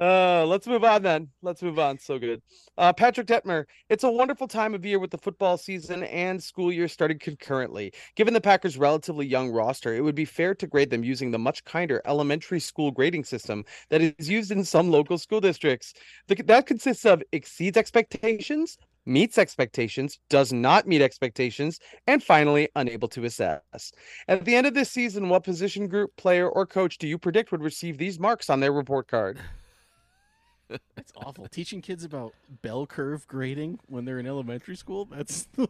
Uh, 0.00 0.46
let's 0.46 0.66
move 0.66 0.84
on 0.84 1.02
then. 1.02 1.28
Let's 1.42 1.60
move 1.60 1.78
on. 1.78 1.98
So 1.98 2.18
good. 2.18 2.40
Uh, 2.76 2.92
Patrick 2.92 3.26
Detmer, 3.26 3.64
it's 3.88 4.04
a 4.04 4.10
wonderful 4.10 4.46
time 4.46 4.74
of 4.74 4.84
year 4.84 5.00
with 5.00 5.10
the 5.10 5.18
football 5.18 5.56
season 5.56 6.04
and 6.04 6.40
school 6.40 6.70
year 6.72 6.86
starting 6.86 7.18
concurrently. 7.18 7.92
Given 8.14 8.32
the 8.32 8.40
Packers' 8.40 8.78
relatively 8.78 9.26
young 9.26 9.50
roster, 9.50 9.94
it 9.94 10.02
would 10.02 10.14
be 10.14 10.24
fair 10.24 10.54
to 10.54 10.66
grade 10.68 10.90
them 10.90 11.02
using 11.02 11.32
the 11.32 11.38
much 11.38 11.64
kinder 11.64 12.00
elementary 12.06 12.60
school 12.60 12.92
grading 12.92 13.24
system 13.24 13.64
that 13.88 14.00
is 14.00 14.30
used 14.30 14.52
in 14.52 14.64
some 14.64 14.90
local 14.90 15.18
school 15.18 15.40
districts. 15.40 15.94
The, 16.28 16.36
that 16.44 16.66
consists 16.66 17.04
of 17.04 17.22
exceeds 17.32 17.76
expectations, 17.76 18.78
meets 19.04 19.36
expectations, 19.36 20.20
does 20.30 20.52
not 20.52 20.86
meet 20.86 21.02
expectations, 21.02 21.80
and 22.06 22.22
finally, 22.22 22.68
unable 22.76 23.08
to 23.08 23.24
assess. 23.24 23.92
At 24.28 24.44
the 24.44 24.54
end 24.54 24.68
of 24.68 24.74
this 24.74 24.92
season, 24.92 25.28
what 25.28 25.42
position 25.42 25.88
group, 25.88 26.14
player, 26.16 26.48
or 26.48 26.66
coach 26.66 26.98
do 26.98 27.08
you 27.08 27.18
predict 27.18 27.50
would 27.50 27.62
receive 27.62 27.98
these 27.98 28.20
marks 28.20 28.48
on 28.48 28.60
their 28.60 28.72
report 28.72 29.08
card? 29.08 29.40
It's 30.96 31.12
awful. 31.16 31.46
Teaching 31.48 31.80
kids 31.80 32.04
about 32.04 32.34
bell 32.62 32.86
curve 32.86 33.26
grading 33.26 33.80
when 33.86 34.04
they're 34.04 34.18
in 34.18 34.26
elementary 34.26 34.76
school, 34.76 35.06
that's 35.06 35.44
the 35.56 35.68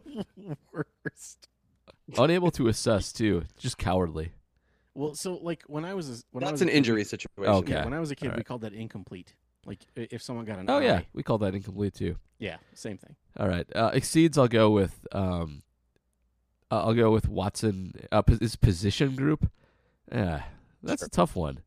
worst. 0.73 1.47
Unable 2.17 2.51
to 2.51 2.67
assess 2.67 3.13
too. 3.13 3.43
Just 3.57 3.77
cowardly. 3.77 4.31
Well, 4.95 5.13
so 5.13 5.35
like 5.41 5.63
when 5.67 5.85
I 5.85 5.93
was 5.93 6.09
a, 6.09 6.23
when 6.31 6.43
I 6.43 6.51
was 6.51 6.59
That's 6.59 6.69
a 6.69 6.71
an 6.71 6.77
injury 6.77 7.03
situation. 7.03 7.53
Okay. 7.53 7.73
Yeah, 7.73 7.85
when 7.85 7.93
I 7.93 7.99
was 7.99 8.11
a 8.11 8.15
kid, 8.15 8.35
we 8.35 8.43
called 8.43 8.61
that 8.61 8.73
incomplete. 8.73 9.33
Like 9.65 9.79
if 9.95 10.21
someone 10.21 10.45
got 10.45 10.59
an 10.59 10.69
Oh 10.69 10.79
yeah, 10.79 11.01
we 11.13 11.23
call 11.23 11.37
that 11.39 11.53
incomplete 11.53 11.93
too. 11.93 12.15
yeah, 12.39 12.57
same 12.73 12.97
thing. 12.97 13.15
All 13.37 13.47
right. 13.47 13.67
Uh, 13.75 13.91
exceeds. 13.93 14.37
I'll 14.37 14.47
go 14.47 14.69
with. 14.71 15.05
Um, 15.11 15.61
uh, 16.71 16.83
I'll 16.85 16.93
go 16.93 17.11
with 17.11 17.27
Watson. 17.29 17.93
Uh, 18.11 18.21
pos- 18.21 18.39
is 18.39 18.55
position 18.55 19.15
group. 19.15 19.49
Yeah, 20.11 20.43
that's 20.81 21.03
a 21.03 21.09
tough 21.09 21.35
one. 21.35 21.59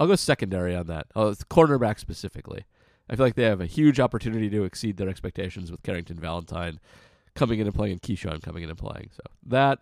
I'll 0.00 0.06
go 0.08 0.16
secondary 0.16 0.74
on 0.74 0.86
that. 0.88 1.06
Oh, 1.14 1.28
it's 1.28 1.44
cornerback 1.44 1.98
specifically. 2.00 2.64
I 3.08 3.16
feel 3.16 3.26
like 3.26 3.34
they 3.34 3.44
have 3.44 3.60
a 3.60 3.66
huge 3.66 4.00
opportunity 4.00 4.48
to 4.50 4.64
exceed 4.64 4.96
their 4.96 5.08
expectations 5.08 5.70
with 5.70 5.82
Carrington 5.82 6.18
Valentine 6.18 6.80
coming 7.34 7.58
in 7.58 7.66
and 7.66 7.74
playing, 7.74 7.92
and 7.92 8.02
Keisean 8.02 8.42
coming 8.42 8.62
in 8.62 8.70
and 8.70 8.78
playing. 8.78 9.10
So 9.12 9.22
that 9.46 9.80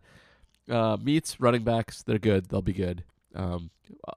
uh, 0.68 0.96
meets 1.00 1.40
running 1.40 1.62
backs. 1.62 2.02
They're 2.02 2.18
good. 2.18 2.48
They'll 2.48 2.62
be 2.62 2.72
good. 2.72 3.04
Um, 3.34 3.70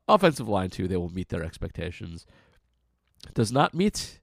offensive 0.07 0.47
line 0.47 0.69
too. 0.69 0.87
They 0.87 0.97
will 0.97 1.13
meet 1.13 1.29
their 1.29 1.43
expectations. 1.43 2.25
Does 3.33 3.51
not 3.51 3.73
meet. 3.73 4.19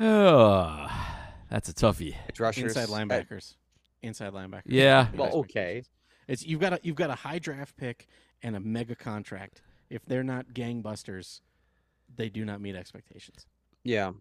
Oh, 0.00 0.88
that's 1.50 1.68
a 1.68 1.74
toughie. 1.74 2.16
Edge 2.28 2.40
rushers. 2.40 2.76
Inside 2.76 2.92
uh, 2.92 2.98
linebackers. 2.98 3.54
Inside 4.02 4.32
linebackers. 4.32 4.62
Yeah. 4.66 5.08
Well, 5.14 5.32
okay. 5.32 5.84
It's 6.28 6.44
you've 6.44 6.60
got 6.60 6.74
a 6.74 6.80
you've 6.82 6.96
got 6.96 7.10
a 7.10 7.14
high 7.14 7.38
draft 7.38 7.76
pick 7.76 8.06
and 8.42 8.56
a 8.56 8.60
mega 8.60 8.94
contract. 8.94 9.62
If 9.90 10.04
they're 10.06 10.24
not 10.24 10.48
gangbusters, 10.48 11.40
they 12.16 12.28
do 12.28 12.44
not 12.44 12.60
meet 12.60 12.74
expectations. 12.74 13.46
Yeah. 13.82 14.12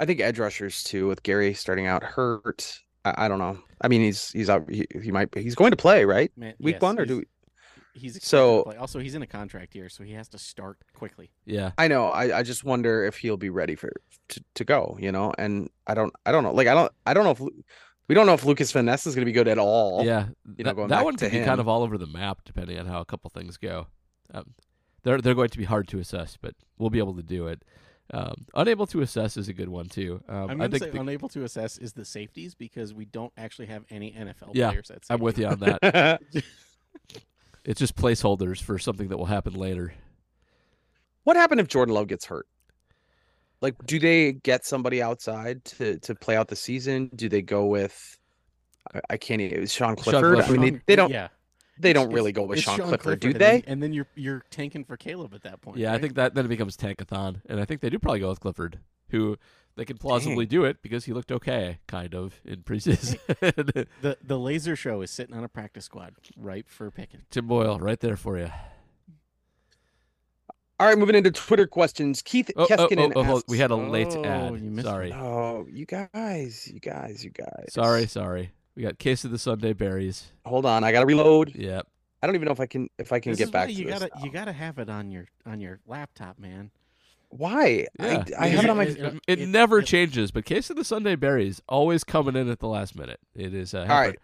I 0.00 0.04
think 0.04 0.20
edge 0.20 0.38
rushers 0.38 0.82
too, 0.82 1.08
with 1.08 1.22
Gary 1.22 1.54
starting 1.54 1.86
out 1.86 2.02
hurt. 2.02 2.80
I, 3.04 3.26
I 3.26 3.28
don't 3.28 3.38
know. 3.38 3.58
I 3.80 3.88
mean, 3.88 4.00
he's 4.00 4.30
he's 4.30 4.48
out. 4.48 4.68
He, 4.70 4.86
he 5.02 5.10
might. 5.10 5.28
He's 5.34 5.54
going 5.54 5.72
to 5.72 5.76
play, 5.76 6.04
right? 6.04 6.30
Man, 6.36 6.54
Week 6.58 6.74
yes, 6.76 6.82
one, 6.82 6.98
or 6.98 7.04
do 7.04 7.18
we? 7.18 7.24
He's 7.94 8.22
So- 8.24 8.64
to. 8.64 8.78
Also, 8.78 9.00
he's 9.00 9.14
in 9.14 9.22
a 9.22 9.26
contract 9.26 9.74
year, 9.74 9.88
so 9.88 10.04
he 10.04 10.12
has 10.12 10.28
to 10.28 10.38
start 10.38 10.78
quickly. 10.94 11.30
Yeah. 11.46 11.72
I 11.78 11.88
know. 11.88 12.08
I, 12.10 12.38
I 12.38 12.42
just 12.44 12.62
wonder 12.62 13.04
if 13.04 13.16
he'll 13.16 13.36
be 13.36 13.50
ready 13.50 13.74
for 13.74 13.92
to, 14.28 14.44
to 14.54 14.64
go. 14.64 14.96
You 15.00 15.10
know, 15.10 15.32
and 15.36 15.68
I 15.86 15.94
don't. 15.94 16.12
I 16.24 16.32
don't 16.32 16.44
know. 16.44 16.52
Like 16.52 16.68
I 16.68 16.74
don't. 16.74 16.92
I 17.04 17.14
don't 17.14 17.24
know 17.24 17.32
if 17.32 17.40
we 18.08 18.14
don't 18.14 18.26
know 18.26 18.34
if 18.34 18.44
Lukas 18.44 18.72
Van 18.72 18.84
Ness 18.86 19.06
is 19.06 19.14
going 19.14 19.22
to 19.22 19.26
be 19.26 19.32
good 19.32 19.48
at 19.48 19.58
all. 19.58 20.04
Yeah, 20.04 20.26
you 20.56 20.64
know, 20.64 20.70
that, 20.70 20.76
going 20.76 20.88
that 20.88 20.96
back 20.96 21.04
one 21.04 21.16
could 21.16 21.30
be 21.32 21.44
kind 21.44 21.60
of 21.60 21.68
all 21.68 21.82
over 21.82 21.98
the 21.98 22.06
map 22.06 22.38
depending 22.44 22.78
on 22.78 22.86
how 22.86 23.00
a 23.00 23.04
couple 23.04 23.30
things 23.30 23.56
go. 23.56 23.86
Um, 24.32 24.54
they're 25.02 25.20
they're 25.20 25.34
going 25.34 25.50
to 25.50 25.58
be 25.58 25.64
hard 25.64 25.88
to 25.88 25.98
assess, 25.98 26.36
but 26.40 26.54
we'll 26.78 26.90
be 26.90 26.98
able 26.98 27.14
to 27.14 27.22
do 27.22 27.46
it. 27.46 27.62
Um, 28.10 28.46
unable 28.54 28.86
to 28.86 29.02
assess 29.02 29.36
is 29.36 29.48
a 29.48 29.52
good 29.52 29.68
one 29.68 29.86
too. 29.86 30.22
Um, 30.28 30.50
I'm 30.50 30.58
going 30.58 30.70
to 30.70 30.78
say 30.78 30.90
the- 30.90 31.00
unable 31.00 31.28
to 31.30 31.44
assess 31.44 31.76
is 31.76 31.92
the 31.92 32.04
safeties 32.06 32.54
because 32.54 32.94
we 32.94 33.04
don't 33.04 33.32
actually 33.36 33.66
have 33.66 33.84
any 33.90 34.12
NFL 34.12 34.52
Yeah, 34.54 34.70
players 34.70 34.90
at 34.90 35.04
safety. 35.04 35.14
I'm 35.14 35.20
with 35.20 35.38
you 35.38 35.46
on 35.46 35.58
that. 35.60 36.20
it's 37.64 37.78
just 37.78 37.96
placeholders 37.96 38.62
for 38.62 38.78
something 38.78 39.08
that 39.08 39.18
will 39.18 39.26
happen 39.26 39.52
later. 39.54 39.92
what 41.24 41.36
happened 41.36 41.60
if 41.60 41.68
Jordan 41.68 41.94
Love 41.94 42.06
gets 42.08 42.24
hurt? 42.24 42.46
Like, 43.60 43.74
do 43.84 43.98
they 43.98 44.32
get 44.32 44.64
somebody 44.64 45.02
outside 45.02 45.64
to 45.66 45.98
to 45.98 46.14
play 46.14 46.36
out 46.36 46.48
the 46.48 46.56
season? 46.56 47.10
Do 47.14 47.28
they 47.28 47.42
go 47.42 47.66
with? 47.66 48.16
I- 48.94 49.00
I 49.10 49.16
can't. 49.18 49.40
even 49.42 49.66
Sean 49.66 49.96
Clifford. 49.96 50.34
Clifford. 50.34 50.58
I 50.58 50.62
mean, 50.62 50.74
they, 50.74 50.80
they 50.86 50.96
don't. 50.96 51.10
Yeah, 51.10 51.28
They 51.80 51.92
don't 51.92 52.04
It's- 52.06 52.14
really 52.14 52.32
go 52.32 52.42
with 52.44 52.58
it's 52.58 52.64
Sean, 52.64 52.76
Clifford, 52.76 53.00
Clifford, 53.00 53.20
do 53.20 53.28
and 53.28 53.36
they? 53.36 53.50
then- 53.60 53.62
and 53.66 53.82
then 53.82 53.92
you're 53.92 54.06
you're 54.14 54.42
tanking 54.50 54.84
for 54.84 54.96
Caleb 54.96 55.34
at 55.34 55.42
that 55.42 55.60
point. 55.60 55.78
Yeah, 55.78 55.92
I 55.94 55.98
think 55.98 56.14
that 56.14 56.34
then 56.34 56.44
it 56.44 56.48
becomes 56.48 56.76
Tankathon, 56.76 57.42
and 57.48 57.60
I 57.60 57.64
think 57.64 57.80
they 57.80 57.90
do 57.90 57.98
probably 57.98 58.20
go 58.20 58.28
with 58.30 58.40
Clifford, 58.40 58.80
who 59.10 59.36
they 59.76 59.84
can 59.84 59.96
plausibly 59.96 60.44
do 60.46 60.64
it 60.64 60.82
because 60.82 61.04
he 61.04 61.12
looked 61.12 61.30
okay, 61.30 61.78
kind 61.86 62.14
of 62.14 62.40
in 62.44 62.62
preseason. 62.62 63.18
the 64.02 64.18
the 64.22 64.38
laser 64.38 64.74
show 64.74 65.00
is 65.02 65.10
sitting 65.10 65.36
on 65.36 65.44
a 65.44 65.48
practice 65.48 65.84
squad, 65.84 66.14
ripe 66.36 66.68
for 66.68 66.90
picking. 66.90 67.20
Tim 67.30 67.46
Boyle, 67.46 67.78
right 67.78 68.00
there 68.00 68.16
for 68.16 68.38
you. 68.38 68.50
All 70.80 70.86
right, 70.86 70.96
moving 70.96 71.16
into 71.16 71.32
Twitter 71.32 71.66
questions. 71.66 72.22
Keith 72.22 72.50
Oh, 72.56 72.62
oh, 72.62 72.66
oh 72.70 72.88
Keskinen 72.88 73.12
oh, 73.16 73.24
oh, 73.24 73.36
asks, 73.36 73.48
we 73.48 73.58
had 73.58 73.72
a 73.72 73.76
late 73.76 74.14
Oh, 74.16 74.24
ad. 74.24 74.60
you 74.60 74.70
missed 74.70 74.86
Sorry, 74.86 75.12
Oh, 75.12 75.66
you 75.68 75.84
guys, 75.86 76.70
you 76.72 76.78
guys, 76.78 77.24
you 77.24 77.30
guys. 77.30 77.70
sorry, 77.70 78.06
sorry. 78.06 78.52
We 78.78 78.84
got 78.84 78.96
case 79.00 79.24
of 79.24 79.32
the 79.32 79.38
Sunday 79.40 79.72
berries. 79.72 80.30
Hold 80.46 80.64
on, 80.64 80.84
I 80.84 80.92
gotta 80.92 81.04
reload. 81.04 81.52
Yep. 81.52 81.84
I 82.22 82.26
don't 82.28 82.36
even 82.36 82.46
know 82.46 82.52
if 82.52 82.60
I 82.60 82.66
can 82.66 82.88
if 82.96 83.12
I 83.12 83.18
can 83.18 83.32
This 83.32 83.40
get 83.40 83.50
back 83.50 83.66
to 83.66 83.72
you 83.74 83.86
this. 83.86 83.98
gotta 83.98 84.10
now. 84.16 84.24
you 84.24 84.30
gotta 84.30 84.52
have 84.52 84.78
it 84.78 84.88
on 84.88 85.10
your 85.10 85.24
on 85.44 85.60
your 85.60 85.80
laptop, 85.84 86.38
man. 86.38 86.70
Why? 87.30 87.88
Yeah. 87.98 88.22
I, 88.38 88.44
I 88.44 88.46
have 88.46 88.62
it 88.62 88.70
on 88.70 88.76
my. 88.76 88.84
It- 88.84 88.96
It, 89.00 89.14
it- 89.26 89.38
it 89.40 89.48
never 89.48 89.80
it- 89.80 89.86
changes, 89.86 90.30
but 90.30 90.44
case 90.44 90.70
of 90.70 90.76
the 90.76 90.84
Sunday 90.84 91.16
berries 91.16 91.60
always 91.68 92.04
coming 92.04 92.36
in 92.36 92.48
at 92.48 92.60
the 92.60 92.68
last 92.68 92.94
minute. 92.96 93.18
It 93.34 93.52
is 93.52 93.74
uh, 93.74 93.80
All 93.80 93.86
right. 94.00 94.16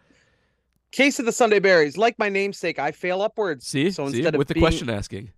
Case 0.93 1.19
of 1.19 1.27
the 1.27 1.33
Sunday 1.33 1.59
berries. 1.59 1.97
Like 1.97 2.17
my 2.21 2.29
namesake, 2.29 2.79
I 2.79 2.93
fail 2.93 3.23
upwards. 3.23 3.67
See, 3.67 3.91
so 3.91 4.09
see, 4.09 4.19
instead 4.19 4.37
of 4.37 4.39
with 4.39 4.47
the 4.47 4.55
being, 4.55 4.63
question 4.63 4.89
asking. 4.89 5.33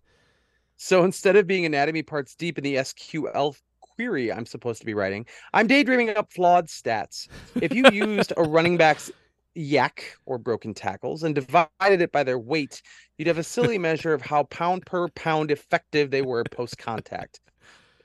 So 0.76 1.04
instead 1.04 1.36
of 1.36 1.46
being 1.46 1.64
anatomy 1.64 2.02
parts 2.02 2.34
deep 2.34 2.58
in 2.58 2.64
the 2.64 2.74
SQL 2.74 3.56
query 3.96 4.32
I'm 4.32 4.46
supposed 4.46 4.80
to 4.80 4.86
be 4.86 4.94
writing, 4.94 5.26
I'm 5.54 5.66
daydreaming 5.66 6.10
up 6.10 6.32
flawed 6.32 6.66
stats. 6.66 7.28
If 7.60 7.74
you 7.74 7.84
used 7.90 8.32
a 8.36 8.42
running 8.42 8.76
back's 8.76 9.10
YAC 9.56 10.00
or 10.26 10.38
broken 10.38 10.74
tackles 10.74 11.22
and 11.22 11.34
divided 11.34 12.02
it 12.02 12.12
by 12.12 12.22
their 12.22 12.38
weight, 12.38 12.82
you'd 13.16 13.28
have 13.28 13.38
a 13.38 13.42
silly 13.42 13.78
measure 13.88 14.12
of 14.12 14.22
how 14.22 14.44
pound 14.44 14.84
per 14.86 15.08
pound 15.08 15.50
effective 15.50 16.10
they 16.10 16.22
were 16.22 16.44
post 16.44 16.78
contact. 16.78 17.40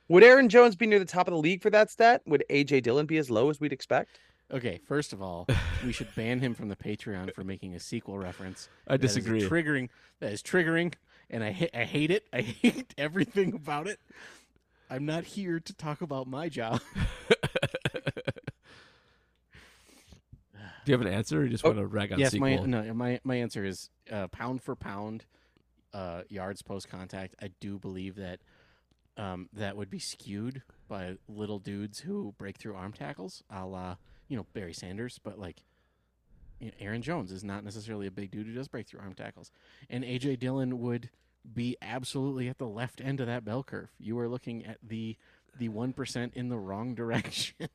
Would 0.08 0.24
Aaron 0.24 0.50
Jones 0.50 0.76
be 0.76 0.88
near 0.88 1.00
the 1.00 1.06
top 1.06 1.28
of 1.28 1.34
the 1.34 1.40
league 1.40 1.62
for 1.62 1.70
that 1.70 1.90
stat? 1.90 2.22
Would 2.26 2.44
AJ 2.50 2.84
Dillon 2.84 3.06
be 3.06 3.18
as 3.18 3.30
low 3.30 3.50
as 3.50 3.60
we'd 3.60 3.74
expect? 3.74 4.20
Okay, 4.52 4.82
first 4.86 5.14
of 5.14 5.22
all, 5.22 5.48
we 5.86 5.94
should 5.94 6.14
ban 6.16 6.40
him 6.40 6.54
from 6.54 6.68
the 6.68 6.76
Patreon 6.76 7.34
for 7.34 7.46
making 7.46 7.76
a 7.76 7.80
sequel 7.80 8.18
reference. 8.18 8.68
I 8.88 8.98
That 8.98 9.06
is 9.06 9.16
disagree. 9.16 9.42
triggering. 9.42 9.88
That 10.20 10.34
is 10.34 10.42
triggering, 10.44 10.94
and 11.30 11.42
I 11.42 11.52
ha- 11.54 11.70
I 11.74 11.86
hate 11.86 12.12
it. 12.12 12.26
I 12.34 12.42
hate 12.62 12.94
everything 12.98 13.54
about 13.54 13.88
it. 13.88 14.00
I'm 14.92 15.06
not 15.06 15.24
here 15.24 15.60
to 15.60 15.74
talk 15.74 16.02
about 16.02 16.28
my 16.28 16.50
job. 16.50 16.82
Do 20.84 20.92
you 20.92 20.94
have 20.98 21.02
an 21.02 21.14
answer, 21.14 21.40
or 21.40 21.44
you 21.44 21.50
just 21.50 21.64
Oh, 21.64 21.70
want 21.70 21.80
to 21.80 21.86
rag 21.86 22.12
on 22.12 22.20
yes, 22.20 22.32
sequel? 22.32 22.50
my 22.50 22.56
no, 22.66 22.94
my 22.94 23.20
my 23.24 23.36
answer 23.36 23.64
is 23.64 23.90
uh, 24.12 24.28
pound 24.30 24.64
for 24.64 24.76
pound, 24.76 25.26
uh, 25.94 26.24
yards 26.28 26.62
post 26.64 26.90
contact. 26.90 27.36
I 27.42 27.52
do 27.60 27.78
believe 27.78 28.16
that 28.16 28.40
um, 29.16 29.48
that 29.54 29.78
would 29.78 29.90
be 29.92 30.00
skewed 30.00 30.64
by 30.88 31.18
little 31.30 31.60
dudes 31.60 32.00
who 32.00 32.34
break 32.38 32.58
through 32.58 32.76
arm 32.76 32.94
tackles, 32.94 33.44
a 33.50 33.66
la 33.66 33.96
you 34.28 34.36
know 34.36 34.46
Barry 34.54 34.74
Sanders, 34.74 35.20
but 35.24 35.38
like 35.38 35.58
you 36.60 36.68
know, 36.68 36.74
Aaron 36.80 37.04
Jones 37.04 37.32
is 37.32 37.44
not 37.44 37.64
necessarily 37.64 38.08
a 38.08 38.12
big 38.12 38.32
dude 38.32 38.48
who 38.48 38.54
does 38.54 38.68
break 38.68 38.88
through 38.88 39.02
arm 39.02 39.14
tackles, 39.14 39.52
and 39.90 40.04
AJ 40.04 40.40
Dillon 40.40 40.80
would 40.80 41.12
be 41.54 41.78
absolutely 41.82 42.48
at 42.48 42.58
the 42.58 42.68
left 42.68 43.02
end 43.02 43.20
of 43.20 43.28
that 43.28 43.44
bell 43.46 43.64
curve. 43.64 43.90
You 44.00 44.18
are 44.20 44.30
looking 44.30 44.66
at 44.66 44.78
the 44.84 45.18
the 45.58 45.70
one 45.70 45.94
percent 45.94 46.34
in 46.36 46.50
the 46.50 46.58
wrong 46.58 46.96
direction. 46.96 47.68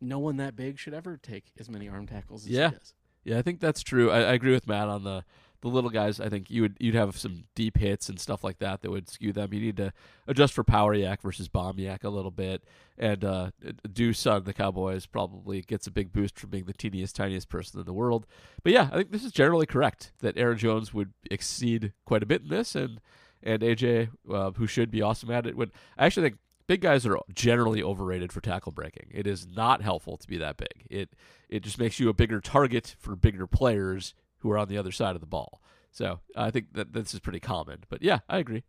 no 0.00 0.18
one 0.18 0.36
that 0.38 0.54
big 0.56 0.78
should 0.78 0.94
ever 0.94 1.16
take 1.16 1.44
as 1.58 1.68
many 1.68 1.88
arm 1.88 2.06
tackles 2.06 2.44
as 2.44 2.50
Yeah. 2.50 2.70
he 2.70 2.76
does. 2.76 2.94
Yeah, 3.24 3.38
I 3.38 3.42
think 3.42 3.60
that's 3.60 3.82
true. 3.82 4.10
I, 4.10 4.18
I 4.18 4.32
agree 4.32 4.52
with 4.52 4.66
Matt 4.66 4.88
on 4.88 5.04
the 5.04 5.24
the 5.62 5.68
little 5.68 5.90
guys. 5.90 6.20
I 6.20 6.28
think 6.28 6.50
you 6.50 6.62
would 6.62 6.76
you'd 6.78 6.94
have 6.94 7.16
some 7.16 7.44
deep 7.54 7.78
hits 7.78 8.08
and 8.08 8.20
stuff 8.20 8.44
like 8.44 8.58
that 8.58 8.82
that 8.82 8.90
would 8.90 9.08
skew 9.08 9.32
them. 9.32 9.54
You 9.54 9.60
need 9.60 9.76
to 9.78 9.92
adjust 10.26 10.52
for 10.52 10.64
power 10.64 10.94
YAC 10.94 11.22
versus 11.22 11.48
bomb 11.48 11.76
YAC 11.76 12.04
a 12.04 12.10
little 12.10 12.30
bit. 12.30 12.62
And 12.98 13.24
uh, 13.24 13.50
Deuce 13.90 14.22
the 14.22 14.52
Cowboys 14.54 15.06
probably 15.06 15.62
gets 15.62 15.86
a 15.86 15.90
big 15.90 16.12
boost 16.12 16.38
from 16.38 16.50
being 16.50 16.64
the 16.64 16.72
teeniest, 16.72 17.16
tiniest 17.16 17.48
person 17.48 17.80
in 17.80 17.86
the 17.86 17.92
world. 17.92 18.26
But 18.62 18.72
yeah, 18.72 18.90
I 18.92 18.96
think 18.96 19.12
this 19.12 19.24
is 19.24 19.32
generally 19.32 19.66
correct 19.66 20.12
that 20.20 20.36
Aaron 20.36 20.58
Jones 20.58 20.92
would 20.92 21.12
exceed 21.30 21.92
quite 22.04 22.22
a 22.22 22.26
bit 22.26 22.42
in 22.42 22.48
this, 22.48 22.74
and 22.74 23.00
and 23.42 23.62
AJ, 23.62 24.10
uh, 24.30 24.50
who 24.52 24.66
should 24.66 24.90
be 24.90 25.02
awesome 25.02 25.30
at 25.30 25.46
it, 25.46 25.56
would. 25.56 25.72
I 25.96 26.06
actually 26.06 26.28
think 26.28 26.38
big 26.66 26.80
guys 26.80 27.06
are 27.06 27.18
generally 27.34 27.82
overrated 27.82 28.32
for 28.32 28.40
tackle 28.40 28.72
breaking. 28.72 29.08
It 29.10 29.26
is 29.26 29.46
not 29.46 29.82
helpful 29.82 30.16
to 30.16 30.26
be 30.26 30.38
that 30.38 30.56
big. 30.56 30.86
It 30.90 31.10
it 31.48 31.62
just 31.62 31.78
makes 31.78 32.00
you 32.00 32.08
a 32.08 32.14
bigger 32.14 32.40
target 32.40 32.96
for 32.98 33.14
bigger 33.14 33.46
players 33.46 34.14
who 34.42 34.50
are 34.50 34.58
on 34.58 34.68
the 34.68 34.78
other 34.78 34.92
side 34.92 35.14
of 35.14 35.20
the 35.20 35.26
ball. 35.26 35.60
So 35.92 36.20
I 36.36 36.50
think 36.50 36.72
that 36.74 36.92
this 36.92 37.14
is 37.14 37.20
pretty 37.20 37.40
common. 37.40 37.78
But 37.88 38.02
yeah, 38.02 38.20
I 38.28 38.38
agree. 38.38 38.64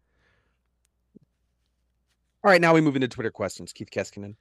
All 2.43 2.51
right, 2.51 2.61
now 2.61 2.73
we 2.73 2.81
move 2.81 2.95
into 2.95 3.07
Twitter 3.07 3.31
questions. 3.31 3.71
Keith 3.71 3.89
Keskinen. 3.89 4.35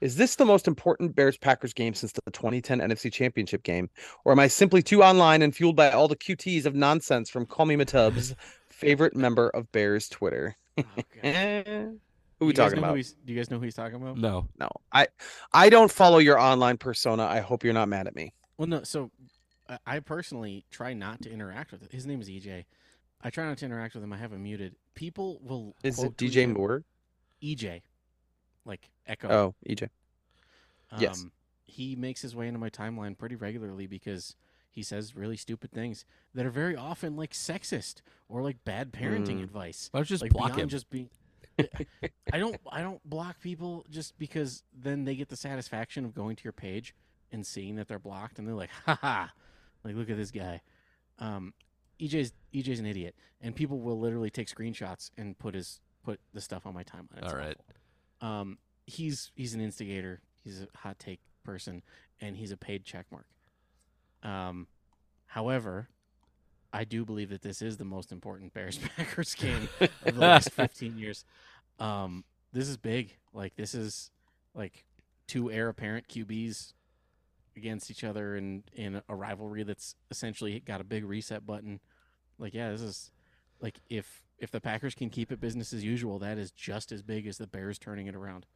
Is 0.00 0.16
this 0.16 0.34
the 0.34 0.44
most 0.44 0.66
important 0.66 1.14
Bears 1.14 1.36
Packers 1.36 1.72
game 1.72 1.94
since 1.94 2.10
the 2.12 2.22
2010 2.32 2.80
NFC 2.80 3.12
Championship 3.12 3.62
game? 3.62 3.88
Or 4.24 4.32
am 4.32 4.40
I 4.40 4.48
simply 4.48 4.82
too 4.82 5.02
online 5.02 5.42
and 5.42 5.54
fueled 5.54 5.76
by 5.76 5.90
all 5.90 6.08
the 6.08 6.16
QTs 6.16 6.66
of 6.66 6.74
nonsense 6.74 7.30
from 7.30 7.46
Call 7.46 7.66
Me 7.66 7.76
Matub's 7.76 8.34
favorite 8.68 9.14
member 9.14 9.50
of 9.50 9.70
Bears 9.70 10.08
Twitter? 10.08 10.56
Oh, 10.78 10.82
Who 11.22 12.46
Do 12.46 12.46
we 12.46 12.52
talking 12.54 12.78
about? 12.78 12.96
do 12.96 13.32
you 13.32 13.36
guys 13.36 13.50
know 13.52 13.58
who 13.58 13.64
he's 13.64 13.76
talking 13.76 13.94
about? 13.94 14.16
No. 14.16 14.48
No, 14.58 14.68
I 14.92 15.06
I 15.52 15.68
don't 15.68 15.92
follow 15.92 16.18
your 16.18 16.40
online 16.40 16.78
persona. 16.78 17.22
I 17.24 17.38
hope 17.38 17.62
you're 17.62 17.72
not 17.72 17.88
mad 17.88 18.08
at 18.08 18.16
me. 18.16 18.34
Well, 18.58 18.66
no. 18.66 18.82
So, 18.82 19.12
I- 19.72 19.96
I 19.96 20.00
personally 20.00 20.64
try 20.70 20.92
not 20.92 21.22
to 21.22 21.30
interact 21.30 21.72
with 21.72 21.82
it. 21.82 21.92
His 21.92 22.06
name 22.06 22.20
is 22.20 22.28
EJ. 22.28 22.64
I 23.22 23.30
try 23.30 23.44
not 23.46 23.58
to 23.58 23.64
interact 23.64 23.94
with 23.94 24.02
him. 24.04 24.12
I 24.12 24.16
have 24.18 24.32
him 24.32 24.42
muted. 24.42 24.74
People 24.94 25.38
will. 25.42 25.74
Is 25.82 26.02
it 26.02 26.16
DJ 26.16 26.42
him- 26.42 26.52
Moore? 26.54 26.84
EJ. 27.42 27.82
like 28.64 28.90
Echo. 29.06 29.28
Oh, 29.28 29.54
EJ. 29.68 29.88
Um, 30.92 31.00
yes. 31.00 31.24
He 31.64 31.96
makes 31.96 32.22
his 32.22 32.36
way 32.36 32.46
into 32.48 32.60
my 32.60 32.70
timeline 32.70 33.16
pretty 33.18 33.34
regularly 33.34 33.86
because 33.86 34.36
he 34.70 34.82
says 34.82 35.16
really 35.16 35.36
stupid 35.36 35.72
things 35.72 36.04
that 36.34 36.46
are 36.46 36.50
very 36.50 36.76
often 36.76 37.16
like 37.16 37.32
sexist 37.32 38.02
or 38.28 38.42
like 38.42 38.62
bad 38.64 38.92
parenting 38.92 39.38
Mm. 39.40 39.44
advice. 39.44 39.88
Why 39.90 39.98
don't 40.00 40.06
just 40.06 40.22
like 40.22 40.32
block 40.32 40.56
him? 40.56 40.68
just 40.68 40.88
being 40.90 41.08
I 42.32 42.38
don't 42.38 42.56
I 42.70 42.82
don't 42.82 43.02
block 43.08 43.40
people 43.40 43.84
just 43.90 44.16
because 44.18 44.62
then 44.72 45.04
they 45.04 45.14
get 45.16 45.28
the 45.28 45.36
satisfaction 45.36 46.04
of 46.04 46.14
going 46.14 46.36
to 46.36 46.44
your 46.44 46.52
page 46.52 46.94
and 47.32 47.44
seeing 47.46 47.74
that 47.76 47.88
they're 47.88 47.98
blocked 47.98 48.38
and 48.38 48.46
they're 48.46 48.54
like, 48.54 48.70
haha, 48.86 49.26
like 49.84 49.94
look 49.94 50.10
at 50.10 50.16
this 50.16 50.30
guy. 50.30 50.60
Um 51.18 51.54
EJ's 52.00 52.32
EJ's 52.54 52.80
an 52.80 52.86
idiot. 52.86 53.14
And 53.40 53.54
people 53.54 53.80
will 53.80 53.98
literally 53.98 54.30
take 54.30 54.48
screenshots 54.48 55.10
and 55.16 55.38
put 55.38 55.54
his 55.54 55.80
put 56.04 56.20
the 56.32 56.40
stuff 56.40 56.66
on 56.66 56.74
my 56.74 56.84
timeline. 56.84 57.18
It's 57.18 57.32
All 57.32 57.38
right. 57.38 57.56
awful. 58.20 58.28
Um 58.28 58.58
he's 58.86 59.30
he's 59.34 59.54
an 59.54 59.60
instigator, 59.60 60.20
he's 60.42 60.62
a 60.62 60.68
hot 60.78 60.98
take 60.98 61.20
person, 61.44 61.82
and 62.20 62.36
he's 62.36 62.52
a 62.52 62.56
paid 62.56 62.84
check 62.84 63.06
mark. 63.10 63.26
Um 64.22 64.66
however, 65.26 65.88
I 66.72 66.84
do 66.84 67.04
believe 67.04 67.28
that 67.30 67.42
this 67.42 67.60
is 67.62 67.76
the 67.76 67.84
most 67.84 68.12
important 68.12 68.54
Bears 68.54 68.78
Packers 68.78 69.34
game 69.34 69.68
of 69.80 70.14
the 70.14 70.20
last 70.20 70.50
15 70.52 70.98
years. 70.98 71.24
Um, 71.78 72.24
this 72.52 72.68
is 72.68 72.76
big. 72.76 73.16
Like 73.34 73.56
this 73.56 73.74
is 73.74 74.10
like 74.54 74.84
two 75.26 75.50
heir 75.50 75.68
apparent 75.68 76.08
QBs 76.08 76.72
against 77.56 77.90
each 77.90 78.04
other 78.04 78.36
in 78.36 78.62
in 78.74 79.00
a 79.08 79.14
rivalry 79.14 79.62
that's 79.62 79.94
essentially 80.10 80.60
got 80.60 80.80
a 80.80 80.84
big 80.84 81.04
reset 81.04 81.46
button. 81.46 81.80
Like 82.38 82.54
yeah, 82.54 82.70
this 82.70 82.80
is 82.80 83.10
like 83.60 83.78
if 83.90 84.24
if 84.38 84.50
the 84.50 84.60
Packers 84.60 84.94
can 84.94 85.08
keep 85.10 85.30
it 85.30 85.40
business 85.40 85.72
as 85.72 85.84
usual, 85.84 86.18
that 86.18 86.38
is 86.38 86.50
just 86.50 86.92
as 86.92 87.02
big 87.02 87.26
as 87.26 87.38
the 87.38 87.46
Bears 87.46 87.78
turning 87.78 88.06
it 88.08 88.14
around. 88.14 88.46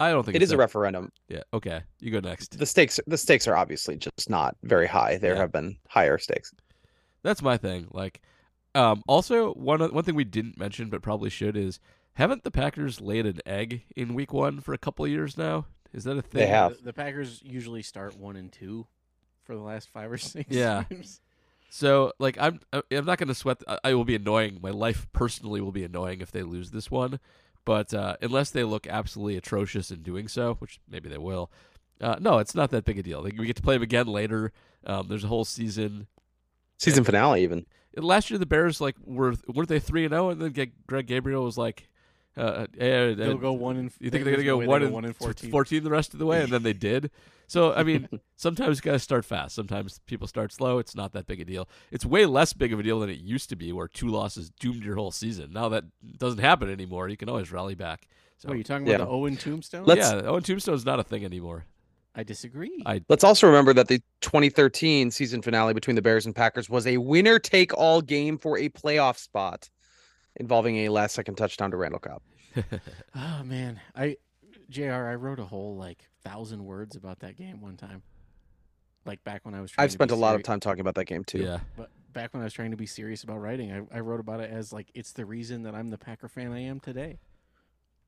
I 0.00 0.10
don't 0.10 0.24
think 0.24 0.34
it's 0.34 0.44
is 0.46 0.50
a 0.50 0.56
referendum. 0.56 1.12
Yeah. 1.28 1.42
Okay. 1.54 1.80
You 2.00 2.10
go 2.10 2.18
next. 2.18 2.58
The 2.58 2.66
stakes 2.66 2.98
the 3.06 3.16
stakes 3.18 3.46
are 3.46 3.56
obviously 3.56 3.96
just 3.96 4.28
not 4.28 4.56
very 4.64 4.86
high. 4.88 5.16
There 5.18 5.34
Yeah. 5.34 5.40
have 5.40 5.52
been 5.52 5.76
higher 5.88 6.18
stakes. 6.18 6.52
That's 7.22 7.40
my 7.40 7.56
thing. 7.56 7.86
Like, 7.92 8.20
um, 8.74 9.02
also 9.06 9.52
one 9.54 9.80
one 9.80 10.02
thing 10.02 10.16
we 10.16 10.24
didn't 10.24 10.58
mention 10.58 10.88
but 10.90 11.02
probably 11.02 11.30
should 11.30 11.56
is 11.56 11.78
haven't 12.14 12.42
the 12.42 12.50
Packers 12.50 13.00
laid 13.00 13.26
an 13.26 13.38
egg 13.46 13.84
in 13.94 14.14
Week 14.14 14.32
One 14.32 14.60
for 14.60 14.74
a 14.74 14.78
couple 14.78 15.04
of 15.04 15.10
years 15.10 15.38
now? 15.38 15.66
Is 15.92 16.04
that 16.04 16.16
a 16.16 16.22
thing? 16.22 16.40
They 16.40 16.46
have. 16.46 16.76
The, 16.78 16.84
the 16.84 16.92
Packers 16.92 17.42
usually 17.44 17.82
start 17.82 18.16
one 18.16 18.36
and 18.36 18.50
two 18.50 18.86
for 19.44 19.54
the 19.54 19.62
last 19.62 19.88
five 19.90 20.10
or 20.10 20.18
six. 20.18 20.50
Yeah. 20.50 20.84
games. 20.88 21.20
So 21.70 22.12
like 22.18 22.36
I'm 22.38 22.60
I- 22.72 22.82
I'm 22.90 23.04
not 23.04 23.18
going 23.18 23.28
to 23.28 23.34
sweat. 23.34 23.62
I- 23.66 23.78
I 23.84 23.94
will 23.94 24.04
be 24.04 24.14
annoying. 24.14 24.58
My 24.62 24.70
life 24.70 25.06
personally 25.12 25.60
will 25.60 25.72
be 25.72 25.84
annoying 25.84 26.20
if 26.20 26.30
they 26.30 26.42
lose 26.42 26.70
this 26.70 26.90
one, 26.90 27.18
but 27.64 27.92
uh, 27.94 28.16
unless 28.22 28.50
they 28.50 28.64
look 28.64 28.86
absolutely 28.86 29.36
atrocious 29.36 29.90
in 29.90 30.02
doing 30.02 30.28
so, 30.28 30.54
which 30.54 30.80
maybe 30.88 31.08
they 31.08 31.18
will. 31.18 31.50
Uh, 32.00 32.16
no, 32.20 32.38
it's 32.38 32.54
not 32.54 32.70
that 32.70 32.84
big 32.84 32.98
a 32.98 33.02
deal. 33.02 33.22
Like, 33.22 33.38
we 33.38 33.46
get 33.46 33.54
to 33.56 33.62
play 33.62 33.76
them 33.76 33.82
again 33.84 34.08
later. 34.08 34.50
Um, 34.84 35.06
there's 35.08 35.22
a 35.22 35.28
whole 35.28 35.44
season. 35.44 36.08
Season 36.76 37.04
finale 37.04 37.42
even. 37.44 37.64
Last 37.96 38.28
year 38.28 38.38
the 38.38 38.46
Bears 38.46 38.80
like 38.80 38.96
were 39.04 39.34
weren't 39.46 39.68
they 39.68 39.78
three 39.78 40.04
and 40.04 40.12
zero, 40.12 40.30
and 40.30 40.40
then 40.40 40.72
Greg 40.86 41.06
Gabriel 41.06 41.44
was 41.44 41.56
like, 41.56 41.88
uh, 42.36 42.66
hey, 42.78 43.14
They'll 43.14 43.32
uh, 43.32 43.34
go 43.34 43.52
one 43.52 43.76
and. 43.76 43.92
You 44.00 44.10
think 44.10 44.24
there's 44.24 44.36
they're 44.36 44.44
gonna 44.44 44.44
go 44.44 44.56
way 44.58 44.64
they 44.64 44.68
one 44.68 44.80
go 44.80 44.86
and 44.86 44.94
one 44.94 45.04
and 45.04 45.16
14. 45.16 45.50
14 45.50 45.84
the 45.84 45.90
rest 45.90 46.12
of 46.12 46.18
the 46.18 46.26
way, 46.26 46.42
and 46.42 46.50
then 46.52 46.62
they 46.62 46.72
did. 46.72 47.10
So 47.46 47.74
I 47.74 47.82
mean, 47.82 48.08
sometimes 48.36 48.78
you 48.78 48.82
gotta 48.82 48.98
start 48.98 49.24
fast. 49.24 49.54
Sometimes 49.54 50.00
people 50.06 50.26
start 50.26 50.52
slow. 50.52 50.78
It's 50.78 50.94
not 50.94 51.12
that 51.12 51.26
big 51.26 51.40
a 51.40 51.44
deal. 51.44 51.68
It's 51.90 52.06
way 52.06 52.24
less 52.24 52.52
big 52.52 52.72
of 52.72 52.80
a 52.80 52.82
deal 52.82 53.00
than 53.00 53.10
it 53.10 53.18
used 53.18 53.48
to 53.50 53.56
be, 53.56 53.72
where 53.72 53.88
two 53.88 54.08
losses 54.08 54.50
doomed 54.58 54.82
your 54.84 54.96
whole 54.96 55.10
season. 55.10 55.52
Now 55.52 55.68
that 55.68 55.84
doesn't 56.18 56.40
happen 56.40 56.70
anymore. 56.70 57.08
You 57.08 57.16
can 57.16 57.28
always 57.28 57.52
rally 57.52 57.74
back. 57.74 58.08
So 58.38 58.48
What 58.48 58.54
are 58.54 58.58
you 58.58 58.64
talking 58.64 58.86
Yeah. 58.86 58.94
about? 58.96 59.04
The 59.04 59.10
Owen 59.10 59.36
Tombstone? 59.36 59.84
Let's- 59.84 60.10
yeah, 60.10 60.22
Owen 60.22 60.42
Tombstone's 60.42 60.84
not 60.86 60.98
a 60.98 61.04
thing 61.04 61.24
anymore. 61.24 61.64
I 62.14 62.24
disagree. 62.24 62.82
I- 62.84 63.02
Let's 63.08 63.24
also 63.24 63.46
remember 63.46 63.72
that 63.74 63.88
the 63.88 64.02
2013 64.20 65.10
season 65.10 65.42
finale 65.42 65.74
between 65.74 65.94
the 65.96 66.02
Bears 66.02 66.26
and 66.26 66.34
Packers 66.34 66.68
was 66.68 66.86
a 66.86 66.96
winner 66.96 67.38
take 67.38 67.72
all 67.74 68.00
game 68.02 68.36
for 68.38 68.58
a 68.58 68.68
playoff 68.68 69.16
spot 69.18 69.70
involving 70.36 70.76
a 70.78 70.88
last 70.88 71.14
second 71.14 71.36
touchdown 71.36 71.70
to 71.70 71.76
Randall 71.76 72.00
Cobb. 72.00 72.22
oh 73.14 73.42
man, 73.44 73.80
I 73.94 74.16
Jr. 74.68 74.92
I 74.92 75.14
wrote 75.14 75.38
a 75.38 75.44
whole 75.44 75.76
like 75.76 76.08
thousand 76.24 76.64
words 76.64 76.96
about 76.96 77.20
that 77.20 77.36
game 77.36 77.60
one 77.60 77.76
time. 77.76 78.02
Like 79.04 79.22
back 79.24 79.44
when 79.44 79.54
I 79.54 79.60
was. 79.60 79.70
Trying 79.70 79.84
I've 79.84 79.90
to 79.90 79.94
spent 79.94 80.10
be 80.10 80.14
a 80.14 80.18
lot 80.18 80.34
of 80.34 80.42
time 80.42 80.60
talking 80.60 80.80
about 80.80 80.94
that 80.94 81.06
game 81.06 81.24
too. 81.24 81.38
Yeah, 81.38 81.60
But 81.76 81.90
back 82.12 82.32
when 82.34 82.42
I 82.42 82.44
was 82.44 82.52
trying 82.52 82.70
to 82.70 82.76
be 82.76 82.86
serious 82.86 83.24
about 83.24 83.38
writing, 83.38 83.72
I, 83.72 83.96
I 83.96 84.00
wrote 84.00 84.20
about 84.20 84.40
it 84.40 84.50
as 84.50 84.72
like 84.72 84.90
it's 84.94 85.12
the 85.12 85.26
reason 85.26 85.62
that 85.62 85.74
I'm 85.74 85.90
the 85.90 85.98
Packer 85.98 86.28
fan 86.28 86.52
I 86.52 86.60
am 86.60 86.78
today. 86.80 87.18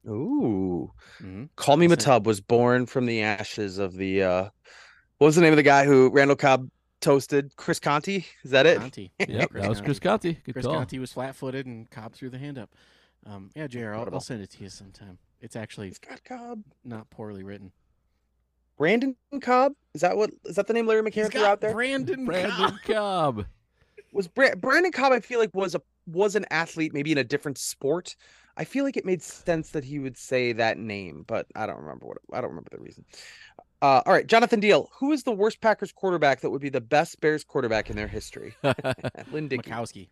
Ooh. 0.07 0.93
Mm-hmm. 1.21 1.45
Call 1.57 1.77
Me 1.77 1.89
Matub 1.89 2.25
was 2.25 2.41
born 2.41 2.87
from 2.87 3.07
the 3.07 3.23
ashes 3.23 3.79
of 3.79 3.95
the 3.95 4.23
uh 4.23 4.49
what 5.19 5.27
was 5.27 5.37
the 5.37 5.43
name 5.43 5.53
of 5.53 5.57
the 5.57 5.63
guy 5.63 5.85
who 5.85 6.11
Randall 6.11 6.37
Cobb 6.37 6.69
toasted? 7.05 7.57
Chris 7.57 7.79
Conte? 7.79 8.25
Is 8.43 8.51
that 8.51 8.67
it? 8.67 8.79
Conte. 8.79 9.11
yep, 9.29 9.51
that 9.53 9.69
was 9.69 9.81
Chris 9.81 10.01
Conte. 10.01 10.33
Good 10.33 10.53
Chris 10.53 10.67
call. 10.67 10.75
Conte 10.77 10.99
was 10.99 11.13
flat-footed 11.13 11.67
and 11.67 11.91
Cobb 11.91 12.15
threw 12.15 12.31
the 12.31 12.39
hand 12.39 12.59
up. 12.59 12.71
Um, 13.27 13.51
yeah, 13.55 13.67
Jr. 13.67 13.95
I'll, 13.95 14.09
I'll 14.13 14.21
send 14.21 14.43
it 14.43 14.51
to 14.53 14.63
you 14.63 14.69
sometime. 14.69 15.19
It's 15.41 15.57
actually 15.57 15.93
Scott 15.93 16.23
Cobb. 16.25 16.63
not 16.85 17.11
poorly 17.11 17.43
written. 17.43 17.73
Brandon 18.77 19.15
Cobb? 19.41 19.75
Is 19.95 20.01
that 20.01 20.17
what 20.17 20.31
is 20.45 20.57
that 20.57 20.67
the 20.67 20.73
name 20.73 20.87
Larry 20.87 21.03
McCarren 21.03 21.31
threw 21.31 21.45
out 21.45 21.61
there? 21.61 21.73
Brandon. 21.73 22.25
Brandon 22.25 22.79
Cobb. 22.85 23.47
was 24.13 24.27
Bra- 24.29 24.55
Brandon 24.57 24.93
Cobb 24.93 25.13
I 25.13 25.21
feel 25.21 25.39
like 25.39 25.55
was 25.55 25.75
a 25.75 25.83
was 26.07 26.35
an 26.35 26.45
athlete 26.51 26.93
maybe 26.93 27.13
in 27.13 27.19
a 27.19 27.25
different 27.25 27.59
sport. 27.59 28.17
I 28.57 28.65
feel 28.65 28.85
like 28.85 28.97
it 28.97 29.05
made 29.05 29.23
sense 29.23 29.71
that 29.71 29.85
he 29.85 29.99
would 29.99 30.17
say 30.17 30.53
that 30.53 30.79
name, 30.79 31.25
but 31.27 31.47
I 31.55 31.67
don't 31.67 31.81
remember 31.81 32.07
what 32.07 32.19
I 32.33 32.41
don't 32.41 32.51
remember 32.51 32.71
the 32.73 32.81
reason. 32.81 33.05
Uh, 33.83 34.01
all 34.07 34.13
right, 34.13 34.27
Jonathan 34.27 34.61
Deal. 34.61 34.91
Who 34.99 35.13
is 35.13 35.25
the 35.25 35.33
worst 35.33 35.61
Packers 35.61 35.93
quarterback 35.93 36.41
that 36.41 36.51
would 36.51 36.63
be 36.63 36.71
the 36.71 36.81
best 36.81 37.21
Bears 37.21 37.45
quarterback 37.45 37.91
in 37.91 37.97
their 37.97 38.09
history? 38.09 38.55
Lynn 39.33 39.49
Dickey. 39.49 39.71
Majkowski. 39.71 40.09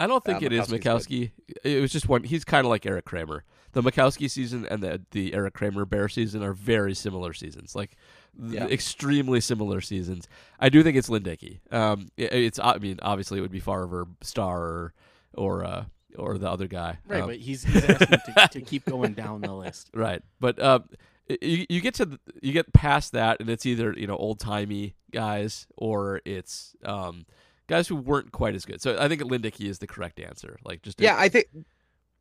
I 0.00 0.06
don't 0.06 0.24
think 0.24 0.42
Uh, 0.42 0.46
it 0.46 0.52
is 0.52 0.68
Majkowski's 0.68 1.06
Majkowski. 1.06 1.30
It 1.64 1.80
was 1.80 1.92
just 1.92 2.08
one. 2.08 2.24
He's 2.24 2.44
kind 2.44 2.66
of 2.66 2.70
like 2.70 2.84
Erik 2.84 3.04
Kramer. 3.04 3.44
The 3.72 3.82
Majkowski 3.82 4.30
season 4.30 4.66
and 4.70 4.82
the 4.82 5.00
the 5.12 5.32
Erik 5.32 5.54
Kramer 5.54 5.84
Bear 5.86 6.08
season 6.08 6.42
are 6.42 6.52
very 6.52 6.94
similar 6.94 7.32
seasons, 7.32 7.74
like 7.74 7.96
th- 8.38 8.52
Yeah. 8.52 8.66
extremely 8.66 9.40
similar 9.40 9.80
seasons. 9.80 10.28
I 10.60 10.68
do 10.68 10.82
think 10.82 10.96
it's 10.98 11.08
Lynn 11.08 11.22
Dickey. 11.22 11.60
Um, 11.70 12.08
it- 12.18 12.32
it's 12.34 12.58
I 12.58 12.76
mean 12.78 12.98
obviously 13.00 13.38
it 13.38 13.40
would 13.42 13.50
be 13.52 13.60
Favre, 13.60 14.06
Starr, 14.20 14.62
or 14.62 14.94
or, 15.34 15.64
uh, 15.64 15.84
or 16.18 16.36
the 16.36 16.50
other 16.50 16.66
guy. 16.66 16.98
Right, 17.06 17.22
Um, 17.22 17.28
but 17.28 17.36
he's, 17.38 17.64
he's 17.64 17.82
asking 17.84 18.18
to, 18.34 18.48
to 18.50 18.60
keep 18.60 18.84
going 18.84 19.14
down 19.14 19.40
the 19.40 19.54
list. 19.54 19.88
Right, 19.94 20.20
but 20.40 20.60
um, 20.62 20.84
y- 20.90 20.96
you 21.28 21.66
you 21.68 21.80
get 21.80 21.94
to 21.94 22.04
the, 22.06 22.20
you 22.42 22.52
get 22.52 22.72
past 22.72 23.12
that, 23.12 23.40
and 23.40 23.48
it's 23.48 23.64
either 23.66 23.94
you 23.96 24.06
know 24.06 24.16
old 24.16 24.40
timey 24.40 24.94
guys 25.12 25.66
or 25.76 26.20
it's 26.24 26.74
um 26.84 27.26
guys 27.68 27.88
who 27.88 27.96
weren't 27.96 28.32
quite 28.32 28.54
as 28.54 28.64
good. 28.64 28.82
So 28.82 28.96
I 29.00 29.08
think 29.08 29.22
Lynn 29.24 29.40
Dickey 29.40 29.68
is 29.68 29.78
the 29.78 29.86
correct 29.86 30.20
answer. 30.20 30.58
Like 30.64 30.82
just 30.82 31.00
Yeah, 31.00 31.16
I 31.16 31.28
think 31.28 31.46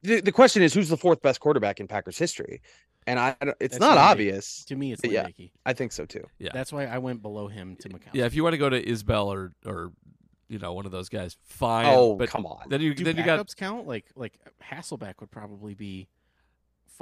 the, 0.04 0.22
the 0.22 0.32
question 0.32 0.62
is 0.64 0.74
who's 0.74 0.90
the 0.90 0.98
fourth 0.98 1.22
best 1.22 1.40
quarterback 1.40 1.80
in 1.80 1.88
Packers 1.88 2.18
history, 2.18 2.62
and 3.08 3.20
I 3.20 3.36
I 3.42 3.46
don't- 3.46 3.58
it's 3.60 3.80
not 3.80 3.90
Lynn 3.90 3.98
Dickey. 3.98 4.12
obvious. 4.32 4.66
To 4.66 4.76
me, 4.76 4.94
it's 4.94 5.02
Yeah. 5.04 5.28
I 5.66 5.74
think 5.74 5.92
so 5.92 6.06
too. 6.06 6.24
Yeah. 6.40 6.50
That's 6.54 6.72
why 6.72 6.86
I 6.86 7.00
went 7.00 7.22
below 7.22 7.48
him 7.48 7.76
to 7.78 7.90
Majkowski. 7.90 8.10
yeah. 8.14 8.26
If 8.26 8.36
you 8.36 8.44
want 8.44 8.54
to 8.54 8.58
go 8.60 8.70
to 8.70 8.82
Isbell 8.84 9.26
or 9.28 9.52
or 9.66 9.92
you 10.48 10.60
know 10.60 10.74
one 10.74 10.86
of 10.86 10.92
those 10.92 11.10
guys, 11.10 11.38
fine. 11.44 11.86
oh 11.88 12.16
but 12.16 12.30
come 12.30 12.46
on. 12.46 12.70
then 12.70 12.82
you 12.82 12.94
Do 12.94 13.04
then 13.04 13.18
you 13.18 13.24
backups 13.24 13.56
got 13.56 13.56
count? 13.58 13.88
Like 13.88 14.06
like 14.16 14.34
Hasselbeck 14.64 15.16
would 15.22 15.32
probably 15.32 15.74
be 15.76 16.08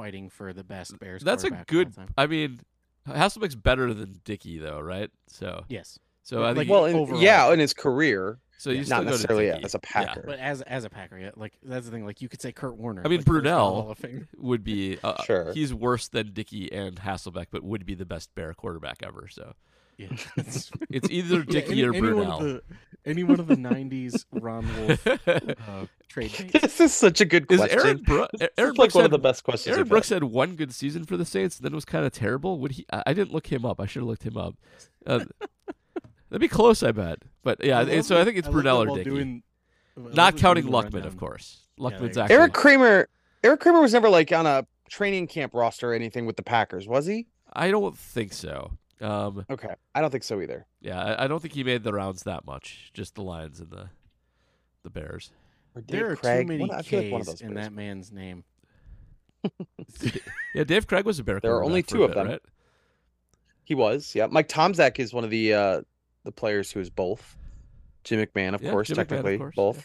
fighting 0.01 0.30
for 0.30 0.53
the 0.53 0.63
best 0.63 0.97
Bears. 0.99 1.23
that's 1.23 1.43
a 1.43 1.49
quarterback 1.49 1.71
of 1.71 1.77
all 1.77 1.84
good. 1.84 1.95
time. 1.95 2.09
I 2.17 2.27
mean, 2.27 2.59
Hasselbeck's 3.07 3.55
better 3.55 3.93
than 3.93 4.21
Dickey 4.23 4.57
though, 4.59 4.80
right? 4.80 5.09
So 5.27 5.63
Yes, 5.69 5.99
so 6.23 6.43
I 6.43 6.47
Like, 6.49 6.57
think 6.57 6.69
well, 6.71 6.85
in- 6.85 6.95
overall. 6.95 7.21
yeah, 7.21 7.51
in 7.51 7.59
his 7.59 7.73
career, 7.73 8.39
so 8.57 8.69
you 8.71 8.77
yeah, 8.80 8.84
still 8.84 8.97
not 8.97 9.03
go 9.03 9.05
to 9.05 9.11
necessarily 9.11 9.45
Dickey. 9.47 9.63
as 9.63 9.76
a 9.76 9.80
Yeah. 9.84 9.89
Packer. 10.05 10.23
but 10.26 10.39
as 10.39 10.61
as 10.63 10.84
a 10.85 10.89
Packer, 10.89 11.17
yeah, 11.17 11.31
like 11.35 11.53
that's 11.63 11.85
the 11.85 11.91
thing. 11.91 12.05
Like 12.05 12.21
you 12.21 12.30
could 12.30 12.41
say 12.41 12.51
Kurt 12.51 12.76
Warner. 12.77 13.01
I 13.05 13.07
mean, 13.07 13.19
like, 13.21 13.26
Brunell. 13.26 13.57
Hall 13.81 13.91
of 13.91 13.97
Fame. 13.97 14.27
would 14.38 14.63
be 14.63 14.97
uh, 15.03 15.23
Sure. 15.23 15.53
He's 15.53 15.73
worse 15.73 16.07
than 16.07 16.34
Dickey 16.34 16.71
and 16.71 16.97
Hasselbeck, 16.97 17.47
but 17.51 17.63
would 17.63 17.85
be 17.85 17.95
the 17.95 18.05
best 18.05 18.34
Bear 18.35 18.53
quarterback 18.53 18.97
ever. 19.01 19.27
So 19.30 19.53
Yeah, 19.97 20.07
it's 20.38 20.69
it's 20.89 21.09
either 21.09 21.38
Yeah, 21.39 21.43
Dickey 21.45 21.71
any, 21.71 21.84
or 21.84 21.93
any 21.93 22.01
Brunell. 22.01 22.39
the 22.39 22.63
any 23.10 23.23
one 23.23 23.40
of 23.40 23.48
the 23.48 23.56
'90s 23.56 24.26
Ron 24.31 24.65
Wolf 24.88 25.07
uh, 25.27 25.86
trade 26.07 26.31
dates. 26.31 26.61
this 26.61 26.80
is 26.80 26.94
such 26.94 27.19
a 27.22 27.26
good 27.26 27.52
Is 27.52 27.60
question. 27.60 27.80
Aaron, 27.80 27.98
Bro- 28.03 28.27
This 28.34 28.49
Aaron 28.57 28.72
is 28.72 28.77
Brooks 28.77 28.77
like 28.77 28.95
one 28.95 29.02
had, 29.03 29.06
of 29.06 29.11
the 29.11 29.19
best 29.19 29.44
questions. 29.44 29.76
Aaron 29.76 29.88
Brooks 29.88 30.10
had. 30.10 30.15
had 30.18 30.23
one 30.26 30.56
good 30.56 30.73
season 30.73 31.06
for 31.06 31.18
the 31.18 31.26
Saints, 31.26 31.57
and 31.57 31.65
then 31.65 31.73
was 31.76 31.86
kind 31.86 32.06
of 32.06 32.11
terrible. 32.11 32.60
Would 32.60 32.72
he? 32.73 32.86
I 32.91 33.03
I 33.07 33.14
didn't 33.14 33.34
look 33.34 33.48
him 33.48 33.65
up. 33.65 33.80
I 33.81 33.86
should 33.86 34.02
have 34.02 34.07
looked 34.07 34.23
him 34.23 34.38
up. 34.38 34.56
Uh, 35.06 35.26
that'd 36.30 36.40
be 36.41 36.48
close, 36.48 36.84
I 36.84 36.91
bet. 36.91 37.19
But 37.44 37.64
yeah, 37.64 37.81
love 37.81 38.06
so 38.06 38.19
I 38.19 38.26
think 38.26 38.38
it's 38.38 38.48
love 38.48 38.56
that 38.57 38.64
Brunell 38.65 38.84
or 38.84 38.88
while 38.88 38.95
Dickey. 38.95 39.10
doing- 39.10 39.44
Not 39.98 40.38
counting 40.38 40.65
Luckman, 40.65 41.06
of 41.06 41.18
course. 41.18 41.61
there 41.77 41.90
Luckman's 41.91 42.02
you 42.10 42.14
go. 42.15 42.22
actually 42.22 42.36
Erik 42.36 42.53
Kramer. 42.53 43.10
Erik 43.44 43.60
Kramer 43.61 43.81
was 43.81 43.94
never 43.94 44.10
like 44.10 44.31
on 44.31 44.45
a 44.45 44.65
training 44.90 45.27
camp 45.27 45.53
roster 45.53 45.91
or 45.91 45.94
anything 45.94 46.26
with 46.26 46.36
the 46.36 46.44
Packers, 46.44 46.88
was 46.88 47.06
he? 47.06 47.27
I 47.53 47.72
don't 47.72 47.98
think 47.98 48.34
so. 48.34 48.72
Um, 49.01 49.45
Okay, 49.49 49.73
I 49.95 50.01
don't 50.01 50.09
think 50.11 50.23
so 50.26 50.41
either. 50.41 50.65
yeah, 50.81 51.01
I, 51.01 51.23
I 51.23 51.27
don't 51.27 51.41
think 51.41 51.53
he 51.53 51.63
made 51.63 51.84
the 51.84 51.93
rounds 51.93 52.23
that 52.23 52.45
much. 52.45 52.91
Just 52.93 53.15
the 53.15 53.21
Lions 53.21 53.59
and 53.59 53.69
the 53.69 53.89
the 54.84 54.89
Bears. 54.89 55.31
Or 55.76 55.81
Dave 55.81 55.99
There 55.99 56.11
are 56.11 56.15
Craig. 56.15 56.45
too 56.47 56.47
many 56.53 56.59
One- 56.61 56.71
I 56.71 56.81
feel 56.81 57.01
like 57.03 57.11
one 57.11 57.21
of 57.21 57.27
those 57.27 57.41
in 57.41 57.53
that 57.55 57.71
man's 57.73 58.11
name. 58.11 58.43
yeah, 60.53 60.63
Dave 60.65 60.85
Craig 60.88 61.05
was 61.05 61.19
a 61.19 61.23
bear. 61.23 61.39
There 61.39 61.55
are 61.55 61.63
only 61.63 61.81
two 61.84 62.03
of 62.03 62.09
bit, 62.09 62.15
them. 62.15 62.27
right? 62.27 62.41
He 63.63 63.73
was, 63.76 64.13
yeah. 64.15 64.27
Mike 64.30 64.49
Tomczak 64.49 64.99
is 64.99 65.13
one 65.13 65.23
of 65.23 65.30
the 65.30 65.53
uh 65.53 65.81
the 66.26 66.31
players 66.31 66.71
who 66.71 66.80
is 66.81 66.89
both. 66.89 67.38
Jim 68.03 68.19
McMahon, 68.26 68.53
of 68.55 68.61
Yeah, 68.61 68.71
course, 68.71 68.88
Jim 68.88 68.97
McMahon, 68.97 69.01
of 69.01 69.07
technically 69.09 69.38
course, 69.38 69.55
both. 69.55 69.77
yeah. 69.77 69.84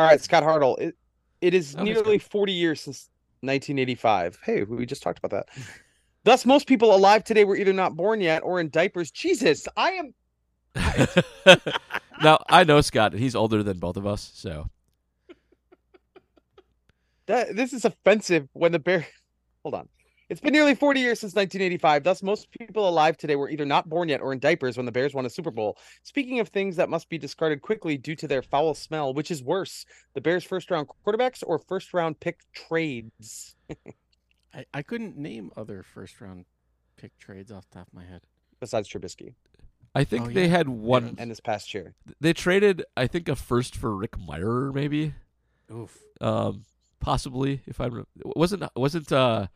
All 0.00 0.06
right, 0.06 0.20
Scott 0.20 0.42
Hartle. 0.42 0.78
It, 0.78 0.96
it 1.40 1.54
is 1.54 1.74
Okay, 1.76 1.84
nearly 1.84 2.18
40 2.18 2.52
years 2.52 2.80
since 2.80 3.08
1985. 3.42 4.40
Hey, 4.42 4.62
we 4.64 4.84
just 4.86 5.02
talked 5.02 5.18
about 5.22 5.30
that. 5.30 5.48
Thus, 6.24 6.46
most 6.46 6.66
people 6.66 6.94
alive 6.94 7.22
today 7.22 7.44
were 7.44 7.56
either 7.56 7.72
not 7.72 7.96
born 7.96 8.20
yet 8.20 8.42
or 8.42 8.58
in 8.58 8.70
diapers. 8.70 9.10
Jesus, 9.10 9.68
I 9.76 9.90
am. 9.92 10.14
now 12.22 12.38
I 12.48 12.64
know 12.64 12.80
Scott, 12.80 13.12
and 13.12 13.20
he's 13.20 13.36
older 13.36 13.62
than 13.62 13.78
both 13.78 13.96
of 13.96 14.06
us, 14.06 14.32
so 14.34 14.68
That 17.26 17.56
this 17.56 17.72
is 17.72 17.84
offensive. 17.84 18.48
When 18.52 18.72
the 18.72 18.78
bear, 18.78 19.06
hold 19.62 19.74
on. 19.74 19.88
It's 20.30 20.40
been 20.40 20.54
nearly 20.54 20.74
40 20.74 21.00
years 21.00 21.20
since 21.20 21.34
1985. 21.34 22.02
Thus, 22.02 22.22
most 22.22 22.50
people 22.50 22.88
alive 22.88 23.18
today 23.18 23.36
were 23.36 23.50
either 23.50 23.66
not 23.66 23.90
born 23.90 24.08
yet 24.08 24.22
or 24.22 24.32
in 24.32 24.38
diapers 24.38 24.76
when 24.76 24.86
the 24.86 24.92
Bears 24.92 25.12
won 25.12 25.26
a 25.26 25.30
Super 25.30 25.50
Bowl. 25.50 25.76
Speaking 26.02 26.40
of 26.40 26.48
things 26.48 26.76
that 26.76 26.88
must 26.88 27.10
be 27.10 27.18
discarded 27.18 27.60
quickly 27.60 27.98
due 27.98 28.16
to 28.16 28.26
their 28.26 28.42
foul 28.42 28.72
smell, 28.74 29.12
which 29.12 29.30
is 29.30 29.42
worse, 29.42 29.84
the 30.14 30.22
Bears' 30.22 30.42
first 30.44 30.70
round 30.70 30.88
quarterbacks 31.06 31.42
or 31.46 31.58
first 31.58 31.92
round 31.92 32.20
pick 32.20 32.40
trades? 32.54 33.54
I, 34.54 34.64
I 34.72 34.82
couldn't 34.82 35.16
name 35.16 35.50
other 35.56 35.82
first 35.82 36.20
round 36.20 36.44
pick 36.96 37.16
trades 37.18 37.50
off 37.50 37.68
the 37.68 37.78
top 37.78 37.88
of 37.88 37.94
my 37.94 38.04
head. 38.04 38.22
Besides 38.60 38.88
Trubisky 38.88 39.34
I 39.94 40.04
think 40.04 40.26
Oh, 40.26 40.30
they 40.30 40.42
yeah. 40.42 40.48
had 40.48 40.68
one. 40.68 41.16
and 41.18 41.30
this 41.30 41.40
past 41.40 41.72
year. 41.74 41.94
They 42.20 42.32
traded, 42.32 42.84
I 42.96 43.06
think, 43.06 43.28
a 43.28 43.36
first 43.36 43.76
for 43.76 43.94
Rick 43.94 44.12
Mirer, 44.12 44.72
maybe, 44.74 45.14
Oof. 45.72 45.98
um, 46.20 46.64
possibly. 47.00 47.62
If 47.66 47.80
I 47.80 47.86
am 47.86 48.06
wasn't 48.24 48.64
wasn't 48.74 49.12
uh, 49.12 49.46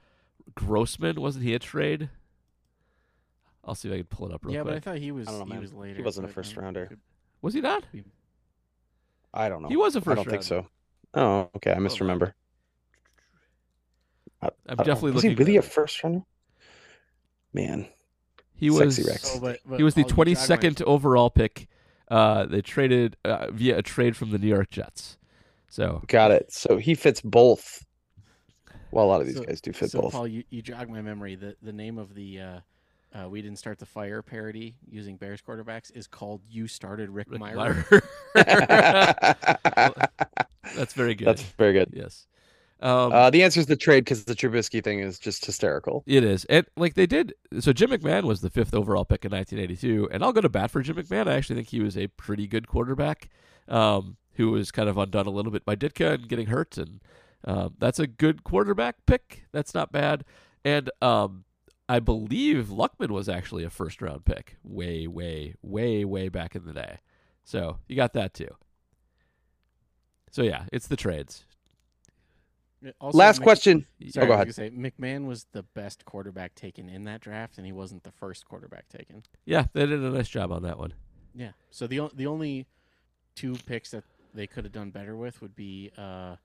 Grossman 0.55 1.20
wasn't 1.20 1.45
he 1.45 1.55
a 1.55 1.59
trade? 1.59 2.09
I'll 3.65 3.75
see 3.75 3.89
if 3.89 3.95
I 3.95 3.99
can 3.99 4.07
pull 4.07 4.27
it 4.27 4.33
up 4.33 4.45
real 4.45 4.53
quick. 4.53 4.57
yeah, 4.59 4.62
but 4.62 4.75
I 4.75 4.81
thought 4.81 4.99
he 4.99 5.11
was 5.12 5.29
I 5.29 5.33
don't 5.33 5.41
know, 5.41 5.47
he 5.47 5.53
man. 5.53 5.61
was 5.61 5.75
later. 5.75 5.97
He 5.97 6.03
wasn't 6.03 6.29
a 6.29 6.33
first 6.33 6.57
rounder. 6.57 6.91
was 7.43 7.55
he 7.55 7.61
not? 7.61 7.85
I 9.35 9.49
don't 9.49 9.62
know. 9.62 9.69
He 9.69 9.77
was 9.77 9.95
a 9.97 10.01
first 10.01 10.12
I 10.20 10.23
don't 10.23 10.31
think 10.31 10.43
so. 10.43 10.66
Oh, 11.15 11.51
okay. 11.57 11.73
I 11.73 11.77
on. 11.77 11.83
misremember. 11.83 12.35
I- 14.43 14.51
I'm 14.69 14.81
I 14.81 14.85
definitely 14.85 15.12
was 15.12 15.24
looking. 15.24 15.36
he 15.36 15.44
really 15.44 15.56
a 15.56 15.62
first 15.62 16.02
rounder? 16.05 16.23
Man, 17.52 17.86
He 18.55 18.70
was. 18.70 18.98
Rex. 19.05 19.32
Oh, 19.36 19.40
but, 19.40 19.59
but 19.66 19.77
He 19.78 19.82
was 19.82 19.94
the 19.94 20.05
Paul, 20.05 20.28
you 20.28 20.35
jog 20.35 20.48
my- 20.48 20.56
22nd 20.56 20.82
overall 20.82 21.31
pick. 21.31 21.69
Uh, 22.10 22.47
they 22.47 22.62
traded 22.62 23.16
uh, 23.24 23.51
via 23.51 23.77
a 23.78 23.82
trade 23.82 24.16
from 24.16 24.31
the 24.31 24.39
New 24.39 24.47
York 24.48 24.70
Jets. 24.70 25.19
So 25.69 26.02
got 26.06 26.31
it. 26.31 26.51
So 26.52 26.77
he 26.78 26.94
fits 26.94 27.20
both. 27.20 27.85
Well, 28.90 29.05
a 29.05 29.09
lot 29.09 29.20
of 29.20 29.27
these 29.27 29.36
So- 29.36 29.44
guys 29.44 29.60
do 29.60 29.73
fit 29.73 29.90
so 29.90 30.01
both. 30.02 30.12
Paul, 30.12 30.27
you, 30.28 30.44
you 30.51 30.62
jog 30.62 30.89
my 30.89 31.02
memory. 31.02 31.35
The 31.35 31.56
the 31.62 31.73
name 31.74 31.98
of 31.98 32.15
the 32.15 32.40
uh, 32.40 32.60
uh, 33.15 33.28
"We 33.28 33.43
Didn't 33.43 33.59
Start 33.59 33.78
the 33.78 33.85
Fire" 33.86 34.23
parody 34.23 34.77
using 34.90 35.16
Bears 35.19 35.43
quarterbacks 35.43 35.94
is 35.94 36.06
called 36.06 36.40
"You 36.48 36.66
Started 36.69 37.10
Rick, 37.10 37.27
Rick 37.31 37.43
Mirer." 37.43 37.85
Mirer. 38.35 38.35
That's 40.74 40.94
very 40.94 41.15
good. 41.15 41.27
That's 41.28 41.43
very 41.43 41.74
good. 41.74 41.90
yes. 41.93 42.27
Um, 42.80 43.12
Uh, 43.12 43.30
the 43.30 43.42
answer 43.42 43.60
is 43.60 43.66
the 43.66 43.76
trade 43.76 44.05
because 44.05 44.24
the 44.24 44.34
Trubisky 44.34 44.82
thing 44.82 45.00
is 45.00 45.18
just 45.18 45.44
hysterical. 45.44 46.05
It 46.06 46.22
is. 46.24 46.44
And 46.46 46.66
like 46.76 46.94
they 46.94 47.06
did 47.06 47.34
so 47.60 47.72
Jim 47.72 47.90
McMahon 47.90 48.22
was 48.24 48.40
the 48.40 48.50
fifth 48.50 48.74
overall 48.74 49.05
pick 49.05 49.24
in 49.24 49.32
nineteen 49.32 49.59
eighty 49.59 49.76
two, 49.76 50.09
and 50.12 50.22
I'll 50.22 50.32
go 50.32 50.40
to 50.40 50.48
bat 50.48 50.70
for 50.70 50.80
Jim 50.82 50.96
McMahon. 50.96 51.28
I 51.28 51.34
actually 51.34 51.56
think 51.56 51.68
he 51.68 51.80
was 51.80 51.96
a 51.96 52.06
pretty 52.09 52.46
good 52.46 52.68
quarterback. 52.68 53.28
Um, 53.66 54.16
who 54.34 54.52
was 54.52 54.70
kind 54.70 54.88
of 54.88 54.96
undone 54.96 55.26
a 55.26 55.30
little 55.30 55.50
bit 55.50 55.64
by 55.64 55.74
Ditka 55.74 56.14
and 56.14 56.28
getting 56.28 56.46
hurt 56.46 56.78
and 56.78 57.00
um, 57.44 57.74
that's 57.78 57.98
a 57.98 58.06
good 58.06 58.44
quarterback 58.44 59.05
pick. 59.05 59.44
That's 59.52 59.74
not 59.74 59.92
bad. 59.92 60.24
And 60.64 60.90
um, 61.02 61.44
I 61.88 61.98
believe 61.98 62.66
Luckman 62.66 63.10
was 63.10 63.28
actually 63.28 63.64
a 63.64 63.70
first 63.70 64.00
round 64.00 64.24
pick 64.24 64.56
way, 64.62 65.06
way, 65.06 65.55
way, 65.62 66.05
way 66.05 66.28
back 66.28 66.55
in 66.55 66.64
the 66.64 66.72
day. 66.72 66.98
So 67.44 67.78
you 67.88 67.96
got 67.96 68.12
that 68.12 68.32
too. 68.32 68.55
So 70.30 70.42
yeah, 70.42 70.64
it's 70.72 70.86
the 70.86 70.96
trades. 70.96 71.44
Also, 73.00 73.18
Last 73.18 73.38
Mc- 73.38 73.42
question. 73.44 73.86
Sorry, 74.10 74.24
oh, 74.24 74.28
go 74.28 74.32
I 74.32 74.36
ahead. 74.36 74.46
was 74.48 74.56
gonna 74.56 74.70
say 74.70 74.76
McMahon 74.76 75.26
was 75.26 75.46
the 75.52 75.64
best 75.64 76.05
quarterback 76.05 76.55
taken 76.55 76.88
in 76.88 77.05
that 77.05 77.20
draft, 77.20 77.59
and 77.59 77.66
he 77.66 77.72
wasn't 77.72 78.05
the 78.05 78.12
first 78.12 78.46
quarterback 78.46 78.88
taken. 78.88 79.24
Yeah, 79.44 79.66
they 79.72 79.84
did 79.86 80.00
a 80.00 80.10
nice 80.10 80.28
job 80.28 80.52
on 80.52 80.62
that 80.62 80.78
one. 80.78 80.94
Yeah. 81.34 81.52
So 81.70 81.86
the 81.88 82.00
o- 82.00 82.10
the 82.14 82.26
only 82.26 82.66
two 83.34 83.55
picks 83.66 83.90
that 83.90 84.05
they 84.32 84.46
could 84.46 84.64
have 84.64 84.72
done 84.72 84.90
better 84.90 85.16
with 85.16 85.42
would 85.42 85.56
be 85.56 85.90
uh, 85.98 86.36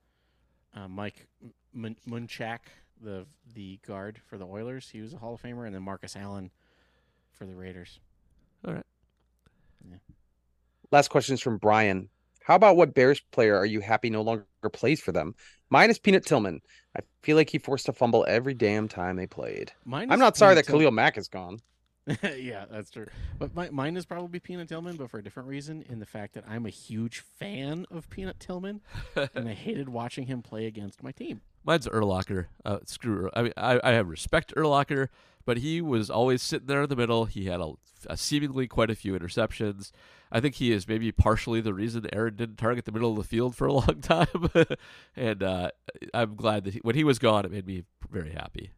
uh, 0.76 0.88
Mike 0.88 1.28
M- 1.76 1.96
Munchak, 2.08 2.60
the 3.00 3.28
the 3.54 3.80
guard 3.86 4.20
for 4.28 4.38
the 4.40 4.46
Oilers. 4.48 4.90
He 4.90 5.02
was 5.02 5.14
a 5.14 5.18
Hall 5.18 5.36
of 5.36 5.42
Famer, 5.44 5.66
and 5.68 5.76
then 5.76 5.84
Marcus 5.84 6.16
Allen 6.16 6.50
for 7.32 7.46
the 7.46 7.54
Raiders. 7.56 8.00
All 8.66 8.74
right. 8.74 8.86
Last 10.92 11.10
question 11.10 11.34
is 11.34 11.42
from 11.42 11.58
Brian. 11.58 12.10
How 12.44 12.56
about 12.56 12.76
what 12.76 12.94
Bears 12.94 13.22
player 13.32 13.56
are 13.56 13.66
you 13.66 13.80
happy 13.80 14.10
no 14.10 14.22
longer 14.22 14.46
plays 14.72 15.00
for 15.00 15.12
them? 15.12 15.34
Mine 15.70 15.90
is 15.90 15.98
Peanut 15.98 16.26
Tillman. 16.26 16.62
I 16.96 17.02
feel 17.22 17.38
like 17.38 17.50
he 17.50 17.58
forced 17.58 17.88
a 17.90 17.94
fumble 17.94 18.26
every 18.28 18.54
damn 18.54 18.88
time 18.88 19.16
they 19.16 19.28
played. 19.28 19.72
Mine 19.86 20.12
I'm 20.12 20.20
not 20.20 20.38
sorry 20.38 20.56
that 20.56 20.66
Peanut 20.66 20.80
Till- 20.80 20.80
Khalil 20.80 20.92
Mack 20.92 21.18
is 21.18 21.28
gone. 21.28 21.60
yeah, 22.38 22.66
that's 22.70 22.92
true. 22.92 23.08
But 23.40 23.56
my, 23.56 23.70
mine 23.70 23.96
is 23.96 24.06
probably 24.06 24.40
Peanut 24.40 24.68
Tillman, 24.68 24.98
but 24.98 25.10
for 25.10 25.20
a 25.20 25.24
different 25.24 25.48
reason. 25.48 25.86
In 25.88 26.00
the 26.00 26.06
fact 26.06 26.34
that 26.34 26.44
I'm 26.48 26.66
a 26.66 26.70
huge 26.70 27.20
fan 27.20 27.86
of 27.90 28.10
Peanut 28.10 28.42
Tillman, 28.42 28.82
and 29.36 29.48
I 29.48 29.54
hated 29.54 29.88
watching 29.88 30.26
him 30.26 30.42
play 30.42 30.66
against 30.66 31.02
my 31.02 31.12
team. 31.12 31.42
Mine's 31.64 31.88
Urlacher. 31.88 32.48
Uh, 32.66 32.80
screw. 32.86 33.30
I 33.36 33.44
mean, 33.44 33.54
I, 33.58 33.80
I 33.84 33.92
have 33.92 34.10
respect 34.10 34.54
Urlacher, 34.56 35.08
but 35.46 35.58
he 35.58 35.82
was 35.82 36.10
always 36.10 36.42
sitting 36.42 36.68
there 36.68 36.84
in 36.84 36.90
the 36.90 36.96
middle. 36.96 37.26
He 37.26 37.46
had 37.46 37.60
a, 37.60 37.74
a 38.10 38.18
seemingly 38.18 38.68
quite 38.68 38.90
a 38.90 38.96
few 38.96 39.14
interceptions. 39.18 39.92
I 40.32 40.40
think 40.40 40.56
he 40.56 40.72
is 40.72 40.88
maybe 40.88 41.12
partially 41.12 41.62
the 41.62 41.74
reason 41.74 42.08
Aaron 42.12 42.36
didn't 42.36 42.58
target 42.58 42.86
the 42.86 42.92
middle 42.92 43.12
of 43.12 43.18
the 43.18 43.24
field 43.24 43.56
for 43.56 43.68
a 43.68 43.74
long 43.74 44.02
time. 44.02 44.50
and 45.16 45.44
uh, 45.44 45.72
I'm 46.14 46.36
glad 46.36 46.64
that 46.66 46.74
he, 46.74 46.80
when 46.82 46.96
he 46.96 47.04
was 47.04 47.20
gone, 47.20 47.46
it 47.46 47.52
made 47.52 47.68
me 47.68 47.84
very 48.10 48.32
happy. 48.32 48.72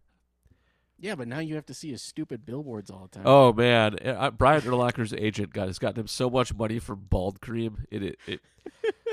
Yeah, 0.98 1.16
but 1.16 1.28
now 1.28 1.40
you 1.40 1.56
have 1.56 1.66
to 1.66 1.74
see 1.74 1.92
his 1.92 2.02
stupid 2.02 2.46
billboards 2.46 2.90
all 2.90 3.10
the 3.12 3.18
time. 3.18 3.24
Oh 3.28 3.52
man, 3.52 3.98
Brian 4.38 4.62
Urlacher's 4.62 5.14
agent 5.14 5.54
got 5.54 5.68
has 5.68 5.78
gotten 5.78 6.00
him 6.00 6.08
so 6.08 6.30
much 6.30 6.54
money 6.54 6.80
for 6.80 6.96
bald 6.96 7.42
cream. 7.42 7.86
It 7.92 8.02
it, 8.02 8.20
it 8.26 8.40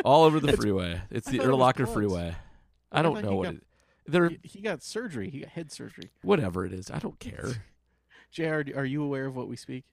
all 0.04 0.22
over 0.22 0.38
the 0.38 0.52
freeway. 0.56 1.02
It's 1.10 1.28
the 1.28 1.38
thought 1.38 1.80
it 1.80 1.86
freeway. 1.86 2.36
I 2.92 3.00
I 3.00 3.02
don't 3.02 3.14
thought 3.14 3.24
know 3.24 3.36
what 3.36 3.44
got- 3.44 3.54
it. 3.54 3.62
They're 4.06 4.28
He, 4.30 4.38
he 4.42 4.60
got 4.60 4.82
surgery. 4.82 5.30
He 5.30 5.40
got 5.40 5.48
head 5.50 5.70
surgery. 5.72 6.10
whatever 6.22 6.64
it 6.66 6.72
is. 6.72 6.90
I 6.90 6.98
don't 6.98 7.18
care. 7.18 7.50
Jr., 8.32 8.62
are 8.76 8.84
you 8.84 9.02
aware 9.04 9.26
of 9.26 9.36
what 9.36 9.48
we 9.48 9.56
speak? 9.56 9.84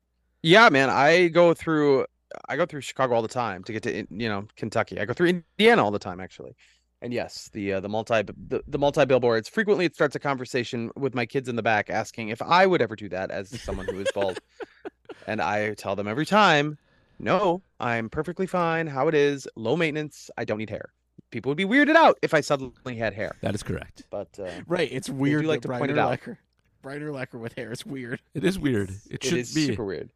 Yeah, 0.41 0.69
man. 0.69 0.89
I 0.89 1.27
go 1.27 1.53
through 1.53 2.05
I 2.47 2.55
go 2.57 2.65
through 2.65 2.81
Chicago 2.81 3.15
all 3.15 3.21
the 3.21 3.27
time 3.27 3.63
to 3.63 3.73
get 3.73 3.84
to 3.84 4.05
you 4.09 4.30
know 4.30 4.45
Kentucky. 4.55 4.99
I 4.99 5.05
go 5.05 5.13
through 5.13 5.43
Indiana 5.59 5.84
all 5.84 5.91
the 5.91 5.99
time 5.99 6.19
actually. 6.19 6.55
And 7.01 7.13
yes, 7.13 7.49
the 7.53 7.73
uh, 7.73 7.80
the 7.80 7.89
multi 7.89 8.21
the, 8.23 8.61
the 8.67 8.77
multi 8.77 9.05
billboards 9.05 9.47
frequently 9.47 9.85
it 9.85 9.95
starts 9.95 10.15
a 10.15 10.19
conversation 10.19 10.91
with 10.95 11.13
my 11.15 11.26
kids 11.26 11.47
in 11.47 11.55
the 11.55 11.63
back 11.63 11.89
asking 11.89 12.30
if 12.30 12.41
I 12.41 12.65
would 12.65 12.81
ever 12.81 12.95
do 12.95 13.09
that 13.09 13.31
as 13.31 13.49
someone 13.61 13.85
who 13.88 13.99
is 13.99 14.07
bald. 14.13 14.39
and 15.27 15.41
I 15.41 15.73
tell 15.76 15.95
them 15.95 16.07
every 16.07 16.26
time, 16.26 16.77
"No, 17.19 17.61
I'm 17.80 18.09
perfectly 18.09 18.47
fine 18.47 18.88
how 18.88 19.07
it 19.07 19.15
is, 19.15 19.47
low 19.55 19.76
maintenance, 19.77 20.30
I 20.38 20.45
don't 20.45 20.57
need 20.57 20.69
hair." 20.69 20.89
People 21.31 21.49
would 21.51 21.57
be 21.57 21.65
weirded 21.65 21.95
out 21.95 22.18
if 22.22 22.34
I 22.34 22.41
suddenly 22.41 22.95
had 22.95 23.14
hair. 23.14 23.35
That 23.41 23.53
is 23.56 23.64
correct. 23.64 24.03
But 24.10 24.30
uh, 24.39 24.49
Right. 24.68 24.89
It's 24.91 25.10
weird. 25.10 25.45
like 25.45 25.57
that 25.57 25.61
to 25.64 25.68
Brian 25.69 25.80
point 25.81 25.91
it 25.91 25.97
out. 25.99 26.19
Urlacher- 26.19 26.38
Brian 26.81 27.01
Urlacher 27.01 27.39
with 27.39 27.53
hair. 27.53 27.72
It's 27.72 27.85
weird. 27.85 28.22
It 28.34 28.43
is 28.43 28.57
weird. 28.57 28.89
It 28.89 29.15
it 29.15 29.23
should 29.23 29.38
is 29.39 29.53
be. 29.53 29.68
super 29.68 29.85
weird. 29.85 30.11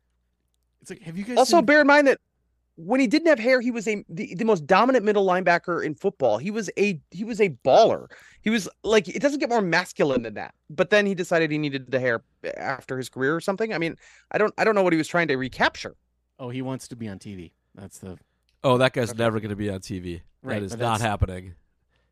It's 0.81 0.89
like, 0.89 1.01
have 1.01 1.17
you 1.17 1.23
guys 1.23 1.37
Also, 1.37 1.57
seen- 1.57 1.65
bear 1.65 1.81
in 1.81 1.87
mind 1.87 2.07
that 2.07 2.19
when 2.75 2.99
he 2.99 3.05
didn't 3.05 3.27
have 3.27 3.37
hair, 3.37 3.61
he 3.61 3.69
was 3.69 3.87
a 3.87 4.03
the, 4.09 4.33
the 4.33 4.45
most 4.45 4.65
dominant 4.65 5.05
middle 5.05 5.25
linebacker 5.27 5.85
in 5.85 5.93
football. 5.93 6.39
He 6.39 6.49
was 6.49 6.71
a 6.79 6.99
he 7.11 7.23
was 7.23 7.39
a 7.39 7.49
baller. 7.63 8.07
He 8.41 8.49
was 8.49 8.67
like 8.83 9.07
it 9.07 9.21
doesn't 9.21 9.39
get 9.39 9.49
more 9.49 9.61
masculine 9.61 10.23
than 10.23 10.33
that. 10.33 10.55
But 10.71 10.89
then 10.89 11.05
he 11.05 11.13
decided 11.13 11.51
he 11.51 11.59
needed 11.59 11.91
the 11.91 11.99
hair 11.99 12.23
after 12.57 12.97
his 12.97 13.09
career 13.09 13.35
or 13.35 13.41
something. 13.41 13.73
I 13.73 13.77
mean, 13.77 13.95
I 14.31 14.39
don't 14.39 14.53
I 14.57 14.63
don't 14.63 14.73
know 14.73 14.81
what 14.81 14.91
he 14.93 14.97
was 14.97 15.07
trying 15.07 15.27
to 15.27 15.35
recapture. 15.35 15.95
Oh, 16.39 16.49
he 16.49 16.63
wants 16.63 16.87
to 16.87 16.95
be 16.95 17.07
on 17.07 17.19
TV. 17.19 17.51
That's 17.75 17.99
the 17.99 18.17
Oh, 18.63 18.77
that 18.77 18.93
guy's 18.93 19.09
Okay. 19.11 19.17
never 19.17 19.39
going 19.39 19.49
to 19.49 19.55
be 19.55 19.69
on 19.69 19.79
TV. 19.79 20.21
Right, 20.41 20.59
that 20.59 20.63
is 20.65 20.77
not 20.77 21.01
happening. 21.01 21.55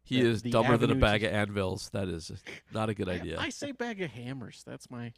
He 0.04 0.22
the- 0.22 0.30
is 0.30 0.42
the 0.42 0.52
dumber 0.52 0.78
than 0.78 0.92
a 0.92 0.96
bag 0.96 1.24
of 1.24 1.32
anvils. 1.34 1.90
That 1.92 2.08
is 2.08 2.32
not 2.74 2.90
a 2.90 2.94
good 2.94 3.08
idea. 3.10 3.40
I 3.40 3.50
say 3.50 3.72
bag 3.72 4.02
of 4.02 4.12
hammers. 4.12 4.64
That's 4.66 4.90
my. 4.90 5.14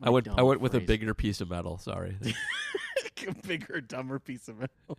I 0.00 0.06
my 0.06 0.10
went. 0.10 0.28
I 0.28 0.36
dumb 0.36 0.46
went 0.46 0.60
with 0.60 0.74
a 0.74 0.80
bigger 0.80 1.12
piece 1.14 1.40
of 1.40 1.50
metal. 1.50 1.78
Sorry. 1.78 2.16
a 3.26 3.34
bigger, 3.46 3.80
dumber 3.80 4.18
piece 4.18 4.48
of 4.48 4.58
metal. 4.58 4.98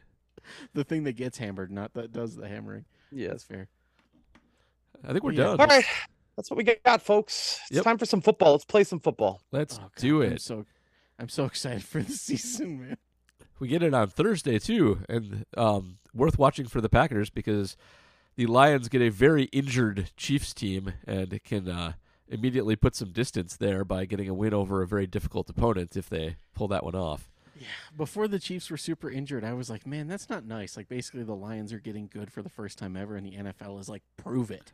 the 0.74 0.84
thing 0.84 1.04
that 1.06 1.14
gets 1.14 1.38
hammered, 1.38 1.72
not 1.72 1.94
that 1.96 2.12
does 2.12 2.36
the 2.36 2.48
hammering. 2.48 2.86
Yeah, 3.12 3.30
That's 3.30 3.44
fair. 3.44 3.68
I 5.04 5.12
think 5.12 5.24
we're 5.24 5.32
Yeah. 5.34 5.44
done. 5.56 5.62
All 5.62 5.68
right. 5.68 5.86
That's 6.36 6.50
what 6.50 6.58
we 6.58 6.64
got, 6.64 7.02
folks. 7.02 7.60
It's 7.64 7.76
Yep. 7.78 7.84
time 7.84 7.98
for 7.98 8.06
some 8.06 8.22
football. 8.22 8.52
Let's 8.54 8.66
play 8.66 8.84
some 8.84 9.00
football. 9.00 9.42
Let's 9.52 9.78
Oh, 9.78 9.82
God, 9.84 9.92
do 9.98 10.22
I'm 10.24 10.34
it. 10.34 10.42
so, 10.42 10.66
I'm 11.18 11.30
so 11.30 11.46
excited 11.46 11.84
for 11.84 12.02
the 12.04 12.12
season, 12.14 12.82
man. 12.82 12.98
We 13.60 13.68
get 13.68 13.84
it 13.84 13.94
on 13.94 14.10
Thursday 14.10 14.60
too, 14.60 15.00
and 15.08 15.46
um, 15.56 15.98
worth 16.14 16.38
watching 16.38 16.68
for 16.68 16.82
the 16.82 16.90
Packers 16.90 17.30
because 17.30 17.78
the 18.36 18.48
Lions 18.48 18.90
get 18.90 19.02
a 19.02 19.10
very 19.10 19.44
injured 19.46 20.12
Chiefs 20.18 20.54
team 20.54 20.94
and 21.08 21.42
can 21.44 21.70
uh, 21.70 21.94
immediately 22.28 22.76
put 22.76 22.96
some 22.96 23.12
distance 23.12 23.56
there 23.56 23.86
by 23.86 24.06
getting 24.06 24.28
a 24.28 24.34
win 24.34 24.54
over 24.54 24.82
a 24.82 24.88
very 24.88 25.08
difficult 25.08 25.50
opponent 25.50 25.96
if 25.96 26.10
they 26.10 26.36
pull 26.54 26.68
that 26.68 26.84
one 26.84 26.96
off. 26.96 27.30
Yeah, 27.58 27.68
before 27.96 28.28
the 28.28 28.40
Chiefs 28.40 28.70
were 28.70 28.76
super 28.76 29.10
injured, 29.10 29.46
I 29.46 29.54
was 29.54 29.70
like, 29.70 29.88
man, 29.88 30.08
that's 30.08 30.30
not 30.30 30.46
nice. 30.46 30.76
Like, 30.76 30.90
basically, 30.90 31.24
the 31.24 31.36
Lions 31.36 31.72
are 31.72 31.80
getting 31.80 32.10
good 32.12 32.30
for 32.30 32.42
the 32.42 32.50
first 32.50 32.78
time 32.78 32.98
ever, 32.98 33.16
and 33.16 33.26
the 33.26 33.38
NFL 33.38 33.80
is 33.80 33.88
like, 33.88 34.04
prove 34.18 34.52
it. 34.52 34.74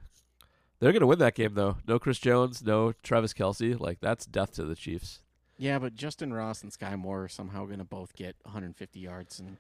They're 0.82 0.92
going 0.92 1.02
to 1.02 1.08
win 1.08 1.20
that 1.20 1.36
game 1.36 1.54
though. 1.54 1.78
No 1.88 2.00
Chris 2.00 2.18
Jones, 2.18 2.64
no 2.64 2.94
Travis 3.04 3.34
Kelce. 3.36 3.80
Like 3.80 4.00
that's 4.02 4.26
death 4.26 4.54
to 4.56 4.66
the 4.66 4.76
Chiefs. 4.76 5.21
Yeah, 5.62 5.78
but 5.78 5.94
Justin 5.94 6.34
Ross 6.34 6.64
and 6.64 6.72
Skyy 6.72 6.98
Moore 6.98 7.26
are 7.26 7.28
somehow 7.28 7.66
going 7.66 7.78
to 7.78 7.84
both 7.86 8.16
get 8.16 8.36
150 8.42 9.00
yards, 9.00 9.40
and 9.40 9.58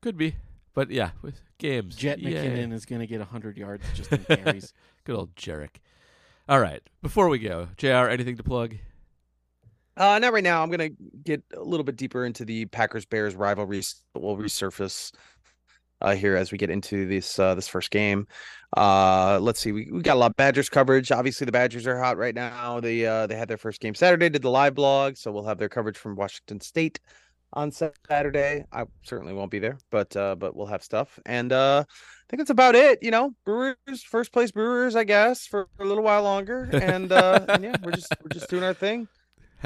Could 0.00 0.16
be, 0.16 0.36
but 0.72 0.90
yeah, 0.90 1.10
with 1.20 1.42
games. 1.58 1.94
Jet 1.94 2.20
Yay. 2.20 2.32
McKinnon 2.32 2.72
is 2.72 2.86
going 2.86 3.02
to 3.02 3.06
get 3.06 3.18
100 3.18 3.58
yards 3.58 3.84
just 3.92 4.10
in 4.10 4.24
carries. 4.24 4.72
Good 5.04 5.14
old 5.14 5.36
Jerick. 5.36 5.76
All 6.48 6.58
right, 6.58 6.80
before 7.02 7.28
we 7.28 7.38
go, 7.38 7.68
Jr. 7.76 8.08
Anything 8.08 8.38
to 8.38 8.42
plug? 8.42 8.76
Uh, 9.94 10.18
not 10.20 10.32
right 10.32 10.42
now. 10.42 10.62
I'm 10.62 10.70
gonna 10.70 10.88
get 11.22 11.42
a 11.54 11.60
little 11.60 11.84
bit 11.84 11.96
deeper 11.96 12.24
into 12.24 12.46
the 12.46 12.64
Packers 12.64 13.04
Bears 13.04 13.34
rivalry. 13.34 13.82
that 14.14 14.20
will 14.20 14.38
resurface 14.38 15.12
uh, 16.00 16.14
here 16.14 16.36
as 16.36 16.52
we 16.52 16.58
get 16.58 16.70
into 16.70 17.06
this 17.06 17.38
uh, 17.38 17.54
this 17.54 17.68
first 17.68 17.90
game. 17.90 18.26
Uh, 18.76 19.38
let's 19.40 19.60
see. 19.60 19.72
We, 19.72 19.90
we 19.90 20.02
got 20.02 20.16
a 20.16 20.20
lot 20.20 20.30
of 20.30 20.36
Badgers 20.36 20.68
coverage. 20.68 21.10
Obviously, 21.12 21.44
the 21.44 21.52
Badgers 21.52 21.86
are 21.86 21.98
hot 21.98 22.16
right 22.16 22.34
now. 22.34 22.80
They 22.80 23.06
uh, 23.06 23.26
they 23.26 23.36
had 23.36 23.48
their 23.48 23.56
first 23.56 23.80
game 23.80 23.94
Saturday. 23.94 24.28
Did 24.28 24.42
the 24.42 24.50
live 24.50 24.74
blog, 24.74 25.16
so 25.16 25.32
we'll 25.32 25.46
have 25.46 25.58
their 25.58 25.68
coverage 25.68 25.96
from 25.96 26.16
Washington 26.16 26.60
State 26.60 27.00
on 27.52 27.70
Saturday. 27.70 28.64
I 28.72 28.84
certainly 29.02 29.32
won't 29.32 29.50
be 29.50 29.58
there, 29.58 29.78
but 29.90 30.14
uh, 30.16 30.34
but 30.36 30.54
we'll 30.56 30.66
have 30.66 30.82
stuff. 30.82 31.18
And 31.26 31.52
uh, 31.52 31.84
I 31.88 32.24
think 32.28 32.40
that's 32.40 32.50
about 32.50 32.74
it. 32.74 32.98
You 33.02 33.10
know, 33.10 33.32
Brewers 33.44 34.02
first 34.02 34.32
place 34.32 34.50
Brewers, 34.50 34.96
I 34.96 35.04
guess, 35.04 35.46
for 35.46 35.68
a 35.78 35.84
little 35.84 36.04
while 36.04 36.22
longer. 36.22 36.68
And, 36.72 37.10
uh, 37.12 37.44
and 37.48 37.64
yeah, 37.64 37.76
we're 37.82 37.92
just 37.92 38.12
we're 38.22 38.28
just 38.28 38.50
doing 38.50 38.64
our 38.64 38.74
thing. 38.74 39.08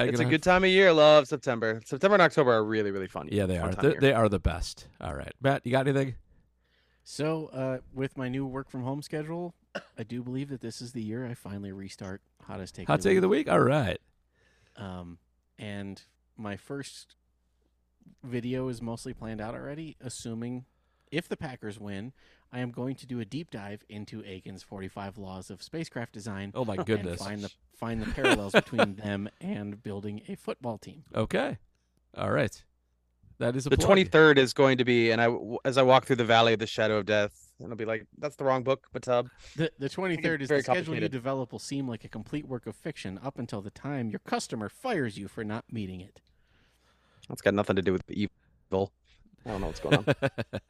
Hanging 0.01 0.15
it's 0.15 0.21
a 0.21 0.25
on- 0.25 0.31
good 0.31 0.43
time 0.43 0.65
of 0.65 0.71
year. 0.71 0.93
Love 0.93 1.29
September. 1.29 1.81
September 1.85 2.15
and 2.17 2.23
October 2.23 2.53
are 2.53 2.65
really 2.65 2.91
really 2.91 3.07
fun. 3.07 3.29
Yeah, 3.31 3.47
they 3.47 3.59
fun 3.59 3.71
are. 3.71 3.75
They, 3.75 3.89
of 3.89 3.93
year. 3.95 4.01
they 4.01 4.13
are 4.13 4.29
the 4.29 4.39
best. 4.39 4.89
All 5.01 5.15
right, 5.15 5.33
Matt, 5.41 5.63
you 5.65 5.73
got 5.73 5.87
anything? 5.87 6.15
So, 7.05 7.47
uh, 7.53 7.79
with 7.93 8.17
my 8.17 8.29
new 8.29 8.47
work 8.47 8.71
from 8.71 8.83
home 8.85 9.03
schedule, 9.03 9.55
I 9.99 10.03
do 10.03 10.23
believe 10.23 10.49
that 10.51 10.61
this 10.61 10.81
is 10.81 10.93
the 10.93 11.03
year 11.03 11.27
I 11.27 11.35
finally 11.35 11.73
restart 11.73 12.21
Hottest 12.43 12.75
Take. 12.75 12.87
Hot 12.89 13.01
take 13.01 13.17
of 13.17 13.23
the 13.23 13.29
week. 13.29 13.49
All 13.51 13.61
right. 13.61 13.99
Um, 14.77 15.19
and 15.59 16.03
my 16.37 16.57
first 16.57 17.17
video 18.23 18.69
is 18.69 18.81
mostly 18.81 19.13
planned 19.13 19.41
out 19.41 19.55
already, 19.55 19.97
assuming 20.01 20.65
if 21.11 21.29
the 21.29 21.37
Packers 21.37 21.79
win, 21.81 22.13
I 22.53 22.59
am 22.61 22.71
going 22.73 22.97
to 22.97 23.07
do 23.07 23.21
a 23.21 23.25
deep 23.25 23.51
dive 23.51 23.85
into 23.89 24.23
Akin's 24.25 24.63
45 24.63 25.19
laws 25.19 25.51
of 25.51 25.63
spacecraft 25.63 26.13
design 26.13 26.51
Oh 26.55 26.65
my 26.65 26.75
and 26.75 26.85
goodness. 26.87 27.23
find 27.23 27.43
the 27.43 27.51
find 27.77 28.03
the 28.03 28.11
parallels 28.13 28.53
between 28.53 28.97
them 28.97 29.29
and 29.41 29.83
building 29.83 30.23
a 30.29 30.35
football 30.35 30.77
team. 30.79 31.05
Okay. 31.15 31.59
All 32.17 32.31
right. 32.33 32.63
That 33.39 33.57
is 33.57 33.67
a 33.67 33.71
the 33.71 33.77
plug. 33.77 33.87
twenty 33.87 34.05
third 34.05 34.37
is 34.37 34.53
going 34.53 34.77
to 34.79 34.85
be, 34.85 35.11
and 35.13 35.21
I 35.21 35.29
as 35.65 35.79
I 35.79 35.83
walk 35.83 36.05
through 36.05 36.17
the 36.17 36.25
valley 36.27 36.53
of 36.53 36.59
the 36.59 36.67
shadow 36.67 36.99
of 36.99 37.07
death, 37.07 37.55
and 37.59 37.71
I'll 37.71 37.77
be 37.77 37.87
like, 37.87 38.07
"That's 38.19 38.37
the 38.37 38.45
wrong 38.45 38.63
book." 38.65 38.89
But 38.93 39.09
uh, 39.09 39.23
The 39.57 39.71
the 39.79 39.89
23rd 39.89 40.43
is 40.43 40.49
the 40.49 40.63
schedule 40.63 40.95
you 40.97 41.09
develop 41.09 41.51
will 41.51 41.59
seem 41.59 41.89
like 41.89 42.05
a 42.05 42.09
complete 42.09 42.47
work 42.47 42.67
of 42.67 42.77
fiction 42.77 43.19
up 43.23 43.39
until 43.39 43.63
the 43.63 43.71
time 43.71 44.11
your 44.11 44.19
customer 44.19 44.69
fires 44.69 45.17
you 45.17 45.27
for 45.27 45.43
not 45.43 45.65
meeting 45.73 46.03
it. 46.03 46.21
that's 47.31 47.41
got 47.41 47.55
nothing 47.55 47.77
to 47.77 47.83
do 47.83 47.93
with 47.95 48.05
the 48.09 48.29
evil. 48.71 48.93
I 49.47 49.51
don't 49.51 49.61
know 49.61 49.69
what's 49.69 49.81
going 49.81 49.97
on. 49.97 50.15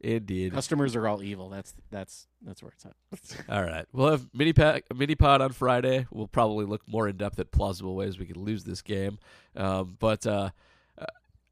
Indeed. 0.00 0.52
Customers 0.52 0.94
are 0.94 1.08
all 1.08 1.22
evil. 1.22 1.48
That's 1.48 1.74
that's 1.90 2.28
that's 2.42 2.62
where 2.62 2.72
it's 2.72 2.86
at. 2.86 3.44
All 3.48 3.64
right. 3.64 3.84
We'll 3.92 4.12
have 4.12 4.28
mini 4.32 4.52
pack, 4.52 4.84
mini 4.94 5.16
pod 5.16 5.40
on 5.40 5.50
Friday. 5.50 6.06
We'll 6.12 6.28
probably 6.28 6.66
look 6.66 6.82
more 6.86 7.08
in 7.08 7.16
depth 7.16 7.40
at 7.40 7.50
plausible 7.50 7.96
ways 7.96 8.16
we 8.16 8.24
could 8.24 8.36
lose 8.36 8.62
this 8.62 8.80
game. 8.80 9.18
Um, 9.56 9.96
but 9.98 10.24
uh, 10.24 10.50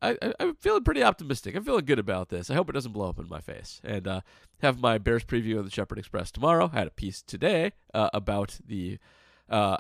I, 0.02 0.10
I, 0.22 0.32
I'm 0.40 0.55
feeling 0.56 0.84
pretty 0.84 1.02
optimistic. 1.02 1.55
I'm 1.55 1.64
feeling 1.64 1.84
good 1.84 1.98
about 1.98 2.28
this. 2.28 2.51
I 2.51 2.55
hope 2.55 2.68
it 2.68 2.72
doesn't 2.72 2.93
blow 2.93 3.09
up 3.09 3.18
in 3.18 3.28
my 3.28 3.40
face. 3.40 3.80
And 3.82 4.06
uh, 4.06 4.20
have 4.60 4.80
my 4.80 4.98
Bears 4.98 5.24
preview 5.24 5.59
of 5.59 5.64
the 5.64 5.70
Shepherd 5.70 5.98
Express 5.98 6.30
tomorrow. 6.30 6.70
I 6.72 6.78
had 6.78 6.86
a 6.86 6.93
piece 6.93 7.22
today 7.22 7.72
uh, 7.94 8.10
about 8.12 8.59
the 8.64 8.98
uh, 9.48 9.78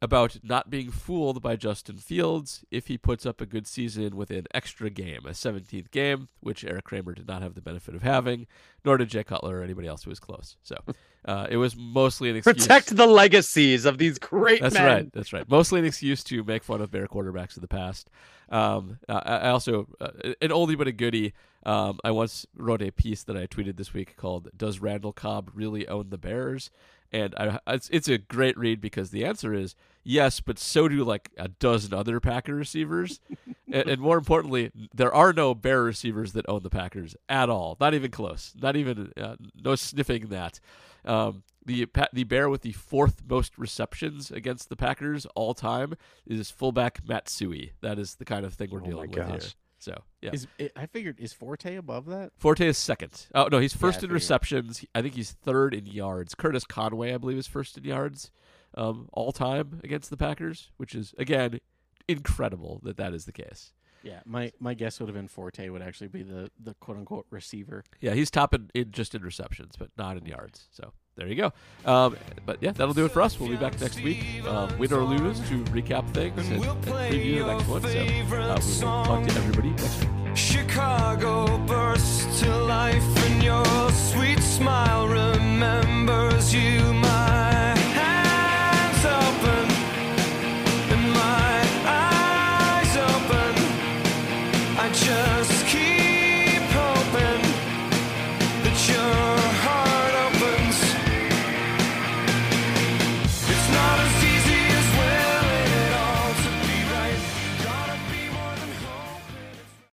about 0.00 0.38
not 0.42 0.70
being 0.70 0.90
fooled 0.90 1.42
by 1.42 1.56
Justin 1.56 1.96
Fields 1.96 2.64
if 2.70 2.86
he 2.88 2.98
puts 2.98 3.24
up 3.26 3.40
a 3.40 3.46
good 3.46 3.66
season 3.66 4.16
with 4.16 4.30
an 4.30 4.46
extra 4.52 4.90
game, 4.90 5.20
a 5.26 5.30
17th 5.30 5.90
game, 5.90 6.28
which 6.40 6.64
Erik 6.64 6.84
Kramer 6.84 7.14
did 7.14 7.28
not 7.28 7.42
have 7.42 7.54
the 7.54 7.60
benefit 7.60 7.94
of 7.94 8.02
having, 8.02 8.46
nor 8.84 8.96
did 8.96 9.08
Jay 9.08 9.24
Cutler 9.24 9.58
or 9.58 9.62
anybody 9.62 9.88
else 9.88 10.04
who 10.04 10.10
was 10.10 10.20
close. 10.20 10.56
So 10.62 10.76
uh, 11.24 11.46
it 11.50 11.56
was 11.56 11.76
mostly 11.76 12.30
an 12.30 12.36
excuse. 12.36 12.56
Protect 12.56 12.96
the 12.96 13.06
legacies 13.06 13.84
of 13.84 13.98
these 13.98 14.18
great 14.18 14.60
That's 14.60 14.74
men. 14.74 14.86
right. 14.86 15.12
That's 15.12 15.32
right. 15.32 15.48
Mostly 15.48 15.80
an 15.80 15.86
excuse 15.86 16.22
to 16.24 16.44
make 16.44 16.62
fun 16.62 16.80
of 16.80 16.90
Bear 16.90 17.06
quarterbacks 17.06 17.56
of 17.56 17.62
the 17.62 17.68
past. 17.68 18.10
Um, 18.50 18.98
I, 19.08 19.14
I 19.14 19.48
also 19.48 19.88
uh, 20.00 20.10
an 20.40 20.50
oldie 20.50 20.78
but 20.78 20.88
a 20.88 20.92
goodie. 20.92 21.32
Um, 21.66 21.98
I 22.04 22.10
once 22.10 22.46
wrote 22.54 22.82
a 22.82 22.90
piece 22.90 23.22
that 23.24 23.36
I 23.36 23.46
tweeted 23.46 23.76
this 23.76 23.94
week 23.94 24.16
called 24.16 24.50
"Does 24.54 24.80
Randall 24.80 25.14
Cobb 25.14 25.50
really 25.54 25.88
own 25.88 26.10
the 26.10 26.18
Bears?" 26.18 26.70
And 27.12 27.34
I, 27.36 27.58
it's 27.68 27.88
it's 27.90 28.08
a 28.08 28.18
great 28.18 28.58
read 28.58 28.80
because 28.80 29.10
the 29.10 29.24
answer 29.24 29.54
is 29.54 29.74
yes, 30.02 30.40
but 30.40 30.58
so 30.58 30.88
do 30.88 31.04
like 31.04 31.30
a 31.38 31.48
dozen 31.48 31.94
other 31.94 32.20
Packer 32.20 32.54
receivers, 32.54 33.20
and, 33.72 33.88
and 33.88 34.00
more 34.00 34.18
importantly, 34.18 34.70
there 34.92 35.14
are 35.14 35.32
no 35.32 35.54
Bear 35.54 35.82
receivers 35.82 36.32
that 36.32 36.48
own 36.48 36.62
the 36.62 36.70
Packers 36.70 37.16
at 37.28 37.48
all. 37.48 37.76
Not 37.80 37.94
even 37.94 38.10
close. 38.10 38.52
Not 38.60 38.76
even 38.76 39.12
uh, 39.16 39.36
no 39.62 39.74
sniffing 39.74 40.28
that. 40.28 40.60
Um, 41.04 41.42
the 41.64 41.86
the 42.12 42.24
Bear 42.24 42.48
with 42.48 42.62
the 42.62 42.72
fourth 42.72 43.22
most 43.28 43.56
receptions 43.58 44.30
against 44.30 44.68
the 44.68 44.76
Packers 44.76 45.26
all 45.34 45.54
time 45.54 45.94
is 46.26 46.50
fullback 46.50 47.06
Matt 47.06 47.26
Suhey. 47.26 47.70
That 47.80 47.98
is 47.98 48.16
the 48.16 48.24
kind 48.24 48.44
of 48.44 48.54
thing 48.54 48.70
we're 48.70 48.80
Oh 48.80 48.86
dealing 48.86 49.10
with 49.10 49.18
here. 49.42 49.50
So 49.84 50.02
yeah, 50.22 50.30
Is 50.32 50.46
it, 50.58 50.72
I 50.74 50.86
figured 50.86 51.20
is 51.20 51.34
Forte 51.34 51.76
above 51.76 52.06
that? 52.06 52.32
Forte 52.38 52.66
is 52.66 52.78
second. 52.78 53.26
Oh 53.34 53.48
no, 53.52 53.58
he's 53.58 53.74
first 53.74 53.96
I 53.96 53.98
in 53.98 54.00
figured. 54.02 54.14
receptions. 54.14 54.82
I 54.94 55.02
think 55.02 55.12
he's 55.14 55.32
third 55.32 55.74
in 55.74 55.84
yards. 55.84 56.34
Curtis 56.34 56.64
Conway, 56.64 57.12
I 57.12 57.18
believe, 57.18 57.36
is 57.36 57.46
first 57.46 57.76
in 57.76 57.84
yards 57.84 58.30
um, 58.76 59.10
all 59.12 59.30
time 59.30 59.80
against 59.84 60.08
the 60.08 60.16
Packers, 60.16 60.70
which 60.78 60.94
is 60.94 61.14
again 61.18 61.60
incredible 62.08 62.80
that 62.82 62.96
that 62.96 63.12
is 63.12 63.26
the 63.26 63.32
case. 63.32 63.72
Yeah, 64.02 64.20
my, 64.26 64.52
my 64.60 64.74
guess 64.74 65.00
would 65.00 65.08
have 65.08 65.14
been 65.16 65.28
Forte 65.28 65.66
would 65.68 65.80
actually 65.80 66.08
be 66.08 66.22
the, 66.22 66.50
the 66.62 66.74
quote 66.74 66.98
unquote 66.98 67.26
receiver. 67.30 67.84
Yeah, 68.00 68.12
he's 68.12 68.30
top 68.30 68.54
in, 68.54 68.70
in 68.74 68.90
just 68.90 69.14
in 69.14 69.22
receptions, 69.22 69.76
but 69.78 69.88
not 69.96 70.16
in 70.18 70.26
yards. 70.26 70.66
So 70.70 70.92
there 71.16 71.28
you 71.28 71.34
go. 71.36 71.52
Um, 71.84 72.16
but 72.46 72.62
yeah, 72.62 72.72
that'll 72.72 72.94
do 72.94 73.04
it 73.04 73.12
for 73.12 73.22
us. 73.22 73.38
We'll 73.38 73.50
be 73.50 73.56
back 73.56 73.80
next 73.80 74.02
week, 74.02 74.44
um, 74.46 74.76
win 74.78 74.92
or 74.92 75.04
lose, 75.04 75.38
to 75.48 75.64
recap 75.64 76.08
things 76.12 76.48
and, 76.48 76.64
and 76.64 76.82
preview 76.84 77.44
the 77.44 77.54
next 77.54 77.68
one. 77.68 77.82
So 77.82 77.88
uh, 77.88 78.58
we 78.60 78.84
will 78.84 79.04
talk 79.04 79.26
to 79.26 79.34
everybody 79.36 79.70
next 79.70 80.00
week. 80.00 80.36
Chicago 80.36 81.58
bursts 81.66 82.40
to 82.40 82.56
life, 82.56 83.02
and 83.26 83.42
your 83.42 83.90
sweet 83.90 84.40
smile 84.40 85.06
remembers 85.06 86.52
you. 86.52 86.93